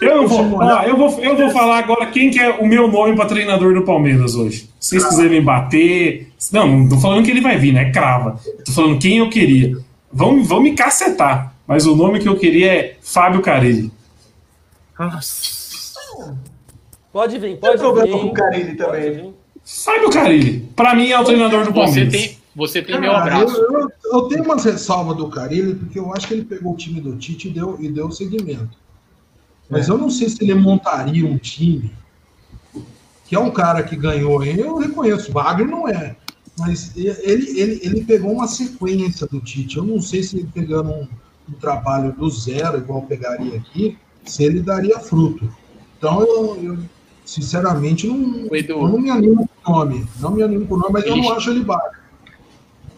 Eu 0.01 0.17
não 0.17 0.29
vou. 0.29 0.59
Ó, 0.63 0.83
eu 0.83 0.97
vou, 0.97 1.19
eu 1.21 1.37
vou 1.37 1.51
falar 1.51 1.79
agora 1.79 2.07
quem 2.07 2.31
que 2.31 2.39
é 2.39 2.51
o 2.51 2.67
meu 2.67 2.91
nome 2.91 3.17
para 3.17 3.27
treinador 3.27 3.75
do 3.75 3.83
Palmeiras 3.83 4.35
hoje. 4.37 4.71
Se 4.79 4.91
vocês 4.91 5.05
quiserem 5.07 5.33
me 5.33 5.41
bater. 5.41 6.33
Não, 6.53 6.67
não 6.69 6.89
tô 6.89 6.99
falando 6.99 7.25
que 7.25 7.31
ele 7.33 7.41
vai 7.41 7.59
vir, 7.59 7.73
né? 7.73 7.91
Crava. 7.91 8.39
Tô 8.65 8.73
falando 8.73 8.99
quem 9.01 9.19
eu 9.19 9.29
queria. 9.29 9.77
Vão, 10.13 10.43
vão 10.45 10.61
me 10.63 10.73
cacetar. 10.75 11.53
Mas 11.67 11.85
o 11.85 11.95
nome 11.97 12.21
que 12.21 12.29
eu 12.29 12.39
queria 12.39 12.73
é 12.73 12.97
Fábio 13.03 13.43
Carilli. 13.43 13.93
Nossa. 14.99 15.59
Pode 17.13 17.39
vir, 17.39 17.49
Tem 17.53 17.57
pode 17.59 17.79
problema 17.79 18.07
vir. 18.07 18.13
com 18.23 18.27
o 18.29 18.33
Carilli 18.33 18.75
Pode 18.77 18.77
também. 18.77 19.35
Vir. 19.69 19.83
Fábio 19.85 20.11
Carilli. 20.11 20.61
Pra 20.75 20.95
mim 20.95 21.11
é 21.11 21.19
o 21.21 21.25
treinador 21.25 21.65
do 21.65 21.73
Você 21.73 21.81
Palmeiras. 21.85 22.13
tem, 22.13 22.39
você 22.57 22.83
tem 22.83 23.01
meu 23.01 23.13
Ah, 23.13 23.21
abraço. 23.23 23.57
eu, 23.57 23.81
eu- 23.81 23.91
eu 24.13 24.23
tenho 24.29 24.45
umas 24.45 24.65
ressalvas 24.65 25.17
do 25.17 25.29
Carilli, 25.29 25.75
porque 25.75 25.99
eu 25.99 26.13
acho 26.15 26.27
que 26.27 26.35
ele 26.35 26.45
pegou 26.45 26.73
o 26.73 26.77
time 26.77 27.01
do 27.01 27.17
Tite 27.17 27.49
e 27.49 27.51
deu, 27.51 27.77
e 27.81 27.89
deu 27.89 28.11
seguimento. 28.11 28.77
Mas 29.71 29.89
eu 29.89 29.99
não 29.99 30.09
sei 30.09 30.29
se 30.31 30.43
ele 30.43 30.55
montaria 30.55 31.27
um 31.27 31.37
time, 31.37 31.93
que 33.27 33.35
é 33.37 33.39
um 33.39 33.51
cara 33.51 33.83
que 33.83 33.95
ganhou, 33.95 34.43
eu 34.43 34.79
reconheço, 34.79 35.31
Wagner 35.31 35.69
não 35.69 35.87
é. 35.87 36.17
Mas 36.59 36.93
ele, 36.97 37.61
ele, 37.61 37.81
ele 37.83 38.05
pegou 38.05 38.33
uma 38.33 38.49
sequência 38.49 39.27
do 39.27 39.39
Tite. 39.41 39.77
Eu 39.77 39.85
não 39.85 40.01
sei 40.01 40.23
se 40.23 40.39
ele 40.39 40.49
pegando 40.53 40.91
um, 40.91 41.07
um 41.49 41.53
trabalho 41.61 42.11
do 42.13 42.29
zero, 42.31 42.79
igual 42.79 43.03
pegaria 43.03 43.57
aqui, 43.59 43.97
se 44.25 44.43
ele 44.43 44.61
daria 44.61 44.99
fruto. 44.99 45.49
Então 45.99 46.21
eu, 46.23 46.59
eu, 46.63 46.79
sinceramente 47.25 48.07
não, 48.09 48.47
eu 48.51 48.89
não 48.89 48.99
me 48.99 49.11
animo 49.11 49.48
nome. 49.71 50.07
Não 50.21 50.31
me 50.31 50.43
animo 50.43 50.67
com 50.67 50.75
o 50.75 50.79
nome, 50.79 50.93
mas 50.93 51.05
eu 51.07 51.13
Ele- 51.13 51.23
não 51.23 51.33
acho 51.33 51.51
ele 51.51 51.61
baixo. 51.65 51.99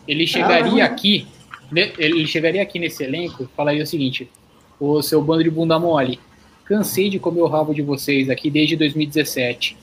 Ele 0.09 0.27
chegaria 0.27 0.83
Ah. 0.85 0.87
aqui, 0.87 1.27
ne- 1.71 1.93
ele 1.99 2.27
chegaria 2.27 2.63
aqui 2.63 2.79
nesse 2.79 3.03
elenco 3.05 3.45
e 3.45 3.49
falaria 3.57 3.83
o 3.83 3.87
seguinte: 3.87 4.31
Ô 4.79 5.03
seu 5.03 5.23
bando 5.23 5.45
de 5.45 5.51
bunda 5.51 5.79
mole, 5.79 6.19
cansei 6.65 7.11
de 7.11 7.19
comer 7.19 7.43
o 7.43 7.47
rabo 7.47 7.75
de 7.75 7.83
vocês 7.83 8.29
aqui 8.31 8.51
desde 8.51 8.77
2017. 8.77 9.77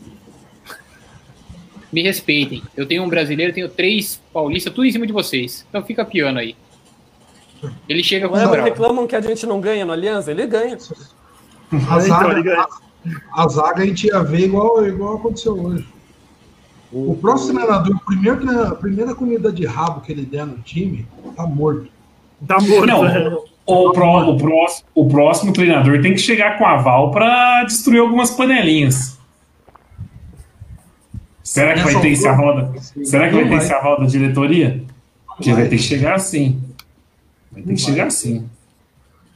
Me 1.91 2.01
respeitem. 2.03 2.61
Eu 2.75 2.85
tenho 2.85 3.03
um 3.03 3.07
brasileiro, 3.09 3.53
tenho 3.53 3.69
três 3.69 4.21
paulistas, 4.33 4.73
tudo 4.73 4.85
em 4.85 4.91
cima 4.91 5.07
de 5.07 5.13
vocês. 5.13 5.65
Então 5.69 5.81
fica 5.83 6.03
piano 6.03 6.39
aí. 6.39 6.55
Ele 7.87 8.03
chega 8.03 8.27
com 8.27 8.35
Lembra, 8.35 8.49
moral. 8.49 8.65
reclamam 8.65 9.07
que 9.07 9.15
a 9.15 9.21
gente 9.21 9.45
não 9.45 9.59
ganha 9.61 9.85
no 9.85 9.93
Aliança? 9.93 10.29
Ele 10.31 10.45
ganha. 10.45 10.77
A 11.89 11.99
zaga, 11.99 12.67
a, 13.33 13.43
a 13.43 13.47
zaga 13.47 13.83
a 13.83 13.85
gente 13.85 14.07
ia 14.07 14.21
ver 14.21 14.41
igual, 14.45 14.85
igual 14.85 15.15
aconteceu 15.15 15.53
hoje. 15.59 15.87
O 16.91 17.15
próximo 17.15 17.53
treinador, 17.59 17.95
o 17.95 17.99
primeiro, 17.99 18.37
treina- 18.39 18.67
a 18.69 18.75
primeira 18.75 19.13
comida 19.15 19.51
de 19.51 19.65
rabo 19.65 20.01
que 20.01 20.11
ele 20.11 20.25
der 20.25 20.45
no 20.45 20.57
time, 20.59 21.05
tá 21.35 21.45
morto. 21.45 21.87
Tá 22.47 22.59
morto. 22.61 22.85
Não, 22.85 23.43
o, 23.65 23.91
pró- 23.91 24.29
o 24.29 24.37
próximo, 24.37 24.87
o 24.95 25.07
próximo 25.09 25.51
treinador 25.53 26.01
tem 26.01 26.13
que 26.13 26.19
chegar 26.19 26.57
com 26.57 26.65
aval 26.65 27.11
para 27.11 27.63
destruir 27.65 27.99
algumas 27.99 28.31
panelinhas. 28.31 29.17
Será 31.43 31.73
que 31.73 31.81
vai 31.81 32.01
ter 32.01 32.09
esse 32.09 32.27
aval 32.27 32.55
da, 32.55 32.79
será 33.05 33.29
que 33.29 33.35
vai 33.35 33.47
ter 33.49 33.55
esse 33.55 33.73
aval 33.73 33.99
da 33.99 34.05
diretoria? 34.05 34.83
Porque 35.27 35.53
vai 35.53 35.63
ter 35.67 35.77
que 35.77 35.81
chegar 35.83 36.15
assim. 36.15 36.61
Vai 37.51 37.61
ter 37.63 37.73
que 37.73 37.81
chegar 37.81 38.07
assim. 38.07 38.35
Ele 38.37 38.45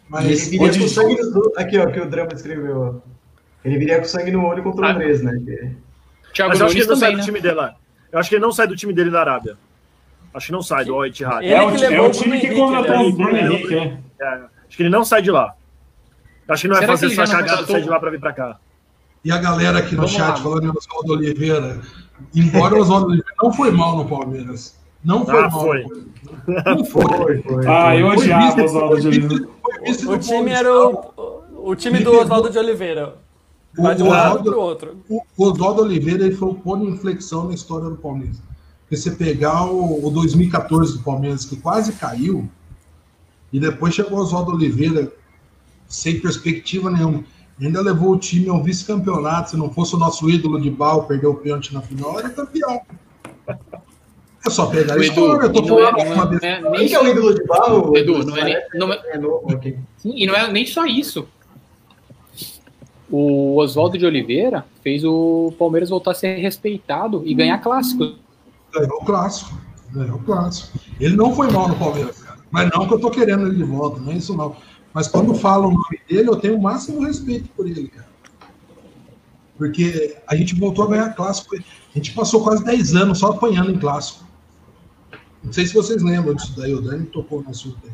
Mas 0.09 0.47
viria 0.49 0.67
Hoje- 0.67 0.79
com 0.79 0.87
sangue 0.87 1.15
no... 1.21 1.53
Aqui, 1.55 1.77
ó, 1.77 1.85
que 1.87 1.99
o 1.99 2.09
Drama 2.09 2.33
escreveu. 2.33 2.81
ó. 2.81 3.11
Ele 3.63 3.77
viria 3.77 3.99
com 3.99 4.05
sangue 4.05 4.31
no 4.31 4.45
olho 4.45 4.61
contra 4.63 4.81
o 4.81 4.85
Ah. 4.87 4.91
Andrés, 4.91 5.21
né? 5.23 5.39
Que- 5.45 5.71
Thiago 6.33 6.49
Mas 6.51 6.59
eu 6.59 6.65
acho 6.65 6.75
que 6.75 6.81
ele 6.81 6.87
não 6.89 6.95
sai 6.95 7.09
também, 7.11 7.15
do 7.15 7.17
né? 7.19 7.25
time 7.25 7.41
dele 7.41 7.55
lá. 7.55 7.75
Eu 8.11 8.19
acho 8.19 8.29
que 8.29 8.35
ele 8.35 8.41
não 8.41 8.51
sai 8.51 8.67
do 8.67 8.75
time 8.75 8.93
dele 8.93 9.09
da 9.09 9.19
Arábia. 9.21 9.57
Acho 10.33 10.45
que 10.47 10.51
não 10.51 10.61
sai 10.61 10.85
do 10.85 10.95
Al-Ittihad. 10.95 11.45
É 11.45 11.61
o, 11.61 11.75
que 11.75 11.85
é 11.85 12.01
o 12.01 12.05
o 12.07 12.11
time 12.11 12.39
que 12.39 12.45
Henrique, 12.47 12.61
contratou 12.61 12.95
né? 12.97 13.03
o 13.03 13.11
Bruno 13.11 13.37
Henrique, 13.37 13.75
é. 13.75 13.97
É, 14.21 14.27
acho 14.67 14.77
que 14.77 14.83
ele 14.83 14.89
não 14.89 15.03
sai 15.03 15.21
de 15.21 15.29
lá. 15.31 15.53
Acho 16.47 16.61
que 16.63 16.67
não 16.69 16.75
vai 16.75 16.83
Será 16.85 16.97
fazer 16.97 17.21
essa 17.21 17.35
cagada 17.37 17.65
sair 17.67 17.83
de 17.83 17.89
lá 17.89 17.99
pra 17.99 18.09
vir 18.09 18.19
pra 18.19 18.33
cá. 18.33 18.57
E 19.23 19.31
a 19.31 19.37
galera 19.37 19.79
aqui 19.79 19.91
no 19.91 19.97
Vamos 20.01 20.11
chat 20.13 20.29
lá. 20.29 20.35
falando 20.37 20.65
em 20.65 20.69
Oswaldo 20.69 21.13
Oliveira. 21.13 21.79
Embora 22.35 22.75
o 22.75 22.79
Oswaldo 22.79 23.07
Oliveira 23.07 23.33
não 23.41 23.51
foi 23.53 23.71
mal 23.71 23.97
no 23.97 24.05
Palmeiras. 24.07 24.79
Não 25.03 25.25
foi 25.25 25.37
Ah, 25.39 25.49
mal. 25.49 25.59
foi. 25.61 25.85
Não 26.65 26.85
foi. 26.85 27.03
Foi, 27.07 27.41
foi. 27.41 27.67
Ah, 27.67 27.95
eu 27.95 28.07
odiava 28.07 28.61
o 28.61 28.65
Oswaldo 28.65 29.01
de 29.01 29.07
Oliveira. 29.07 29.43
do 29.45 30.11
O 30.11 30.17
time 30.17 30.51
era 30.51 30.73
o, 30.87 31.43
o 31.57 31.75
time 31.75 31.99
do 31.99 32.19
Oswaldo 32.19 32.49
de 32.49 32.57
Oliveira. 32.57 33.15
Vai 33.77 33.95
de 33.95 34.03
um 34.03 34.07
O 34.07 34.09
lado 34.09 34.59
outro. 34.59 34.97
O 35.09 35.23
Oswaldo 35.37 35.81
Oliveira 35.83 36.25
ele 36.25 36.35
foi 36.35 36.49
o 36.49 36.55
ponto 36.55 36.85
de 36.85 36.91
inflexão 36.91 37.47
na 37.47 37.53
história 37.53 37.89
do 37.89 37.95
Palmeiras. 37.95 38.37
Porque 38.81 38.97
você 38.97 39.11
pegar 39.11 39.65
o, 39.65 40.05
o 40.05 40.09
2014 40.11 40.97
do 40.97 41.03
Palmeiras, 41.03 41.45
que 41.45 41.55
quase 41.55 41.93
caiu, 41.93 42.49
e 43.53 43.59
depois 43.59 43.93
chegou 43.93 44.19
o 44.19 44.21
Oswaldo 44.21 44.51
Oliveira 44.51 45.11
sem 45.87 46.19
perspectiva 46.19 46.89
nenhuma. 46.89 47.23
Ainda 47.59 47.81
levou 47.81 48.11
o 48.11 48.17
time 48.17 48.49
ao 48.49 48.61
vice-campeonato. 48.63 49.51
Se 49.51 49.57
não 49.57 49.69
fosse 49.69 49.95
o 49.95 49.99
nosso 49.99 50.29
ídolo 50.29 50.59
de 50.59 50.69
bal, 50.69 51.03
perdeu 51.05 51.31
o 51.31 51.35
pênalti 51.35 51.73
na 51.73 51.81
final, 51.81 52.17
era 52.19 52.29
campeão. 52.29 52.81
É 54.45 54.49
só 54.49 54.65
pegar 54.65 54.95
a 54.95 54.97
história. 54.97 55.45
Eu 55.45 55.53
tô 55.53 55.61
é- 55.79 55.91
falando 55.91 55.97
não 55.97 56.13
uma 56.13 56.23
é- 56.23 56.27
vez. 56.27 56.43
é 56.43 56.61
nem 56.71 56.87
que 56.87 56.95
é 56.95 57.01
o 57.03 57.07
ídolo 57.07 57.33
de 57.35 57.43
barro? 57.45 57.95
Edu, 57.95 58.25
não 58.25 58.35
é 58.37 58.43
nem- 58.43 58.57
não 58.73 58.91
é- 58.91 59.01
É 59.05 59.17
novo 59.17 59.53
aqui. 59.53 59.77
Sim, 59.97 60.13
e 60.15 60.25
não 60.25 60.35
é 60.35 60.51
nem 60.51 60.65
só 60.65 60.85
isso. 60.85 61.27
O 63.11 63.57
Oswaldo 63.57 63.97
de 63.97 64.05
Oliveira 64.05 64.65
fez 64.81 65.03
o 65.03 65.53
Palmeiras 65.59 65.89
voltar 65.89 66.11
a 66.11 66.15
ser 66.15 66.37
respeitado 66.37 67.21
e 67.25 67.33
ganhar 67.33 67.57
clássicos. 67.57 68.15
Ganhou 68.73 69.01
o 69.01 69.05
clássico. 69.05 69.59
Ganhou 69.91 70.15
o 70.15 70.23
clássico. 70.23 70.79
Ele 70.99 71.15
não 71.15 71.35
foi 71.35 71.51
mal 71.51 71.67
no 71.67 71.75
Palmeiras, 71.75 72.19
cara. 72.19 72.39
Mas 72.49 72.69
não 72.73 72.87
que 72.87 72.93
eu 72.93 72.99
tô 72.99 73.11
querendo 73.11 73.47
ele 73.47 73.57
de 73.57 73.63
volta, 73.63 73.99
não 73.99 74.11
é 74.11 74.15
isso 74.15 74.35
não. 74.35 74.55
Mas 74.93 75.07
quando 75.07 75.33
falo 75.33 75.67
o 75.69 75.71
nome 75.71 75.99
dele, 76.09 76.29
eu 76.29 76.35
tenho 76.37 76.57
o 76.57 76.61
máximo 76.61 77.01
respeito 77.01 77.49
por 77.49 77.67
ele, 77.67 77.87
cara. 77.87 78.09
Porque 79.57 80.17
a 80.27 80.35
gente 80.35 80.55
voltou 80.55 80.85
a 80.85 80.89
ganhar 80.89 81.13
clássico. 81.13 81.55
A 81.55 81.97
gente 81.97 82.13
passou 82.13 82.41
quase 82.43 82.63
10 82.63 82.95
anos 82.95 83.19
só 83.19 83.31
apanhando 83.31 83.71
em 83.71 83.77
clássico. 83.77 84.25
Não 85.43 85.51
sei 85.51 85.65
se 85.65 85.73
vocês 85.73 86.01
lembram 86.01 86.33
disso 86.33 86.53
daí, 86.55 86.73
o 86.73 86.81
Dani 86.81 87.05
tocou 87.07 87.41
no 87.41 87.49
assunto 87.49 87.77
aí. 87.83 87.91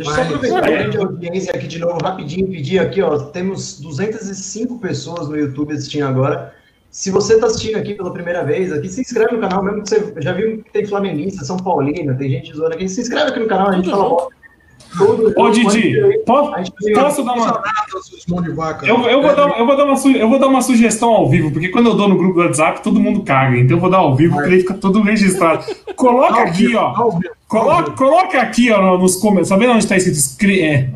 Deixa 0.00 0.12
eu 0.12 0.14
só 0.14 0.22
aproveitar 0.22 0.64
a 0.64 0.70
grande 0.70 0.96
audiência 0.96 1.52
aqui 1.54 1.66
de 1.66 1.78
novo, 1.78 1.98
rapidinho, 2.02 2.48
pedir 2.48 2.78
aqui, 2.78 3.02
ó. 3.02 3.18
Temos 3.18 3.78
205 3.80 4.78
pessoas 4.78 5.28
no 5.28 5.36
YouTube 5.36 5.74
assistindo 5.74 6.06
agora. 6.06 6.54
Se 6.90 7.10
você 7.10 7.34
está 7.34 7.46
assistindo 7.46 7.76
aqui 7.76 7.94
pela 7.94 8.10
primeira 8.10 8.42
vez, 8.42 8.72
aqui 8.72 8.88
se 8.88 9.02
inscreve 9.02 9.36
no 9.36 9.40
canal, 9.42 9.62
mesmo 9.62 9.82
que 9.82 9.90
você 9.90 10.14
já 10.22 10.32
viu 10.32 10.62
que 10.62 10.72
tem 10.72 10.86
flamenguista, 10.86 11.44
São 11.44 11.58
Paulino, 11.58 12.16
tem 12.16 12.30
gente 12.30 12.56
zoando 12.56 12.74
aqui. 12.74 12.88
Se 12.88 13.02
inscreve 13.02 13.30
aqui 13.30 13.40
no 13.40 13.46
canal, 13.46 13.68
a 13.68 13.72
gente 13.72 13.90
fala 13.90 14.28
Ô, 15.36 15.50
Didi, 15.50 15.94
posso 16.26 17.22
dar 17.24 17.34
uma. 17.34 17.62
Eu, 18.82 18.96
eu, 19.06 19.22
vou 19.22 19.36
dar, 19.36 19.58
eu, 19.58 19.66
vou 19.66 19.76
dar 19.76 19.84
uma, 19.84 20.16
eu 20.16 20.28
vou 20.28 20.38
dar 20.38 20.48
uma 20.48 20.62
sugestão 20.62 21.10
ao 21.10 21.28
vivo, 21.28 21.50
porque 21.50 21.68
quando 21.68 21.86
eu 21.86 21.94
dou 21.94 22.08
no 22.08 22.16
grupo 22.16 22.34
do 22.34 22.40
WhatsApp, 22.40 22.82
todo 22.82 22.98
mundo 22.98 23.22
caga. 23.22 23.56
Então 23.56 23.76
eu 23.76 23.80
vou 23.80 23.90
dar 23.90 23.98
ao 23.98 24.16
vivo, 24.16 24.34
porque 24.34 24.54
aí 24.54 24.60
fica 24.60 24.74
tudo 24.74 25.00
registrado. 25.00 25.64
Coloca 25.94 26.42
aqui, 26.42 26.74
ó. 26.74 27.12
Coloca, 27.46 27.90
coloca 27.92 28.40
aqui, 28.40 28.70
ó, 28.70 28.98
nos 28.98 29.16
comentários. 29.16 29.48
Sabendo 29.48 29.72
onde 29.72 29.84
está 29.84 29.96
escrito 29.96 30.62
é. 30.62 30.88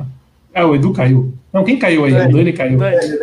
é, 0.52 0.64
o 0.64 0.74
Edu 0.74 0.92
caiu. 0.92 1.32
Não, 1.52 1.62
quem 1.62 1.78
caiu 1.78 2.04
aí? 2.04 2.12
O 2.12 2.32
Dani 2.32 2.52
caiu. 2.52 2.78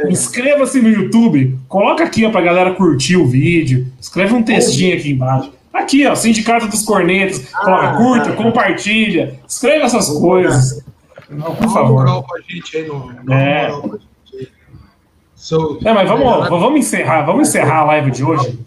Inscreva-se 0.09 0.81
no 0.81 0.87
YouTube. 0.89 1.57
Coloca 1.67 2.03
aqui, 2.03 2.25
ó, 2.25 2.29
pra 2.29 2.41
galera 2.41 2.73
curtir 2.73 3.17
o 3.17 3.27
vídeo. 3.27 3.87
Escreve 3.99 4.33
um 4.33 4.41
textinho 4.41 4.95
aqui 4.95 5.11
embaixo. 5.11 5.51
Aqui, 5.81 6.05
ó, 6.07 6.15
Sindicato 6.15 6.67
dos 6.67 6.83
Cornetas. 6.83 7.49
Coloca, 7.51 7.89
Ah, 7.89 7.97
curta, 7.97 8.29
tá. 8.31 8.35
compartilha. 8.35 9.39
Escreve 9.47 9.83
essas 9.85 10.09
coisas. 10.09 10.83
Não, 11.29 11.55
por 11.55 11.69
favor. 11.71 11.91
moral 11.99 12.23
pra 12.23 12.39
gente 12.47 12.75
aí, 12.77 12.87
no, 12.87 12.95
uma 13.05 13.33
É. 13.33 13.67
moral 13.69 13.81
pra 13.89 13.99
gente 13.99 14.37
aí. 14.37 14.47
Seu- 15.35 15.79
É, 15.83 15.93
mas 15.93 16.07
vamos, 16.09 16.49
vamos 16.49 16.79
encerrar, 16.79 17.21
vamos 17.23 17.47
encerrar 17.47 17.79
a 17.79 17.83
live 17.85 18.11
de 18.11 18.23
hoje. 18.23 18.59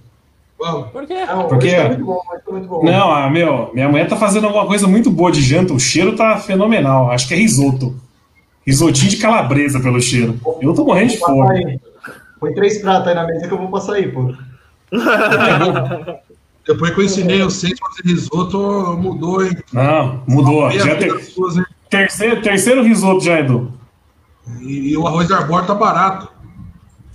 Vamos. 0.58 0.90
Por 0.90 1.06
quê? 1.06 1.24
Não, 1.26 1.46
Por 1.48 1.58
quê? 1.58 1.66
hoje 1.68 1.76
tá 1.76 1.88
muito 1.88 2.04
bom, 2.04 2.20
tá 2.46 2.52
muito 2.52 2.68
bom. 2.68 2.84
Não, 2.84 3.10
ah, 3.12 3.28
meu, 3.28 3.70
minha 3.74 3.88
mulher 3.88 4.08
tá 4.08 4.16
fazendo 4.16 4.46
alguma 4.46 4.66
coisa 4.66 4.86
muito 4.86 5.10
boa 5.10 5.30
de 5.30 5.42
janta, 5.42 5.74
o 5.74 5.78
cheiro 5.80 6.16
tá 6.16 6.38
fenomenal. 6.38 7.10
Acho 7.10 7.28
que 7.28 7.34
é 7.34 7.36
risoto. 7.36 7.94
Risotinho 8.66 9.10
de 9.10 9.18
calabresa 9.18 9.78
pelo 9.78 10.00
cheiro. 10.00 10.40
Eu 10.62 10.72
tô 10.72 10.84
morrendo 10.86 11.10
de 11.10 11.18
fome. 11.18 11.78
Põe 12.40 12.54
três 12.54 12.80
pratos 12.80 13.08
aí 13.08 13.14
na 13.14 13.26
mesa 13.26 13.46
que 13.46 13.52
eu 13.52 13.58
vou 13.58 13.68
passar 13.68 13.94
aí, 13.94 14.08
pô. 14.10 14.32
Depois 16.66 16.94
que 16.94 17.00
eu 17.00 17.04
ensinei 17.04 17.42
vocês 17.42 17.74
a 17.82 17.86
fazer 17.88 18.08
risoto, 18.14 18.96
mudou, 18.98 19.44
hein? 19.44 19.56
Não, 19.72 20.22
mudou. 20.26 20.68
Meia 20.68 20.80
Já 20.80 20.96
ter- 20.96 21.20
suas, 21.24 21.56
hein? 21.58 21.64
terceiro, 21.90 22.40
terceiro 22.42 22.82
risoto 22.82 23.22
já, 23.24 23.40
Edu. 23.40 23.72
E, 24.60 24.90
e 24.92 24.96
o 24.96 25.06
arroz 25.06 25.30
arbóreo 25.30 25.66
tá 25.66 25.74
barato. 25.74 26.28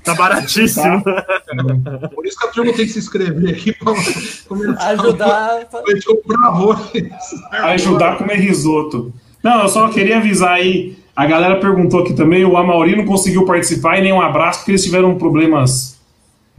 Tá 0.03 0.13
baratíssimo. 0.15 1.03
Por 2.15 2.26
isso 2.26 2.38
que 2.39 2.45
a 2.47 2.51
turma 2.51 2.71
tem 2.73 2.85
que 2.85 2.91
se 2.93 2.99
inscrever 2.99 3.49
aqui 3.53 3.73
pra 3.73 3.93
começar 4.47 4.88
Ajudar. 4.91 5.65
comprar 6.05 6.47
arroz. 6.47 6.80
Ajudar 7.51 8.13
a 8.13 8.15
comer 8.15 8.35
risoto. 8.38 9.13
Não, 9.43 9.61
eu 9.63 9.69
só 9.69 9.89
queria 9.89 10.17
avisar 10.17 10.53
aí. 10.53 10.97
A 11.15 11.26
galera 11.26 11.59
perguntou 11.59 12.01
aqui 12.01 12.13
também. 12.13 12.45
O 12.45 12.55
Amauri 12.55 12.95
não 12.95 13.05
conseguiu 13.05 13.45
participar 13.45 13.97
e 13.99 14.01
nem 14.03 14.13
um 14.13 14.21
abraço 14.21 14.59
porque 14.59 14.71
eles 14.71 14.84
tiveram 14.84 15.15
problemas. 15.17 15.98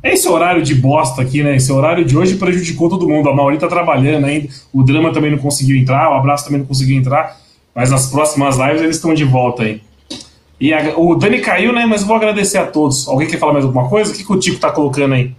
Esse 0.02 0.28
horário 0.28 0.62
de 0.62 0.74
bosta 0.74 1.20
aqui, 1.20 1.42
né? 1.42 1.56
Esse 1.56 1.70
horário 1.70 2.04
de 2.04 2.16
hoje 2.16 2.36
prejudicou 2.36 2.88
todo 2.88 3.08
mundo. 3.08 3.28
A 3.28 3.34
Mauri 3.34 3.58
tá 3.58 3.68
trabalhando 3.68 4.24
ainda. 4.24 4.48
O 4.72 4.82
Drama 4.82 5.12
também 5.12 5.30
não 5.30 5.38
conseguiu 5.38 5.76
entrar. 5.76 6.10
O 6.10 6.14
Abraço 6.14 6.44
também 6.44 6.60
não 6.60 6.66
conseguiu 6.66 6.96
entrar. 6.98 7.36
Mas 7.74 7.90
nas 7.90 8.10
próximas 8.10 8.56
lives 8.56 8.80
eles 8.82 8.96
estão 8.96 9.12
de 9.12 9.24
volta 9.24 9.62
aí. 9.62 9.82
E 10.58 10.72
a- 10.72 10.94
o 10.98 11.14
Dani 11.14 11.40
caiu, 11.40 11.72
né? 11.72 11.84
Mas 11.86 12.02
vou 12.02 12.16
agradecer 12.16 12.58
a 12.58 12.66
todos. 12.66 13.06
Alguém 13.08 13.28
quer 13.28 13.38
falar 13.38 13.52
mais 13.52 13.64
alguma 13.64 13.88
coisa? 13.88 14.10
O 14.12 14.14
que, 14.14 14.24
que 14.24 14.32
o 14.32 14.38
Tico 14.38 14.58
tá 14.58 14.70
colocando 14.70 15.14
aí? 15.14 15.32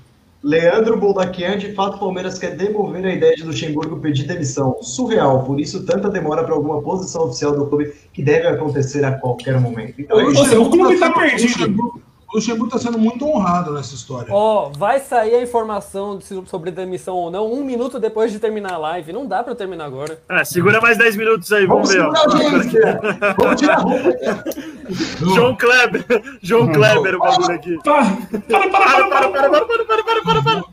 Leandro 0.43 0.97
Boldaquian, 0.97 1.55
de 1.57 1.71
fato, 1.73 1.97
o 1.97 1.99
Palmeiras 1.99 2.39
quer 2.39 2.55
demover 2.55 3.05
a 3.05 3.13
ideia 3.13 3.35
de 3.35 3.43
Luxemburgo 3.43 3.97
pedir 3.97 4.25
demissão. 4.25 4.77
Surreal, 4.81 5.43
por 5.43 5.59
isso 5.59 5.85
tanta 5.85 6.09
demora 6.09 6.43
para 6.43 6.55
alguma 6.55 6.81
posição 6.81 7.25
oficial 7.25 7.51
do 7.55 7.67
clube 7.67 7.93
que 8.11 8.23
deve 8.23 8.47
acontecer 8.47 9.05
a 9.05 9.11
qualquer 9.11 9.59
momento. 9.59 9.93
Então, 9.99 10.19
é. 10.19 10.23
Ô, 10.23 10.63
o 10.63 10.69
clube 10.71 10.97
tá 10.97 11.07
sendo- 11.07 11.13
perdido. 11.19 12.01
O 12.31 12.35
Luxemburgo, 12.35 12.35
o 12.35 12.35
Luxemburgo 12.35 12.69
tá 12.69 12.77
sendo 12.79 12.97
muito 12.97 13.25
honrado 13.25 13.73
nessa 13.73 13.93
história. 13.93 14.27
Ó, 14.31 14.69
vai 14.69 14.99
sair 14.99 15.35
a 15.35 15.41
informação 15.43 16.19
sobre 16.45 16.71
demissão 16.71 17.15
ou 17.15 17.29
não 17.29 17.51
um 17.51 17.63
minuto 17.63 17.99
depois 17.99 18.31
de 18.31 18.39
terminar 18.39 18.73
a 18.73 18.77
live. 18.77 19.13
Não 19.13 19.25
dá 19.25 19.43
pra 19.43 19.51
eu 19.51 19.55
terminar 19.55 19.85
agora. 19.85 20.19
É, 20.29 20.43
segura 20.43 20.79
mais 20.81 20.97
10 20.97 21.15
minutos 21.17 21.51
aí, 21.51 21.65
vamos, 21.65 21.93
Vamos 21.93 22.71
ver. 22.71 22.99
Vamos 23.37 23.59
tirar 23.59 23.77
a 23.77 23.81
roupa. 23.81 24.43
João 25.35 25.55
Kleber. 25.55 26.05
João 26.41 26.71
Kleber, 26.71 27.15
o 27.15 27.19
bagulho 27.19 27.51
aqui. 27.51 27.77
Para, 27.83 28.05
para, 28.47 28.69
para, 28.69 29.09
Para, 29.09 29.09
para, 29.09 29.29
para, 29.29 29.29
para, 29.29 29.49
para, 29.49 29.65
para, 29.65 29.85
para, 29.85 30.03
para, 30.03 30.21
para, 30.23 30.43
para. 30.43 30.63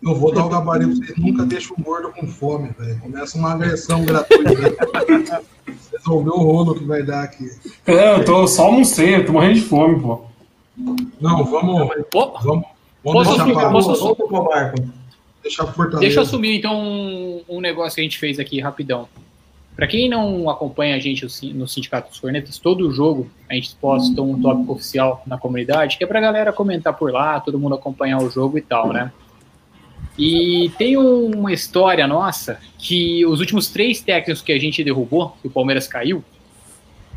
Eu 0.00 0.14
vou 0.14 0.32
dar 0.32 0.44
o 0.46 0.48
gabarito 0.48 0.96
pra 0.96 1.06
vocês. 1.06 1.18
Nunca 1.18 1.44
deixa 1.44 1.74
o 1.74 1.82
gordo 1.82 2.10
com 2.12 2.26
fome, 2.28 2.70
velho. 2.78 3.00
Começa 3.00 3.36
uma 3.36 3.52
agressão 3.52 4.04
gratuita. 4.04 4.54
Vocês 5.66 6.02
vão 6.04 6.22
ver 6.22 6.30
o 6.30 6.38
rolo 6.38 6.74
que 6.76 6.84
vai 6.84 7.02
dar 7.02 7.24
aqui. 7.24 7.50
É, 7.84 8.14
eu 8.14 8.24
tô 8.24 8.46
só 8.46 8.66
almocei, 8.66 9.16
eu 9.16 9.26
tô 9.26 9.32
morrendo 9.32 9.54
de 9.54 9.62
fome, 9.62 10.00
pô. 10.00 10.27
Não, 11.20 11.44
vamos. 11.44 11.88
Pô, 12.10 12.32
Vamos, 12.42 12.66
vamos 13.04 13.26
Posso 13.26 13.44
deixar, 13.44 13.60
pra, 13.60 13.70
posso- 13.70 14.16
deixar 15.42 15.66
Fortaleza. 15.66 16.00
Deixa 16.00 16.18
eu 16.18 16.22
assumir 16.22 16.56
então 16.58 16.78
um, 16.80 17.42
um 17.48 17.60
negócio 17.60 17.96
que 17.96 18.00
a 18.00 18.04
gente 18.04 18.18
fez 18.18 18.38
aqui 18.38 18.60
rapidão. 18.60 19.08
Para 19.74 19.86
quem 19.86 20.08
não 20.08 20.50
acompanha 20.50 20.96
a 20.96 20.98
gente 20.98 21.24
no 21.54 21.68
Sindicato 21.68 22.10
dos 22.10 22.18
Cornetas, 22.18 22.58
todo 22.58 22.90
jogo 22.90 23.30
a 23.48 23.54
gente 23.54 23.76
posta 23.80 24.20
um 24.20 24.40
tópico 24.40 24.72
oficial 24.72 25.22
na 25.24 25.38
comunidade, 25.38 25.96
que 25.96 26.02
é 26.02 26.06
pra 26.06 26.20
galera 26.20 26.52
comentar 26.52 26.94
por 26.94 27.12
lá, 27.12 27.38
todo 27.38 27.58
mundo 27.60 27.76
acompanhar 27.76 28.18
o 28.20 28.28
jogo 28.28 28.58
e 28.58 28.60
tal, 28.62 28.92
né? 28.92 29.12
E 30.18 30.72
tem 30.76 30.96
uma 30.96 31.52
história 31.52 32.06
nossa 32.08 32.58
que 32.76 33.24
os 33.24 33.38
últimos 33.38 33.68
três 33.68 34.00
técnicos 34.00 34.42
que 34.42 34.50
a 34.50 34.58
gente 34.58 34.82
derrubou, 34.82 35.36
que 35.40 35.46
o 35.46 35.50
Palmeiras 35.50 35.86
caiu, 35.86 36.24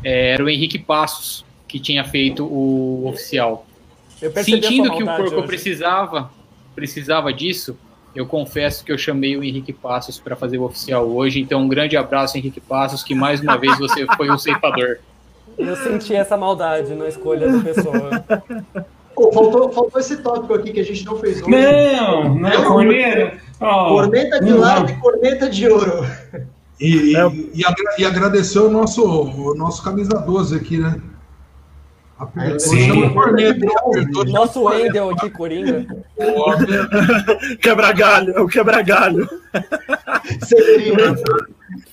eh, 0.04 0.30
era 0.34 0.44
o 0.44 0.48
Henrique 0.48 0.78
Passos, 0.78 1.44
que 1.72 1.80
tinha 1.80 2.04
feito 2.04 2.44
o 2.44 3.08
oficial. 3.08 3.64
Eu 4.20 4.30
percebi 4.30 4.58
a 4.58 4.68
Sentindo 4.68 4.90
que 4.94 5.02
o 5.02 5.06
Porco 5.06 5.36
hoje. 5.36 5.46
precisava, 5.46 6.30
precisava 6.74 7.32
disso, 7.32 7.74
eu 8.14 8.26
confesso 8.26 8.84
que 8.84 8.92
eu 8.92 8.98
chamei 8.98 9.38
o 9.38 9.42
Henrique 9.42 9.72
Passos 9.72 10.18
para 10.20 10.36
fazer 10.36 10.58
o 10.58 10.64
oficial 10.64 11.08
hoje. 11.08 11.40
Então, 11.40 11.62
um 11.62 11.68
grande 11.68 11.96
abraço, 11.96 12.36
Henrique 12.36 12.60
Passos, 12.60 13.02
que 13.02 13.14
mais 13.14 13.40
uma 13.40 13.56
vez 13.56 13.78
você 13.78 14.06
foi 14.18 14.30
um 14.30 14.36
ceifador. 14.38 14.98
Eu 15.56 15.74
senti 15.76 16.14
essa 16.14 16.36
maldade 16.36 16.94
na 16.94 17.08
escolha 17.08 17.50
da 17.50 17.58
pessoa. 17.62 18.22
Pô, 19.14 19.32
faltou, 19.32 19.72
faltou 19.72 19.98
esse 20.00 20.18
tópico 20.18 20.52
aqui 20.52 20.72
que 20.72 20.80
a 20.80 20.84
gente 20.84 21.04
não 21.06 21.16
fez 21.18 21.40
hoje. 21.40 21.50
Não, 21.50 22.34
não, 22.34 22.64
corneta. 22.64 23.38
ó, 23.60 23.88
Corneta 23.88 24.40
de 24.44 24.52
lado 24.52 24.90
e 24.92 24.96
corneta 24.96 25.48
de 25.48 25.68
ouro. 25.68 26.04
E, 26.78 27.12
e, 27.12 27.16
É. 27.16 27.30
e 27.98 28.04
agradecer 28.04 28.58
o 28.58 28.70
nosso, 28.70 29.02
o 29.04 29.54
nosso 29.54 29.82
camisa 29.82 30.18
12 30.18 30.54
aqui, 30.56 30.76
né? 30.78 31.00
Sim. 32.58 32.90
o 32.90 33.06
chama 33.06 34.24
Nosso. 34.26 34.64
Wendel 34.64 35.10
aqui, 35.10 35.30
Coringa. 35.30 35.86
Quebra-galho, 37.60 38.32
é 38.36 38.40
o 38.40 38.46
quebra-galho. 38.46 39.28
Severino. 40.42 41.16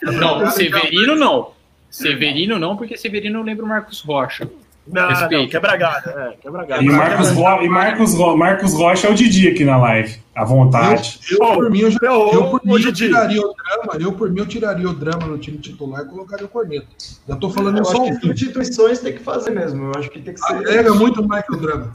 Não, 0.04 0.52
Severino 0.52 1.16
não. 1.16 1.52
Severino 1.90 2.60
não, 2.60 2.78
porque 2.78 2.98
Severino 2.98 3.42
lembra 3.42 3.66
o 3.66 3.68
Marcos 3.68 4.02
Rocha. 4.02 4.50
Não, 4.88 5.04
não, 5.04 5.10
Respeito. 5.10 5.52
quebra-galho. 5.52 6.10
É, 6.10 6.34
quebra-galho. 6.42 6.84
E 6.84 6.90
Marcos, 6.92 7.32
Ro 7.32 7.64
e 7.64 7.70
Marcos, 7.70 8.16
Ro 8.16 8.38
Marcos 8.38 8.74
Rocha 8.74 9.08
é 9.08 9.12
o 9.12 9.14
Didi 9.14 9.48
aqui 9.48 9.64
na 9.64 9.78
live. 9.78 10.18
À 10.40 10.46
vontade. 10.46 11.20
Eu, 11.30 11.38
eu, 11.40 11.54
por 11.56 11.70
mim, 11.70 11.80
eu, 11.80 11.92
já- 11.92 12.00
eu, 12.02 12.50
por 12.50 12.62
mim, 12.66 12.82
eu 12.82 12.94
tiraria 12.94 13.42
o 13.42 13.54
drama. 13.54 13.94
Eu, 14.04 14.14
por 14.14 14.30
mim, 14.32 14.40
eu 14.40 14.46
tiraria 14.46 14.90
o 14.90 14.94
drama 14.94 15.28
no 15.28 15.38
time 15.38 15.58
titular 15.58 16.04
e 16.04 16.06
colocaria 16.06 16.46
o 16.46 16.50
corneta. 16.50 16.88
Já 17.28 17.36
tô 17.36 17.50
falando 17.50 17.80
Eu 17.80 17.84
só 17.86 18.04
acho 18.04 18.14
que 18.20 18.22
substituições 18.28 19.00
tem 19.00 19.14
que 19.14 19.20
fazer 19.20 19.52
mesmo. 19.52 19.88
Eu 19.88 19.92
acho 20.00 20.10
que 20.10 20.22
tem 20.22 20.34
que 20.34 20.40
ser. 20.40 20.54
Agrega 20.54 20.94
muito 20.94 21.28
mais 21.28 21.46
que 21.46 21.54
o 21.54 21.58
drama. 21.58 21.94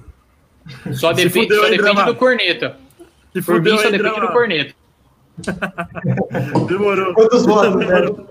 Só, 0.92 1.14
Se 1.14 1.24
depe- 1.24 1.40
fudeu, 1.42 1.58
só 1.60 1.64
hein, 1.64 1.70
depende 1.70 1.94
Drama? 1.94 2.04
do 2.04 2.14
corneta. 2.16 2.76
Se 3.32 3.42
Por 3.42 3.62
mim, 3.62 3.70
só 3.70 3.76
hein, 3.76 3.82
depende 3.92 3.98
Drama? 4.02 4.26
do 4.26 4.32
corneta. 4.34 4.74
Demorou. 6.68 7.14
Quantos 7.14 7.46
votos, 7.46 7.76
Demorou. 7.76 7.88
velho? 8.14 8.28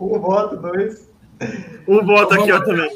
Um 0.00 0.18
voto, 0.18 0.56
dois. 0.56 1.08
Um 1.86 2.04
voto 2.04 2.34
aqui, 2.34 2.50
ó, 2.52 2.60
também. 2.60 2.90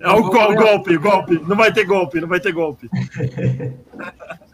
É 0.00 0.08
o 0.10 0.22
gol- 0.22 0.54
golpe, 0.54 0.96
golpe. 0.96 1.40
Não 1.46 1.56
vai 1.56 1.72
ter 1.72 1.84
golpe, 1.84 2.20
não 2.20 2.28
vai 2.28 2.38
ter 2.40 2.52
golpe. 2.52 2.88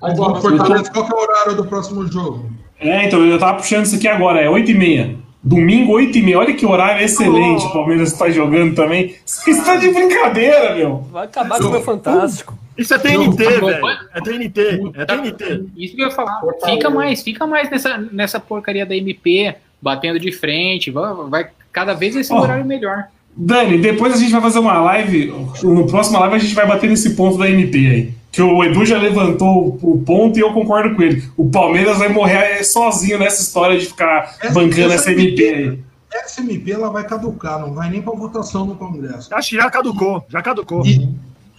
Agora, 0.02 0.40
Fortaleza, 0.40 0.90
qual 0.90 1.06
que 1.06 1.12
é 1.12 1.16
o 1.16 1.20
horário 1.20 1.56
do 1.56 1.64
próximo 1.66 2.06
jogo? 2.10 2.50
É, 2.80 3.06
então, 3.06 3.24
eu 3.24 3.38
tava 3.38 3.58
puxando 3.58 3.84
isso 3.84 3.96
aqui 3.96 4.08
agora, 4.08 4.40
é 4.40 4.48
8h30. 4.48 5.16
Domingo, 5.42 5.92
8h30. 5.92 6.36
Olha 6.38 6.54
que 6.54 6.64
horário 6.64 7.04
excelente. 7.04 7.64
O 7.66 7.72
Palmeiras 7.72 8.12
tá 8.14 8.30
jogando 8.30 8.74
também. 8.74 9.14
Você 9.26 9.50
está 9.50 9.76
de 9.76 9.90
brincadeira, 9.90 10.74
meu. 10.74 11.02
Vai 11.12 11.26
acabar 11.26 11.58
com 11.58 11.66
o 11.66 11.70
meu 11.70 11.82
fantástico. 11.82 12.58
Isso 12.76 12.92
é 12.94 12.98
TNT, 12.98 13.36
velho. 13.44 13.86
É 14.14 14.20
TNT. 14.20 14.60
É 14.96 15.04
TNT. 15.04 15.64
Isso 15.76 15.94
que 15.94 16.02
eu 16.02 16.06
ia 16.08 16.10
falar. 16.14 16.40
Fica 16.64 16.88
mais, 16.90 17.22
fica 17.22 17.46
mais 17.46 17.70
nessa, 17.70 17.98
nessa 18.10 18.40
porcaria 18.40 18.84
da 18.86 18.96
MP, 18.96 19.54
batendo 19.80 20.18
de 20.18 20.32
frente. 20.32 20.90
Vai, 20.90 21.14
vai 21.28 21.46
cada 21.70 21.92
vez 21.94 22.16
esse 22.16 22.32
Ó. 22.32 22.40
horário 22.40 22.64
melhor. 22.64 23.04
Dani, 23.36 23.78
depois 23.78 24.12
a 24.14 24.16
gente 24.16 24.30
vai 24.32 24.40
fazer 24.40 24.58
uma 24.60 24.80
live. 24.80 25.34
No 25.62 25.86
próximo 25.86 26.18
live 26.20 26.36
a 26.36 26.38
gente 26.38 26.54
vai 26.54 26.66
bater 26.66 26.88
nesse 26.88 27.10
ponto 27.14 27.36
da 27.38 27.48
MP 27.48 27.78
aí. 27.78 28.14
Que 28.30 28.42
o 28.42 28.64
Edu 28.64 28.84
já 28.84 28.98
levantou 28.98 29.78
o 29.82 30.02
ponto 30.04 30.36
e 30.38 30.42
eu 30.42 30.52
concordo 30.52 30.94
com 30.96 31.02
ele. 31.02 31.22
O 31.36 31.48
Palmeiras 31.50 31.98
vai 31.98 32.08
morrer 32.08 32.62
sozinho 32.64 33.18
nessa 33.18 33.42
história 33.42 33.78
de 33.78 33.86
ficar 33.86 34.34
Essa- 34.40 34.52
bancando 34.52 34.92
essa 34.92 35.10
essa 35.10 35.12
MP 35.12 35.42
aí. 35.48 35.78
Essa 36.12 36.40
MP 36.42 36.70
ela 36.72 36.90
vai 36.90 37.04
caducar, 37.04 37.58
não 37.60 37.74
vai 37.74 37.90
nem 37.90 38.00
para 38.02 38.12
votação 38.14 38.64
no 38.64 38.76
Congresso. 38.76 39.32
Acho 39.34 39.50
que 39.50 39.56
já 39.56 39.68
caducou, 39.70 40.24
já 40.28 40.40
caducou. 40.42 40.84
E 40.86 41.08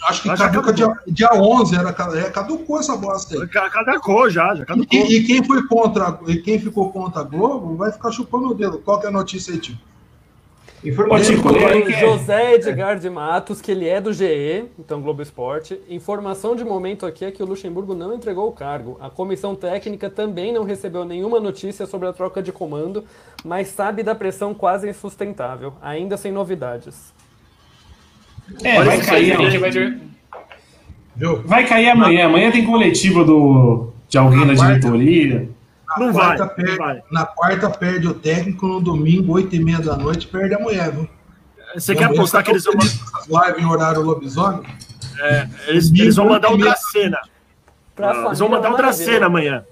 acho 0.08 0.22
que 0.22 0.28
já 0.30 0.38
caduca 0.38 0.72
dia, 0.74 0.88
caducou. 0.88 1.14
dia 1.14 1.30
11, 1.34 1.76
era, 1.76 1.90
é, 2.20 2.30
caducou 2.30 2.80
essa 2.80 2.96
bosta 2.96 3.36
aí. 3.42 3.48
Ca- 3.48 3.70
Caducou 3.70 4.30
já, 4.30 4.56
já 4.56 4.66
caducou. 4.66 5.00
E, 5.00 5.18
e 5.18 5.24
quem 5.26 5.44
foi 5.44 5.66
contra, 5.68 6.18
e 6.28 6.38
quem 6.38 6.58
ficou 6.60 6.90
contra 6.90 7.20
a 7.22 7.24
Globo 7.24 7.76
vai 7.76 7.92
ficar 7.92 8.12
chupando 8.12 8.50
o 8.50 8.54
dedo. 8.54 8.78
Qual 8.80 8.98
que 9.00 9.06
é 9.06 9.10
a 9.10 9.12
notícia 9.12 9.54
aí, 9.54 9.60
tio? 9.60 9.76
Informação. 10.90 11.36
Aí 11.70 11.84
que 11.84 11.94
é. 11.94 12.00
José 12.00 12.54
Edgar 12.54 13.00
de 13.00 13.10
Matos, 13.10 13.62
que 13.62 13.72
ele 13.72 13.88
é 13.88 14.00
do 14.00 14.14
GE, 14.14 14.66
então 14.78 15.02
Globo 15.02 15.22
Esporte. 15.22 15.80
Informação 15.90 16.56
de 16.56 16.64
momento 16.64 17.06
aqui 17.06 17.26
é 17.26 17.32
que 17.32 17.42
o 17.42 17.46
Luxemburgo 17.46 17.96
não 17.96 18.14
entregou 18.14 18.48
o 18.48 18.52
cargo. 18.52 18.98
A 19.02 19.10
comissão 19.10 19.56
técnica 19.56 20.10
também 20.10 20.54
não 20.54 20.64
recebeu 20.64 21.06
nenhuma 21.06 21.40
notícia 21.40 21.86
sobre 21.86 22.08
a 22.08 22.14
troca 22.14 22.42
de 22.42 22.52
comando, 22.52 23.04
mas 23.44 23.70
sabe 23.70 24.04
da 24.04 24.14
pressão 24.14 24.54
quase 24.54 24.90
insustentável, 24.90 25.74
ainda 25.82 26.18
sem 26.18 26.32
novidades. 26.32 27.14
É, 28.64 28.78
Olha 28.80 28.86
vai 28.86 29.02
cair, 29.02 29.34
A 29.34 29.42
gente 29.42 29.58
vai 29.58 29.72
ver. 29.72 30.00
Vai 31.46 31.66
cair 31.66 31.90
amanhã. 31.90 32.26
Amanhã 32.26 32.52
tem 32.52 32.66
coletiva 32.66 33.24
do, 33.24 33.90
de 34.08 34.18
alguém 34.18 34.46
da 34.46 34.54
diretoria. 34.54 35.50
Não 35.98 36.08
Na 36.08 36.12
vai, 36.14 36.38
não 36.38 36.48
perde- 36.50 36.78
vai. 36.78 37.02
Na 37.12 37.26
quarta 37.26 37.70
perde 37.70 38.08
o 38.08 38.14
técnico, 38.14 38.68
no 38.68 38.82
domingo, 38.82 39.34
8 39.34 39.56
e 39.56 39.64
meia 39.64 39.80
da 39.80 39.96
noite, 39.98 40.28
perde 40.28 40.54
a 40.56 40.60
mulher, 40.60 40.92
viu? 40.92 41.08
Você 41.74 41.94
Minha 41.94 42.08
quer 42.08 42.14
apostar 42.14 42.42
tá 42.42 42.46
que 42.46 42.52
eles 42.52 42.64
vão, 42.64 42.74
lives 42.74 43.64
em 43.64 43.66
horário 43.66 44.02
lobisomem? 44.02 44.64
eles, 45.68 45.92
eles 45.92 46.16
vão 46.16 46.28
mandar 46.30 46.50
outra 46.50 46.76
cena? 46.76 47.20
Eles 48.28 48.40
vão 48.40 48.50
mandar 48.50 48.70
outra 48.70 48.86
maravilha. 48.88 49.14
cena 49.14 49.26
amanhã. 49.26 49.64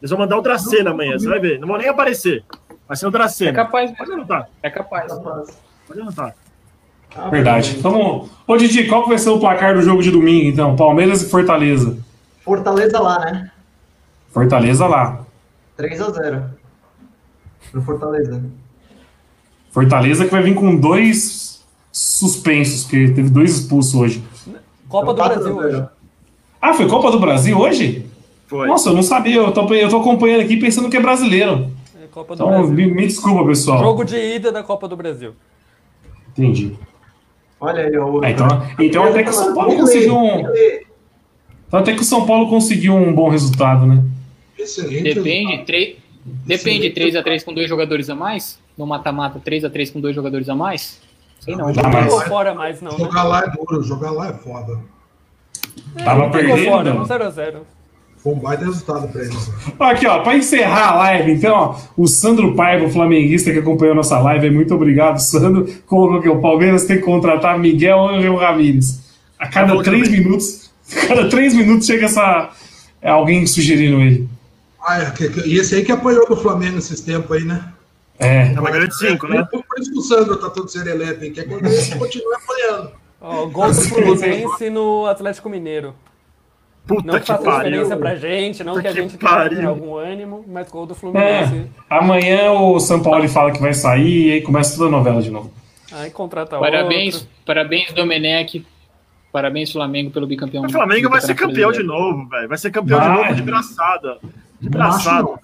Eles 0.00 0.10
vão 0.10 0.18
mandar 0.18 0.36
outra 0.36 0.58
cena 0.58 0.90
amanhã, 0.90 1.18
você 1.18 1.28
vai 1.28 1.38
ver. 1.38 1.58
Não 1.58 1.68
vão 1.68 1.76
nem 1.78 1.88
aparecer. 1.88 2.42
Vai 2.88 2.96
ser 2.96 3.06
outra 3.06 3.24
É 3.24 3.28
cena. 3.28 3.52
capaz, 3.52 3.90
Pode 3.96 4.12
anotar, 4.12 4.48
é 4.62 4.70
capaz. 4.70 5.12
pode 5.86 6.00
anotar. 6.00 6.34
Verdade. 7.30 7.76
Vamos. 7.80 8.30
Ô, 8.46 8.56
Didi, 8.56 8.86
qual 8.86 9.06
vai 9.08 9.18
ser 9.18 9.30
o 9.30 9.38
placar 9.40 9.74
do 9.74 9.82
jogo 9.82 10.02
de 10.02 10.10
domingo, 10.10 10.48
então? 10.48 10.76
Palmeiras 10.76 11.22
e 11.22 11.28
Fortaleza. 11.28 11.98
Fortaleza 12.44 13.00
lá, 13.00 13.18
né? 13.20 13.50
Fortaleza 14.32 14.86
lá. 14.86 15.20
3x0. 15.80 16.42
Pro 17.72 17.82
Fortaleza. 17.82 18.42
Fortaleza 19.70 20.24
que 20.24 20.30
vai 20.30 20.42
vir 20.42 20.54
com 20.54 20.74
dois 20.76 21.64
suspensos, 21.92 22.82
porque 22.84 23.08
teve 23.08 23.30
dois 23.30 23.58
expulsos 23.58 23.94
hoje. 23.94 24.22
Copa 24.88 25.12
do 25.14 25.20
Então, 25.22 25.28
Brasil 25.28 25.54
4 25.54 25.60
a 25.60 25.70
0. 25.70 25.78
hoje. 25.82 25.88
Ah, 26.60 26.74
foi 26.74 26.88
Copa 26.88 27.10
do 27.10 27.20
Brasil 27.20 27.58
hoje? 27.58 28.06
Foi. 28.48 28.66
Nossa, 28.66 28.88
eu 28.90 28.94
não 28.94 29.02
sabia. 29.02 29.36
Eu 29.36 29.52
tô, 29.52 29.72
eu 29.72 29.88
tô 29.88 29.98
acompanhando 30.00 30.40
aqui 30.42 30.56
pensando 30.56 30.90
que 30.90 30.96
é 30.96 31.00
brasileiro. 31.00 31.70
É 32.02 32.06
Copa 32.10 32.34
do 32.34 32.42
Então, 32.42 32.48
Brasil. 32.48 32.74
me, 32.74 32.86
me 32.92 33.06
desculpa, 33.06 33.44
pessoal. 33.46 33.78
Jogo 33.78 34.04
de 34.04 34.16
ida 34.16 34.50
da 34.50 34.62
Copa 34.64 34.88
do 34.88 34.96
Brasil. 34.96 35.34
Entendi. 36.30 36.76
Olha 37.60 37.84
aí, 37.84 37.96
ó. 37.96 38.06
o- 38.10 38.24
Ah, 38.24 38.30
então, 38.30 38.48
então 38.78 39.04
até 39.04 39.22
que 39.22 39.30
o 39.30 39.32
São 39.32 39.54
Paulo 39.54 39.76
conseguiu 39.76 40.16
um. 40.16 40.40
Então 41.68 41.78
até 41.80 41.94
que 41.94 42.00
o 42.00 42.04
São 42.04 42.26
Paulo 42.26 42.48
conseguiu 42.48 42.94
um 42.96 43.12
bom 43.14 43.28
resultado, 43.28 43.86
né? 43.86 44.02
Excelente. 44.62 45.14
Depende, 45.14 45.64
tre... 45.64 45.98
Depende, 46.46 46.90
3x3 46.90 47.44
com 47.44 47.54
dois 47.54 47.68
jogadores 47.68 48.10
a 48.10 48.14
mais? 48.14 48.58
No 48.76 48.86
mata-mata, 48.86 49.40
3x3 49.40 49.92
com 49.92 50.00
dois 50.00 50.14
jogadores 50.14 50.48
a 50.48 50.54
mais? 50.54 51.00
Sei 51.40 51.56
não. 51.56 51.72
Não 51.72 51.82
mais. 51.82 52.04
pegou 52.04 52.20
fora 52.22 52.54
mais, 52.54 52.82
não, 52.82 52.92
né? 52.92 52.98
Jogar 52.98 53.22
lá 53.24 53.42
é 53.44 53.50
duro, 53.50 53.82
jogar 53.82 54.10
lá 54.10 54.28
é 54.28 54.32
foda. 54.34 54.78
Tava 56.04 56.20
Não 56.24 56.30
pegou 56.30 56.54
perdendo. 56.56 56.70
fora, 56.70 56.94
mano. 56.94 57.06
0x0. 57.06 57.54
Foi 58.18 58.34
um 58.34 58.38
baita 58.38 58.66
resultado 58.66 59.08
pra 59.08 59.22
eles. 59.22 59.50
Aqui, 59.78 60.06
ó, 60.06 60.18
pra 60.22 60.36
encerrar 60.36 60.90
a 60.90 60.94
live, 60.96 61.32
então, 61.32 61.54
ó, 61.54 61.76
o 61.96 62.06
Sandro 62.06 62.54
Paiva, 62.54 62.84
o 62.84 62.90
flamenguista 62.90 63.50
que 63.50 63.58
acompanhou 63.58 63.92
a 63.92 63.96
nossa 63.96 64.18
live, 64.20 64.50
muito 64.50 64.74
obrigado, 64.74 65.18
Sandro. 65.18 65.66
Colocou 65.86 66.20
que 66.20 66.28
o 66.28 66.38
Palmeiras 66.38 66.84
tem 66.84 66.98
que 66.98 67.02
contratar 67.02 67.58
Miguel 67.58 68.06
Angel 68.08 68.36
Ramírez. 68.36 69.00
A 69.38 69.48
cada 69.48 69.68
Falou 69.68 69.82
três 69.82 70.04
também. 70.06 70.20
minutos, 70.22 70.70
a 70.94 71.06
cada 71.08 71.28
três 71.30 71.54
minutos 71.54 71.86
chega 71.86 72.04
essa. 72.04 72.50
é 73.00 73.08
alguém 73.08 73.46
sugerindo 73.46 73.98
ele. 74.02 74.28
Ah, 74.82 75.02
é, 75.02 75.10
que- 75.10 75.28
que- 75.28 75.48
e 75.48 75.58
esse 75.58 75.74
aí 75.74 75.84
que 75.84 75.92
apanhou 75.92 76.26
do 76.26 76.36
Flamengo 76.36 76.78
esses 76.78 77.00
tempos 77.00 77.36
aí, 77.36 77.44
né? 77.44 77.72
É. 78.18 78.52
É 78.54 78.60
uma 78.60 78.70
grande 78.70 78.94
cinco, 78.96 79.26
né? 79.28 79.42
Por, 79.50 79.62
por 79.64 79.78
isso 79.80 79.90
que 79.92 79.98
o 79.98 80.02
Sandro 80.02 80.36
tá 80.36 80.50
todo 80.50 80.68
serelepe, 80.68 81.26
hein? 81.26 81.32
Que 81.32 81.40
é 81.40 81.44
quando 81.44 81.66
ele 81.66 81.76
continua 81.98 82.36
apanhando. 82.36 82.92
Ó, 83.20 83.46
gol 83.46 83.66
do 83.68 83.74
Fluminense 83.74 84.70
no 84.70 85.06
Atlético 85.06 85.48
Mineiro. 85.48 85.94
Puta 86.86 87.02
Não 87.06 87.14
que 87.14 87.20
que 87.20 87.26
faça 87.26 87.42
pariu. 87.44 87.70
diferença 87.82 87.96
pra 87.96 88.14
gente, 88.16 88.64
não 88.64 88.72
Puta 88.74 88.82
que 88.82 88.88
a 88.88 88.92
que 88.92 89.00
gente 89.02 89.16
tenha 89.18 89.68
algum 89.68 89.94
ânimo, 89.96 90.44
mas 90.48 90.68
gol 90.70 90.86
do 90.86 90.92
É, 90.92 90.96
Fluminense. 90.96 91.66
amanhã 91.88 92.50
o 92.52 92.80
São 92.80 93.02
Paulo 93.02 93.28
fala 93.28 93.52
que 93.52 93.60
vai 93.60 93.74
sair 93.74 94.28
e 94.28 94.32
aí 94.32 94.40
começa 94.42 94.76
toda 94.76 94.88
a 94.88 94.90
novela 94.90 95.20
de 95.22 95.30
novo. 95.30 95.52
Aí 95.92 96.10
contrata 96.10 96.58
Parabéns, 96.58 97.16
outro. 97.16 97.28
parabéns 97.44 97.92
Domenech. 97.92 98.66
Parabéns, 99.32 99.70
Flamengo, 99.70 100.10
pelo 100.10 100.26
bicampeão. 100.26 100.64
O 100.64 100.68
Flamengo 100.70 101.08
vai 101.08 101.20
ser 101.20 101.34
campeão 101.34 101.70
de 101.70 101.82
novo, 101.84 102.26
velho. 102.28 102.48
Vai 102.48 102.58
ser 102.58 102.70
campeão 102.72 102.98
de 102.98 103.06
Vai. 103.06 103.16
novo 103.16 103.34
de 103.34 103.42
braçada. 103.42 104.18
De 104.60 104.68
Não 104.70 104.80
acho, 104.82 105.04
braçada. 105.04 105.22
não. 105.22 105.38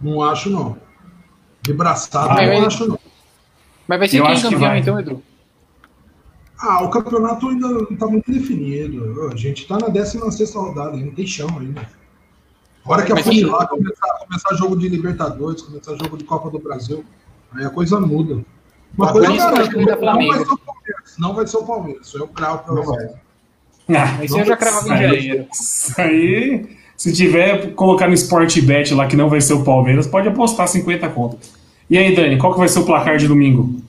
Não 0.00 0.22
acho, 0.22 0.50
não. 0.50 0.76
De 1.62 1.72
braçada, 1.72 2.32
Ah, 2.32 2.34
não 2.36 2.42
eu- 2.54 2.66
acho, 2.66 2.88
não. 2.88 2.98
Mas 3.88 3.98
vai 3.98 4.08
ser 4.08 4.18
Eu 4.18 4.24
quem 4.24 4.32
acho 4.32 4.42
que 4.42 4.54
campeão, 4.54 4.68
vai. 4.68 4.78
então, 4.78 5.00
Edu? 5.00 5.22
Ah, 6.58 6.82
o 6.84 6.90
campeonato 6.90 7.48
ainda 7.48 7.68
não 7.68 7.96
tá 7.96 8.06
muito 8.06 8.30
definido. 8.30 9.28
A 9.32 9.36
gente 9.36 9.66
tá 9.66 9.78
na 9.78 9.88
16 9.88 10.54
rodada, 10.54 10.96
ainda 10.96 11.10
tem 11.12 11.26
chão 11.26 11.48
ainda. 11.58 11.88
Hora 12.84 13.02
que 13.04 13.12
Mas 13.12 13.20
afunilar, 13.26 13.66
começar, 13.68 14.08
começar 14.26 14.54
jogo 14.56 14.76
de 14.76 14.88
Libertadores, 14.88 15.62
começar 15.62 15.94
jogo 15.96 16.16
de 16.16 16.24
Copa 16.24 16.50
do 16.50 16.58
Brasil, 16.58 17.04
aí 17.54 17.64
a 17.64 17.70
coisa 17.70 17.98
muda. 18.00 18.44
Uma 18.96 19.12
coisa 19.12 19.32
isso 19.32 19.48
que 19.52 19.58
acho 19.60 19.70
que 19.70 19.78
ainda 19.78 19.96
não 19.96 20.16
vai 20.16 20.38
ser 20.44 20.52
o 20.52 20.58
Palmeiras. 20.58 21.16
Não 21.18 21.34
vai 21.34 21.46
ser 21.46 21.56
o 21.56 21.64
Palmeiras. 21.64 22.06
Isso 22.06 22.18
eu 22.18 22.28
cravo 22.28 22.58
pra 22.64 22.74
Não 22.74 22.82
você. 22.82 23.14
Ah, 23.90 24.16
Mas 24.18 24.30
eu 24.30 24.44
já 24.44 24.56
cravava 24.56 24.88
em 24.88 24.92
Aí- 24.92 25.02
janeiro. 25.22 25.48
Isso 25.52 26.00
aí, 26.00 26.76
se 27.00 27.14
tiver 27.14 27.72
colocar 27.72 28.08
no 28.08 28.12
Sportbet 28.12 28.92
lá 28.92 29.06
que 29.06 29.16
não 29.16 29.30
vai 29.30 29.40
ser 29.40 29.54
o 29.54 29.64
Palmeiras, 29.64 30.06
pode 30.06 30.28
apostar 30.28 30.68
50 30.68 31.08
conto. 31.08 31.38
E 31.88 31.96
aí, 31.96 32.14
Dani, 32.14 32.36
qual 32.36 32.52
que 32.52 32.58
vai 32.58 32.68
ser 32.68 32.80
o 32.80 32.84
placar 32.84 33.16
de 33.16 33.26
domingo? 33.26 33.80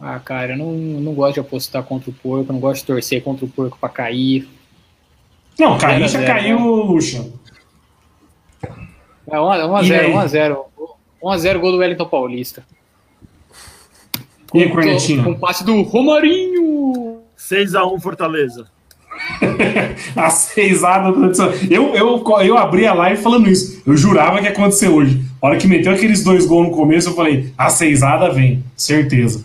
Ah, 0.00 0.18
cara, 0.18 0.54
eu 0.54 0.56
não, 0.56 0.72
não 0.72 1.12
gosto 1.12 1.34
de 1.34 1.40
apostar 1.40 1.82
contra 1.82 2.08
o 2.08 2.12
porco, 2.14 2.50
não 2.54 2.58
gosto 2.58 2.80
de 2.80 2.86
torcer 2.86 3.22
contra 3.22 3.44
o 3.44 3.48
porco 3.50 3.76
pra 3.78 3.90
cair. 3.90 4.48
Não, 5.58 5.76
cair 5.76 6.08
já 6.08 6.24
caiu, 6.24 6.58
Lucha. 6.58 7.30
É 9.30 9.36
1x0, 9.36 9.84
E 9.84 9.92
aí? 9.92 10.10
1x0. 10.10 10.64
1x0 11.22 11.58
gol 11.58 11.72
do 11.72 11.78
Wellington 11.78 12.06
Paulista. 12.06 12.64
E 14.54 14.62
aí, 14.62 14.70
Cornetinha? 14.70 15.22
Com 15.22 15.32
o 15.32 15.38
passe 15.38 15.62
do 15.66 15.82
Romarinho. 15.82 17.20
6x1 17.36 18.00
Fortaleza. 18.00 18.77
A 20.14 20.30
seisada 20.30 21.12
do 21.12 21.32
eu, 21.70 21.94
eu, 21.94 22.24
eu 22.42 22.56
abri 22.56 22.86
a 22.86 22.94
live 22.94 23.20
falando 23.20 23.48
isso. 23.48 23.82
Eu 23.86 23.96
jurava 23.96 24.38
que 24.38 24.44
ia 24.44 24.50
acontecer 24.50 24.88
hoje. 24.88 25.22
A 25.40 25.46
hora 25.46 25.58
que 25.58 25.66
meteu 25.66 25.92
aqueles 25.92 26.22
dois 26.22 26.46
gols 26.46 26.68
no 26.68 26.74
começo, 26.74 27.08
eu 27.08 27.14
falei, 27.14 27.52
a 27.56 27.68
seisada 27.68 28.32
vem, 28.32 28.64
certeza. 28.76 29.44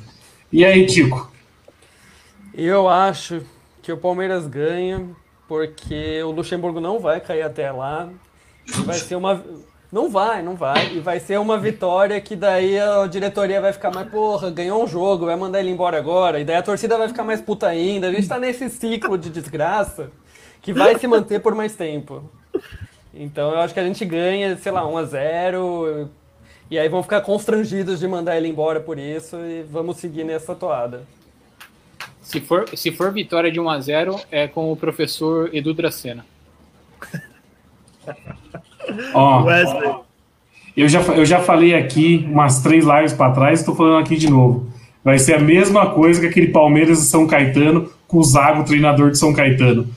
E 0.52 0.64
aí, 0.64 0.86
Tico? 0.86 1.32
Eu 2.54 2.88
acho 2.88 3.42
que 3.82 3.92
o 3.92 3.98
Palmeiras 3.98 4.48
ganha 4.48 5.08
porque 5.48 6.22
o 6.24 6.32
Luxemburgo 6.32 6.80
não 6.80 7.00
vai 7.00 7.20
cair 7.20 7.44
até 7.44 7.72
lá. 7.72 8.10
Vai 8.86 8.96
ser 8.96 9.16
uma. 9.16 9.44
Não 9.94 10.10
vai, 10.10 10.42
não 10.42 10.56
vai. 10.56 10.96
E 10.96 11.00
vai 11.00 11.20
ser 11.20 11.40
uma 11.40 11.56
vitória 11.56 12.20
que 12.20 12.36
daí 12.36 12.80
a 12.80 13.06
diretoria 13.06 13.62
vai 13.62 13.72
ficar 13.72 13.92
mais, 13.94 14.10
porra, 14.10 14.50
ganhou 14.50 14.84
um 14.84 14.88
jogo, 14.88 15.28
vai 15.28 15.36
mandar 15.36 15.60
ele 15.60 15.70
embora 15.70 16.00
agora. 16.00 16.40
E 16.40 16.44
daí 16.44 16.56
a 16.56 16.64
torcida 16.64 16.98
vai 16.98 17.08
ficar 17.08 17.24
mais 17.24 17.40
puta 17.40 17.68
ainda. 17.68 18.08
A 18.08 18.12
gente 18.12 18.28
tá 18.28 18.40
nesse 18.40 18.72
ciclo 18.72 19.20
de 19.20 19.30
desgraça 19.30 20.10
que 20.64 20.74
vai 20.74 20.98
se 20.98 21.06
manter 21.06 21.42
por 21.42 21.54
mais 21.54 21.76
tempo. 21.76 22.28
Então 23.14 23.52
eu 23.52 23.60
acho 23.60 23.72
que 23.72 23.80
a 23.80 23.86
gente 23.86 24.04
ganha, 24.04 24.58
sei 24.58 24.72
lá, 24.72 24.84
1 24.88 24.98
a 24.98 25.04
0 25.04 26.10
E 26.72 26.80
aí 26.80 26.90
vão 26.90 27.04
ficar 27.04 27.22
constrangidos 27.22 28.00
de 28.00 28.08
mandar 28.08 28.36
ele 28.36 28.48
embora 28.48 28.80
por 28.80 28.98
isso 28.98 29.38
e 29.46 29.62
vamos 29.62 29.98
seguir 29.98 30.24
nessa 30.24 30.56
toada. 30.56 31.04
Se 32.20 32.42
for, 32.42 32.68
se 32.76 32.92
for 32.92 33.12
vitória 33.12 33.52
de 33.52 33.62
1x0, 33.62 34.26
é 34.32 34.48
com 34.48 34.72
o 34.72 34.76
professor 34.76 35.54
Edu 35.54 35.72
Dracena. 35.72 36.26
Ó, 39.14 39.44
Wesley. 39.44 39.94
eu 40.78 40.88
já, 40.90 41.02
eu 41.02 41.26
já 41.26 41.40
falei 41.40 41.74
aqui 41.76 42.28
umas 42.30 42.62
três 42.62 42.86
lives 42.86 43.14
pra 43.14 43.32
trás, 43.32 43.60
estou 43.60 43.76
falando 43.76 44.00
aqui 44.04 44.16
de 44.16 44.30
novo. 44.30 44.68
Vai 45.04 45.20
ser 45.20 45.36
a 45.36 45.40
mesma 45.40 45.88
coisa 45.92 46.20
que 46.22 46.28
aquele 46.28 46.48
Palmeiras 46.48 47.00
e 47.00 47.06
São 47.10 47.28
Caetano 47.28 47.90
com 48.08 48.18
o 48.20 48.24
Zago, 48.24 48.64
treinador 48.64 49.12
de 49.12 49.18
São 49.18 49.34
Caetano. 49.34 49.88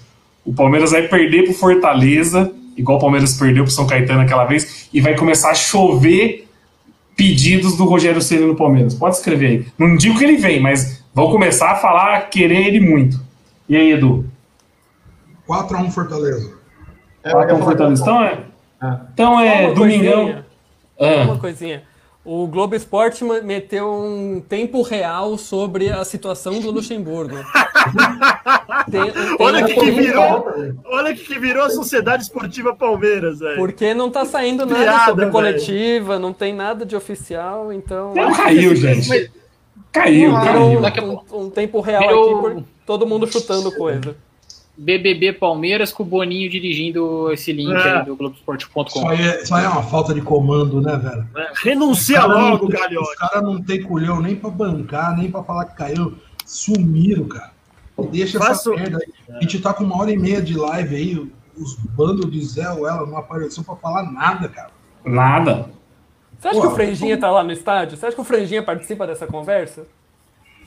O 0.45 0.53
Palmeiras 0.53 0.91
vai 0.93 1.03
perder 1.07 1.45
pro 1.45 1.55
Fortaleza, 1.55 2.53
igual 2.77 2.99
o 2.99 3.01
Palmeiras 3.01 3.35
perdeu 3.39 3.65
pro 3.65 3.73
São 3.73 3.87
Caetano 3.87 4.21
aquela 4.23 4.45
vez, 4.45 4.89
e 4.93 5.01
vai 5.01 5.15
começar 5.17 5.51
a 5.51 5.55
chover 5.55 6.47
pedidos 7.17 7.77
do 7.77 7.85
Rogério 7.85 8.21
Ceni 8.21 8.45
no 8.47 8.55
Palmeiras. 8.57 8.95
Pode 8.95 9.17
escrever 9.17 9.47
aí. 9.47 9.67
Não 9.79 9.97
digo 9.97 10.19
que 10.19 10.25
ele 10.25 10.37
vem, 10.37 10.61
mas 10.61 11.03
vão 11.15 11.31
começar 11.31 11.71
a 11.71 11.77
falar, 11.77 12.29
querer 12.29 12.67
ele 12.67 12.81
muito. 12.81 13.19
E 13.69 13.77
aí, 13.77 13.93
Edu? 13.93 14.25
4x1 15.49 15.91
Fortaleza. 15.91 16.53
É, 17.25 17.31
Fala 17.31 17.45
eu 17.45 17.49
ia 17.49 17.55
com 17.55 17.61
o 17.61 17.65
falar 17.65 17.71
Fortaleza. 17.77 18.05
que- 18.05 18.11
Então 18.11 18.23
é, 18.25 18.39
Ah. 18.81 19.01
então 19.13 19.41
é 19.41 19.67
uma 19.67 19.75
domingão. 19.75 20.15
coisinha, 20.25 20.47
Uma 21.25 21.35
Ah, 21.35 21.39
coisinha. 21.39 21.83
O 22.25 22.47
Globo 22.49 22.75
Esporte 22.75 23.23
meteu 23.45 23.89
um 23.89 24.41
tempo 24.41 24.83
real 24.83 25.39
sobre 25.39 25.91
a 25.91 26.05
situação 26.05 26.59
do 26.61 26.73
Luxemburgo. 26.73 27.37
Tem- 28.91 29.01
um 29.03 29.37
Olha 29.39 29.65
o 29.65 29.67
que, 29.69 29.75
que 29.75 29.91
virou. 29.93 30.53
Olha 30.87 31.15
que, 31.15 31.39
virou 31.39 31.65
a 31.65 31.71
Sociedade 31.71 32.25
Esportiva 32.25 32.75
Palmeiras, 32.75 33.39
velho. 33.39 33.57
Porque 33.57 33.95
não 33.95 34.11
tá 34.11 34.25
saindo 34.25 34.67
nada 34.67 34.83
Piada, 34.83 35.05
sobre 35.07 35.21
velho. 35.27 35.33
coletiva, 35.33 36.19
não 36.19 36.33
tem 36.33 36.53
nada 36.53 36.85
de 36.85 36.97
oficial, 36.97 37.73
então. 37.73 38.13
não, 38.15 38.33
caiu, 38.35 38.75
gente. 38.75 39.31
Caiu, 39.93 40.33
caiu. 40.33 40.79
Um, 40.81 40.91
pouco- 41.15 41.39
um 41.41 41.51
tempo 41.51 41.81
real 41.81 42.03
Virou- 42.09 42.47
aqui 42.49 42.57
por 42.57 42.65
todo 42.85 43.07
mundo 43.07 43.27
chutando 43.31 43.71
coisa. 43.73 44.17
BBB 44.79 45.33
Palmeiras 45.33 45.93
com 45.93 46.03
o 46.03 46.07
Boninho 46.07 46.51
dirigindo 46.51 47.33
esse 47.33 47.51
link 47.53 47.73
É. 47.73 47.99
aí 47.99 48.05
do 48.05 48.15
Globoesporte.com. 48.17 48.83
Isso 48.87 49.09
aí, 49.09 49.23
é, 49.27 49.43
isso 49.43 49.55
aí 49.55 49.65
é 49.65 49.69
uma 49.69 49.83
falta 49.83 50.13
de 50.13 50.21
comando, 50.21 50.81
né, 50.81 50.97
velho? 50.97 51.27
É, 51.37 51.53
Renuncia 51.63 52.21
Cara, 52.21 52.29
não 52.35 52.51
logo, 52.51 52.69
tem- 52.69 52.79
Galhote. 52.81 53.09
Os 53.11 53.15
caras 53.17 53.43
não 53.43 53.63
tem 53.63 53.83
culhão 53.83 54.21
nem 54.21 54.37
pra 54.37 54.51
bancar, 54.51 55.17
nem 55.17 55.31
pra 55.31 55.43
falar 55.43 55.65
que 55.67 55.77
caiu. 55.77 56.15
Sumiram, 56.45 57.25
cara. 57.25 57.53
Deixa 58.11 58.39
Faço- 58.39 58.73
essa 58.75 58.81
merda 58.83 58.99
aí. 58.99 59.37
A 59.37 59.41
gente 59.41 59.59
tá 59.61 59.73
com 59.73 59.83
uma 59.85 59.99
hora 59.99 60.13
e 60.13 60.19
meia 60.19 60.43
de 60.43 60.55
live 60.57 60.95
aí. 60.95 61.33
Os 61.59 61.75
bandos 61.75 62.31
de 62.31 62.45
Zé 62.45 62.69
ou 62.71 62.87
ela 62.87 63.07
não 63.07 63.17
apareceu 63.17 63.65
pra 63.65 63.75
falar 63.77 64.13
nada, 64.13 64.47
cara. 64.49 64.71
Nada. 65.03 65.71
Você 66.39 66.49
acha 66.49 66.57
Pô, 66.57 66.61
que 66.67 66.73
o 66.73 66.77
Franjinha 66.77 67.17
tá 67.19 67.31
lá 67.31 67.43
no 67.43 67.51
estádio? 67.51 67.97
Você 67.97 68.05
acha 68.05 68.15
que 68.15 68.21
o 68.21 68.25
Franjinha 68.25 68.63
participa 68.63 69.07
dessa 69.07 69.27
conversa? 69.27 69.87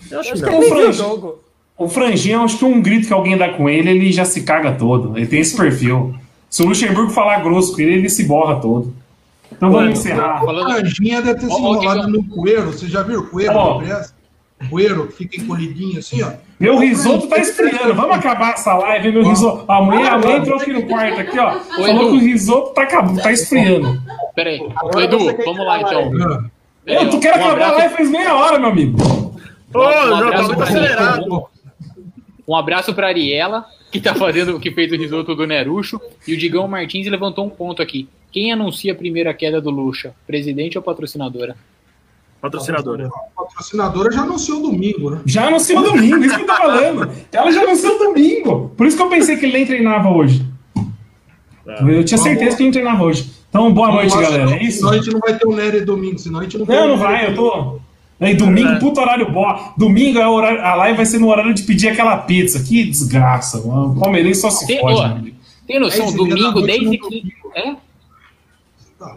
Eu 0.09 0.19
acho 0.19 0.33
Acho 0.33 0.43
que 0.43 0.49
que 0.49 0.57
viu 0.57 0.65
o 0.65 0.69
Franjinha- 0.69 0.91
jogo. 0.93 1.43
O 1.79 1.87
Franjinho, 1.87 2.41
acho 2.43 2.57
que 2.57 2.65
um 2.65 2.81
grito 2.81 3.07
que 3.07 3.13
alguém 3.13 3.37
dá 3.37 3.49
com 3.53 3.69
ele, 3.69 3.89
ele 3.89 4.11
já 4.11 4.25
se 4.25 4.41
caga 4.43 4.73
todo. 4.73 5.17
Ele 5.17 5.25
tem 5.25 5.39
esse 5.39 5.55
perfil. 5.55 6.13
Se 6.49 6.61
o 6.61 6.65
Luxemburgo 6.67 7.09
falar 7.11 7.39
grosso 7.41 7.73
com 7.73 7.79
ele, 7.81 7.93
ele 7.93 8.09
se 8.09 8.25
borra 8.27 8.59
todo. 8.59 8.93
Então 9.49 9.71
vamos 9.71 9.97
encerrar. 9.97 10.37
A 10.37 10.39
Falando, 10.41 10.71
Anjinha 10.71 11.21
deve 11.21 11.39
ter 11.39 11.47
se 11.47 11.53
enrolado 11.57 12.07
no 12.09 12.23
coelho. 12.25 12.65
Você 12.65 12.87
já 12.87 13.01
viu 13.01 13.21
o 13.21 13.27
coelho 13.27 13.53
Ó. 13.53 13.73
da 13.79 13.85
Bressa? 13.85 14.13
O 14.61 14.69
coelho 14.69 15.07
que 15.07 15.13
fica 15.13 15.41
encolhidinho 15.41 15.99
assim, 15.99 16.21
ó. 16.21 16.31
Meu 16.59 16.77
risoto 16.77 17.27
tá 17.27 17.37
esfriando. 17.37 17.93
Vamos 17.95 18.17
acabar 18.17 18.55
essa 18.55 18.73
live, 18.73 19.13
meu 19.13 19.23
risoto. 19.23 19.63
A 19.71 19.81
mulher, 19.81 20.11
a 20.11 20.17
mãe 20.19 20.35
entrou 20.35 20.59
aqui 20.59 20.73
no 20.73 20.83
quarto 20.85 21.21
aqui, 21.21 21.39
ó. 21.39 21.59
Falou 21.61 21.87
Edu. 21.87 21.99
que 21.99 22.15
o 22.17 22.19
risoto 22.19 22.73
tá, 22.73 22.85
tá 22.85 23.31
esfriando. 23.31 24.01
Pera 24.35 24.49
aí. 24.49 24.59
Ô, 24.59 24.69
Agora 24.75 25.05
Edu, 25.05 25.17
vamos 25.45 25.65
lá 25.65 25.79
então. 25.79 26.49
Eu, 26.85 27.09
tu 27.09 27.19
quer 27.21 27.39
Um 27.39 27.45
acabar 27.45 27.69
a 27.69 27.71
live 27.77 27.95
faz 27.95 28.09
meia 28.09 28.35
hora, 28.35 28.59
meu 28.59 28.69
amigo. 28.69 28.97
Ô, 29.73 29.79
Um 29.79 30.17
já 30.17 30.31
tá 30.31 30.43
muito 30.43 30.63
acelerado. 30.63 31.49
Um 32.49 32.55
abraço 32.55 32.95
pra 32.95 33.07
Ariela, 33.09 33.63
que 33.91 34.01
tá 34.01 34.15
fazendo, 34.15 34.59
que 34.59 34.71
fez 34.71 34.91
o 34.91 34.95
risoto 34.95 35.35
do 35.35 35.45
Nerucho, 35.45 36.01
e 36.27 36.33
o 36.33 36.37
Digão 36.37 36.67
Martins 36.67 37.05
levantou 37.07 37.45
um 37.45 37.49
ponto 37.49 37.79
aqui. 37.79 38.09
Quem 38.31 38.51
anuncia 38.51 38.91
a 38.91 38.95
primeira 38.95 39.31
queda 39.35 39.61
do 39.61 39.69
Lucha? 39.69 40.15
Presidente 40.25 40.75
ou 40.75 40.83
patrocinadora? 40.83 41.55
Patrocinadora. 42.41 43.07
A 43.07 43.41
patrocinadora 43.43 44.11
já 44.11 44.21
anunciou 44.23 44.63
domingo, 44.63 45.11
né? 45.11 45.21
Já 45.27 45.45
anunciou 45.47 45.83
domingo, 45.83 46.17
isso 46.25 46.35
que 46.37 46.41
eu 46.41 46.47
tô 46.47 46.55
falando. 46.55 47.11
Ela 47.31 47.51
já 47.51 47.61
anunciou 47.61 47.99
domingo. 47.99 48.69
Por 48.75 48.87
isso 48.87 48.97
que 48.97 49.03
eu 49.03 49.09
pensei 49.09 49.37
que 49.37 49.45
ele 49.45 49.53
nem 49.53 49.65
treinava 49.67 50.09
hoje. 50.09 50.43
Eu 51.87 52.03
tinha 52.03 52.17
certeza 52.17 52.55
que 52.57 52.63
ele 52.63 52.71
nem 52.71 52.71
treinava 52.71 53.03
hoje. 53.03 53.29
Então, 53.49 53.71
boa 53.71 53.91
noite, 53.91 54.15
galera. 54.15 54.47
senão- 54.47 54.53
É 54.53 54.63
isso? 54.63 54.77
Senão 54.79 54.91
a 54.91 54.95
gente 54.97 55.11
não 55.11 55.19
vai 55.19 55.37
ter 55.37 55.47
o 55.47 55.55
Nery 55.55 55.81
domingo, 55.81 56.17
senão 56.17 56.39
a 56.39 56.43
gente 56.43 56.57
não 56.57 56.65
Não, 56.65 56.85
o 56.85 56.87
não 56.89 56.97
vai, 56.97 57.27
eu 57.27 57.35
tô. 57.35 57.79
Aí, 58.19 58.35
domingo, 58.35 58.79
puto 58.79 58.99
horário 58.99 59.31
bom. 59.31 59.73
Domingo 59.77 60.19
é 60.19 60.27
o 60.27 60.31
horário, 60.31 60.61
a 60.61 60.75
live 60.75 60.97
vai 60.97 61.05
ser 61.05 61.19
no 61.19 61.29
horário 61.29 61.53
de 61.53 61.63
pedir 61.63 61.87
aquela 61.87 62.17
pizza. 62.17 62.61
Que 62.61 62.83
desgraça, 62.83 63.59
mano. 63.65 63.93
O 63.93 63.99
Palmeirense 63.99 64.41
só 64.41 64.49
se 64.49 64.67
Tem, 64.67 64.79
fode, 64.81 64.99
ó, 64.99 65.39
tem 65.65 65.79
noção? 65.79 66.09
E 66.09 66.11
da 66.11 66.17
Domingo, 66.17 66.61
desde 66.61 66.97
que. 66.97 67.33
É? 67.55 67.75
Tá. 68.97 69.15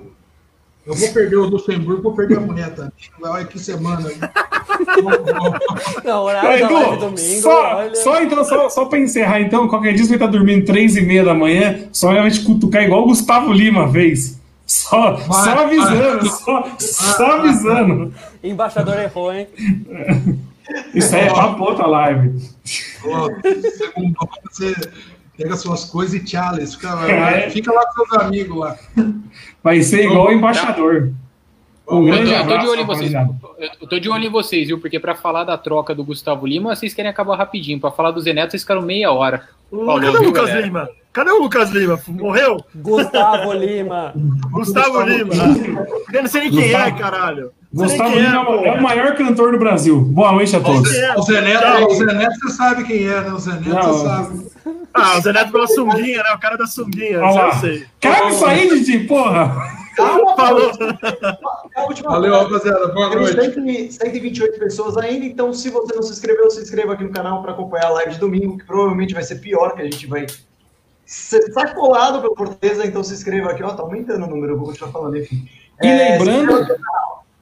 Eu 0.86 0.94
vou 0.94 1.08
perder 1.08 1.36
o 1.36 1.46
Luxemburgo, 1.46 2.02
vou 2.02 2.14
perder 2.14 2.38
a 2.38 2.40
mulher 2.40 2.74
também. 2.74 2.92
Olha 3.22 3.44
que 3.44 3.58
semana. 3.58 4.08
Não, 6.04 6.22
horário 6.24 6.60
da 6.60 6.68
live 6.68 6.92
Edu, 6.92 7.00
domingo, 7.00 7.40
só, 7.40 7.76
olha... 7.76 7.94
só, 7.94 8.22
então, 8.22 8.44
só, 8.44 8.68
só 8.68 8.84
pra 8.84 8.98
encerrar, 8.98 9.40
então, 9.40 9.68
qualquer 9.68 9.94
dia 9.94 10.04
você 10.04 10.16
vai 10.16 10.16
estar 10.16 10.26
dormindo 10.26 10.64
três 10.64 10.96
e 10.96 11.02
meia 11.02 11.24
da 11.24 11.34
manhã, 11.34 11.84
só 11.92 12.12
vai 12.12 12.30
te 12.30 12.40
cutucar 12.40 12.82
igual 12.82 13.02
o 13.02 13.06
Gustavo 13.06 13.52
Lima 13.52 13.90
fez. 13.90 14.41
Só, 14.72 15.12
Vai, 15.12 15.44
só 15.44 15.58
avisando, 15.64 16.26
só, 16.30 16.76
só 16.78 17.26
avisando. 17.32 18.14
Embaixador 18.42 18.98
errou, 18.98 19.30
hein? 19.30 19.46
Isso 20.94 21.14
aí 21.14 21.26
é 21.26 21.30
pra 21.30 21.56
outra 21.58 21.86
live. 21.86 22.40
Ó, 23.04 23.28
Segundo, 23.76 24.16
você 24.50 24.74
pega 25.36 25.56
suas 25.56 25.84
coisas 25.84 26.14
e 26.14 26.24
tchau. 26.24 26.54
Fica, 26.54 26.88
É. 27.10 27.50
fica 27.50 27.70
lá 27.70 27.84
com 27.94 28.06
seus 28.06 28.22
amigos 28.22 28.56
lá. 28.56 28.76
Vai 29.62 29.82
ser 29.82 30.06
igual 30.06 30.28
o 30.28 30.32
embaixador. 30.32 31.12
Um 31.86 32.08
Eu 32.08 32.24
tô, 32.24 32.30
eu 32.32 32.46
tô 32.46 32.56
de 32.58 32.66
olho 32.68 32.80
em 32.80 32.86
vocês. 32.86 33.12
Eu 33.82 33.88
tô 33.88 33.98
de 33.98 34.08
olho 34.08 34.24
em 34.24 34.30
vocês, 34.30 34.66
viu? 34.68 34.80
Porque 34.80 34.98
pra 34.98 35.14
falar 35.14 35.44
da 35.44 35.58
troca 35.58 35.94
do 35.94 36.02
Gustavo 36.02 36.46
Lima, 36.46 36.74
vocês 36.74 36.94
querem 36.94 37.10
acabar 37.10 37.36
rapidinho. 37.36 37.78
Pra 37.78 37.90
falar 37.90 38.10
do 38.12 38.20
Zeneto, 38.22 38.52
vocês 38.52 38.62
ficaram 38.62 38.80
meia 38.80 39.12
hora. 39.12 39.46
Falou, 39.70 40.00
Cadê 40.00 40.16
o 40.16 40.22
Lucas 40.22 40.46
galera? 40.46 40.64
Lima? 40.64 40.88
Cadê 41.12 41.30
o 41.30 41.43
Lucas 41.43 41.70
Lima? 41.70 42.01
Morreu? 42.09 42.64
Gustavo 42.74 43.52
Lima. 43.52 44.14
Gustavo 44.51 45.02
Lima. 45.02 45.34
Eu 46.10 46.22
não 46.22 46.28
sei 46.28 46.43
nem 46.43 46.51
quem 46.51 46.74
é, 46.74 46.90
caralho. 46.93 47.52
Não 47.70 47.86
sei 47.86 47.98
Gustavo 47.98 48.18
Lima 48.18 48.64
é, 48.64 48.68
é 48.68 48.72
o 48.72 48.82
maior 48.82 49.14
cantor 49.14 49.52
do 49.52 49.59
Brasil. 49.59 50.01
Boa 50.01 50.32
noite 50.32 50.56
a 50.56 50.60
todos. 50.60 50.90
É? 50.94 51.14
O 51.14 51.22
Zé 51.22 51.43
Neto, 51.43 51.60
Tchau. 51.60 51.89
o 51.90 51.94
Zé 51.94 52.05
Neto 52.06 52.34
você 52.40 52.51
sabe 52.51 52.84
quem 52.84 53.06
é, 53.06 53.20
né? 53.20 53.32
O 53.32 53.39
Zé 53.39 53.52
Neto 53.52 53.68
Não. 53.68 53.82
você 53.82 54.06
sabe. 54.06 54.47
Ah, 54.94 55.18
o 55.18 55.20
Zé 55.20 55.32
Neto 55.34 55.52
pela 55.52 55.66
sunguinha, 55.66 56.22
né? 56.22 56.30
O 56.34 56.40
cara 56.40 56.56
da 56.56 56.66
sunguinha. 56.66 57.20
Olha 57.20 57.43
lá. 57.43 57.52
sei. 57.56 57.84
Cabe 58.01 58.30
isso 58.30 58.47
aí, 58.47 58.68
Didi, 58.68 59.01
porra. 59.01 59.82
Calma, 59.94 60.34
Falou. 60.34 60.72
Valeu, 62.05 62.34
rapaziada. 62.34 62.89
Boa 62.89 63.10
Temos 63.10 63.34
noite. 63.34 63.52
100 63.52 63.90
128 63.90 64.59
pessoas 64.59 64.97
ainda, 64.97 65.26
então 65.26 65.52
se 65.52 65.68
você 65.68 65.94
não 65.94 66.02
se 66.02 66.12
inscreveu, 66.12 66.51
se 66.51 66.62
inscreva 66.62 66.94
aqui 66.94 67.05
no 67.05 67.10
canal 67.10 67.43
para 67.43 67.52
acompanhar 67.52 67.86
a 67.86 67.90
live 67.90 68.12
de 68.12 68.18
domingo, 68.18 68.56
que 68.56 68.64
provavelmente 68.64 69.12
vai 69.12 69.22
ser 69.22 69.36
pior, 69.36 69.74
que 69.74 69.82
a 69.82 69.84
gente 69.84 70.06
vai 70.06 70.24
sacolado 71.12 72.20
pelo 72.20 72.34
Fortaleza, 72.34 72.86
então 72.86 73.02
se 73.05 73.12
inscreva 73.14 73.51
aqui. 73.51 73.62
Ó, 73.62 73.68
tá 73.70 73.82
aumentando 73.82 74.24
o 74.24 74.28
número, 74.30 74.55
eu 74.55 74.59
vou 74.59 74.66
continuar 74.68 74.90
falando, 74.90 75.16
enfim. 75.18 75.47
E 75.82 75.86
É, 75.86 76.16
lembrando-. 76.18 76.66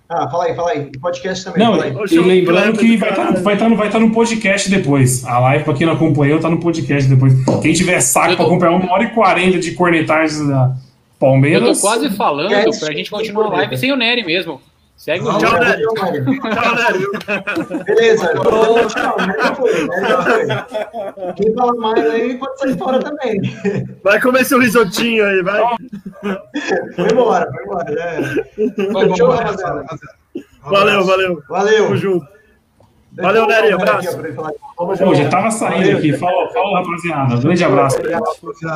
Ah, 0.09 0.29
fala 0.29 0.47
aí, 0.47 0.57
fala 0.57 0.71
aí. 0.73 0.91
Podcast 1.01 1.45
também, 1.45 1.63
Não, 1.65 1.73
fala 1.79 1.85
aí. 1.85 1.95
e 2.11 2.19
lembrando 2.19 2.77
que 2.77 2.97
vai 2.97 3.11
estar 3.11 3.33
vai 3.43 3.57
tá, 3.57 3.69
vai 3.69 3.91
tá 3.91 4.01
no 4.01 4.11
podcast 4.11 4.69
depois. 4.69 5.25
A 5.25 5.39
live, 5.39 5.63
pra 5.65 5.75
quem 5.75 5.87
não 5.87 5.95
acompanhou, 5.95 6.41
tá 6.41 6.51
no 6.51 6.59
podcast 6.59 7.09
depois. 7.09 7.33
Quem 7.63 7.73
tiver 7.73 8.01
saco 8.01 8.33
Eu 8.33 8.37
pra 8.37 8.45
tô- 8.45 8.51
acompanhar 8.51 8.73
uma 8.73 8.93
hora 8.93 9.05
e 9.05 9.11
quarenta 9.11 9.59
de 9.61 9.71
cornetagens 9.73 10.49
da 10.49 10.65
Eu 10.75 10.75
Palmeiras. 11.21 11.81
tô 11.81 11.87
quase 11.87 12.11
falando 12.17 12.53
É, 12.53 12.65
pra 12.65 12.93
gente 12.93 13.09
continuar 13.09 13.47
a 13.47 13.51
live 13.51 13.77
sem 13.77 13.93
o 13.93 13.97
Nery 13.97 14.25
mesmo. 14.25 14.61
Segue 15.01 15.27
o. 15.27 15.39
Tchau. 15.39 15.53
Mário. 15.53 15.89
Tchau, 15.89 16.75
Nery. 16.75 17.85
Beleza, 17.85 18.33
então, 18.35 18.87
tchau. 18.87 19.17
Já 19.19 19.55
foi, 19.55 19.73
foi. 19.73 21.33
Quem 21.37 21.55
fala 21.55 21.75
mais 21.77 22.11
aí 22.11 22.37
pode 22.37 22.59
sair 22.59 22.77
fora 22.77 22.99
também. 23.01 23.41
Vai 24.05 24.21
comer 24.21 24.45
seu 24.45 24.61
risotinho 24.61 25.25
aí, 25.25 25.43
vai. 25.43 25.63
Foi 26.95 27.09
embora, 27.11 27.51
foi 27.51 27.65
embora. 27.65 28.47
Vamos 28.93 29.17
Show, 29.17 29.31
nessa, 29.31 29.43
rapaziada. 29.43 29.87
Um 30.37 30.71
Valeu, 30.71 31.07
valeu. 31.07 31.43
Valeu. 31.49 31.85
Tamo 31.85 31.97
junto. 31.97 32.27
Valeu, 33.13 33.43
eu 33.43 33.49
Nery, 33.49 33.73
abraço. 33.73 34.19
Pô, 34.77 35.15
já 35.15 35.29
tava 35.31 35.51
saindo 35.51 35.97
aqui. 35.97 36.13
Falou, 36.13 36.53
falou, 36.53 36.75
rapaziada. 36.75 37.37
Grande 37.39 37.65
abraço. 37.65 37.99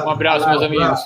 Um 0.06 0.10
abraço, 0.10 0.48
meus 0.48 0.62
amigos. 0.62 1.04